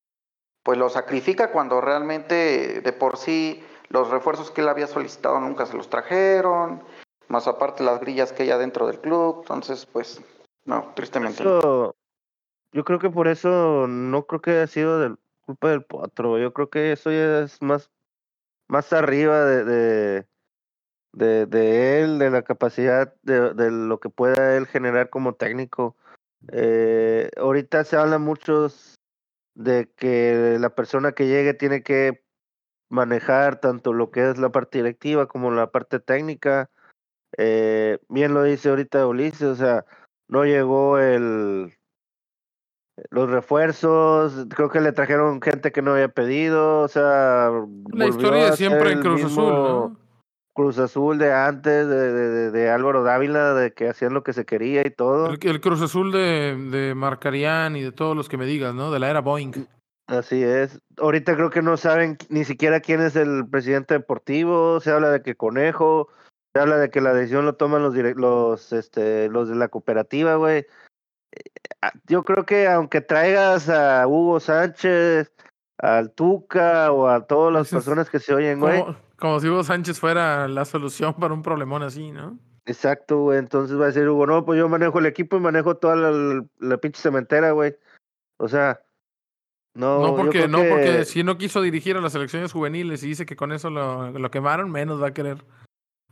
pues 0.62 0.78
lo 0.78 0.90
sacrifica 0.90 1.50
cuando 1.50 1.80
realmente 1.80 2.82
de 2.82 2.92
por 2.92 3.16
sí 3.16 3.64
los 3.88 4.10
refuerzos 4.10 4.50
que 4.50 4.60
él 4.60 4.68
había 4.68 4.86
solicitado 4.86 5.40
nunca 5.40 5.64
se 5.64 5.76
los 5.76 5.88
trajeron, 5.88 6.82
más 7.28 7.48
aparte 7.48 7.82
las 7.82 7.98
grillas 8.00 8.32
que 8.32 8.42
hay 8.42 8.50
adentro 8.50 8.86
del 8.86 9.00
club, 9.00 9.38
entonces 9.40 9.86
pues 9.86 10.20
no, 10.66 10.92
tristemente. 10.94 11.42
yo 11.42 12.84
creo 12.84 12.98
que 12.98 13.08
por 13.08 13.28
eso 13.28 13.86
no 13.88 14.26
creo 14.26 14.42
que 14.42 14.50
haya 14.50 14.66
sido 14.66 15.00
de 15.00 15.16
culpa 15.40 15.70
del 15.70 15.84
potro, 15.84 16.38
yo 16.38 16.52
creo 16.52 16.68
que 16.68 16.92
eso 16.92 17.10
ya 17.10 17.40
es 17.40 17.62
más, 17.62 17.90
más 18.68 18.92
arriba 18.92 19.44
de 19.46 20.26
de, 21.12 21.46
de 21.46 22.02
él, 22.02 22.18
de 22.18 22.30
la 22.30 22.42
capacidad 22.42 23.14
de, 23.22 23.54
de, 23.54 23.70
lo 23.70 24.00
que 24.00 24.10
pueda 24.10 24.56
él 24.56 24.66
generar 24.66 25.10
como 25.10 25.34
técnico. 25.34 25.96
Eh, 26.52 27.30
ahorita 27.36 27.84
se 27.84 27.96
habla 27.96 28.18
mucho 28.18 28.68
de 29.54 29.90
que 29.96 30.56
la 30.58 30.70
persona 30.74 31.12
que 31.12 31.26
llegue 31.26 31.54
tiene 31.54 31.82
que 31.82 32.22
manejar 32.88 33.60
tanto 33.60 33.92
lo 33.92 34.10
que 34.10 34.30
es 34.30 34.38
la 34.38 34.50
parte 34.50 34.78
directiva 34.78 35.26
como 35.26 35.50
la 35.50 35.70
parte 35.70 36.00
técnica. 36.00 36.70
Eh, 37.36 37.98
bien 38.08 38.34
lo 38.34 38.42
dice 38.42 38.70
ahorita 38.70 39.06
Ulises, 39.06 39.42
o 39.42 39.54
sea, 39.54 39.84
no 40.28 40.44
llegó 40.44 40.98
el 40.98 41.72
los 43.08 43.30
refuerzos, 43.30 44.46
creo 44.50 44.68
que 44.68 44.80
le 44.80 44.92
trajeron 44.92 45.40
gente 45.40 45.72
que 45.72 45.80
no 45.80 45.92
había 45.92 46.08
pedido, 46.08 46.82
o 46.82 46.88
sea, 46.88 47.50
la 47.92 48.06
historia 48.06 48.50
de 48.50 48.56
siempre 48.56 48.92
en 48.92 49.00
Cruz 49.00 49.24
Azul, 49.24 49.52
¿no? 49.52 49.99
Cruz 50.60 50.78
Azul 50.78 51.16
de 51.16 51.32
antes, 51.32 51.88
de, 51.88 52.12
de, 52.12 52.50
de, 52.50 52.70
Álvaro 52.70 53.02
Dávila, 53.02 53.54
de 53.54 53.72
que 53.72 53.88
hacían 53.88 54.12
lo 54.12 54.22
que 54.22 54.34
se 54.34 54.44
quería 54.44 54.86
y 54.86 54.90
todo. 54.90 55.30
El, 55.30 55.38
el 55.42 55.60
Cruz 55.62 55.80
Azul 55.80 56.12
de, 56.12 56.54
de 56.70 56.94
Marcarián 56.94 57.76
y 57.76 57.82
de 57.82 57.92
todos 57.92 58.14
los 58.14 58.28
que 58.28 58.36
me 58.36 58.44
digas, 58.44 58.74
¿no? 58.74 58.90
De 58.90 58.98
la 58.98 59.08
era 59.08 59.20
Boeing. 59.20 59.66
Así 60.06 60.42
es. 60.42 60.78
Ahorita 60.98 61.34
creo 61.34 61.48
que 61.48 61.62
no 61.62 61.78
saben 61.78 62.18
ni 62.28 62.44
siquiera 62.44 62.80
quién 62.80 63.00
es 63.00 63.16
el 63.16 63.48
presidente 63.48 63.94
deportivo. 63.94 64.80
Se 64.80 64.90
habla 64.90 65.10
de 65.10 65.22
que 65.22 65.34
Conejo, 65.34 66.08
se 66.52 66.60
habla 66.60 66.76
de 66.76 66.90
que 66.90 67.00
la 67.00 67.14
decisión 67.14 67.46
lo 67.46 67.54
toman 67.54 67.82
los 67.82 67.94
los 67.94 68.72
este 68.74 69.30
los 69.30 69.48
de 69.48 69.54
la 69.54 69.68
cooperativa, 69.68 70.34
güey. 70.34 70.66
Eh, 71.32 71.88
yo 72.06 72.22
creo 72.22 72.44
que 72.44 72.68
aunque 72.68 73.00
traigas 73.00 73.70
a 73.70 74.06
Hugo 74.06 74.40
Sánchez, 74.40 75.32
al 75.78 76.12
Tuca 76.12 76.92
o 76.92 77.08
a 77.08 77.26
todas 77.26 77.50
las 77.50 77.70
personas 77.70 78.10
que 78.10 78.18
se 78.18 78.34
oyen, 78.34 78.60
güey. 78.60 78.84
Como 79.20 79.38
si 79.38 79.48
Hugo 79.48 79.62
Sánchez 79.62 80.00
fuera 80.00 80.48
la 80.48 80.64
solución 80.64 81.14
para 81.14 81.34
un 81.34 81.42
problemón 81.42 81.82
así, 81.82 82.10
¿no? 82.10 82.38
Exacto, 82.64 83.18
güey. 83.18 83.38
Entonces 83.38 83.78
va 83.78 83.84
a 83.84 83.86
decir 83.88 84.08
Hugo, 84.08 84.26
no, 84.26 84.44
pues 84.44 84.58
yo 84.58 84.68
manejo 84.68 84.98
el 84.98 85.06
equipo 85.06 85.36
y 85.36 85.40
manejo 85.40 85.76
toda 85.76 85.96
la, 85.96 86.44
la 86.58 86.78
pinche 86.78 87.02
cementera, 87.02 87.52
güey. 87.52 87.76
O 88.38 88.48
sea, 88.48 88.80
no. 89.74 90.00
No, 90.00 90.16
porque, 90.16 90.48
no 90.48 90.58
porque 90.58 91.04
si 91.04 91.22
no 91.22 91.36
quiso 91.36 91.60
dirigir 91.60 91.96
a 91.96 92.00
las 92.00 92.14
elecciones 92.14 92.52
juveniles 92.52 93.02
y 93.02 93.08
dice 93.08 93.26
que 93.26 93.36
con 93.36 93.52
eso 93.52 93.70
lo, 93.70 94.10
lo 94.10 94.30
quemaron, 94.30 94.70
menos 94.70 95.02
va 95.02 95.08
a 95.08 95.14
querer. 95.14 95.44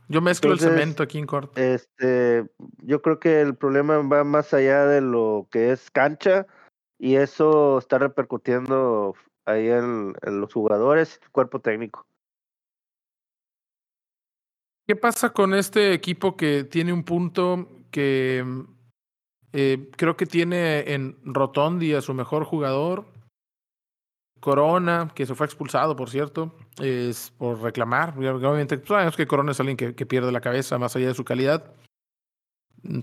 Yo 0.07 0.21
mezclo 0.21 0.51
Entonces, 0.51 0.67
el 0.67 0.79
cemento 0.79 1.03
aquí 1.03 1.19
en 1.19 1.25
corto. 1.27 1.59
Este, 1.59 2.47
yo 2.83 3.01
creo 3.01 3.19
que 3.19 3.41
el 3.41 3.55
problema 3.55 3.97
va 3.99 4.23
más 4.23 4.53
allá 4.53 4.85
de 4.85 5.01
lo 5.01 5.47
que 5.51 5.71
es 5.71 5.91
cancha 5.91 6.47
y 6.97 7.15
eso 7.15 7.77
está 7.77 7.99
repercutiendo 7.99 9.15
ahí 9.45 9.69
en, 9.69 10.15
en 10.21 10.41
los 10.41 10.53
jugadores, 10.53 11.19
cuerpo 11.31 11.59
técnico. 11.59 12.08
¿Qué 14.89 14.95
pasa 14.95 15.29
con 15.29 15.53
este 15.53 15.93
equipo 15.93 16.35
que 16.35 16.63
tiene 16.63 16.91
un 16.91 17.03
punto 17.03 17.67
que 17.91 18.43
eh, 19.53 19.91
creo 19.95 20.17
que 20.17 20.25
tiene 20.25 20.79
en 20.95 21.15
Rotondi 21.23 21.93
a 21.93 22.01
su 22.01 22.15
mejor 22.15 22.43
jugador? 22.43 23.05
Corona, 24.39 25.11
que 25.13 25.27
se 25.27 25.35
fue 25.35 25.45
expulsado, 25.45 25.95
por 25.95 26.09
cierto, 26.09 26.55
es 26.81 27.31
por 27.37 27.61
reclamar. 27.61 28.17
Obviamente, 28.17 28.83
sabemos 28.83 29.15
que 29.15 29.27
Corona 29.27 29.51
es 29.51 29.59
alguien 29.59 29.77
que, 29.77 29.93
que, 29.93 30.07
pierde 30.07 30.31
la 30.31 30.41
cabeza 30.41 30.79
más 30.79 30.95
allá 30.95 31.09
de 31.09 31.13
su 31.13 31.23
calidad. 31.23 31.71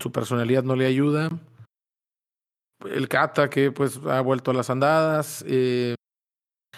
Su 0.00 0.10
personalidad 0.10 0.64
no 0.64 0.74
le 0.74 0.86
ayuda. 0.86 1.30
El 2.84 3.08
Cata, 3.08 3.48
que 3.48 3.70
pues 3.70 4.00
ha 4.08 4.22
vuelto 4.22 4.50
a 4.50 4.54
las 4.54 4.70
andadas. 4.70 5.44
Eh, 5.46 5.94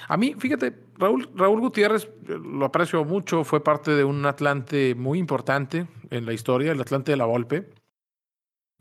a 0.06 0.16
mí, 0.16 0.34
fíjate, 0.38 0.74
Raúl, 0.96 1.28
Raúl 1.34 1.60
Gutiérrez 1.60 2.08
lo 2.26 2.64
aprecio 2.66 3.04
mucho, 3.04 3.44
fue 3.44 3.62
parte 3.62 3.90
de 3.92 4.04
un 4.04 4.24
Atlante 4.26 4.94
muy 4.94 5.18
importante 5.18 5.86
en 6.10 6.26
la 6.26 6.32
historia, 6.32 6.72
el 6.72 6.80
Atlante 6.80 7.12
de 7.12 7.16
la 7.16 7.26
Volpe. 7.26 7.70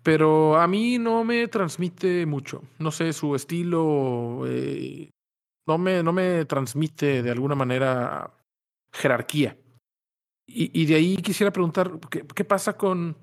Pero 0.03 0.57
a 0.57 0.67
mí 0.67 0.99
no 0.99 1.23
me 1.23 1.47
transmite 1.47 2.25
mucho. 2.25 2.63
No 2.79 2.91
sé, 2.91 3.11
su 3.11 3.35
estilo 3.35 4.43
eh, 4.47 5.09
no, 5.65 5.77
me, 5.77 6.01
no 6.03 6.13
me 6.13 6.45
transmite 6.45 7.21
de 7.23 7.31
alguna 7.31 7.55
manera 7.55 8.31
jerarquía. 8.93 9.57
Y, 10.49 10.85
de 10.85 10.95
ahí 10.95 11.17
quisiera 11.17 11.51
preguntar, 11.51 11.99
¿qué, 12.09 12.45
pasa 12.45 12.77
con, 12.77 13.17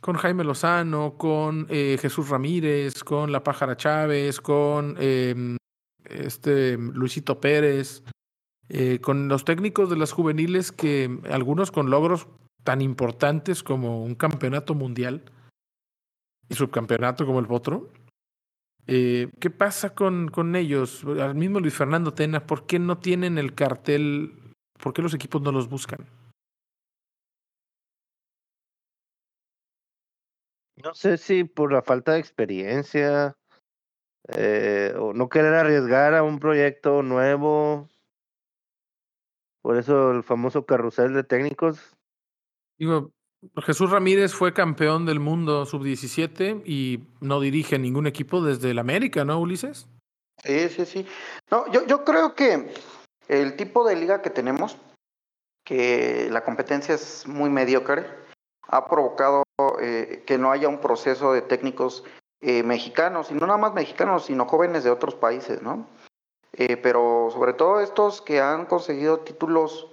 con 0.00 0.16
Jaime 0.16 0.42
Lozano, 0.42 1.18
con 1.18 1.66
eh, 1.68 1.98
Jesús 2.00 2.30
Ramírez, 2.30 3.04
con 3.04 3.30
La 3.30 3.44
Pájara 3.44 3.76
Chávez, 3.76 4.40
con 4.40 4.96
eh, 4.98 5.58
este 6.04 6.76
Luisito 6.76 7.40
Pérez, 7.40 8.02
eh, 8.68 9.00
con 9.00 9.28
los 9.28 9.44
técnicos 9.44 9.90
de 9.90 9.96
las 9.96 10.12
juveniles 10.12 10.72
que 10.72 11.18
algunos 11.30 11.70
con 11.70 11.90
logros 11.90 12.26
tan 12.64 12.80
importantes 12.80 13.62
como 13.62 14.02
un 14.02 14.14
campeonato 14.14 14.74
mundial 14.74 15.24
y 16.48 16.54
subcampeonato 16.54 17.26
como 17.26 17.40
el 17.40 17.46
otro. 17.50 17.92
Eh, 18.86 19.30
¿Qué 19.40 19.50
pasa 19.50 19.94
con, 19.94 20.28
con 20.28 20.56
ellos? 20.56 21.04
Al 21.04 21.34
mismo 21.34 21.60
Luis 21.60 21.74
Fernando 21.74 22.14
Tena, 22.14 22.46
¿por 22.46 22.66
qué 22.66 22.78
no 22.78 22.98
tienen 22.98 23.38
el 23.38 23.54
cartel? 23.54 24.54
¿Por 24.82 24.92
qué 24.92 25.02
los 25.02 25.14
equipos 25.14 25.42
no 25.42 25.52
los 25.52 25.68
buscan? 25.68 26.06
No 30.82 30.94
sé 30.94 31.16
si 31.16 31.44
por 31.44 31.72
la 31.72 31.82
falta 31.82 32.14
de 32.14 32.18
experiencia, 32.18 33.36
eh, 34.28 34.94
o 34.98 35.12
no 35.12 35.28
querer 35.28 35.54
arriesgar 35.54 36.14
a 36.14 36.22
un 36.22 36.38
proyecto 36.38 37.02
nuevo. 37.02 37.88
Por 39.62 39.76
eso 39.76 40.10
el 40.10 40.22
famoso 40.22 40.66
carrusel 40.66 41.14
de 41.14 41.24
técnicos. 41.24 41.94
Digo, 42.78 43.12
Jesús 43.62 43.90
Ramírez 43.90 44.34
fue 44.34 44.52
campeón 44.52 45.06
del 45.06 45.20
mundo 45.20 45.66
sub-17 45.66 46.62
y 46.64 47.04
no 47.20 47.40
dirige 47.40 47.78
ningún 47.78 48.06
equipo 48.06 48.42
desde 48.42 48.70
el 48.70 48.78
América, 48.78 49.24
¿no, 49.24 49.38
Ulises? 49.40 49.88
Sí, 50.42 50.68
sí, 50.68 50.86
sí. 50.86 51.06
No, 51.50 51.70
yo, 51.70 51.86
yo 51.86 52.04
creo 52.04 52.34
que 52.34 52.72
el 53.28 53.56
tipo 53.56 53.86
de 53.86 53.96
liga 53.96 54.22
que 54.22 54.30
tenemos, 54.30 54.76
que 55.64 56.28
la 56.30 56.44
competencia 56.44 56.94
es 56.94 57.26
muy 57.26 57.50
mediocre, 57.50 58.06
ha 58.68 58.88
provocado 58.88 59.44
eh, 59.80 60.24
que 60.26 60.38
no 60.38 60.50
haya 60.50 60.68
un 60.68 60.80
proceso 60.80 61.32
de 61.32 61.42
técnicos 61.42 62.04
eh, 62.42 62.62
mexicanos, 62.62 63.30
y 63.30 63.34
no 63.34 63.46
nada 63.46 63.58
más 63.58 63.72
mexicanos, 63.72 64.26
sino 64.26 64.46
jóvenes 64.46 64.84
de 64.84 64.90
otros 64.90 65.14
países, 65.14 65.62
¿no? 65.62 65.86
Eh, 66.52 66.76
pero 66.76 67.30
sobre 67.32 67.54
todo 67.54 67.80
estos 67.80 68.20
que 68.20 68.40
han 68.40 68.66
conseguido 68.66 69.20
títulos 69.20 69.88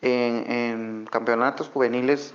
en, 0.00 1.06
campeonatos 1.10 1.70
juveniles, 1.70 2.34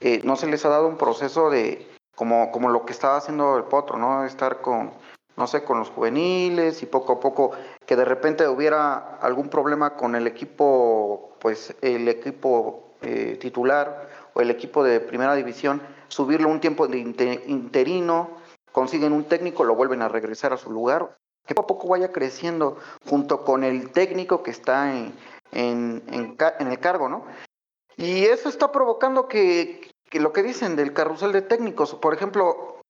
eh, 0.00 0.20
no 0.24 0.36
se 0.36 0.46
les 0.46 0.64
ha 0.64 0.68
dado 0.68 0.88
un 0.88 0.98
proceso 0.98 1.48
de, 1.48 1.88
como, 2.16 2.50
como 2.50 2.68
lo 2.68 2.84
que 2.84 2.92
estaba 2.92 3.16
haciendo 3.16 3.56
el 3.56 3.64
Potro, 3.64 3.96
¿no? 3.96 4.24
Estar 4.24 4.60
con, 4.60 4.90
no 5.36 5.46
sé, 5.46 5.64
con 5.64 5.78
los 5.78 5.90
juveniles 5.90 6.82
y 6.82 6.86
poco 6.86 7.14
a 7.14 7.20
poco 7.20 7.52
que 7.86 7.96
de 7.96 8.04
repente 8.04 8.48
hubiera 8.48 9.16
algún 9.20 9.48
problema 9.48 9.94
con 9.94 10.14
el 10.14 10.26
equipo, 10.26 11.36
pues 11.38 11.74
el 11.80 12.08
equipo 12.08 12.94
eh, 13.02 13.36
titular 13.40 14.08
o 14.34 14.40
el 14.40 14.50
equipo 14.50 14.82
de 14.82 15.00
primera 15.00 15.34
división, 15.34 15.80
subirlo 16.08 16.48
un 16.48 16.60
tiempo 16.60 16.88
de 16.88 16.98
inter, 16.98 17.42
interino, 17.46 18.30
consiguen 18.74 19.12
un 19.12 19.22
técnico, 19.22 19.62
lo 19.62 19.76
vuelven 19.76 20.02
a 20.02 20.08
regresar 20.08 20.52
a 20.52 20.56
su 20.56 20.68
lugar, 20.68 21.16
que 21.46 21.54
poco 21.54 21.74
a 21.74 21.76
poco 21.78 21.88
vaya 21.90 22.10
creciendo 22.10 22.76
junto 23.08 23.44
con 23.44 23.62
el 23.62 23.92
técnico 23.92 24.42
que 24.42 24.50
está 24.50 24.92
en, 24.92 25.14
en, 25.52 26.02
en, 26.08 26.66
el 26.66 26.80
cargo, 26.80 27.08
¿no? 27.08 27.24
Y 27.96 28.24
eso 28.24 28.48
está 28.48 28.72
provocando 28.72 29.28
que, 29.28 29.88
que, 30.10 30.18
lo 30.18 30.32
que 30.32 30.42
dicen 30.42 30.74
del 30.74 30.92
carrusel 30.92 31.30
de 31.30 31.42
técnicos, 31.42 31.94
por 31.94 32.14
ejemplo, 32.14 32.80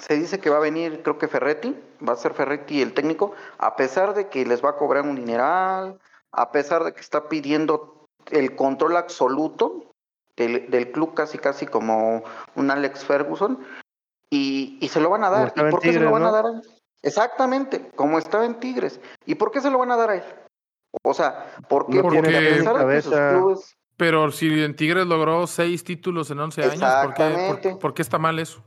se 0.00 0.14
dice 0.16 0.40
que 0.40 0.50
va 0.50 0.56
a 0.56 0.66
venir, 0.68 1.00
creo 1.04 1.16
que 1.16 1.28
Ferretti, 1.28 1.80
va 2.06 2.14
a 2.14 2.16
ser 2.16 2.34
Ferretti 2.34 2.82
el 2.82 2.92
técnico, 2.92 3.32
a 3.58 3.76
pesar 3.76 4.14
de 4.14 4.28
que 4.28 4.44
les 4.44 4.64
va 4.64 4.70
a 4.70 4.76
cobrar 4.76 5.04
un 5.04 5.14
dineral, 5.14 6.00
a 6.32 6.50
pesar 6.50 6.82
de 6.82 6.92
que 6.92 7.00
está 7.00 7.28
pidiendo 7.28 8.08
el 8.32 8.56
control 8.56 8.96
absoluto 8.96 9.92
del, 10.34 10.68
del 10.72 10.90
club 10.90 11.14
casi 11.14 11.38
casi 11.38 11.66
como 11.68 12.24
un 12.56 12.70
Alex 12.72 13.04
Ferguson, 13.04 13.64
y, 14.30 14.78
y 14.80 14.88
se 14.88 15.00
lo 15.00 15.10
van 15.10 15.24
a 15.24 15.30
dar. 15.30 15.52
¿Y 15.56 15.60
por 15.62 15.80
qué 15.80 15.88
Tigres, 15.88 15.94
se 15.98 16.04
lo 16.04 16.12
van 16.12 16.22
¿no? 16.22 16.28
a 16.28 16.32
dar 16.32 16.46
a 16.46 16.48
él? 16.50 16.62
Exactamente, 17.02 17.90
como 17.96 18.18
estaba 18.18 18.44
en 18.46 18.60
Tigres. 18.60 19.00
¿Y 19.26 19.34
por 19.34 19.50
qué 19.50 19.60
se 19.60 19.70
lo 19.70 19.78
van 19.78 19.90
a 19.90 19.96
dar 19.96 20.10
a 20.10 20.14
él? 20.16 20.24
O 21.02 21.14
sea, 21.14 21.52
¿por 21.68 21.86
qué? 21.86 22.00
Porque, 22.02 22.20
Porque 22.22 22.28
a 22.28 22.86
que 22.88 23.02
sus 23.02 23.14
clubes 23.14 23.76
Pero 23.96 24.30
si 24.32 24.62
en 24.62 24.74
Tigres 24.76 25.06
logró 25.06 25.46
seis 25.46 25.84
títulos 25.84 26.30
en 26.30 26.40
11 26.40 26.62
años, 26.62 26.94
¿por 27.02 27.14
qué, 27.14 27.22
por- 27.22 27.56
Exactamente. 27.56 27.76
por 27.76 27.94
qué 27.94 28.02
está 28.02 28.18
mal 28.18 28.38
eso? 28.38 28.62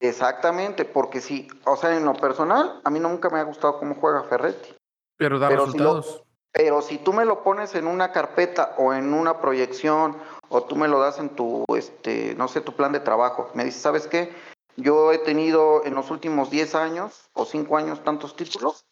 Exactamente, 0.00 0.84
porque 0.86 1.20
sí, 1.20 1.46
o 1.64 1.76
sea, 1.76 1.94
en 1.96 2.04
lo 2.04 2.14
personal, 2.14 2.80
a 2.84 2.90
mí 2.90 2.98
nunca 3.00 3.28
me 3.28 3.38
ha 3.38 3.42
gustado 3.44 3.78
cómo 3.78 3.94
juega 3.96 4.22
Ferretti. 4.24 4.74
Pero 5.18 5.38
da 5.38 5.48
Pero 5.48 5.66
si 5.66 5.78
lo- 5.78 5.94
resultados. 5.96 6.22
Pero 6.52 6.82
si 6.82 6.98
tú 6.98 7.12
me 7.12 7.24
lo 7.24 7.44
pones 7.44 7.74
en 7.76 7.86
una 7.86 8.10
carpeta 8.10 8.74
o 8.78 8.92
en 8.92 9.14
una 9.14 9.40
proyección 9.40 10.16
o 10.48 10.62
tú 10.64 10.74
me 10.74 10.88
lo 10.88 10.98
das 10.98 11.18
en 11.20 11.28
tu, 11.30 11.64
este, 11.76 12.34
no 12.34 12.48
sé, 12.48 12.60
tu 12.60 12.72
plan 12.72 12.90
de 12.90 12.98
trabajo, 12.98 13.48
me 13.54 13.64
dices, 13.64 13.80
¿sabes 13.82 14.08
qué? 14.08 14.32
Yo 14.76 15.12
he 15.12 15.18
tenido 15.18 15.84
en 15.84 15.94
los 15.94 16.10
últimos 16.10 16.50
10 16.50 16.74
años 16.74 17.28
o 17.34 17.44
5 17.44 17.76
años 17.76 18.02
tantos 18.04 18.36
títulos. 18.36 18.86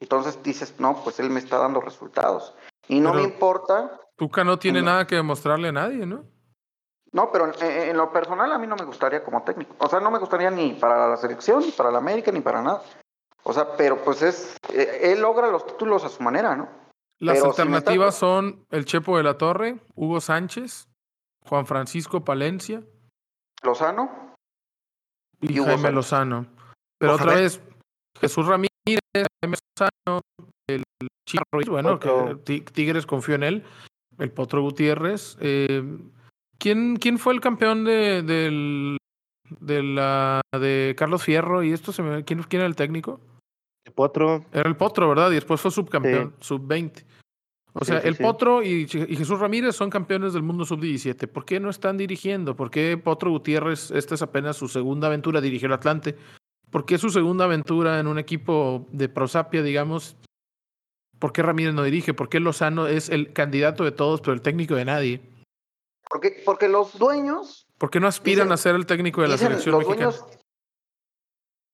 Entonces 0.00 0.42
dices, 0.42 0.74
no, 0.78 1.02
pues 1.02 1.18
él 1.20 1.30
me 1.30 1.40
está 1.40 1.58
dando 1.58 1.80
resultados. 1.80 2.54
Y 2.88 3.00
no 3.00 3.12
Pero- 3.12 3.22
me 3.22 3.28
importa, 3.32 4.00
Tuca 4.16 4.44
no 4.44 4.58
tiene 4.58 4.80
No. 4.80 4.86
nada 4.86 5.06
que 5.06 5.16
demostrarle 5.16 5.68
a 5.68 5.72
nadie, 5.72 6.06
¿no? 6.06 6.24
no, 7.12 7.30
pero 7.30 7.46
en, 7.46 7.62
en 7.90 7.96
lo 7.96 8.12
personal 8.12 8.50
a 8.52 8.58
mí 8.58 8.66
no 8.66 8.74
me 8.76 8.84
gustaría 8.84 9.22
como 9.24 9.42
técnico. 9.44 9.74
O 9.78 9.88
sea, 9.88 10.00
no 10.00 10.10
me 10.10 10.18
gustaría 10.18 10.50
ni 10.50 10.72
para 10.74 11.08
la 11.08 11.16
selección, 11.16 11.60
ni 11.60 11.70
para 11.70 11.90
la 11.92 11.98
América, 11.98 12.32
ni 12.32 12.40
para 12.40 12.60
nada. 12.60 12.82
O 13.44 13.52
sea, 13.52 13.76
pero 13.76 14.02
pues 14.02 14.20
es, 14.22 14.56
eh, 14.72 15.00
él 15.12 15.20
logra 15.20 15.46
los 15.48 15.64
títulos 15.64 16.04
a 16.04 16.08
su 16.08 16.22
manera, 16.24 16.56
¿no? 16.56 16.68
Las 17.20 17.38
Pero 17.38 17.52
si 17.52 17.58
me 17.62 17.76
alternativas 17.76 18.14
son 18.16 18.66
el 18.70 18.84
Chepo 18.84 19.16
de 19.16 19.22
la 19.22 19.38
Torre, 19.38 19.78
Hugo 19.94 20.20
Sánchez, 20.20 20.88
Juan 21.46 21.66
Francisco 21.66 22.24
Palencia 22.24 22.82
Lozano, 23.62 24.23
y, 25.48 25.54
Y 25.56 25.60
Hugo 25.60 25.70
Jaime. 25.70 25.92
Lozano. 25.92 26.46
Pero 26.98 27.14
Otra 27.14 27.34
vez. 27.34 27.60
Jesús 28.20 28.46
Ramírez, 28.46 28.70
Jaime 29.42 29.56
Lozano, 29.76 30.20
el 30.68 30.82
Chico 31.28 31.44
Ruiz, 31.52 31.68
bueno, 31.68 31.98
que 31.98 32.08
Potro. 32.08 32.38
Tigres 32.40 33.06
confió 33.06 33.34
en 33.34 33.42
él, 33.42 33.64
el 34.18 34.30
Potro 34.30 34.62
Gutiérrez. 34.62 35.36
eh, 35.40 35.82
¿quién, 36.58 36.96
¿Quién 36.96 37.18
fue 37.18 37.34
el 37.34 37.40
campeón 37.40 37.84
de, 37.84 38.22
del, 38.22 38.96
de, 39.60 39.82
la, 39.82 40.40
de 40.58 40.94
Carlos 40.96 41.22
Fierro? 41.24 41.62
¿Y 41.62 41.72
esto 41.72 41.92
se 41.92 42.02
me, 42.02 42.24
¿quién, 42.24 42.42
¿Quién 42.44 42.60
era 42.60 42.68
el 42.68 42.76
técnico? 42.76 43.20
Potro, 43.94 44.44
Era 44.52 44.68
el 44.68 44.76
Potro, 44.76 45.08
¿verdad? 45.08 45.30
Y 45.30 45.34
después 45.34 45.60
fue 45.60 45.70
subcampeón, 45.70 46.34
sub-20. 46.40 47.04
O 47.76 47.84
sea, 47.84 48.00
sí, 48.00 48.06
el 48.08 48.16
sí. 48.16 48.22
Potro 48.22 48.62
y, 48.62 48.86
y 49.08 49.16
Jesús 49.16 49.38
Ramírez 49.40 49.74
son 49.74 49.90
campeones 49.90 50.32
del 50.32 50.42
mundo 50.42 50.64
sub-17. 50.64 51.26
¿Por 51.26 51.44
qué 51.44 51.58
no 51.58 51.70
están 51.70 51.96
dirigiendo? 51.96 52.54
¿Por 52.54 52.70
qué 52.70 52.96
Potro 52.96 53.30
Gutiérrez, 53.30 53.90
esta 53.90 54.14
es 54.14 54.22
apenas 54.22 54.56
su 54.56 54.68
segunda 54.68 55.08
aventura, 55.08 55.40
dirigió 55.40 55.66
el 55.66 55.72
Atlante? 55.72 56.16
¿Por 56.70 56.86
qué 56.86 56.98
su 56.98 57.10
segunda 57.10 57.46
aventura 57.46 57.98
en 57.98 58.06
un 58.06 58.18
equipo 58.18 58.86
de 58.92 59.08
prosapia, 59.08 59.62
digamos? 59.62 60.16
¿Por 61.18 61.32
qué 61.32 61.42
Ramírez 61.42 61.74
no 61.74 61.82
dirige? 61.82 62.14
¿Por 62.14 62.28
qué 62.28 62.38
Lozano 62.38 62.86
es 62.86 63.08
el 63.08 63.32
candidato 63.32 63.82
de 63.84 63.92
todos, 63.92 64.20
pero 64.20 64.32
el 64.34 64.42
técnico 64.42 64.74
de 64.76 64.84
nadie? 64.84 65.20
porque, 66.10 66.42
porque 66.44 66.68
los 66.68 66.96
dueños 66.98 67.66
¿Por 67.78 67.90
qué 67.90 67.98
no 67.98 68.06
aspiran 68.06 68.46
Dicen- 68.48 68.52
a 68.52 68.56
ser 68.56 68.74
el 68.76 68.86
técnico 68.86 69.22
de 69.22 69.28
la 69.28 69.38
selección 69.38 69.72
los 69.72 69.80
mexicana? 69.88 70.10
dueños, 70.12 70.38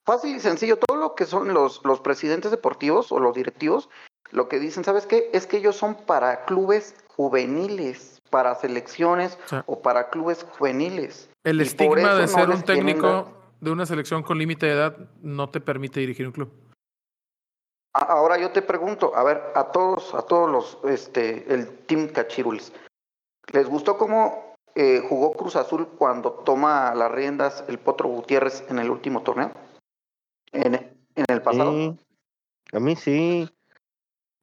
fácil 0.07 0.37
y 0.37 0.41
sencillo, 0.41 0.79
todo 0.79 0.97
lo 0.99 1.15
que 1.15 1.27
son 1.27 1.53
los, 1.53 1.85
los 1.85 2.01
presidentes 2.01 2.51
deportivos 2.51 3.13
o 3.13 3.21
los 3.21 3.35
directivos, 3.35 3.91
lo 4.31 4.49
que 4.49 4.59
dicen, 4.59 4.85
¿sabes 4.85 5.07
qué? 5.07 5.31
Es 5.33 5.47
que 5.47 5.57
ellos 5.59 5.77
son 5.77 5.95
para 5.95 6.45
clubes 6.45 6.95
juveniles, 7.09 8.21
para 8.31 8.55
selecciones 8.55 9.39
O 9.45 9.49
sea, 9.49 9.65
o 9.67 9.81
para 9.83 10.11
clubes 10.11 10.47
juveniles. 10.59 11.29
el 11.45 11.61
y 11.61 11.65
estigma 11.65 12.15
de 12.15 12.23
no 12.23 12.29
ser 12.29 12.49
un 12.51 12.63
técnico 12.63 13.37
de 13.61 13.71
una 13.71 13.85
selección 13.87 14.23
con 14.23 14.39
límite 14.39 14.67
de 14.67 14.73
edad 14.73 14.97
no 15.21 15.51
te 15.51 15.61
permite 15.61 16.01
dirigir 16.01 16.27
un 16.27 16.33
club. 16.33 16.51
A- 17.95 18.05
Ahora 18.05 18.39
yo 18.39 18.51
te 18.53 18.63
pregunto, 18.63 19.15
a 19.17 19.23
ver, 19.25 19.43
a 19.55 19.65
todos, 19.73 20.15
a 20.15 20.23
todos 20.23 20.51
los, 20.51 20.79
este, 20.91 21.53
el 21.53 21.79
Team 21.87 22.09
Cachirules, 22.09 22.73
¿les 23.53 23.69
gustó 23.69 23.99
cómo 23.99 24.55
eh, 24.77 25.03
jugó 25.09 25.33
Cruz 25.33 25.57
Azul 25.57 25.89
cuando 25.99 26.31
toma 26.33 26.95
las 26.95 27.11
riendas 27.11 27.65
el 27.69 27.79
Potro 27.79 28.09
Gutiérrez 28.09 28.65
en 28.71 28.79
el 28.79 28.89
último 28.91 29.23
torneo? 29.23 29.51
En, 30.53 30.75
en 30.75 31.25
el 31.29 31.43
pasado. 31.43 31.73
sí. 31.73 31.99
A 32.73 32.79
mí 32.81 32.95
sí. 32.97 33.51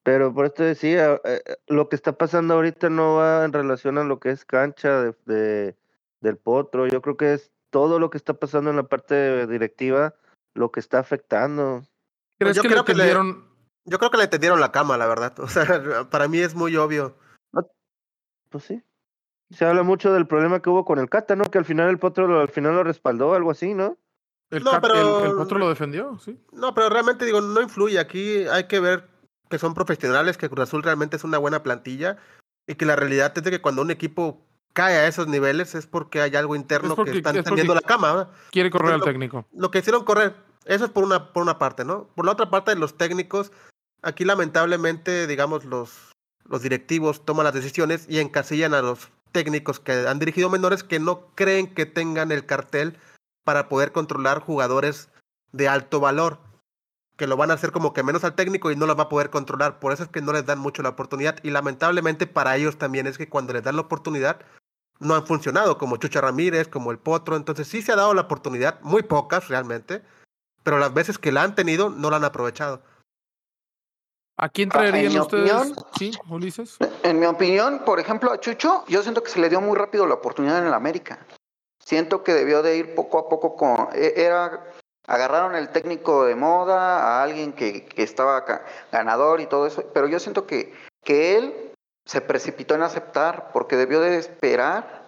Pero 0.07 0.34
por 0.34 0.45
esto 0.45 0.63
decía, 0.63 1.15
eh, 1.25 1.41
eh, 1.45 1.57
lo 1.67 1.89
que 1.89 1.97
está 1.97 2.13
pasando 2.13 2.53
ahorita 2.53 2.89
no 2.89 3.15
va 3.15 3.43
en 3.43 3.51
relación 3.51 3.97
a 3.97 4.05
lo 4.05 4.21
que 4.21 4.29
es 4.29 4.45
cancha 4.45 5.01
de, 5.01 5.13
de- 5.25 5.75
del 6.21 6.38
potro. 6.38 6.88
Yo 6.88 7.01
creo 7.01 7.17
que 7.17 7.34
es 7.34 7.51
todo 7.71 7.99
lo 7.99 8.09
que 8.09 8.17
está 8.17 8.34
pasando 8.34 8.69
en 8.69 8.77
la 8.77 8.84
parte 8.84 9.45
directiva 9.47 10.15
lo 10.53 10.71
que 10.71 10.79
está 10.79 10.99
afectando. 10.99 11.84
¿Crees 12.39 12.55
yo 12.55 12.61
que 12.61 12.69
creo 12.69 12.84
le 12.84 12.85
que 12.85 12.93
le- 12.93 13.35
Yo 13.84 13.99
creo 13.99 14.09
que 14.09 14.17
le 14.17 14.27
tendieron 14.29 14.61
la 14.61 14.71
cama, 14.71 14.95
la 14.97 15.07
verdad. 15.07 15.38
O 15.41 15.47
sea, 15.49 15.65
para 16.09 16.29
mí 16.29 16.38
es 16.39 16.55
muy 16.55 16.77
obvio. 16.77 17.17
Pues 18.49 18.63
sí. 18.63 18.81
Se 19.51 19.65
habla 19.65 19.84
mucho 19.84 20.13
del 20.13 20.25
problema 20.25 20.61
que 20.61 20.69
hubo 20.69 20.85
con 20.85 20.99
el 20.99 21.09
Cata, 21.09 21.35
¿no? 21.35 21.43
Que 21.43 21.57
al 21.57 21.65
final 21.65 21.89
el 21.89 21.99
potro 21.99 22.27
lo- 22.27 22.39
al 22.39 22.47
final 22.49 22.75
lo 22.75 22.85
respaldó, 22.85 23.34
algo 23.34 23.51
así, 23.51 23.73
¿no? 23.73 23.97
El, 24.51 24.63
No, 24.63 24.71
Cap- 24.71 24.84
pero- 24.84 25.19
el, 25.25 25.31
el 25.31 25.35
Potro 25.35 25.59
lo 25.59 25.67
defendió, 25.67 26.17
sí. 26.19 26.39
No, 26.53 26.73
pero 26.73 26.88
realmente 26.88 27.25
digo, 27.25 27.41
no 27.41 27.59
influye. 27.59 27.99
Aquí 27.99 28.45
hay 28.47 28.67
que 28.69 28.79
ver 28.79 29.16
que 29.49 29.60
son 29.60 29.74
profesionales, 29.74 30.38
que 30.38 30.49
Cruz 30.49 30.64
Azul 30.64 30.84
realmente 30.84 31.15
es 31.18 31.24
una 31.24 31.38
buena 31.38 31.64
plantilla 31.64 32.18
y 32.68 32.76
que 32.76 32.86
la 32.86 32.95
realidad 32.95 33.34
es 33.36 33.44
de 33.44 33.52
que 33.52 33.61
cuando 33.61 33.82
un 33.82 33.91
equipo 33.91 34.41
cae 34.74 34.95
a 34.98 35.07
esos 35.07 35.28
niveles 35.28 35.74
es 35.76 35.88
porque 35.88 36.22
hay 36.22 36.36
algo 36.36 36.56
interno 36.56 36.95
porque- 36.95 37.11
que 37.11 37.18
están 37.18 37.36
es 37.38 37.44
tendiendo 37.45 37.74
la 37.74 37.82
cama. 37.82 38.11
¿verdad? 38.14 38.30
Quiere 38.52 38.69
correr 38.69 38.94
al 38.94 38.99
Lo- 38.99 39.06
técnico. 39.06 39.45
Lo 39.53 39.72
que 39.72 39.80
hicieron 39.80 40.03
correr, 40.03 40.36
eso 40.65 40.86
es 40.86 40.91
por 40.91 41.03
una, 41.03 41.32
por 41.34 41.41
una 41.44 41.57
parte, 41.57 41.86
¿no? 41.86 42.07
Por 42.15 42.26
la 42.26 42.34
otra 42.34 42.49
parte, 42.49 42.76
los 42.76 42.98
técnicos, 42.98 43.52
aquí 44.02 44.26
lamentablemente, 44.26 45.26
digamos, 45.28 45.65
los, 45.65 46.11
los 46.45 46.61
directivos 46.61 47.26
toman 47.26 47.45
las 47.45 47.53
decisiones 47.53 48.06
y 48.10 48.19
encasillan 48.19 48.74
a 48.74 48.82
los 48.82 49.10
técnicos 49.32 49.80
que 49.80 50.07
han 50.07 50.19
dirigido 50.19 50.49
menores 50.49 50.84
que 50.84 50.99
no 50.99 51.28
creen 51.36 51.74
que 51.74 51.86
tengan 51.86 52.32
el 52.32 52.45
cartel 52.45 52.98
para 53.44 53.69
poder 53.69 53.91
controlar 53.91 54.40
jugadores 54.41 55.10
de 55.53 55.68
alto 55.69 55.99
valor, 55.99 56.40
que 57.18 57.27
lo 57.27 57.35
van 57.35 57.52
a 57.52 57.56
hacer 57.56 57.72
como 57.72 57.94
que 57.94 58.03
menos 58.03 58.23
al 58.23 58.35
técnico 58.35 58.72
y 58.72 58.76
no 58.76 58.85
los 58.85 58.98
va 58.98 59.03
a 59.03 59.10
poder 59.10 59.30
controlar. 59.30 59.80
Por 59.80 59.91
eso 59.91 60.03
es 60.03 60.10
que 60.10 60.22
no 60.22 60.34
les 60.34 60.45
dan 60.45 60.60
mucho 60.60 60.84
la 60.84 60.89
oportunidad 60.89 61.38
y 61.44 61.49
lamentablemente 61.49 62.27
para 62.27 62.56
ellos 62.56 62.77
también 62.77 63.07
es 63.07 63.18
que 63.18 63.27
cuando 63.27 63.53
les 63.53 63.64
dan 63.64 63.76
la 63.76 63.81
oportunidad 63.81 64.39
no 64.99 65.15
han 65.15 65.26
funcionado, 65.26 65.77
como 65.77 65.98
Chucha 65.98 66.22
Ramírez, 66.22 66.68
como 66.68 66.91
el 66.91 66.99
Potro. 66.99 67.35
Entonces 67.35 67.68
sí 67.68 67.81
se 67.81 67.91
ha 67.91 67.95
dado 67.95 68.14
la 68.14 68.22
oportunidad, 68.22 68.80
muy 68.81 69.03
pocas 69.03 69.48
realmente, 69.48 70.02
pero 70.64 70.77
las 70.80 70.94
veces 70.94 71.18
que 71.18 71.31
la 71.31 71.44
han 71.44 71.56
tenido 71.56 71.89
no 71.89 72.10
la 72.11 72.18
han 72.18 72.23
aprovechado. 72.23 72.81
¿A 74.39 74.49
quién 74.49 74.69
Ah, 74.73 74.85
en 74.85 74.89
traerían 74.91 75.14
mi 75.14 75.19
ustedes? 75.19 75.52
opinión- 75.52 75.76
Sí, 75.98 76.11
Ulises. 76.30 76.77
En 77.02 77.19
mi 77.19 77.26
opinión, 77.26 77.81
por 77.84 77.99
ejemplo, 77.99 78.31
a 78.31 78.39
Chucho, 78.39 78.84
yo 78.88 79.02
siento 79.02 79.23
que 79.23 79.31
se 79.31 79.39
le 79.39 79.49
dio 79.49 79.60
muy 79.61 79.76
rápido 79.76 80.06
la 80.06 80.14
oportunidad 80.14 80.60
en 80.60 80.68
el 80.68 80.73
América. 80.76 81.26
Siento 81.84 82.23
que 82.23 82.34
debió 82.34 82.61
de 82.61 82.77
ir 82.77 82.94
poco 82.94 83.18
a 83.18 83.30
poco 83.30 83.56
con... 83.56 83.88
e- 83.94 84.14
Era, 84.15 84.64
agarraron 85.07 85.55
el 85.55 85.69
técnico 85.69 86.25
de 86.25 86.35
moda, 86.35 86.99
a 86.99 87.23
alguien 87.23 87.53
que, 87.53 87.85
que 87.85 88.03
estaba 88.03 88.45
ganador 88.91 89.41
y 89.41 89.47
todo 89.47 89.65
eso, 89.65 89.84
pero 89.93 90.07
yo 90.07 90.19
siento 90.19 90.45
que, 90.45 90.73
que 91.03 91.38
él 91.38 91.73
se 92.05 92.21
precipitó 92.21 92.75
en 92.75 92.84
aceptar 92.84 93.51
porque 93.51 93.77
debió 93.77 93.99
de 94.01 94.17
esperar 94.17 95.07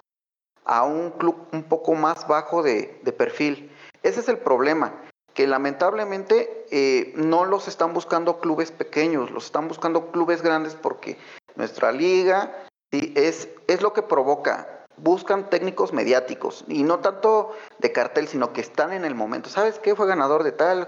a 0.66 0.84
un 0.84 1.12
club 1.12 1.48
un 1.52 1.64
poco 1.64 1.96
más 1.96 2.28
bajo 2.28 2.64
de, 2.64 3.00
de 3.04 3.12
perfil. 3.12 3.72
Ese 4.04 4.20
es 4.20 4.30
el 4.30 4.38
problema, 4.38 4.94
que 5.34 5.48
lamentablemente 5.48 6.66
eh, 6.72 7.14
no 7.16 7.46
los 7.46 7.68
están 7.68 7.94
buscando 7.94 8.40
clubes 8.40 8.72
pequeños, 8.72 9.32
los 9.32 9.46
están 9.46 9.68
buscando 9.68 10.12
clubes 10.12 10.42
grandes 10.42 10.76
porque 10.76 11.18
nuestra 11.56 11.92
liga 11.92 12.66
sí, 12.92 13.14
es, 13.16 13.50
es 13.68 13.82
lo 13.82 13.94
que 13.94 14.02
provoca. 14.02 14.79
Buscan 15.02 15.50
técnicos 15.50 15.94
mediáticos 15.94 16.66
y 16.68 16.84
no 16.84 17.00
tanto 17.00 17.52
de 17.80 17.92
cartel, 17.92 18.28
sino 18.28 18.54
que 18.54 18.62
están 18.62 18.92
en 18.94 19.06
el 19.06 19.16
momento. 19.16 19.50
¿Sabes 19.50 19.80
qué? 19.80 19.96
Fue 19.96 20.08
ganador 20.08 20.44
de 20.44 20.52
tal. 20.52 20.88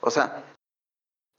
O 0.00 0.10
sea, 0.10 0.44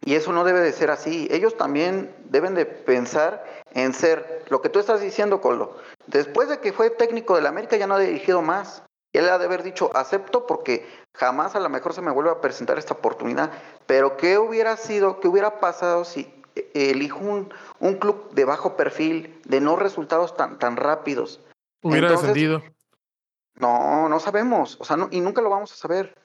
y 0.06 0.15
eso 0.15 0.34
no 0.34 0.44
debe 0.44 0.60
de 0.60 0.73
ser 0.73 0.91
así. 0.91 1.27
Ellos 1.31 1.57
también 1.57 2.14
deben 2.26 2.56
de 2.56 2.65
pensar 2.65 3.44
en 3.72 3.94
ser 3.94 4.45
lo 4.49 4.61
que 4.61 4.69
tú 4.69 4.80
estás 4.80 5.02
diciendo, 5.02 5.40
Colo. 5.40 5.77
Después 6.07 6.49
de 6.49 6.60
que 6.60 6.73
fue 6.73 6.90
técnico 6.90 7.35
de 7.35 7.41
la 7.41 7.49
América 7.49 7.77
ya 7.77 7.88
no 7.88 7.95
ha 7.95 7.99
dirigido 7.99 8.41
más. 8.41 8.84
Y 9.14 9.19
él 9.19 9.30
ha 9.30 9.38
de 9.38 9.45
haber 9.45 9.64
dicho, 9.64 9.95
acepto 9.95 10.45
porque 10.48 10.88
jamás 11.15 11.56
a 11.56 11.60
lo 11.60 11.69
mejor 11.69 11.94
se 11.94 12.02
me 12.02 12.11
vuelve 12.11 12.31
a 12.31 12.41
presentar 12.41 12.77
esta 12.77 12.95
oportunidad. 12.95 13.52
Pero 13.85 14.18
¿qué 14.18 14.38
hubiera 14.38 14.76
sido, 14.76 15.19
qué 15.19 15.27
hubiera 15.27 15.60
pasado 15.60 16.03
si 16.03 16.34
elijo 16.73 17.19
un, 17.19 17.53
un 17.80 17.95
club 17.95 18.31
de 18.34 18.45
bajo 18.45 18.76
perfil, 18.76 19.40
de 19.45 19.61
no 19.61 19.76
resultados 19.76 20.35
tan, 20.35 20.60
tan 20.60 20.76
rápidos? 20.76 21.40
Hubiera 21.84 22.07
Entonces- 22.07 22.34
descendido. 22.34 22.64
No, 23.60 24.10
no 24.10 24.19
sabemos, 24.19 24.77
o 24.80 24.85
sea, 24.85 24.97
no- 24.97 25.10
y 25.11 25.22
nunca 25.22 25.41
lo 25.41 25.49
vamos 25.49 25.72
a 25.72 25.76
saber. 25.76 26.15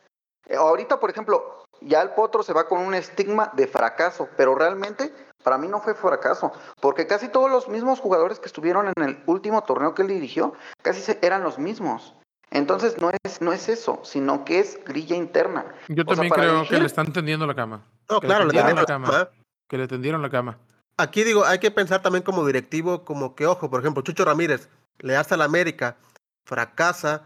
Eh, 0.47 0.57
ahorita, 0.57 0.99
por 0.99 1.11
ejemplo, 1.11 1.65
ya 1.83 2.01
el 2.01 2.11
Potro 2.11 2.43
se 2.43 2.55
va 2.55 2.67
con 2.67 2.81
un 2.81 2.95
estigma 2.95 3.53
de 3.55 3.67
fracaso, 3.67 4.29
pero 4.37 4.55
realmente 4.55 5.13
para 5.45 5.59
mí 5.59 5.69
no 5.69 5.81
fue 5.81 5.95
fracaso, 5.95 6.53
porque 6.81 7.07
casi 7.07 7.29
todos 7.29 7.51
los 7.51 7.69
mismos 7.69 8.01
jugadores 8.01 8.39
que 8.41 8.47
estuvieron 8.47 8.89
en 8.97 9.03
el 9.05 9.23
último 9.27 9.63
torneo 9.63 9.95
que 9.95 10.03
él 10.03 10.09
dirigió, 10.09 10.55
casi 10.83 11.01
se- 11.03 11.19
eran 11.23 11.43
los 11.43 11.59
mismos. 11.59 12.15
Entonces 12.51 12.99
no 12.99 13.11
es, 13.25 13.43
no 13.43 13.53
es 13.53 13.69
eso, 13.69 14.01
sino 14.05 14.47
que 14.47 14.61
es 14.61 14.83
grilla 14.87 15.15
interna. 15.15 15.67
Yo 15.89 16.05
o 16.07 16.07
también 16.07 16.33
creo 16.33 16.63
dirigir- 16.63 16.69
que 16.71 16.81
le 16.81 16.87
están 16.87 17.13
tendiendo 17.13 17.47
la 17.47 17.55
cama. 17.55 17.85
No, 18.09 18.21
Que 18.21 18.27
claro, 18.27 18.45
le 18.47 18.53
tendieron 18.55 18.69
tendieron 18.69 18.77
la 18.77 18.81
la 18.81 18.87
cama. 18.87 19.07
cama. 19.27 19.31
Que 19.69 19.77
le 19.77 19.87
tendieron 19.87 20.23
la 20.23 20.31
cama. 20.31 20.59
Aquí 20.97 21.25
digo, 21.25 21.45
hay 21.45 21.59
que 21.59 21.71
pensar 21.71 22.01
también 22.01 22.25
como 22.25 22.45
directivo, 22.47 23.05
como 23.05 23.35
que, 23.35 23.47
ojo, 23.47 23.69
por 23.69 23.81
ejemplo, 23.81 24.03
Chucho 24.03 24.25
Ramírez, 24.25 24.69
le 25.01 25.13
das 25.13 25.33
a 25.33 25.37
la 25.37 25.45
América, 25.45 25.97
fracasa. 26.45 27.25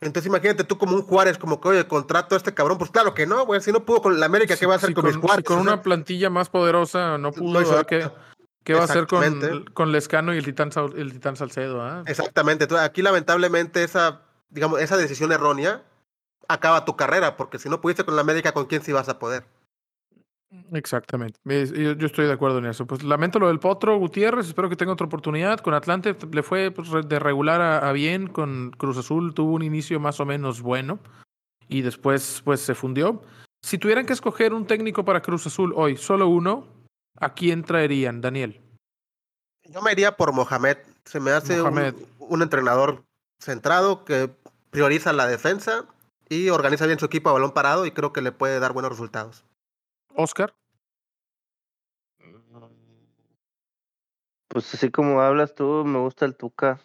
Entonces 0.00 0.28
imagínate 0.28 0.64
tú 0.64 0.76
como 0.76 0.96
un 0.96 1.02
Juárez, 1.02 1.38
como 1.38 1.60
que, 1.60 1.68
oye, 1.68 1.86
contrato 1.86 2.34
a 2.34 2.38
este 2.38 2.52
cabrón. 2.52 2.78
Pues 2.78 2.90
claro 2.90 3.14
que 3.14 3.26
no, 3.26 3.46
güey. 3.46 3.60
Si 3.60 3.72
no 3.72 3.84
pudo 3.84 4.02
con 4.02 4.20
la 4.20 4.26
América, 4.26 4.56
¿qué 4.56 4.66
va 4.66 4.74
a 4.74 4.76
hacer 4.76 4.88
Si 4.90 4.94
con, 4.94 5.06
mis 5.06 5.14
si 5.14 5.20
Juárez? 5.20 5.44
con 5.44 5.58
una 5.58 5.82
plantilla 5.82 6.30
más 6.30 6.48
poderosa 6.50 7.16
no 7.18 7.32
pudo, 7.32 7.60
No 7.60 7.68
¿verdad? 7.68 7.86
¿Qué, 7.86 8.72
va 8.72 8.80
a 8.80 8.84
hacer 8.84 9.06
con, 9.06 9.64
con 9.74 9.92
Lescano 9.92 10.34
y 10.34 10.38
el 10.38 10.44
Titán, 10.44 10.70
el 10.96 11.12
Titán 11.12 11.36
Salcedo? 11.36 11.82
ah? 11.82 12.02
Exactamente. 12.06 12.64
Entonces, 12.64 12.86
aquí 12.86 13.02
lamentablemente 13.02 13.84
esa, 13.84 14.22
digamos, 14.48 14.80
esa 14.80 14.96
decisión 14.96 15.32
errónea 15.32 15.82
acaba 16.48 16.84
tu 16.84 16.96
carrera, 16.96 17.36
porque 17.36 17.58
si 17.58 17.68
no 17.68 17.80
pudiste 17.80 18.04
con 18.04 18.16
la 18.16 18.22
América, 18.22 18.52
¿con 18.52 18.66
quién 18.66 18.82
sí 18.82 18.92
vas 18.92 19.08
a 19.08 19.18
poder? 19.18 19.44
Exactamente. 20.72 21.38
Yo, 21.44 21.92
yo 21.92 22.06
estoy 22.06 22.26
de 22.26 22.32
acuerdo 22.32 22.58
en 22.58 22.66
eso. 22.66 22.86
Pues 22.86 23.02
lamento 23.02 23.38
lo 23.38 23.48
del 23.48 23.60
Potro 23.60 23.98
Gutiérrez. 23.98 24.46
Espero 24.46 24.68
que 24.68 24.76
tenga 24.76 24.92
otra 24.92 25.06
oportunidad. 25.06 25.60
Con 25.60 25.74
Atlante 25.74 26.16
le 26.32 26.42
fue 26.42 26.70
pues, 26.70 26.88
de 27.08 27.18
regular 27.18 27.60
a, 27.60 27.88
a 27.88 27.92
bien. 27.92 28.26
Con 28.26 28.72
Cruz 28.72 28.96
Azul 28.96 29.34
tuvo 29.34 29.52
un 29.52 29.62
inicio 29.62 30.00
más 30.00 30.20
o 30.20 30.26
menos 30.26 30.62
bueno. 30.62 30.98
Y 31.68 31.82
después 31.82 32.42
pues 32.44 32.60
se 32.60 32.74
fundió. 32.74 33.22
Si 33.64 33.78
tuvieran 33.78 34.04
que 34.04 34.12
escoger 34.12 34.52
un 34.52 34.66
técnico 34.66 35.04
para 35.04 35.22
Cruz 35.22 35.46
Azul 35.46 35.72
hoy, 35.74 35.96
solo 35.96 36.28
uno, 36.28 36.66
¿a 37.18 37.32
quién 37.32 37.64
traerían, 37.64 38.20
Daniel? 38.20 38.60
Yo 39.64 39.80
me 39.80 39.92
iría 39.92 40.16
por 40.16 40.32
Mohamed. 40.32 40.76
Se 41.04 41.20
me 41.20 41.30
hace 41.30 41.62
un-. 41.62 41.94
Un, 42.18 42.42
entrenador 42.42 43.04
centrado 43.38 44.04
que 44.04 44.30
prioriza 44.70 45.12
la 45.12 45.26
defensa 45.26 45.86
y 46.28 46.50
organiza 46.50 46.86
bien 46.86 46.98
su 46.98 47.06
equipo 47.06 47.30
a 47.30 47.32
balón 47.32 47.52
parado 47.52 47.86
y 47.86 47.90
creo 47.90 48.12
que 48.12 48.22
le 48.22 48.32
puede 48.32 48.60
dar 48.60 48.72
buenos 48.72 48.90
resultados. 48.90 49.44
Oscar. 50.14 50.54
Pues 54.48 54.72
así 54.74 54.90
como 54.90 55.20
hablas 55.20 55.54
tú, 55.54 55.84
me 55.84 55.98
gusta 55.98 56.24
el 56.26 56.36
Tuca. 56.36 56.80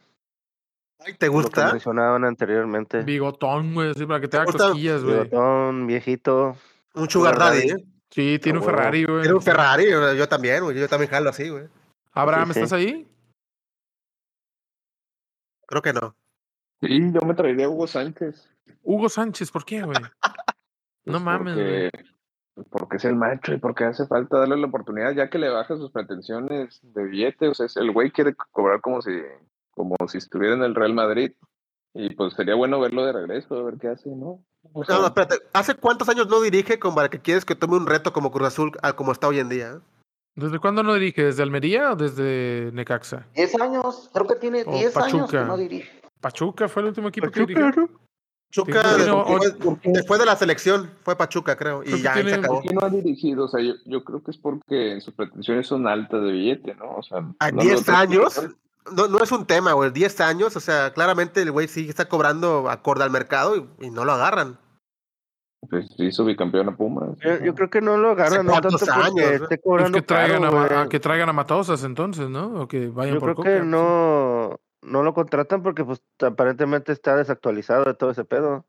Ay, 0.99 1.13
¿Te 1.13 1.27
Lo 1.27 1.31
que 1.33 1.37
gusta? 1.37 1.71
mencionaban 1.71 2.25
anteriormente. 2.25 3.03
Bigotón, 3.03 3.73
güey, 3.73 3.91
así 3.91 4.05
para 4.05 4.19
que 4.19 4.27
te 4.27 4.37
haga 4.37 4.45
gusta? 4.47 4.63
cosquillas, 4.69 5.03
güey. 5.03 5.23
Bigotón, 5.23 5.87
viejito. 5.87 6.57
Un 6.95 7.09
sugar 7.09 7.37
daddy. 7.37 7.69
¿eh? 7.69 7.85
Sí, 8.09 8.39
tiene 8.39 8.57
un 8.59 8.63
Ah. 8.63 8.67
Ferrari, 8.67 9.05
güey. 9.05 9.21
Tiene 9.21 9.35
un 9.35 9.41
Ferrari, 9.41 9.85
yo 10.17 10.27
también, 10.27 10.63
güey, 10.63 10.77
yo 10.79 10.87
también 10.89 11.11
jalo 11.11 11.29
así, 11.29 11.47
güey. 11.49 11.67
Abraham, 12.11 12.47
Sí, 12.47 12.53
sí. 12.55 12.59
¿estás 12.59 12.73
ahí? 12.73 13.07
Creo 15.67 15.81
que 15.83 15.93
no. 15.93 16.15
Sí, 16.81 16.99
yo 17.13 17.21
me 17.27 17.35
traería 17.35 17.67
a 17.67 17.69
Hugo 17.69 17.85
Sánchez. 17.85 18.49
Hugo 18.81 19.07
Sánchez, 19.09 19.51
¿por 19.51 19.63
qué, 19.63 19.83
güey? 19.83 19.95
No 21.05 21.13
pues, 21.13 21.23
mames, 21.23 21.55
güey. 21.55 21.89
Porque, 21.91 22.09
porque 22.69 22.97
es 22.97 23.05
el 23.05 23.15
macho 23.15 23.53
y 23.53 23.57
porque 23.57 23.83
hace 23.85 24.05
falta 24.07 24.39
darle 24.39 24.57
la 24.57 24.67
oportunidad, 24.67 25.13
ya 25.13 25.29
que 25.29 25.37
le 25.39 25.49
baja 25.49 25.75
sus 25.77 25.91
pretensiones 25.91 26.79
de 26.83 27.03
billete. 27.03 27.47
O 27.47 27.53
sea, 27.53 27.65
es- 27.65 27.77
el 27.77 27.91
güey 27.91 28.11
quiere 28.11 28.35
cobrar 28.51 28.81
como 28.81 29.01
si, 29.01 29.11
como 29.71 29.95
si 30.07 30.17
estuviera 30.17 30.55
en 30.55 30.63
el 30.63 30.75
Real 30.75 30.93
Madrid. 30.93 31.31
Y 31.93 32.13
pues 32.15 32.33
sería 32.33 32.53
bueno 32.55 32.79
verlo 32.79 33.03
de 33.05 33.13
regreso, 33.13 33.55
a 33.57 33.63
ver 33.63 33.75
qué 33.79 33.87
hace, 33.87 34.09
¿no? 34.09 34.43
O 34.73 34.83
sea, 34.83 34.95
No, 34.95 35.01
no, 35.01 35.07
espérate. 35.07 35.37
¿Hace 35.53 35.73
cuántos 35.75 36.07
años 36.09 36.27
no 36.29 36.39
dirige 36.41 36.77
como 36.77 36.95
para 36.95 37.09
que 37.09 37.19
quieres 37.19 37.45
que 37.45 37.55
tome 37.55 37.77
un 37.77 37.87
reto 37.87 38.13
como 38.13 38.31
Cruz 38.31 38.47
Azul 38.49 38.71
a 38.83 38.93
como 38.93 39.11
está 39.11 39.27
hoy 39.27 39.39
en 39.39 39.49
día? 39.49 39.79
¿Desde 40.35 40.59
cuándo 40.59 40.83
no 40.83 40.93
dirige? 40.93 41.23
¿Desde 41.23 41.41
Almería 41.43 41.91
o 41.91 41.95
desde 41.95 42.69
Necaxa? 42.73 43.25
10 43.35 43.59
años, 43.59 44.09
creo 44.13 44.27
que 44.27 44.35
tiene 44.35 44.63
O 44.67 44.71
10 44.71 44.95
años 44.97 45.31
que 45.31 45.37
Pachuca. 45.37 45.45
no 45.45 45.57
dirige. 45.57 46.01
Pachuca 46.21 46.67
fue 46.67 46.83
el 46.83 46.89
último 46.89 47.07
equipo 47.07 47.31
que 47.31 47.39
dirigió. 47.45 47.89
Chuca, 48.51 48.81
Sí, 48.97 49.03
no, 49.05 49.25
después, 49.39 49.55
o- 49.65 49.77
después 49.83 50.19
de 50.19 50.25
la 50.25 50.35
selección, 50.35 50.89
fue 51.03 51.15
Pachuca, 51.15 51.55
creo, 51.55 51.83
y 51.83 52.01
ya 52.01 52.15
se 52.15 52.33
acabó. 52.33 52.55
¿Por 52.55 52.63
qué 52.63 52.73
no 52.73 52.81
ha 52.81 52.89
dirigido? 52.89 53.45
O 53.45 53.47
sea, 53.47 53.61
yo, 53.61 53.73
yo 53.85 54.03
creo 54.03 54.23
que 54.23 54.31
es 54.31 54.37
porque 54.37 54.99
sus 55.01 55.13
pretensiones 55.13 55.67
son 55.67 55.87
altas 55.87 56.23
de 56.23 56.31
billete, 56.31 56.73
¿no? 56.75 56.95
O 56.95 57.03
sea, 57.03 57.19
¿A 57.39 57.45
hablando 57.45 57.63
de 57.63 57.69
10 57.69 57.81
otras 57.81 57.97
años? 57.97 58.41
No, 58.95 59.07
no 59.07 59.19
es 59.19 59.31
un 59.31 59.45
tema, 59.45 59.73
güey. 59.73 59.91
10 59.91 60.19
años, 60.21 60.55
o 60.55 60.59
sea, 60.59 60.91
claramente 60.93 61.43
el 61.43 61.51
güey 61.51 61.67
sí 61.67 61.87
está 61.87 62.09
cobrando 62.09 62.69
acorde 62.71 63.03
al 63.03 63.11
mercado 63.11 63.55
y, 63.55 63.85
y 63.85 63.91
no 63.91 64.03
lo 64.03 64.13
agarran. 64.13 64.57
Pues 65.69 65.85
hizo 65.97 66.25
bicampeón 66.25 66.69
a 66.69 66.75
Pumas. 66.75 67.09
Yo, 67.19 67.37
yo 67.43 67.53
creo 67.53 67.69
que 67.69 67.81
no 67.81 67.97
lo 67.97 68.11
agarran 68.11 68.45
no 68.45 68.53
tanto 68.53 68.69
Pues 68.69 68.81
que 69.91 70.01
traigan, 70.01 70.41
caro, 70.41 70.79
a, 70.79 70.89
que 70.89 70.99
traigan 70.99 71.29
a 71.29 71.33
Matosas 71.33 71.83
entonces, 71.83 72.29
¿no? 72.29 72.61
O 72.61 72.67
que 72.67 72.87
vayan 72.87 73.15
Yo 73.15 73.19
por 73.19 73.33
creo 73.33 73.35
Coca, 73.35 73.59
que 73.59 73.65
no, 73.65 74.57
no 74.81 75.03
lo 75.03 75.13
contratan 75.13 75.61
porque 75.63 75.83
pues 75.83 76.01
aparentemente 76.21 76.91
está 76.91 77.15
desactualizado 77.15 77.85
de 77.85 77.93
todo 77.93 78.11
ese 78.11 78.25
pedo. 78.25 78.65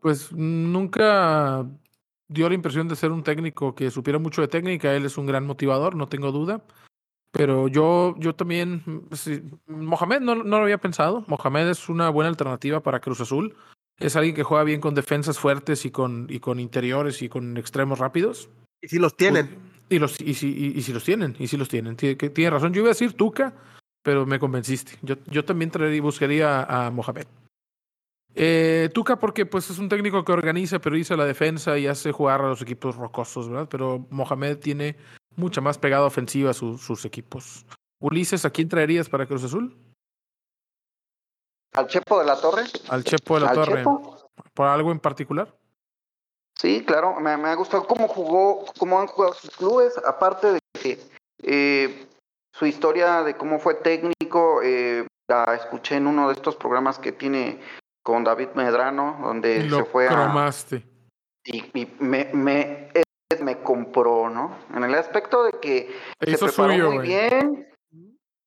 Pues 0.00 0.32
nunca 0.32 1.64
dio 2.28 2.48
la 2.48 2.54
impresión 2.54 2.88
de 2.88 2.96
ser 2.96 3.12
un 3.12 3.22
técnico 3.22 3.74
que 3.74 3.90
supiera 3.90 4.18
mucho 4.18 4.40
de 4.42 4.48
técnica. 4.48 4.94
Él 4.94 5.04
es 5.04 5.16
un 5.18 5.26
gran 5.26 5.46
motivador, 5.46 5.94
no 5.94 6.08
tengo 6.08 6.32
duda. 6.32 6.62
Pero 7.30 7.68
yo, 7.68 8.14
yo 8.18 8.34
también, 8.34 8.82
mm, 8.84 9.14
sí, 9.14 9.42
Mohamed 9.66 10.20
no, 10.20 10.34
no 10.34 10.58
lo 10.58 10.64
había 10.64 10.78
pensado. 10.78 11.24
Mohamed 11.28 11.68
es 11.68 11.88
una 11.88 12.10
buena 12.10 12.28
alternativa 12.28 12.80
para 12.82 13.00
Cruz 13.00 13.20
Azul. 13.20 13.54
Es 13.98 14.16
alguien 14.16 14.34
que 14.34 14.42
juega 14.42 14.64
bien 14.64 14.80
con 14.80 14.94
defensas 14.94 15.38
fuertes 15.38 15.84
y 15.86 15.90
con, 15.90 16.26
y 16.28 16.40
con 16.40 16.58
interiores 16.60 17.22
y 17.22 17.28
con 17.28 17.56
extremos 17.56 17.98
rápidos. 17.98 18.50
Y 18.82 18.88
si 18.88 18.98
los 18.98 19.16
tienen. 19.16 19.58
Y, 19.88 19.98
los, 19.98 20.20
y, 20.20 20.34
si, 20.34 20.48
y, 20.48 20.78
y 20.78 20.82
si 20.82 20.92
los 20.92 21.04
tienen, 21.04 21.36
y 21.38 21.46
si 21.46 21.56
los 21.56 21.68
tienen. 21.68 21.96
Tiene, 21.96 22.16
que- 22.16 22.30
tiene 22.30 22.50
razón. 22.50 22.72
Yo 22.72 22.80
iba 22.80 22.88
a 22.88 22.96
decir 22.96 23.12
Tuca, 23.14 23.54
pero 24.02 24.26
me 24.26 24.38
convenciste. 24.38 24.98
Yo, 25.02 25.16
yo 25.26 25.44
también 25.44 25.70
traería, 25.70 26.02
buscaría 26.02 26.62
a 26.62 26.90
Mohamed. 26.90 27.26
Eh, 28.34 28.88
Tuca 28.94 29.16
porque 29.18 29.44
pues 29.44 29.68
es 29.70 29.78
un 29.78 29.88
técnico 29.88 30.24
que 30.24 30.32
organiza, 30.32 30.78
prioriza 30.78 31.16
la 31.16 31.26
defensa 31.26 31.76
y 31.78 31.86
hace 31.86 32.12
jugar 32.12 32.40
a 32.40 32.48
los 32.48 32.62
equipos 32.62 32.96
rocosos, 32.96 33.48
¿verdad? 33.50 33.68
Pero 33.70 34.06
Mohamed 34.10 34.58
tiene 34.58 34.96
mucha 35.36 35.60
más 35.60 35.76
pegada 35.78 36.06
ofensiva 36.06 36.50
a 36.50 36.54
su- 36.54 36.78
sus 36.78 37.04
equipos. 37.04 37.66
Ulises, 38.00 38.44
¿a 38.44 38.50
quién 38.50 38.68
traerías 38.68 39.08
para 39.08 39.26
Cruz 39.26 39.44
Azul? 39.44 39.76
¿Al 41.74 41.86
Chepo 41.86 42.18
de 42.18 42.26
la 42.26 42.40
Torre? 42.40 42.62
Al 42.88 43.04
Chepo 43.04 43.34
de 43.34 43.40
la 43.40 43.50
¿Al 43.50 43.54
Torre. 43.54 43.78
Chepo? 43.78 44.16
¿Por 44.54 44.66
algo 44.66 44.92
en 44.92 44.98
particular? 45.00 45.54
Sí, 46.54 46.84
claro, 46.84 47.18
me, 47.20 47.36
me 47.36 47.48
ha 47.48 47.54
gustado 47.54 47.86
cómo 47.86 48.08
jugó, 48.08 48.64
cómo 48.78 49.00
han 49.00 49.06
jugado 49.06 49.34
sus 49.34 49.50
clubes, 49.56 49.94
aparte 50.06 50.52
de 50.52 50.58
que 50.80 50.98
eh, 51.42 52.06
su 52.52 52.66
historia 52.66 53.22
de 53.22 53.34
cómo 53.36 53.58
fue 53.58 53.74
técnico, 53.76 54.60
eh, 54.62 55.06
la 55.28 55.54
escuché 55.54 55.96
en 55.96 56.06
uno 56.06 56.28
de 56.28 56.34
estos 56.34 56.56
programas 56.56 56.98
que 56.98 57.12
tiene 57.12 57.60
con 58.02 58.24
David 58.24 58.48
Medrano, 58.54 59.18
donde 59.22 59.64
Lo 59.64 59.78
se 59.78 59.84
fue 59.84 60.06
a... 60.06 60.10
cromaste. 60.10 60.84
Y, 61.44 61.58
y 61.78 61.96
me, 62.00 62.30
me, 62.32 62.90
me 63.40 63.62
compró, 63.62 64.28
¿no? 64.28 64.58
En 64.74 64.84
el 64.84 64.94
aspecto 64.94 65.44
de 65.44 65.52
que 65.60 65.94
Te 66.18 66.36
se 66.36 66.46
preparó 66.46 66.72
suyo, 66.72 66.90
muy 66.92 67.06
bien. 67.06 67.68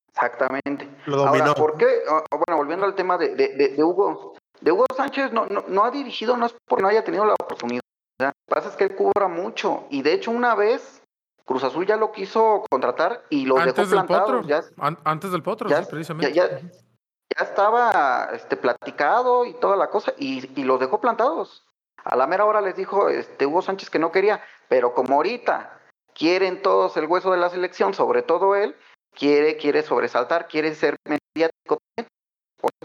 Exactamente. 0.10 0.88
Lo 1.07 1.18
dominó. 1.18 1.44
Ahora, 1.44 1.56
¿por 1.56 1.77
qué? 1.77 1.88
Ah, 2.10 2.23
bueno, 2.32 2.57
volviendo 2.57 2.86
al 2.86 2.95
tema 2.95 3.18
de, 3.18 3.36
de, 3.36 3.49
de- 3.49 3.69
de 3.69 3.84
Hugo. 3.84 4.34
De 4.61 4.72
Hugo 4.72 4.86
Sánchez 4.95 5.34
no, 5.34 5.45
no, 5.48 5.65
no 5.68 5.84
ha 5.84 5.91
dirigido, 5.91 6.38
no 6.38 6.45
es 6.45 6.56
porque 6.65 6.82
no 6.84 6.88
haya 6.88 7.03
tenido 7.03 7.26
la 7.26 7.34
oportunidad. 7.34 7.82
Lo 8.19 8.27
que 8.30 8.34
pasa 8.56 8.69
es 8.69 8.76
que 8.77 8.86
él 8.86 8.95
cobra 8.95 9.27
mucho. 9.27 9.86
Y 9.90 10.02
de 10.02 10.14
hecho, 10.14 10.32
una 10.32 10.56
vez 10.56 11.02
Cruz 11.46 11.64
Azul 11.64 11.86
ya 11.86 11.96
lo 11.96 12.12
quiso 12.12 12.64
contratar 12.70 13.24
y 13.30 13.46
lo 13.46 13.58
Antes 13.58 13.76
dejó 13.90 14.06
plantado. 14.06 14.42
Ya, 14.44 14.64
An- 14.80 14.98
antes 15.04 15.32
del 15.32 15.44
potro, 15.44 15.70
ya- 15.70 15.84
sí, 15.84 15.88
precisamente. 15.90 16.34
ya- 16.34 16.50
ya- 16.50 16.60
ya 16.60 17.44
estaba 17.44 18.30
este, 18.34 18.58
platicado 18.58 19.46
y 19.46 19.54
toda 19.54 19.76
la 19.76 19.90
cosa, 19.90 20.14
y, 20.18 20.60
y 20.60 20.64
los 20.64 20.80
dejó 20.80 21.00
plantados. 21.00 21.64
A 22.04 22.16
la 22.16 22.28
mera 22.28 22.46
hora 22.46 22.62
les 22.62 22.76
dijo 22.76 23.10
este, 23.10 23.46
Hugo 23.46 23.62
Sánchez 23.62 23.90
que 23.90 24.00
no 24.00 24.12
quería, 24.12 24.42
pero 24.70 24.94
como 24.94 25.16
ahorita 25.16 25.80
quieren 26.14 26.62
todos 26.62 26.98
el 26.98 27.06
hueso 27.08 27.32
de 27.32 27.38
la 27.38 27.50
selección, 27.50 27.94
sobre 27.94 28.22
todo 28.22 28.56
él, 28.56 28.76
quiere, 29.14 29.58
quiere 29.58 29.82
sobresaltar, 29.84 30.48
quiere 30.48 30.74
ser 30.76 30.96
mediático, 31.06 31.78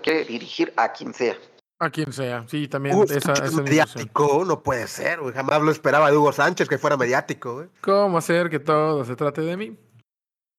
quiere 0.02 0.24
dirigir 0.24 0.72
a 0.76 0.92
quien 0.92 1.12
sea. 1.14 1.36
A 1.82 1.88
quien 1.88 2.12
sea, 2.12 2.46
sí, 2.46 2.68
también 2.68 2.94
Hugo 2.94 3.04
esa, 3.04 3.34
Sánchez 3.34 3.54
esa 3.54 3.62
mediático, 3.62 4.44
no 4.44 4.62
puede 4.62 4.86
ser, 4.86 5.20
güey. 5.20 5.32
Jamás 5.32 5.62
lo 5.62 5.70
esperaba 5.70 6.10
de 6.10 6.16
Hugo 6.18 6.30
Sánchez 6.30 6.68
que 6.68 6.76
fuera 6.76 6.98
mediático, 6.98 7.54
güey. 7.54 7.68
¿Cómo 7.80 8.18
hacer 8.18 8.50
que 8.50 8.58
todo 8.58 9.02
se 9.06 9.16
trate 9.16 9.40
de 9.40 9.56
mí? 9.56 9.78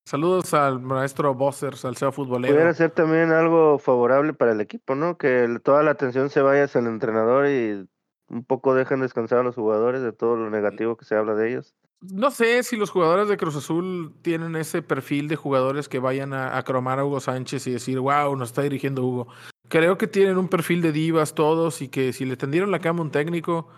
Saludos 0.04 0.52
al 0.56 0.80
maestro 0.80 1.36
Bossers, 1.36 1.86
al 1.86 1.96
SEO 1.96 2.12
futbolero. 2.12 2.56
Pudiera 2.56 2.74
ser 2.74 2.90
también 2.90 3.32
algo 3.32 3.78
favorable 3.78 4.34
para 4.34 4.54
el 4.54 4.62
equipo, 4.62 4.96
¿no? 4.96 5.20
Que 5.20 5.60
toda 5.64 5.84
la 5.84 5.92
atención 5.92 6.32
se 6.32 6.42
vaya 6.42 6.64
hacia 6.64 6.80
el 6.80 6.88
entrenador 6.88 7.48
y 7.48 7.88
un 8.28 8.44
poco 8.44 8.74
dejen 8.74 9.02
descansar 9.02 9.38
a 9.38 9.44
los 9.44 9.54
jugadores 9.54 10.02
de 10.02 10.14
todo 10.14 10.36
lo 10.36 10.50
negativo 10.50 10.98
que 10.98 11.06
se 11.06 11.16
habla 11.16 11.36
de 11.36 11.50
ellos. 11.50 11.76
No 12.02 12.32
sé 12.32 12.64
si 12.64 12.78
los 12.78 12.90
jugadores 12.90 13.30
de 13.30 13.38
Cruz 13.38 13.56
Azul 13.56 14.16
tienen 14.24 14.56
ese 14.56 14.82
perfil 14.82 15.28
de 15.28 15.36
jugadores 15.36 15.88
que 15.88 16.00
vayan 16.00 16.34
a, 16.34 16.58
a 16.58 16.64
cromar 16.64 16.98
a 16.98 17.06
Hugo 17.06 17.20
Sánchez 17.20 17.68
y 17.68 17.74
decir, 17.74 18.00
wow, 18.00 18.36
nos 18.36 18.50
está 18.50 18.64
dirigiendo 18.64 19.06
Hugo. 19.06 19.28
Creo 19.72 19.98
que 19.98 20.06
tienen 20.06 20.38
un 20.38 20.50
perfil 20.50 20.82
de 20.82 20.92
divas 20.92 21.34
todos 21.34 21.82
y 21.82 21.88
que 21.88 22.12
si 22.12 22.26
le 22.26 22.36
tendieron 22.36 22.72
la 22.72 22.80
cama 22.80 23.00
a 23.00 23.04
un 23.04 23.10
técnico, 23.10 23.70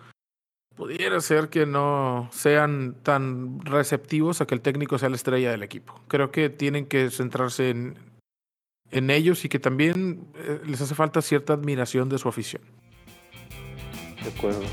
pudiera 0.74 1.20
ser 1.20 1.50
que 1.50 1.66
no 1.66 2.28
sean 2.32 2.96
tan 3.04 3.60
receptivos 3.60 4.40
a 4.40 4.46
que 4.48 4.56
el 4.56 4.60
técnico 4.60 4.98
sea 4.98 5.08
la 5.08 5.14
estrella 5.14 5.52
del 5.52 5.62
equipo. 5.62 6.00
Creo 6.08 6.32
que 6.32 6.50
tienen 6.50 6.86
que 6.86 7.10
centrarse 7.10 7.70
en, 7.70 7.96
en 8.90 9.08
ellos 9.08 9.44
y 9.44 9.48
que 9.48 9.60
también 9.60 10.26
eh, 10.34 10.60
les 10.66 10.80
hace 10.80 10.96
falta 10.96 11.22
cierta 11.22 11.52
admiración 11.52 12.08
de 12.08 12.18
su 12.18 12.28
afición. 12.28 12.62
De 14.20 14.30
acuerdo. 14.36 14.64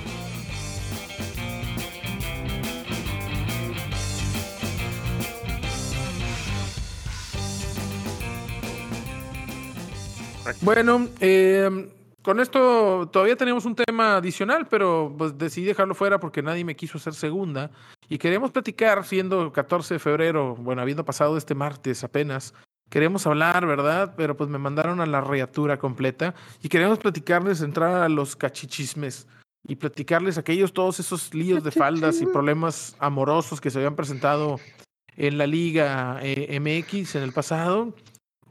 Bueno, 10.62 11.08
eh, 11.20 11.90
con 12.22 12.40
esto 12.40 13.10
todavía 13.12 13.36
tenemos 13.36 13.66
un 13.66 13.76
tema 13.76 14.18
adicional, 14.18 14.68
pero 14.70 15.14
pues 15.18 15.38
decidí 15.38 15.66
dejarlo 15.66 15.96
fuera 15.96 16.20
porque 16.20 16.42
nadie 16.42 16.64
me 16.64 16.76
quiso 16.76 16.98
hacer 16.98 17.14
segunda. 17.14 17.72
Y 18.10 18.18
queremos 18.18 18.52
platicar, 18.52 19.06
siendo 19.06 19.52
14 19.52 19.96
de 19.96 20.00
febrero, 20.00 20.56
bueno, 20.56 20.82
habiendo 20.82 21.06
pasado 21.06 21.38
este 21.38 21.56
martes 21.56 22.04
apenas, 22.04 22.54
queremos 22.90 23.26
hablar, 23.26 23.66
¿verdad? 23.66 24.14
Pero 24.18 24.36
pues 24.36 24.50
me 24.50 24.58
mandaron 24.58 25.00
a 25.00 25.06
la 25.06 25.22
reatura 25.22 25.80
completa 25.80 26.36
y 26.62 26.70
queremos 26.70 27.00
platicarles, 27.00 27.62
entrar 27.62 28.04
a 28.04 28.10
los 28.10 28.36
cachichismes 28.36 29.28
y 29.68 29.76
platicarles 29.76 30.38
aquellos, 30.38 30.74
todos 30.74 31.00
esos 31.00 31.34
líos 31.34 31.64
de 31.64 31.72
faldas 31.72 32.22
y 32.22 32.26
problemas 32.26 32.96
amorosos 33.00 33.62
que 33.62 33.70
se 33.70 33.78
habían 33.78 33.96
presentado 33.96 34.60
en 35.16 35.38
la 35.38 35.48
Liga 35.48 36.20
eh, 36.22 36.60
MX 36.60 37.16
en 37.16 37.24
el 37.24 37.32
pasado 37.32 37.94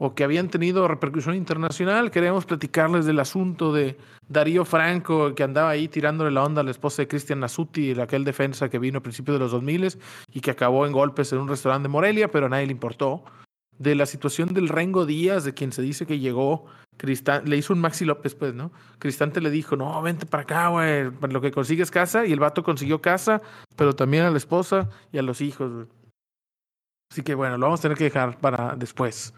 o 0.03 0.15
que 0.15 0.23
habían 0.23 0.49
tenido 0.49 0.87
repercusión 0.87 1.35
internacional. 1.35 2.09
Queremos 2.09 2.45
platicarles 2.45 3.05
del 3.05 3.19
asunto 3.19 3.71
de 3.71 3.99
Darío 4.27 4.65
Franco, 4.65 5.35
que 5.35 5.43
andaba 5.43 5.69
ahí 5.69 5.87
tirándole 5.87 6.31
la 6.31 6.43
onda 6.43 6.61
a 6.61 6.63
la 6.63 6.71
esposa 6.71 7.03
de 7.03 7.07
Cristian 7.07 7.39
Nasuti, 7.39 7.91
aquel 8.01 8.23
defensa 8.23 8.67
que 8.67 8.79
vino 8.79 8.97
a 8.97 9.03
principios 9.03 9.35
de 9.35 9.39
los 9.39 9.51
2000 9.51 9.99
y 10.33 10.41
que 10.41 10.49
acabó 10.49 10.87
en 10.87 10.91
golpes 10.91 11.31
en 11.33 11.39
un 11.39 11.47
restaurante 11.47 11.83
de 11.83 11.89
Morelia, 11.89 12.31
pero 12.31 12.47
a 12.47 12.49
nadie 12.49 12.65
le 12.65 12.71
importó. 12.71 13.23
De 13.77 13.93
la 13.93 14.07
situación 14.07 14.55
del 14.55 14.69
Rengo 14.69 15.05
Díaz, 15.05 15.43
de 15.43 15.53
quien 15.53 15.71
se 15.71 15.83
dice 15.83 16.07
que 16.07 16.17
llegó, 16.17 16.65
le 17.45 17.57
hizo 17.57 17.71
un 17.71 17.79
Maxi 17.79 18.03
López, 18.03 18.33
pues, 18.33 18.55
¿no? 18.55 18.71
Cristante 18.97 19.39
le 19.39 19.51
dijo, 19.51 19.75
no, 19.75 20.01
vente 20.01 20.25
para 20.25 20.41
acá, 20.41 20.69
güey, 20.69 21.11
lo 21.29 21.41
que 21.41 21.51
consigues 21.51 21.91
casa, 21.91 22.25
y 22.25 22.31
el 22.31 22.39
vato 22.39 22.63
consiguió 22.63 23.03
casa, 23.03 23.39
pero 23.75 23.93
también 23.93 24.23
a 24.23 24.31
la 24.31 24.37
esposa 24.37 24.89
y 25.11 25.19
a 25.19 25.21
los 25.21 25.41
hijos, 25.41 25.71
güey. 25.71 25.85
Así 27.11 27.21
que 27.21 27.35
bueno, 27.35 27.59
lo 27.59 27.67
vamos 27.67 27.81
a 27.81 27.83
tener 27.83 27.97
que 27.99 28.05
dejar 28.05 28.39
para 28.39 28.75
después 28.75 29.35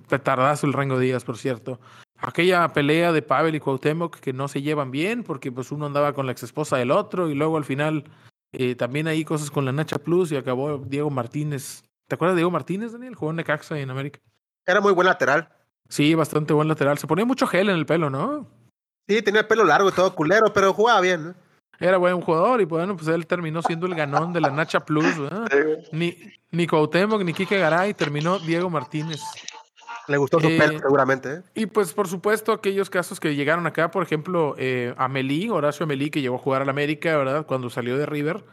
petardazo 0.00 0.66
el 0.66 0.72
Rango 0.72 0.98
Díaz, 0.98 1.24
por 1.24 1.38
cierto. 1.38 1.80
Aquella 2.18 2.72
pelea 2.72 3.12
de 3.12 3.22
Pavel 3.22 3.54
y 3.54 3.60
Cuauhtémoc 3.60 4.18
que 4.20 4.32
no 4.32 4.48
se 4.48 4.62
llevan 4.62 4.90
bien 4.90 5.22
porque 5.22 5.52
pues 5.52 5.70
uno 5.70 5.86
andaba 5.86 6.12
con 6.14 6.26
la 6.26 6.32
ex 6.32 6.42
esposa 6.42 6.76
del 6.78 6.90
otro 6.90 7.28
y 7.28 7.34
luego 7.34 7.56
al 7.56 7.64
final 7.64 8.04
eh, 8.52 8.74
también 8.74 9.06
hay 9.06 9.24
cosas 9.24 9.50
con 9.50 9.64
la 9.64 9.72
Nacha 9.72 9.98
Plus 9.98 10.32
y 10.32 10.36
acabó 10.36 10.78
Diego 10.78 11.10
Martínez. 11.10 11.82
¿Te 12.08 12.14
acuerdas 12.14 12.34
de 12.34 12.40
Diego 12.40 12.50
Martínez, 12.50 12.92
Daniel? 12.92 13.14
Jugó 13.14 13.30
en 13.30 13.36
Necaxa 13.36 13.78
en 13.78 13.90
América. 13.90 14.20
Era 14.64 14.80
muy 14.80 14.92
buen 14.92 15.06
lateral. 15.06 15.48
Sí, 15.88 16.14
bastante 16.14 16.54
buen 16.54 16.68
lateral. 16.68 16.98
Se 16.98 17.06
ponía 17.06 17.24
mucho 17.24 17.46
gel 17.46 17.68
en 17.68 17.76
el 17.76 17.86
pelo, 17.86 18.10
¿no? 18.10 18.48
Sí, 19.06 19.22
tenía 19.22 19.42
el 19.42 19.46
pelo 19.46 19.64
largo 19.64 19.88
y 19.88 19.92
todo 19.92 20.14
culero, 20.14 20.52
pero 20.52 20.72
jugaba 20.72 21.00
bien. 21.00 21.28
¿no? 21.28 21.34
Era 21.78 21.98
buen 21.98 22.20
jugador 22.20 22.60
y 22.60 22.64
bueno, 22.64 22.96
pues 22.96 23.08
él 23.08 23.26
terminó 23.26 23.62
siendo 23.62 23.86
el 23.86 23.94
ganón 23.94 24.32
de 24.32 24.40
la 24.40 24.50
Nacha 24.50 24.80
Plus. 24.80 25.18
¿verdad? 25.18 25.48
Ni, 25.92 26.16
ni 26.50 26.66
Cuauhtémoc 26.66 27.22
ni 27.22 27.32
Quique 27.32 27.58
Garay 27.58 27.94
terminó 27.94 28.38
Diego 28.38 28.70
Martínez. 28.70 29.20
Le 30.08 30.16
gustó 30.16 30.40
su 30.40 30.48
Eh, 30.48 30.58
pelo, 30.58 30.78
seguramente. 30.78 31.34
¿eh? 31.34 31.42
Y 31.54 31.66
pues, 31.66 31.92
por 31.92 32.08
supuesto, 32.08 32.52
aquellos 32.52 32.90
casos 32.90 33.18
que 33.20 33.34
llegaron 33.34 33.66
acá, 33.66 33.90
por 33.90 34.02
ejemplo, 34.02 34.54
eh, 34.58 34.94
Amelí, 34.96 35.48
Horacio 35.48 35.84
Amelí, 35.84 36.10
que 36.10 36.20
llegó 36.20 36.36
a 36.36 36.40
jugar 36.40 36.62
al 36.62 36.68
América, 36.68 37.16
¿verdad? 37.16 37.46
Cuando 37.46 37.70
salió 37.70 37.96
de 37.96 38.06
River, 38.06 38.44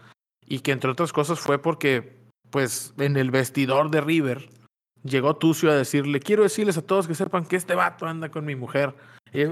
y 0.45 0.59
que 0.59 0.71
entre 0.71 0.89
otras 0.89 1.13
cosas 1.13 1.39
fue 1.39 1.59
porque, 1.59 2.17
pues, 2.49 2.93
en 2.97 3.17
el 3.17 3.31
vestidor 3.31 3.91
de 3.91 4.01
River, 4.01 4.49
llegó 5.03 5.35
Tucio 5.35 5.71
a 5.71 5.75
decirle, 5.75 6.19
quiero 6.19 6.43
decirles 6.43 6.77
a 6.77 6.81
todos 6.81 7.07
que 7.07 7.15
sepan 7.15 7.45
que 7.45 7.55
este 7.55 7.75
vato 7.75 8.05
anda 8.05 8.30
con 8.30 8.45
mi 8.45 8.55
mujer. 8.55 8.95
Y, 9.31 9.43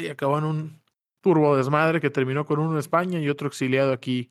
y 0.00 0.08
acabó 0.08 0.38
en 0.38 0.44
un 0.44 0.80
turbo 1.22 1.56
desmadre 1.56 2.00
que 2.00 2.10
terminó 2.10 2.44
con 2.44 2.58
uno 2.58 2.72
en 2.72 2.78
España 2.78 3.20
y 3.20 3.28
otro 3.28 3.48
exiliado 3.48 3.92
aquí 3.92 4.30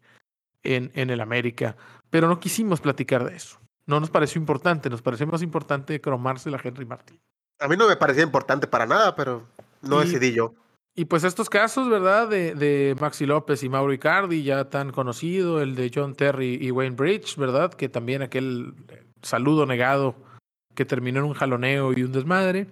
en, 0.64 0.91
en 0.95 1.10
el 1.10 1.22
América. 1.22 1.77
Pero 2.10 2.27
no 2.27 2.39
quisimos 2.39 2.81
platicar 2.81 3.23
de 3.26 3.35
eso. 3.35 3.60
No 3.90 3.99
nos 3.99 4.11
pareció 4.11 4.40
importante, 4.40 4.90
nos 4.90 5.02
pareció 5.02 5.26
más 5.26 5.41
importante 5.41 5.99
cromarse 5.99 6.52
la 6.52 6.61
Henry 6.64 6.86
Martín. 6.86 7.20
A 7.60 7.68
mí 7.68 7.76
no 7.76 7.88
me 7.88 7.95
parecía 7.98 8.22
importante 8.24 8.68
para 8.68 8.86
nada, 8.86 9.16
pero 9.16 9.48
no 9.82 10.02
Y- 10.02 10.06
decidí 10.06 10.32
yo. 10.34 10.53
Y 10.95 11.06
pues 11.06 11.24
estos 11.24 11.49
casos, 11.49 11.90
¿verdad? 11.90 12.28
De, 12.28 12.53
de 12.56 12.95
Maxi 12.99 13.26
López 13.26 13.64
y 13.64 13.70
Mauro 13.70 13.91
Icardi, 13.94 14.44
ya 14.44 14.70
tan 14.70 14.91
conocido, 14.91 15.61
el 15.61 15.76
de 15.76 15.91
John 15.94 16.14
Terry 16.14 16.57
y 16.61 16.72
Wayne 16.72 16.95
Bridge, 16.95 17.36
¿verdad? 17.38 17.74
Que 17.74 17.90
también 17.90 18.22
aquel 18.22 18.74
eh, 18.90 19.06
saludo 19.22 19.66
negado 19.66 20.16
que 20.76 20.86
terminó 20.86 21.20
en 21.20 21.26
un 21.26 21.34
jaloneo 21.34 21.91
y 21.94 22.03
un 22.03 22.11
desmadre. 22.11 22.68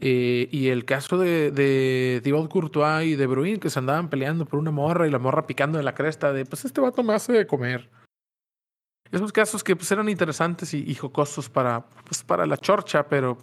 Eh, 0.00 0.48
y 0.52 0.68
el 0.68 0.84
caso 0.84 1.16
de, 1.18 1.50
de 1.50 2.20
Thibaut 2.22 2.50
Courtois 2.50 3.06
y 3.06 3.16
de 3.16 3.26
Bruin, 3.26 3.58
que 3.58 3.70
se 3.70 3.78
andaban 3.78 4.10
peleando 4.10 4.44
por 4.44 4.58
una 4.60 4.70
morra 4.70 5.08
y 5.08 5.10
la 5.10 5.18
morra 5.18 5.46
picando 5.46 5.78
en 5.78 5.86
la 5.86 5.94
cresta 5.94 6.32
de, 6.32 6.44
pues 6.44 6.64
este 6.66 6.80
vato 6.82 7.02
me 7.02 7.14
hace 7.14 7.32
de 7.32 7.46
comer. 7.46 7.88
Esos 9.12 9.32
casos 9.32 9.62
que 9.62 9.76
pues 9.76 9.90
eran 9.92 10.08
interesantes 10.08 10.74
y, 10.74 10.78
y 10.88 10.94
jocosos 10.94 11.48
para, 11.48 11.86
pues, 12.04 12.22
para 12.24 12.46
la 12.46 12.56
chorcha, 12.56 13.08
pero 13.08 13.38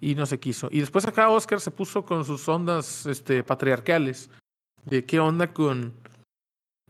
y 0.00 0.14
no 0.14 0.26
se 0.26 0.38
quiso. 0.38 0.68
Y 0.70 0.80
después 0.80 1.06
acá 1.06 1.28
Oscar 1.30 1.60
se 1.60 1.70
puso 1.70 2.04
con 2.04 2.24
sus 2.24 2.48
ondas 2.48 3.06
este, 3.06 3.42
patriarcales. 3.42 4.30
De 4.84 5.04
qué 5.04 5.18
onda 5.18 5.52
con 5.52 5.94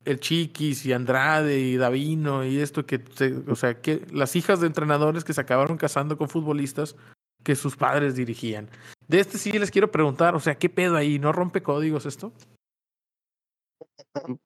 el 0.04 0.20
Chiquis 0.20 0.84
y 0.86 0.92
Andrade 0.92 1.58
y 1.58 1.76
Davino 1.76 2.44
y 2.44 2.58
esto 2.60 2.84
que, 2.84 3.02
se- 3.14 3.42
o 3.48 3.56
sea, 3.56 3.80
que 3.80 4.06
las 4.12 4.36
hijas 4.36 4.60
de 4.60 4.66
entrenadores 4.66 5.24
que 5.24 5.32
se 5.32 5.40
acabaron 5.40 5.76
casando 5.78 6.16
con 6.18 6.28
futbolistas 6.28 6.94
que 7.42 7.56
sus 7.56 7.76
padres 7.76 8.14
dirigían. 8.14 8.68
De 9.08 9.18
este 9.20 9.38
sí 9.38 9.50
les 9.58 9.70
quiero 9.70 9.90
preguntar, 9.90 10.34
o 10.34 10.40
sea, 10.40 10.56
¿qué 10.56 10.68
pedo 10.68 10.96
ahí? 10.96 11.18
¿No 11.18 11.32
rompe 11.32 11.62
códigos 11.62 12.06
esto? 12.06 12.32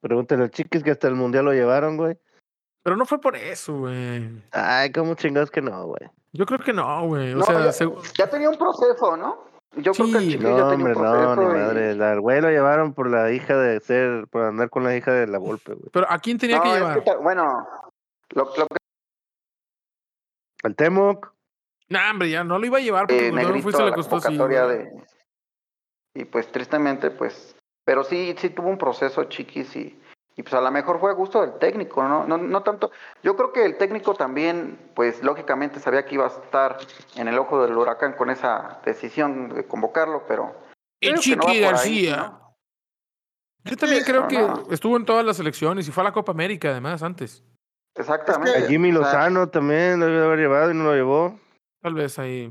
Pregúntale 0.01 0.45
al 0.45 0.51
chiquis 0.51 0.83
que 0.83 0.91
hasta 0.91 1.09
el 1.09 1.15
mundial 1.15 1.45
lo 1.47 1.53
llevaron, 1.53 1.97
güey. 1.97 2.17
Pero 2.83 2.97
no 2.97 3.05
fue 3.05 3.21
por 3.21 3.37
eso, 3.37 3.79
güey. 3.79 4.43
Ay, 4.53 4.91
cómo 4.93 5.15
chingados 5.15 5.51
que 5.51 5.61
no, 5.61 5.87
güey. 5.87 6.09
Yo 6.33 6.47
creo 6.47 6.61
que 6.61 6.73
no, 6.73 7.07
güey. 7.07 7.33
O 7.35 7.39
No, 7.39 7.45
sea, 7.45 7.65
ya, 7.67 7.73
se- 7.73 7.89
ya 8.17 8.29
tenía 8.31 8.49
un 8.49 8.57
proceso, 8.57 9.17
¿no? 9.17 9.45
Yo 9.77 9.93
creo 9.93 10.07
que 10.07 10.17
el 10.19 10.25
Sí. 10.25 10.31
chico 10.33 10.43
ya 10.45 10.49
No, 10.51 10.57
tenía 10.71 10.75
hombre, 10.75 10.93
un 10.97 11.03
no, 11.03 11.11
proceso. 11.13 11.37
ni 11.37 11.45
y- 11.45 11.63
madre. 11.63 11.95
La- 11.95 12.11
Al 12.13 12.21
güey 12.21 12.41
lo 12.41 12.49
llevaron 12.51 12.95
por 12.95 13.11
la 13.11 13.31
hija 13.33 13.57
de 13.57 13.81
ser, 13.81 14.27
por 14.29 14.43
andar 14.45 14.71
con 14.71 14.83
la 14.85 14.97
hija 14.97 15.13
de 15.13 15.27
la 15.27 15.39
Volpe, 15.39 15.75
güey. 15.75 15.91
pero 15.93 16.07
¿a 16.11 16.19
quién 16.19 16.39
tenía 16.39 16.57
No, 16.57 16.63
que 16.63 16.69
es 16.71 16.75
llevar? 16.77 17.05
que 17.05 17.17
bueno, 17.17 17.69
lo, 18.31 18.45
lo 18.45 18.67
que 18.67 18.77
Al 20.63 20.75
Temoc, 20.77 21.33
Nah, 21.89 22.11
hombre, 22.13 22.31
ya 22.31 22.45
no 22.45 22.59
lo 22.59 22.67
iba 22.67 22.79
a 22.79 22.81
llevar 22.81 23.07
porque 23.09 23.27
eh, 23.27 23.29
y 23.31 23.33
se 23.33 23.41
a 23.81 23.85
le 23.85 23.91
la 23.91 23.97
costó 23.97 24.17
así. 24.17 24.37
de... 24.37 24.93
Y 26.15 26.25
pues 26.25 26.51
tristemente, 26.53 27.11
pues... 27.11 27.57
Pero 27.85 28.05
sí, 28.05 28.35
sí 28.39 28.51
tuvo 28.51 28.69
un 28.69 28.79
proceso 28.79 29.25
chiquis 29.25 29.75
y, 29.75 30.00
y 30.41 30.43
pues 30.43 30.55
a 30.55 30.63
lo 30.63 30.71
mejor 30.71 30.99
fue 30.99 31.11
a 31.11 31.15
gusto 31.15 31.43
del 31.43 31.59
técnico, 31.59 32.03
¿no? 32.03 32.27
No, 32.27 32.39
no 32.39 32.63
tanto... 32.63 32.91
Yo 33.23 33.37
creo 33.37 33.53
que 33.53 33.63
el 33.63 33.77
técnico 33.77 34.15
también, 34.15 34.79
pues 34.95 35.23
lógicamente 35.23 35.81
sabía 35.81 36.07
que 36.07 36.15
iba 36.15 36.25
a 36.25 36.29
estar 36.29 36.79
en 37.17 37.29
el 37.29 37.39
ojo 37.39 37.63
del 37.63 37.77
huracán 37.77 38.15
con 38.15 38.31
esa 38.31 38.81
decisión 38.83 39.51
de 39.51 39.67
convocarlo, 39.67 40.25
pero... 40.27 40.55
El 40.99 41.17
no 41.17 41.21
Chiqui 41.21 41.47
ahí, 41.47 41.61
García. 41.61 42.17
¿no? 42.17 42.57
Yo 43.65 43.77
también 43.77 44.03
creo 44.03 44.23
no, 44.23 44.29
que 44.29 44.39
no. 44.39 44.65
estuvo 44.71 44.97
en 44.97 45.05
todas 45.05 45.27
las 45.27 45.39
elecciones 45.39 45.87
y 45.87 45.93
fue 45.93 46.05
a 46.05 46.05
la 46.05 46.13
Copa 46.13 46.33
América 46.33 46.71
además 46.71 47.03
antes. 47.03 47.45
Exactamente. 47.95 48.65
a 48.65 48.67
Jimmy 48.67 48.93
o 48.93 49.03
sea, 49.03 49.29
Lozano 49.29 49.51
también 49.51 50.01
lo 50.01 50.07
debe 50.07 50.25
haber 50.25 50.39
llevado 50.39 50.71
y 50.71 50.75
no 50.75 50.85
lo 50.85 50.95
llevó. 50.95 51.39
Tal 51.83 51.93
vez 51.93 52.19
ahí 52.19 52.51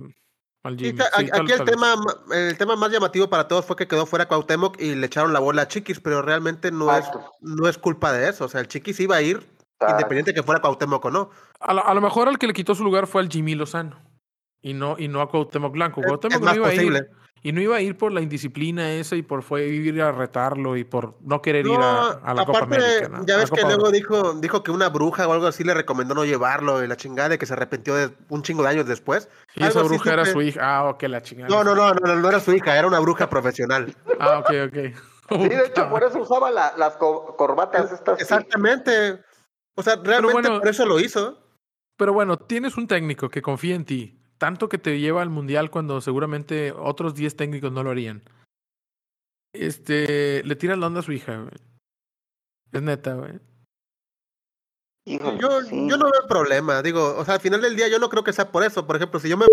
al 0.63 0.77
Sí, 0.77 0.85
Jimmy. 0.85 0.97
ta- 0.97 1.09
Sí, 1.17 1.23
aquí 1.23 1.29
tal- 1.31 1.51
el 1.51 1.65
tema, 1.65 1.95
ma- 1.95 2.35
el 2.35 2.57
tema 2.57 2.75
más 2.75 2.91
llamativo 2.91 3.29
para 3.29 3.47
todos 3.47 3.65
fue 3.65 3.75
que 3.75 3.87
quedó 3.87 4.05
fuera 4.05 4.27
Cuauhtémoc 4.27 4.79
y 4.81 4.95
le 4.95 5.05
echaron 5.05 5.31
la 5.33 5.39
bola 5.39 5.63
a 5.63 5.67
Chiquis, 5.67 5.99
pero 5.99 6.21
realmente 6.21 6.71
no 6.71 6.95
es, 6.95 7.05
no 7.41 7.67
es 7.69 7.77
culpa 7.77 8.11
de 8.11 8.29
eso. 8.29 8.45
O 8.45 8.49
sea, 8.49 8.61
el 8.61 8.67
Chiquis 8.67 8.99
iba 8.99 9.15
a 9.15 9.21
ir 9.21 9.37
Exacto. 9.37 9.91
independiente 9.91 10.33
que 10.33 10.43
fuera 10.43 10.61
Cuauhtémoc 10.61 11.05
o 11.05 11.11
no. 11.11 11.29
A, 11.59 11.73
lo, 11.73 11.85
a 11.85 11.93
lo 11.93 12.01
mejor 12.01 12.27
al 12.27 12.37
que 12.37 12.47
le 12.47 12.53
quitó 12.53 12.75
su 12.75 12.83
lugar 12.83 13.07
fue 13.07 13.21
al 13.21 13.29
Jimmy 13.29 13.55
Lozano 13.55 14.01
y 14.61 14.73
no, 14.73 14.95
y 14.99 15.07
no 15.07 15.21
a 15.21 15.29
Cuauhtémoc 15.29 15.71
Blanco. 15.71 16.01
Cuauhtémoc 16.01 16.33
es 16.35 16.39
no 16.41 16.45
más 16.45 16.55
iba 16.57 16.67
a 16.67 16.73
ir 16.73 16.79
posible. 16.81 17.09
Y 17.43 17.51
no 17.51 17.61
iba 17.61 17.75
a 17.77 17.81
ir 17.81 17.97
por 17.97 18.11
la 18.11 18.21
indisciplina 18.21 18.91
esa 18.93 19.15
y 19.15 19.21
por 19.21 19.43
fue 19.43 19.67
ir 19.67 20.01
a 20.01 20.11
retarlo 20.11 20.75
y 20.77 20.83
por 20.83 21.15
no 21.21 21.41
querer 21.41 21.65
ir 21.67 21.79
a, 21.79 22.09
a 22.23 22.33
la 22.33 22.45
Copa 22.45 22.59
aparte, 22.59 22.75
América. 22.77 23.09
¿no? 23.09 23.25
ya 23.25 23.37
ves 23.37 23.49
que 23.51 23.61
Copa 23.61 23.73
luego 23.75 23.91
dijo, 23.91 24.33
dijo 24.35 24.63
que 24.63 24.71
una 24.71 24.89
bruja 24.89 25.27
o 25.27 25.33
algo 25.33 25.47
así 25.47 25.63
le 25.63 25.73
recomendó 25.73 26.15
no 26.15 26.25
llevarlo 26.25 26.83
y 26.83 26.87
la 26.87 26.97
chingada 26.97 27.29
de 27.29 27.37
que 27.37 27.45
se 27.45 27.53
arrepintió 27.53 27.95
de 27.95 28.11
un 28.29 28.41
chingo 28.43 28.63
de 28.63 28.69
años 28.69 28.85
después. 28.85 29.29
Y 29.55 29.63
esa 29.63 29.79
algo 29.79 29.89
bruja 29.89 30.13
era 30.13 30.25
su 30.25 30.41
hija. 30.41 30.59
Ah, 30.61 30.89
ok, 30.89 31.03
la 31.03 31.21
chingada. 31.21 31.49
No, 31.49 31.63
no, 31.63 31.75
no, 31.75 31.93
no, 31.93 31.99
no, 32.07 32.15
no 32.19 32.29
era 32.29 32.39
su 32.39 32.53
hija, 32.53 32.77
era 32.77 32.87
una 32.87 32.99
bruja 32.99 33.29
profesional. 33.29 33.93
Ah, 34.19 34.39
ok, 34.39 34.51
ok. 34.67 34.77
Sí, 35.31 35.47
de 35.49 35.65
hecho, 35.67 35.87
por 35.89 36.03
eso 36.03 36.19
usaba 36.19 36.49
la- 36.49 36.73
las 36.75 36.97
co- 36.97 37.35
corbatas 37.37 37.91
estas. 37.91 38.19
Exactamente. 38.19 39.21
O 39.75 39.83
sea, 39.83 39.95
realmente 39.95 40.33
bueno, 40.33 40.59
por 40.59 40.67
eso 40.67 40.85
lo 40.85 40.99
hizo. 40.99 41.37
Pero 41.97 42.13
bueno, 42.13 42.37
tienes 42.37 42.77
un 42.77 42.87
técnico 42.87 43.29
que 43.29 43.41
confía 43.41 43.75
en 43.75 43.85
ti, 43.85 44.18
tanto 44.39 44.69
que 44.69 44.79
te 44.79 44.99
lleva 44.99 45.21
al 45.21 45.29
mundial 45.29 45.69
cuando 45.69 46.01
seguramente 46.01 46.71
otros 46.71 47.13
10 47.13 47.35
técnicos 47.35 47.71
no 47.71 47.83
lo 47.83 47.91
harían. 47.91 48.23
Este, 49.53 50.43
le 50.43 50.55
tiras 50.55 50.77
la 50.77 50.87
onda 50.87 51.01
a 51.01 51.03
su 51.03 51.11
hija, 51.11 51.37
güey. 51.37 51.55
Es 52.71 52.81
neta, 52.81 53.13
güey. 53.15 53.39
Híjole, 55.05 55.39
Yo, 55.39 55.61
sí. 55.61 55.87
yo 55.89 55.97
no 55.97 56.05
veo 56.05 56.27
problema. 56.27 56.81
Digo, 56.81 57.15
o 57.17 57.25
sea, 57.25 57.35
al 57.35 57.39
final 57.39 57.61
del 57.61 57.75
día 57.75 57.87
yo 57.87 57.99
no 57.99 58.09
creo 58.09 58.23
que 58.23 58.33
sea 58.33 58.51
por 58.51 58.63
eso. 58.63 58.85
Por 58.85 58.95
ejemplo, 58.95 59.19
si 59.19 59.29
yo 59.29 59.37
me 59.37 59.45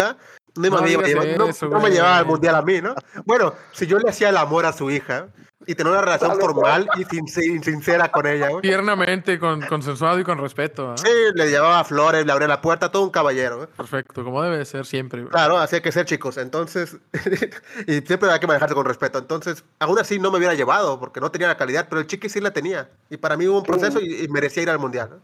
No, 0.56 0.62
me, 0.62 0.70
No 0.70 0.76
iba 0.88 1.02
a 1.02 1.06
digas 1.06 1.24
llevar- 1.24 1.38
no- 1.38 1.48
eso, 1.48 1.66
no 1.66 1.74
me 1.76 1.80
güey. 1.80 1.92
llevaba 1.92 2.18
al 2.18 2.26
mundial 2.26 2.54
a 2.56 2.62
mí, 2.62 2.80
¿no? 2.80 2.94
Bueno, 3.24 3.54
si 3.72 3.86
yo 3.86 3.98
le 3.98 4.10
hacía 4.10 4.28
el 4.30 4.36
amor 4.36 4.66
a 4.66 4.72
su 4.72 4.90
hija 4.90 5.28
y 5.66 5.74
tenía 5.74 5.92
una 5.92 6.00
relación 6.00 6.38
formal 6.40 6.88
y 6.96 7.04
sin, 7.04 7.28
sin- 7.28 7.62
sincera 7.62 8.10
con 8.10 8.26
ella, 8.26 8.48
güey. 8.48 8.62
Tiernamente, 8.62 9.38
con, 9.38 9.60
consensuado 9.62 10.18
y 10.18 10.24
con 10.24 10.38
respeto. 10.38 10.90
¿ah? 10.92 10.94
Sí, 10.96 11.08
le 11.34 11.48
llevaba 11.50 11.84
flores, 11.84 12.24
le 12.24 12.32
abría 12.32 12.48
la 12.48 12.60
puerta, 12.60 12.90
todo 12.90 13.02
un 13.04 13.10
caballero. 13.10 13.64
¿eh? 13.64 13.68
Perfecto, 13.76 14.24
como 14.24 14.42
debe 14.42 14.58
de 14.58 14.64
ser 14.64 14.86
siempre. 14.86 15.26
Claro, 15.26 15.58
así 15.58 15.76
hay 15.76 15.82
que 15.82 15.92
ser, 15.92 16.06
chicos. 16.06 16.38
Entonces, 16.38 16.96
y 17.86 18.00
siempre 18.00 18.30
hay 18.30 18.40
que 18.40 18.46
manejarse 18.46 18.74
con 18.74 18.86
respeto. 18.86 19.18
Entonces, 19.18 19.64
aún 19.78 19.98
así 19.98 20.18
no 20.18 20.30
me 20.30 20.38
hubiera 20.38 20.54
llevado 20.54 20.98
porque 20.98 21.20
no 21.20 21.30
tenía 21.30 21.48
la 21.48 21.56
calidad, 21.56 21.86
pero 21.88 22.00
el 22.00 22.06
chiqui 22.06 22.28
sí 22.28 22.40
la 22.40 22.50
tenía. 22.52 22.90
Y 23.10 23.16
para 23.18 23.36
mí 23.36 23.46
hubo 23.46 23.58
un 23.58 23.64
proceso 23.64 24.00
y, 24.00 24.24
y 24.24 24.28
merecía 24.28 24.62
ir 24.62 24.70
al 24.70 24.78
mundial. 24.78 25.10
¿no? 25.10 25.16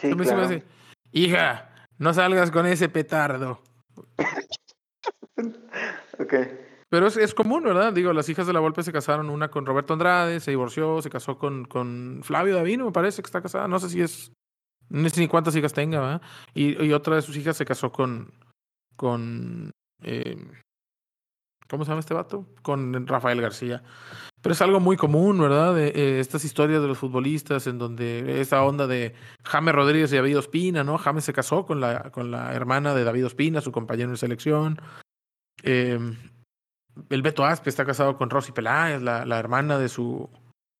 Sí, 0.00 0.14
claro. 0.14 0.48
Hija, 1.12 1.70
no 1.98 2.12
salgas 2.14 2.50
con 2.50 2.66
ese 2.66 2.88
petardo. 2.88 3.60
Ok. 6.18 6.34
Pero 6.88 7.08
es, 7.08 7.16
es 7.16 7.34
común, 7.34 7.64
¿verdad? 7.64 7.92
Digo, 7.92 8.12
las 8.12 8.28
hijas 8.28 8.46
de 8.46 8.52
la 8.52 8.60
Volpe 8.60 8.84
se 8.84 8.92
casaron, 8.92 9.30
una 9.30 9.50
con 9.50 9.66
Roberto 9.66 9.94
Andrade, 9.94 10.38
se 10.38 10.52
divorció, 10.52 11.02
se 11.02 11.10
casó 11.10 11.38
con, 11.38 11.64
con 11.64 12.20
Flavio 12.22 12.54
Davino, 12.54 12.84
me 12.84 12.92
parece 12.92 13.20
que 13.20 13.26
está 13.26 13.42
casada. 13.42 13.66
No 13.66 13.80
sé 13.80 13.88
si 13.88 14.00
es. 14.00 14.30
No 14.90 15.08
sé 15.08 15.20
ni 15.20 15.28
cuántas 15.28 15.56
hijas 15.56 15.72
tenga, 15.72 16.00
¿verdad? 16.00 16.22
Y, 16.54 16.84
y 16.84 16.92
otra 16.92 17.16
de 17.16 17.22
sus 17.22 17.36
hijas 17.36 17.56
se 17.56 17.64
casó 17.64 17.90
con. 17.90 18.32
con. 18.96 19.70
eh, 20.02 20.36
¿Cómo 21.68 21.84
se 21.84 21.90
llama 21.90 22.00
este 22.00 22.14
vato? 22.14 22.46
Con 22.62 23.06
Rafael 23.06 23.40
García. 23.40 23.82
Pero 24.42 24.52
es 24.52 24.60
algo 24.60 24.80
muy 24.80 24.96
común, 24.98 25.40
¿verdad? 25.40 25.74
De, 25.74 25.88
eh, 25.88 26.20
estas 26.20 26.44
historias 26.44 26.82
de 26.82 26.88
los 26.88 26.98
futbolistas 26.98 27.66
en 27.66 27.78
donde 27.78 28.40
esa 28.42 28.62
onda 28.62 28.86
de 28.86 29.14
James 29.44 29.74
Rodríguez 29.74 30.12
y 30.12 30.16
David 30.16 30.38
Ospina, 30.38 30.84
¿no? 30.84 30.98
James 30.98 31.24
se 31.24 31.32
casó 31.32 31.64
con 31.64 31.80
la, 31.80 32.10
con 32.10 32.30
la 32.30 32.52
hermana 32.52 32.94
de 32.94 33.04
David 33.04 33.26
Ospina, 33.26 33.62
su 33.62 33.72
compañero 33.72 34.10
en 34.10 34.18
selección. 34.18 34.78
Eh, 35.62 35.98
el 37.08 37.22
Beto 37.22 37.44
Aspe 37.46 37.70
está 37.70 37.84
casado 37.86 38.18
con 38.18 38.28
Rosy 38.28 38.52
Peláez, 38.52 39.00
la, 39.00 39.24
la 39.24 39.38
hermana 39.38 39.78
de 39.78 39.88
su 39.88 40.28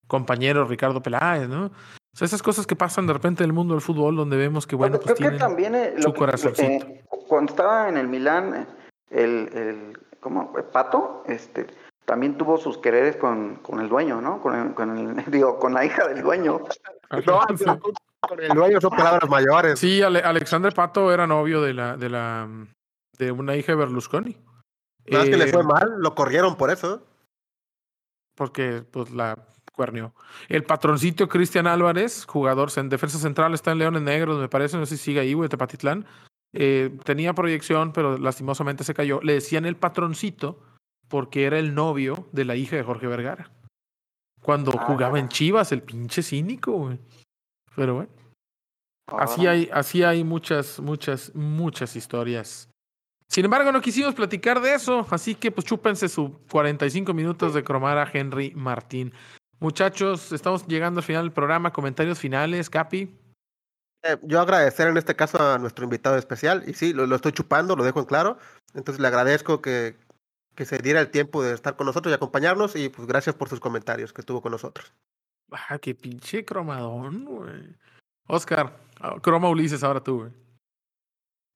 compañero 0.07 0.67
Ricardo 0.67 1.03
Peláez, 1.03 1.49
¿no? 1.49 1.67
O 1.67 2.17
sea, 2.17 2.27
esas 2.27 2.43
cosas 2.43 2.67
que 2.67 2.77
pasan 2.77 3.07
de 3.07 3.15
repente 3.15 3.43
en 3.43 3.49
el 3.51 3.55
mundo 3.55 3.75
del 3.75 3.81
fútbol, 3.81 4.15
donde 4.15 4.37
vemos 4.37 4.67
que, 4.67 4.77
bueno, 4.77 4.99
Creo 5.01 5.07
pues 5.07 5.15
que 5.15 5.23
tienen... 5.23 5.39
también 5.41 5.75
eh, 5.75 5.95
su 5.99 6.13
que- 6.13 6.19
corazoncito. 6.19 6.87
eh, 6.87 7.03
cuando 7.27 7.51
estaba 7.51 7.89
en 7.89 7.97
el 7.97 8.07
Milán, 8.07 8.69
el, 9.11 9.49
el 9.55 9.99
¿cómo? 10.25 10.53
El 10.57 10.65
Pato, 10.65 11.23
este, 11.27 11.69
también 12.05 12.37
tuvo 12.37 12.57
sus 12.59 12.79
quereres 12.79 13.15
con, 13.17 13.57
con 13.57 13.79
el 13.81 13.89
dueño, 13.89 14.21
¿no? 14.21 14.41
Con 14.43 14.57
el, 14.57 14.75
con 14.75 14.97
el, 14.99 15.25
digo, 15.31 15.61
con 15.61 15.73
la 15.73 15.85
hija 15.85 16.09
del 16.09 16.23
dueño. 16.23 16.61
No, 17.27 17.43
pero 17.47 17.79
con 18.29 18.41
el 18.41 18.49
dueño 18.49 18.81
son 18.81 18.91
palabras 18.91 19.29
mayores. 19.31 19.79
Sí, 19.79 20.03
Ale- 20.03 20.21
Alexandre 20.23 20.73
Pato 20.73 21.13
era 21.13 21.27
novio 21.29 21.61
de 21.63 21.75
la, 21.75 21.97
de 21.97 22.09
la 22.09 22.49
de 23.19 23.31
una 23.31 23.55
hija 23.55 23.71
de 23.73 23.77
Berlusconi. 23.77 24.37
Más 25.13 25.25
que 25.25 25.37
le 25.37 25.45
Eh, 25.45 25.53
fue 25.53 25.63
mal, 25.63 25.93
lo 25.99 26.15
corrieron 26.17 26.57
por 26.57 26.71
eso. 26.71 27.03
porque 28.35 28.83
pues 28.91 29.11
la 29.11 29.37
cuernió. 29.75 30.13
El 30.49 30.65
patroncito 30.65 31.29
Cristian 31.29 31.67
Álvarez, 31.67 32.25
jugador 32.27 32.71
en 32.77 32.89
defensa 32.89 33.19
central, 33.19 33.55
está 33.55 33.73
en 33.73 33.79
Leones 33.79 34.03
Negros, 34.03 34.39
me 34.41 34.49
parece, 34.49 34.77
no 34.79 34.87
sé 34.87 34.97
si 34.97 35.05
sigue 35.05 35.21
ahí, 35.21 35.35
güey, 35.35 35.49
Tepatitlán. 35.49 36.07
Eh, 36.55 36.97
tenía 37.05 37.35
proyección, 37.35 37.93
pero 37.93 38.17
lastimosamente 38.17 38.85
se 38.85 38.95
cayó. 38.95 39.21
Le 39.23 39.35
decían 39.35 39.65
el 39.67 39.77
patroncito 39.77 40.63
porque 41.09 41.45
era 41.45 41.59
el 41.59 41.75
novio 41.75 42.29
de 42.33 42.45
la 42.45 42.57
hija 42.57 42.77
de 42.77 42.83
Jorge 42.83 43.07
Vergara. 43.07 43.51
Cuando 44.41 44.73
Ah. 44.79 44.85
jugaba 44.87 45.19
en 45.19 45.29
Chivas, 45.29 45.73
el 45.73 45.83
pinche 45.83 46.23
cínico, 46.23 46.73
güey. 46.73 46.99
Pero 47.75 47.95
bueno, 47.97 48.11
así 49.09 49.47
hay, 49.47 49.69
así 49.73 50.03
hay 50.03 50.23
muchas, 50.23 50.79
muchas, 50.81 51.35
muchas 51.35 51.97
historias. 51.97 52.69
Sin 53.29 53.45
embargo, 53.47 53.73
no 53.73 53.81
quisimos 53.81 54.15
platicar 54.15 54.61
de 54.61 54.75
eso, 54.75 55.07
así 55.11 55.35
que 55.35 55.51
pues 55.51 55.67
chúpense 55.67 56.09
sus 56.09 56.31
45 56.51 57.13
minutos 57.15 57.53
de 57.55 57.65
cromar 57.65 57.99
a 57.99 58.09
Henry 58.13 58.53
Martín. 58.55 59.13
Muchachos, 59.59 60.31
estamos 60.31 60.67
llegando 60.67 61.01
al 61.01 61.05
final 61.05 61.25
del 61.25 61.33
programa. 61.33 61.73
Comentarios 61.73 62.19
finales, 62.19 62.69
Capi. 62.71 63.11
Eh, 64.05 64.19
yo 64.23 64.41
agradecer 64.41 64.87
en 64.87 64.99
este 64.99 65.17
caso 65.17 65.39
a 65.41 65.59
nuestro 65.59 65.85
invitado 65.85 66.19
especial, 66.19 66.63
y 66.67 66.75
sí, 66.75 66.93
lo, 66.93 67.07
lo 67.07 67.17
estoy 67.17 67.33
chupando, 67.33 67.75
lo 67.75 67.85
dejo 67.85 68.01
en 68.01 68.05
claro. 68.05 68.37
Entonces 68.75 69.01
le 69.01 69.09
agradezco 69.09 69.63
que, 69.63 69.97
que 70.55 70.67
se 70.67 70.77
diera 70.79 71.01
el 71.01 71.11
tiempo 71.11 71.43
de 71.43 71.55
estar 71.55 71.75
con 71.75 71.87
nosotros 71.87 72.13
y 72.13 72.15
acompañarnos, 72.15 72.77
y 72.77 72.91
pues 72.91 73.09
gracias 73.09 73.35
por 73.35 73.49
sus 73.49 73.61
comentarios 73.61 74.13
que 74.13 74.21
estuvo 74.21 74.43
con 74.43 74.53
nosotros. 74.53 74.93
Ah, 75.51 75.79
qué 75.79 75.95
pinche 75.95 76.45
cromadón, 76.45 77.25
güey. 77.25 77.77
Oscar, 78.27 78.77
ah, 79.01 79.17
croma 79.23 79.49
Ulises, 79.49 79.83
ahora 79.83 80.03
tú, 80.03 80.19
güey. 80.19 80.31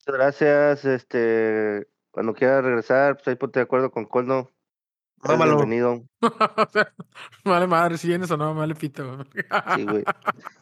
Muchas 0.01 0.15
gracias. 0.15 0.85
Este, 0.87 1.87
cuando 2.11 2.33
quiera 2.33 2.62
regresar, 2.62 3.16
pues 3.16 3.29
ahí 3.29 3.35
ponte 3.35 3.59
de 3.59 3.65
acuerdo 3.65 3.91
con 3.91 4.07
Colno. 4.07 4.51
Eres 5.23 5.39
Mámalo. 5.39 5.57
Bienvenido. 5.57 6.03
Vale 7.45 7.66
madre, 7.66 7.99
si 7.99 8.09
vienes 8.09 8.31
o 8.31 8.37
no, 8.37 8.55
vale 8.55 8.75
pito. 8.75 9.16
güey. 9.16 9.27
Sí, 9.77 9.85
güey. 9.85 10.05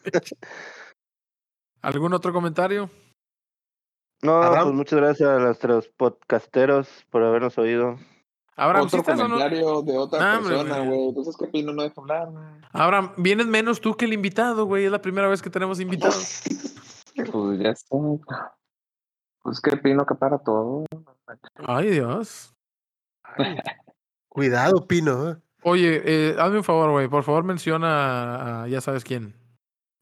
¿Algún 1.81 2.13
otro 2.13 2.33
comentario? 2.33 2.89
No, 4.21 4.33
Abraham. 4.41 4.63
pues 4.65 4.75
muchas 4.75 4.99
gracias 4.99 5.29
a 5.29 5.39
nuestros 5.39 5.87
podcasteros 5.89 6.87
por 7.11 7.23
habernos 7.23 7.57
oído. 7.57 7.97
Abraham, 8.55 8.89
¿sí 8.89 8.97
Otro 8.97 9.13
estás 9.13 9.19
o 9.19 9.27
no? 9.27 9.35
comentario 9.35 9.81
de 9.83 9.97
otra 9.97 10.33
Ah, 10.33 10.39
persona, 10.39 10.79
güey. 10.79 11.09
Entonces, 11.09 11.37
¿qué 11.37 11.45
Pino 11.47 11.73
no 11.73 11.83
deja 11.83 12.01
hablar, 12.01 12.27
güey? 12.31 12.43
Abraham, 12.71 13.11
vienes 13.17 13.45
menos 13.45 13.79
tú 13.79 13.93
que 13.95 14.05
el 14.05 14.13
invitado, 14.13 14.65
güey. 14.65 14.85
Es 14.85 14.91
la 14.91 15.01
primera 15.01 15.27
vez 15.27 15.41
que 15.41 15.49
tenemos 15.49 15.79
invitados. 15.79 16.41
Pues 17.31 17.59
ya 17.59 17.69
está. 17.69 17.97
Pues 19.41 19.59
que 19.59 19.75
Pino 19.77 20.05
que 20.05 20.13
para 20.13 20.37
todo. 20.37 20.85
Ay, 21.65 21.89
Dios. 21.89 22.53
Cuidado, 24.29 24.85
Pino. 24.87 25.31
¿eh? 25.31 25.35
Oye, 25.63 26.01
eh, 26.05 26.35
hazme 26.39 26.57
un 26.57 26.63
favor, 26.63 26.91
güey. 26.91 27.07
Por 27.07 27.23
favor, 27.23 27.43
menciona 27.43 28.35
a, 28.35 28.63
a 28.63 28.67
ya 28.67 28.81
sabes 28.81 29.03
quién. 29.03 29.33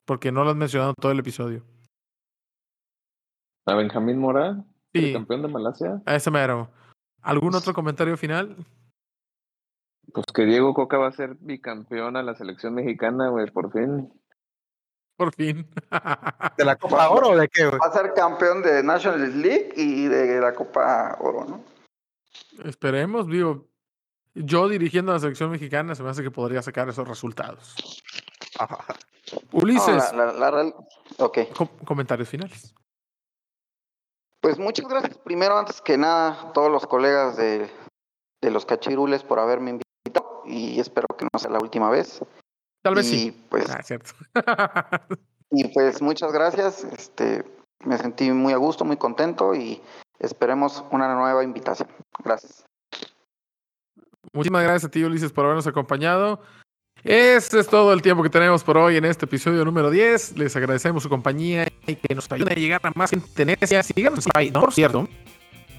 Porque 0.05 0.31
no 0.31 0.43
lo 0.43 0.51
has 0.51 0.55
mencionado 0.55 0.93
todo 0.93 1.11
el 1.11 1.19
episodio. 1.19 1.63
A 3.65 3.73
Benjamín 3.73 4.19
Mora, 4.19 4.63
el 4.93 5.03
Sí, 5.05 5.13
campeón 5.13 5.41
de 5.41 5.47
Malasia. 5.47 6.01
a 6.05 6.15
ese 6.15 6.29
mero. 6.31 6.69
¿Algún 7.21 7.55
otro 7.55 7.73
comentario 7.73 8.15
final? 8.17 8.55
Pues 10.13 10.25
que 10.33 10.45
Diego 10.45 10.73
Coca 10.75 10.97
va 10.97 11.07
a 11.07 11.11
ser 11.11 11.35
bicampeón 11.39 12.15
a 12.15 12.21
la 12.23 12.35
selección 12.35 12.75
mexicana, 12.75 13.29
güey, 13.29 13.49
por 13.49 13.71
fin. 13.71 14.13
Por 15.17 15.33
fin. 15.33 15.67
¿De 16.57 16.65
la 16.65 16.75
Copa 16.75 17.09
Oro 17.09 17.29
o 17.29 17.37
de 17.37 17.47
qué? 17.47 17.65
güey? 17.65 17.79
Va 17.79 17.87
a 17.87 17.91
ser 17.91 18.13
campeón 18.13 18.61
de 18.61 18.83
National 18.83 19.41
League 19.41 19.69
y 19.75 20.05
de 20.05 20.39
la 20.39 20.53
Copa 20.53 21.17
Oro, 21.19 21.45
¿no? 21.45 21.63
Esperemos, 22.63 23.27
digo. 23.27 23.65
Yo 24.35 24.67
dirigiendo 24.67 25.11
a 25.11 25.15
la 25.15 25.19
selección 25.21 25.49
mexicana 25.49 25.95
se 25.95 26.03
me 26.03 26.09
hace 26.09 26.21
que 26.21 26.29
podría 26.29 26.61
sacar 26.61 26.89
esos 26.89 27.07
resultados. 27.07 27.73
Ulises, 29.51 30.13
No, 30.13 30.17
la- 30.19 30.25
la- 30.25 30.33
la 30.33 30.51
real- 30.51 30.75
Ok. 31.19 31.39
com- 31.55 31.69
comentarios 31.85 32.29
finales. 32.29 32.73
Pues 34.41 34.59
muchas 34.59 34.87
gracias 34.87 35.17
primero, 35.17 35.57
antes 35.57 35.81
que 35.81 35.97
nada, 35.97 36.49
a 36.49 36.53
todos 36.53 36.71
los 36.71 36.85
colegas 36.85 37.35
de, 37.35 37.69
de 38.43 38.51
los 38.51 38.65
cachirules 38.65 39.23
por 39.23 39.39
haberme 39.39 39.71
invitado 39.71 40.43
y 40.45 40.79
espero 40.79 41.07
que 41.17 41.25
no 41.31 41.39
sea 41.39 41.49
la 41.49 41.59
última 41.59 41.89
vez. 41.89 42.21
Tal 42.83 42.93
vez 42.93 43.07
y, 43.11 43.17
sí. 43.31 43.45
Pues, 43.49 43.67
Ah, 43.71 43.81
cierto. 43.81 44.11
y 45.49 45.67
pues 45.69 46.01
muchas 46.01 46.31
gracias. 46.31 46.83
Este, 46.83 47.43
me 47.83 47.97
sentí 47.97 48.29
muy 48.31 48.53
a 48.53 48.57
gusto, 48.57 48.85
muy 48.85 48.97
contento 48.97 49.55
y 49.55 49.81
esperemos 50.19 50.83
una 50.91 51.13
nueva 51.15 51.43
invitación. 51.43 51.89
Gracias. 52.23 52.63
Muchísimas 54.33 54.63
gracias 54.63 54.85
a 54.85 54.91
ti, 54.91 55.03
Ulises, 55.03 55.31
por 55.31 55.45
habernos 55.45 55.65
acompañado. 55.65 56.41
Este 57.05 57.59
es 57.59 57.67
todo 57.67 57.93
el 57.93 58.01
tiempo 58.01 58.23
que 58.23 58.31
tenemos 58.31 58.63
por 58.63 58.79
hoy 58.79 58.97
en 58.97 59.05
este 59.05 59.25
episodio 59.25 59.63
número 59.63 59.91
10. 59.91 60.39
Les 60.39 60.55
agradecemos 60.55 61.03
su 61.03 61.09
compañía 61.09 61.67
y 61.85 61.93
que 61.97 62.15
nos 62.15 62.31
ayuden 62.31 62.53
a 62.53 62.55
llegar 62.55 62.81
a 62.81 62.91
más 62.95 63.11
gente 63.11 63.43
en 63.43 63.55
Necia. 63.59 63.83
Síganos. 63.83 64.25
Por 64.51 64.73
cierto, 64.73 65.07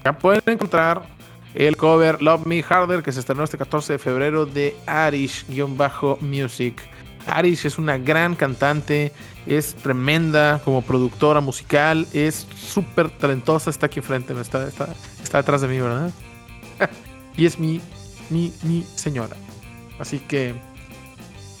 ya 0.05 0.17
pueden 0.17 0.41
encontrar 0.45 1.05
el 1.53 1.75
cover 1.75 2.21
Love 2.21 2.45
Me 2.45 2.63
Harder 2.63 3.03
que 3.03 3.11
se 3.11 3.19
estrenó 3.19 3.43
este 3.43 3.57
14 3.57 3.91
de 3.91 3.99
febrero 3.99 4.45
de 4.45 4.73
Arish-Music. 4.85 6.81
Arish 7.25 7.65
es 7.65 7.77
una 7.77 7.97
gran 7.97 8.33
cantante, 8.33 9.11
es 9.45 9.75
tremenda 9.75 10.61
como 10.63 10.81
productora 10.81 11.41
musical, 11.41 12.07
es 12.13 12.47
súper 12.55 13.09
talentosa, 13.09 13.69
está 13.69 13.87
aquí 13.87 13.99
enfrente, 13.99 14.33
está, 14.39 14.65
está, 14.65 14.95
está 15.21 15.39
detrás 15.39 15.59
de 15.59 15.67
mí, 15.67 15.77
¿verdad? 15.77 16.09
y 17.35 17.45
es 17.45 17.59
mi, 17.59 17.81
mi, 18.29 18.53
mi 18.63 18.83
señora. 18.95 19.35
Así 19.99 20.19
que 20.19 20.55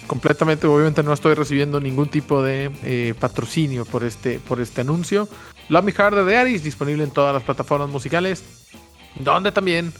completamente, 0.07 0.65
obviamente 0.67 1.03
no 1.03 1.13
estoy 1.13 1.33
recibiendo 1.35 1.79
ningún 1.79 2.09
tipo 2.09 2.41
de 2.41 2.71
eh, 2.83 3.13
patrocinio 3.19 3.85
por 3.85 4.03
este, 4.03 4.39
por 4.39 4.59
este 4.59 4.81
anuncio. 4.81 5.27
Love 5.69 5.83
Me 5.85 5.91
Harder 5.91 6.23
de 6.25 6.37
Aris, 6.37 6.63
disponible 6.63 7.03
en 7.03 7.11
todas 7.11 7.33
las 7.33 7.43
plataformas 7.43 7.89
musicales, 7.89 8.43
donde 9.19 9.51
también 9.51 9.93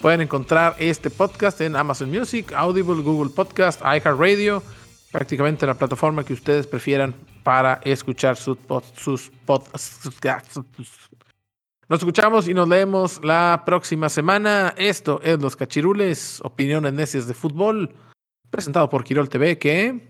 pueden 0.00 0.20
encontrar 0.20 0.74
este 0.78 1.10
podcast 1.10 1.60
en 1.60 1.76
Amazon 1.76 2.10
Music, 2.10 2.52
Audible, 2.54 3.02
Google 3.02 3.30
Podcast, 3.30 3.80
iHeartRadio, 3.82 4.62
prácticamente 5.12 5.66
la 5.66 5.74
plataforma 5.74 6.24
que 6.24 6.32
ustedes 6.32 6.66
prefieran 6.66 7.14
para 7.44 7.80
escuchar 7.84 8.36
sus 8.36 8.56
pod, 8.56 8.82
sus 8.96 9.30
pod- 9.46 9.64
sus- 9.78 10.18
Nos 11.88 12.00
escuchamos 12.00 12.48
y 12.48 12.54
nos 12.54 12.68
leemos 12.68 13.20
la 13.22 13.62
próxima 13.64 14.08
semana. 14.08 14.74
Esto 14.76 15.20
es 15.22 15.40
Los 15.40 15.54
Cachirules, 15.54 16.40
opiniones 16.42 16.92
necias 16.94 17.26
de 17.28 17.34
fútbol, 17.34 17.90
presentado 18.52 18.88
por 18.88 19.02
Quirol 19.02 19.28
TV, 19.28 19.58
que 19.58 20.08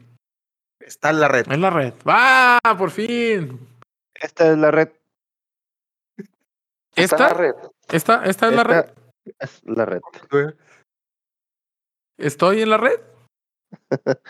Está 0.81 1.09
en 1.11 1.21
la 1.21 1.29
red. 1.29 1.51
en 1.51 1.61
la 1.63 1.71
red. 1.71 1.95
¡Va! 2.07 2.59
¡Por 2.77 2.91
fin! 2.91 3.69
Esta 4.15 4.51
es 4.53 4.59
la 4.59 4.71
red. 4.71 4.91
Está 6.97 7.17
en 7.17 7.23
la 7.23 7.29
¿Esta? 7.29 7.35
red. 7.35 7.55
¿Esta, 7.91 8.25
esta 8.27 8.49
es 8.49 8.55
la 8.55 8.63
Esta 8.63 8.83
red? 8.83 8.91
Es 9.39 9.63
la 9.65 9.85
red. 9.87 10.01
¿Estoy 12.19 12.63
en 12.63 12.71
la 12.71 12.77
red? 12.77 13.01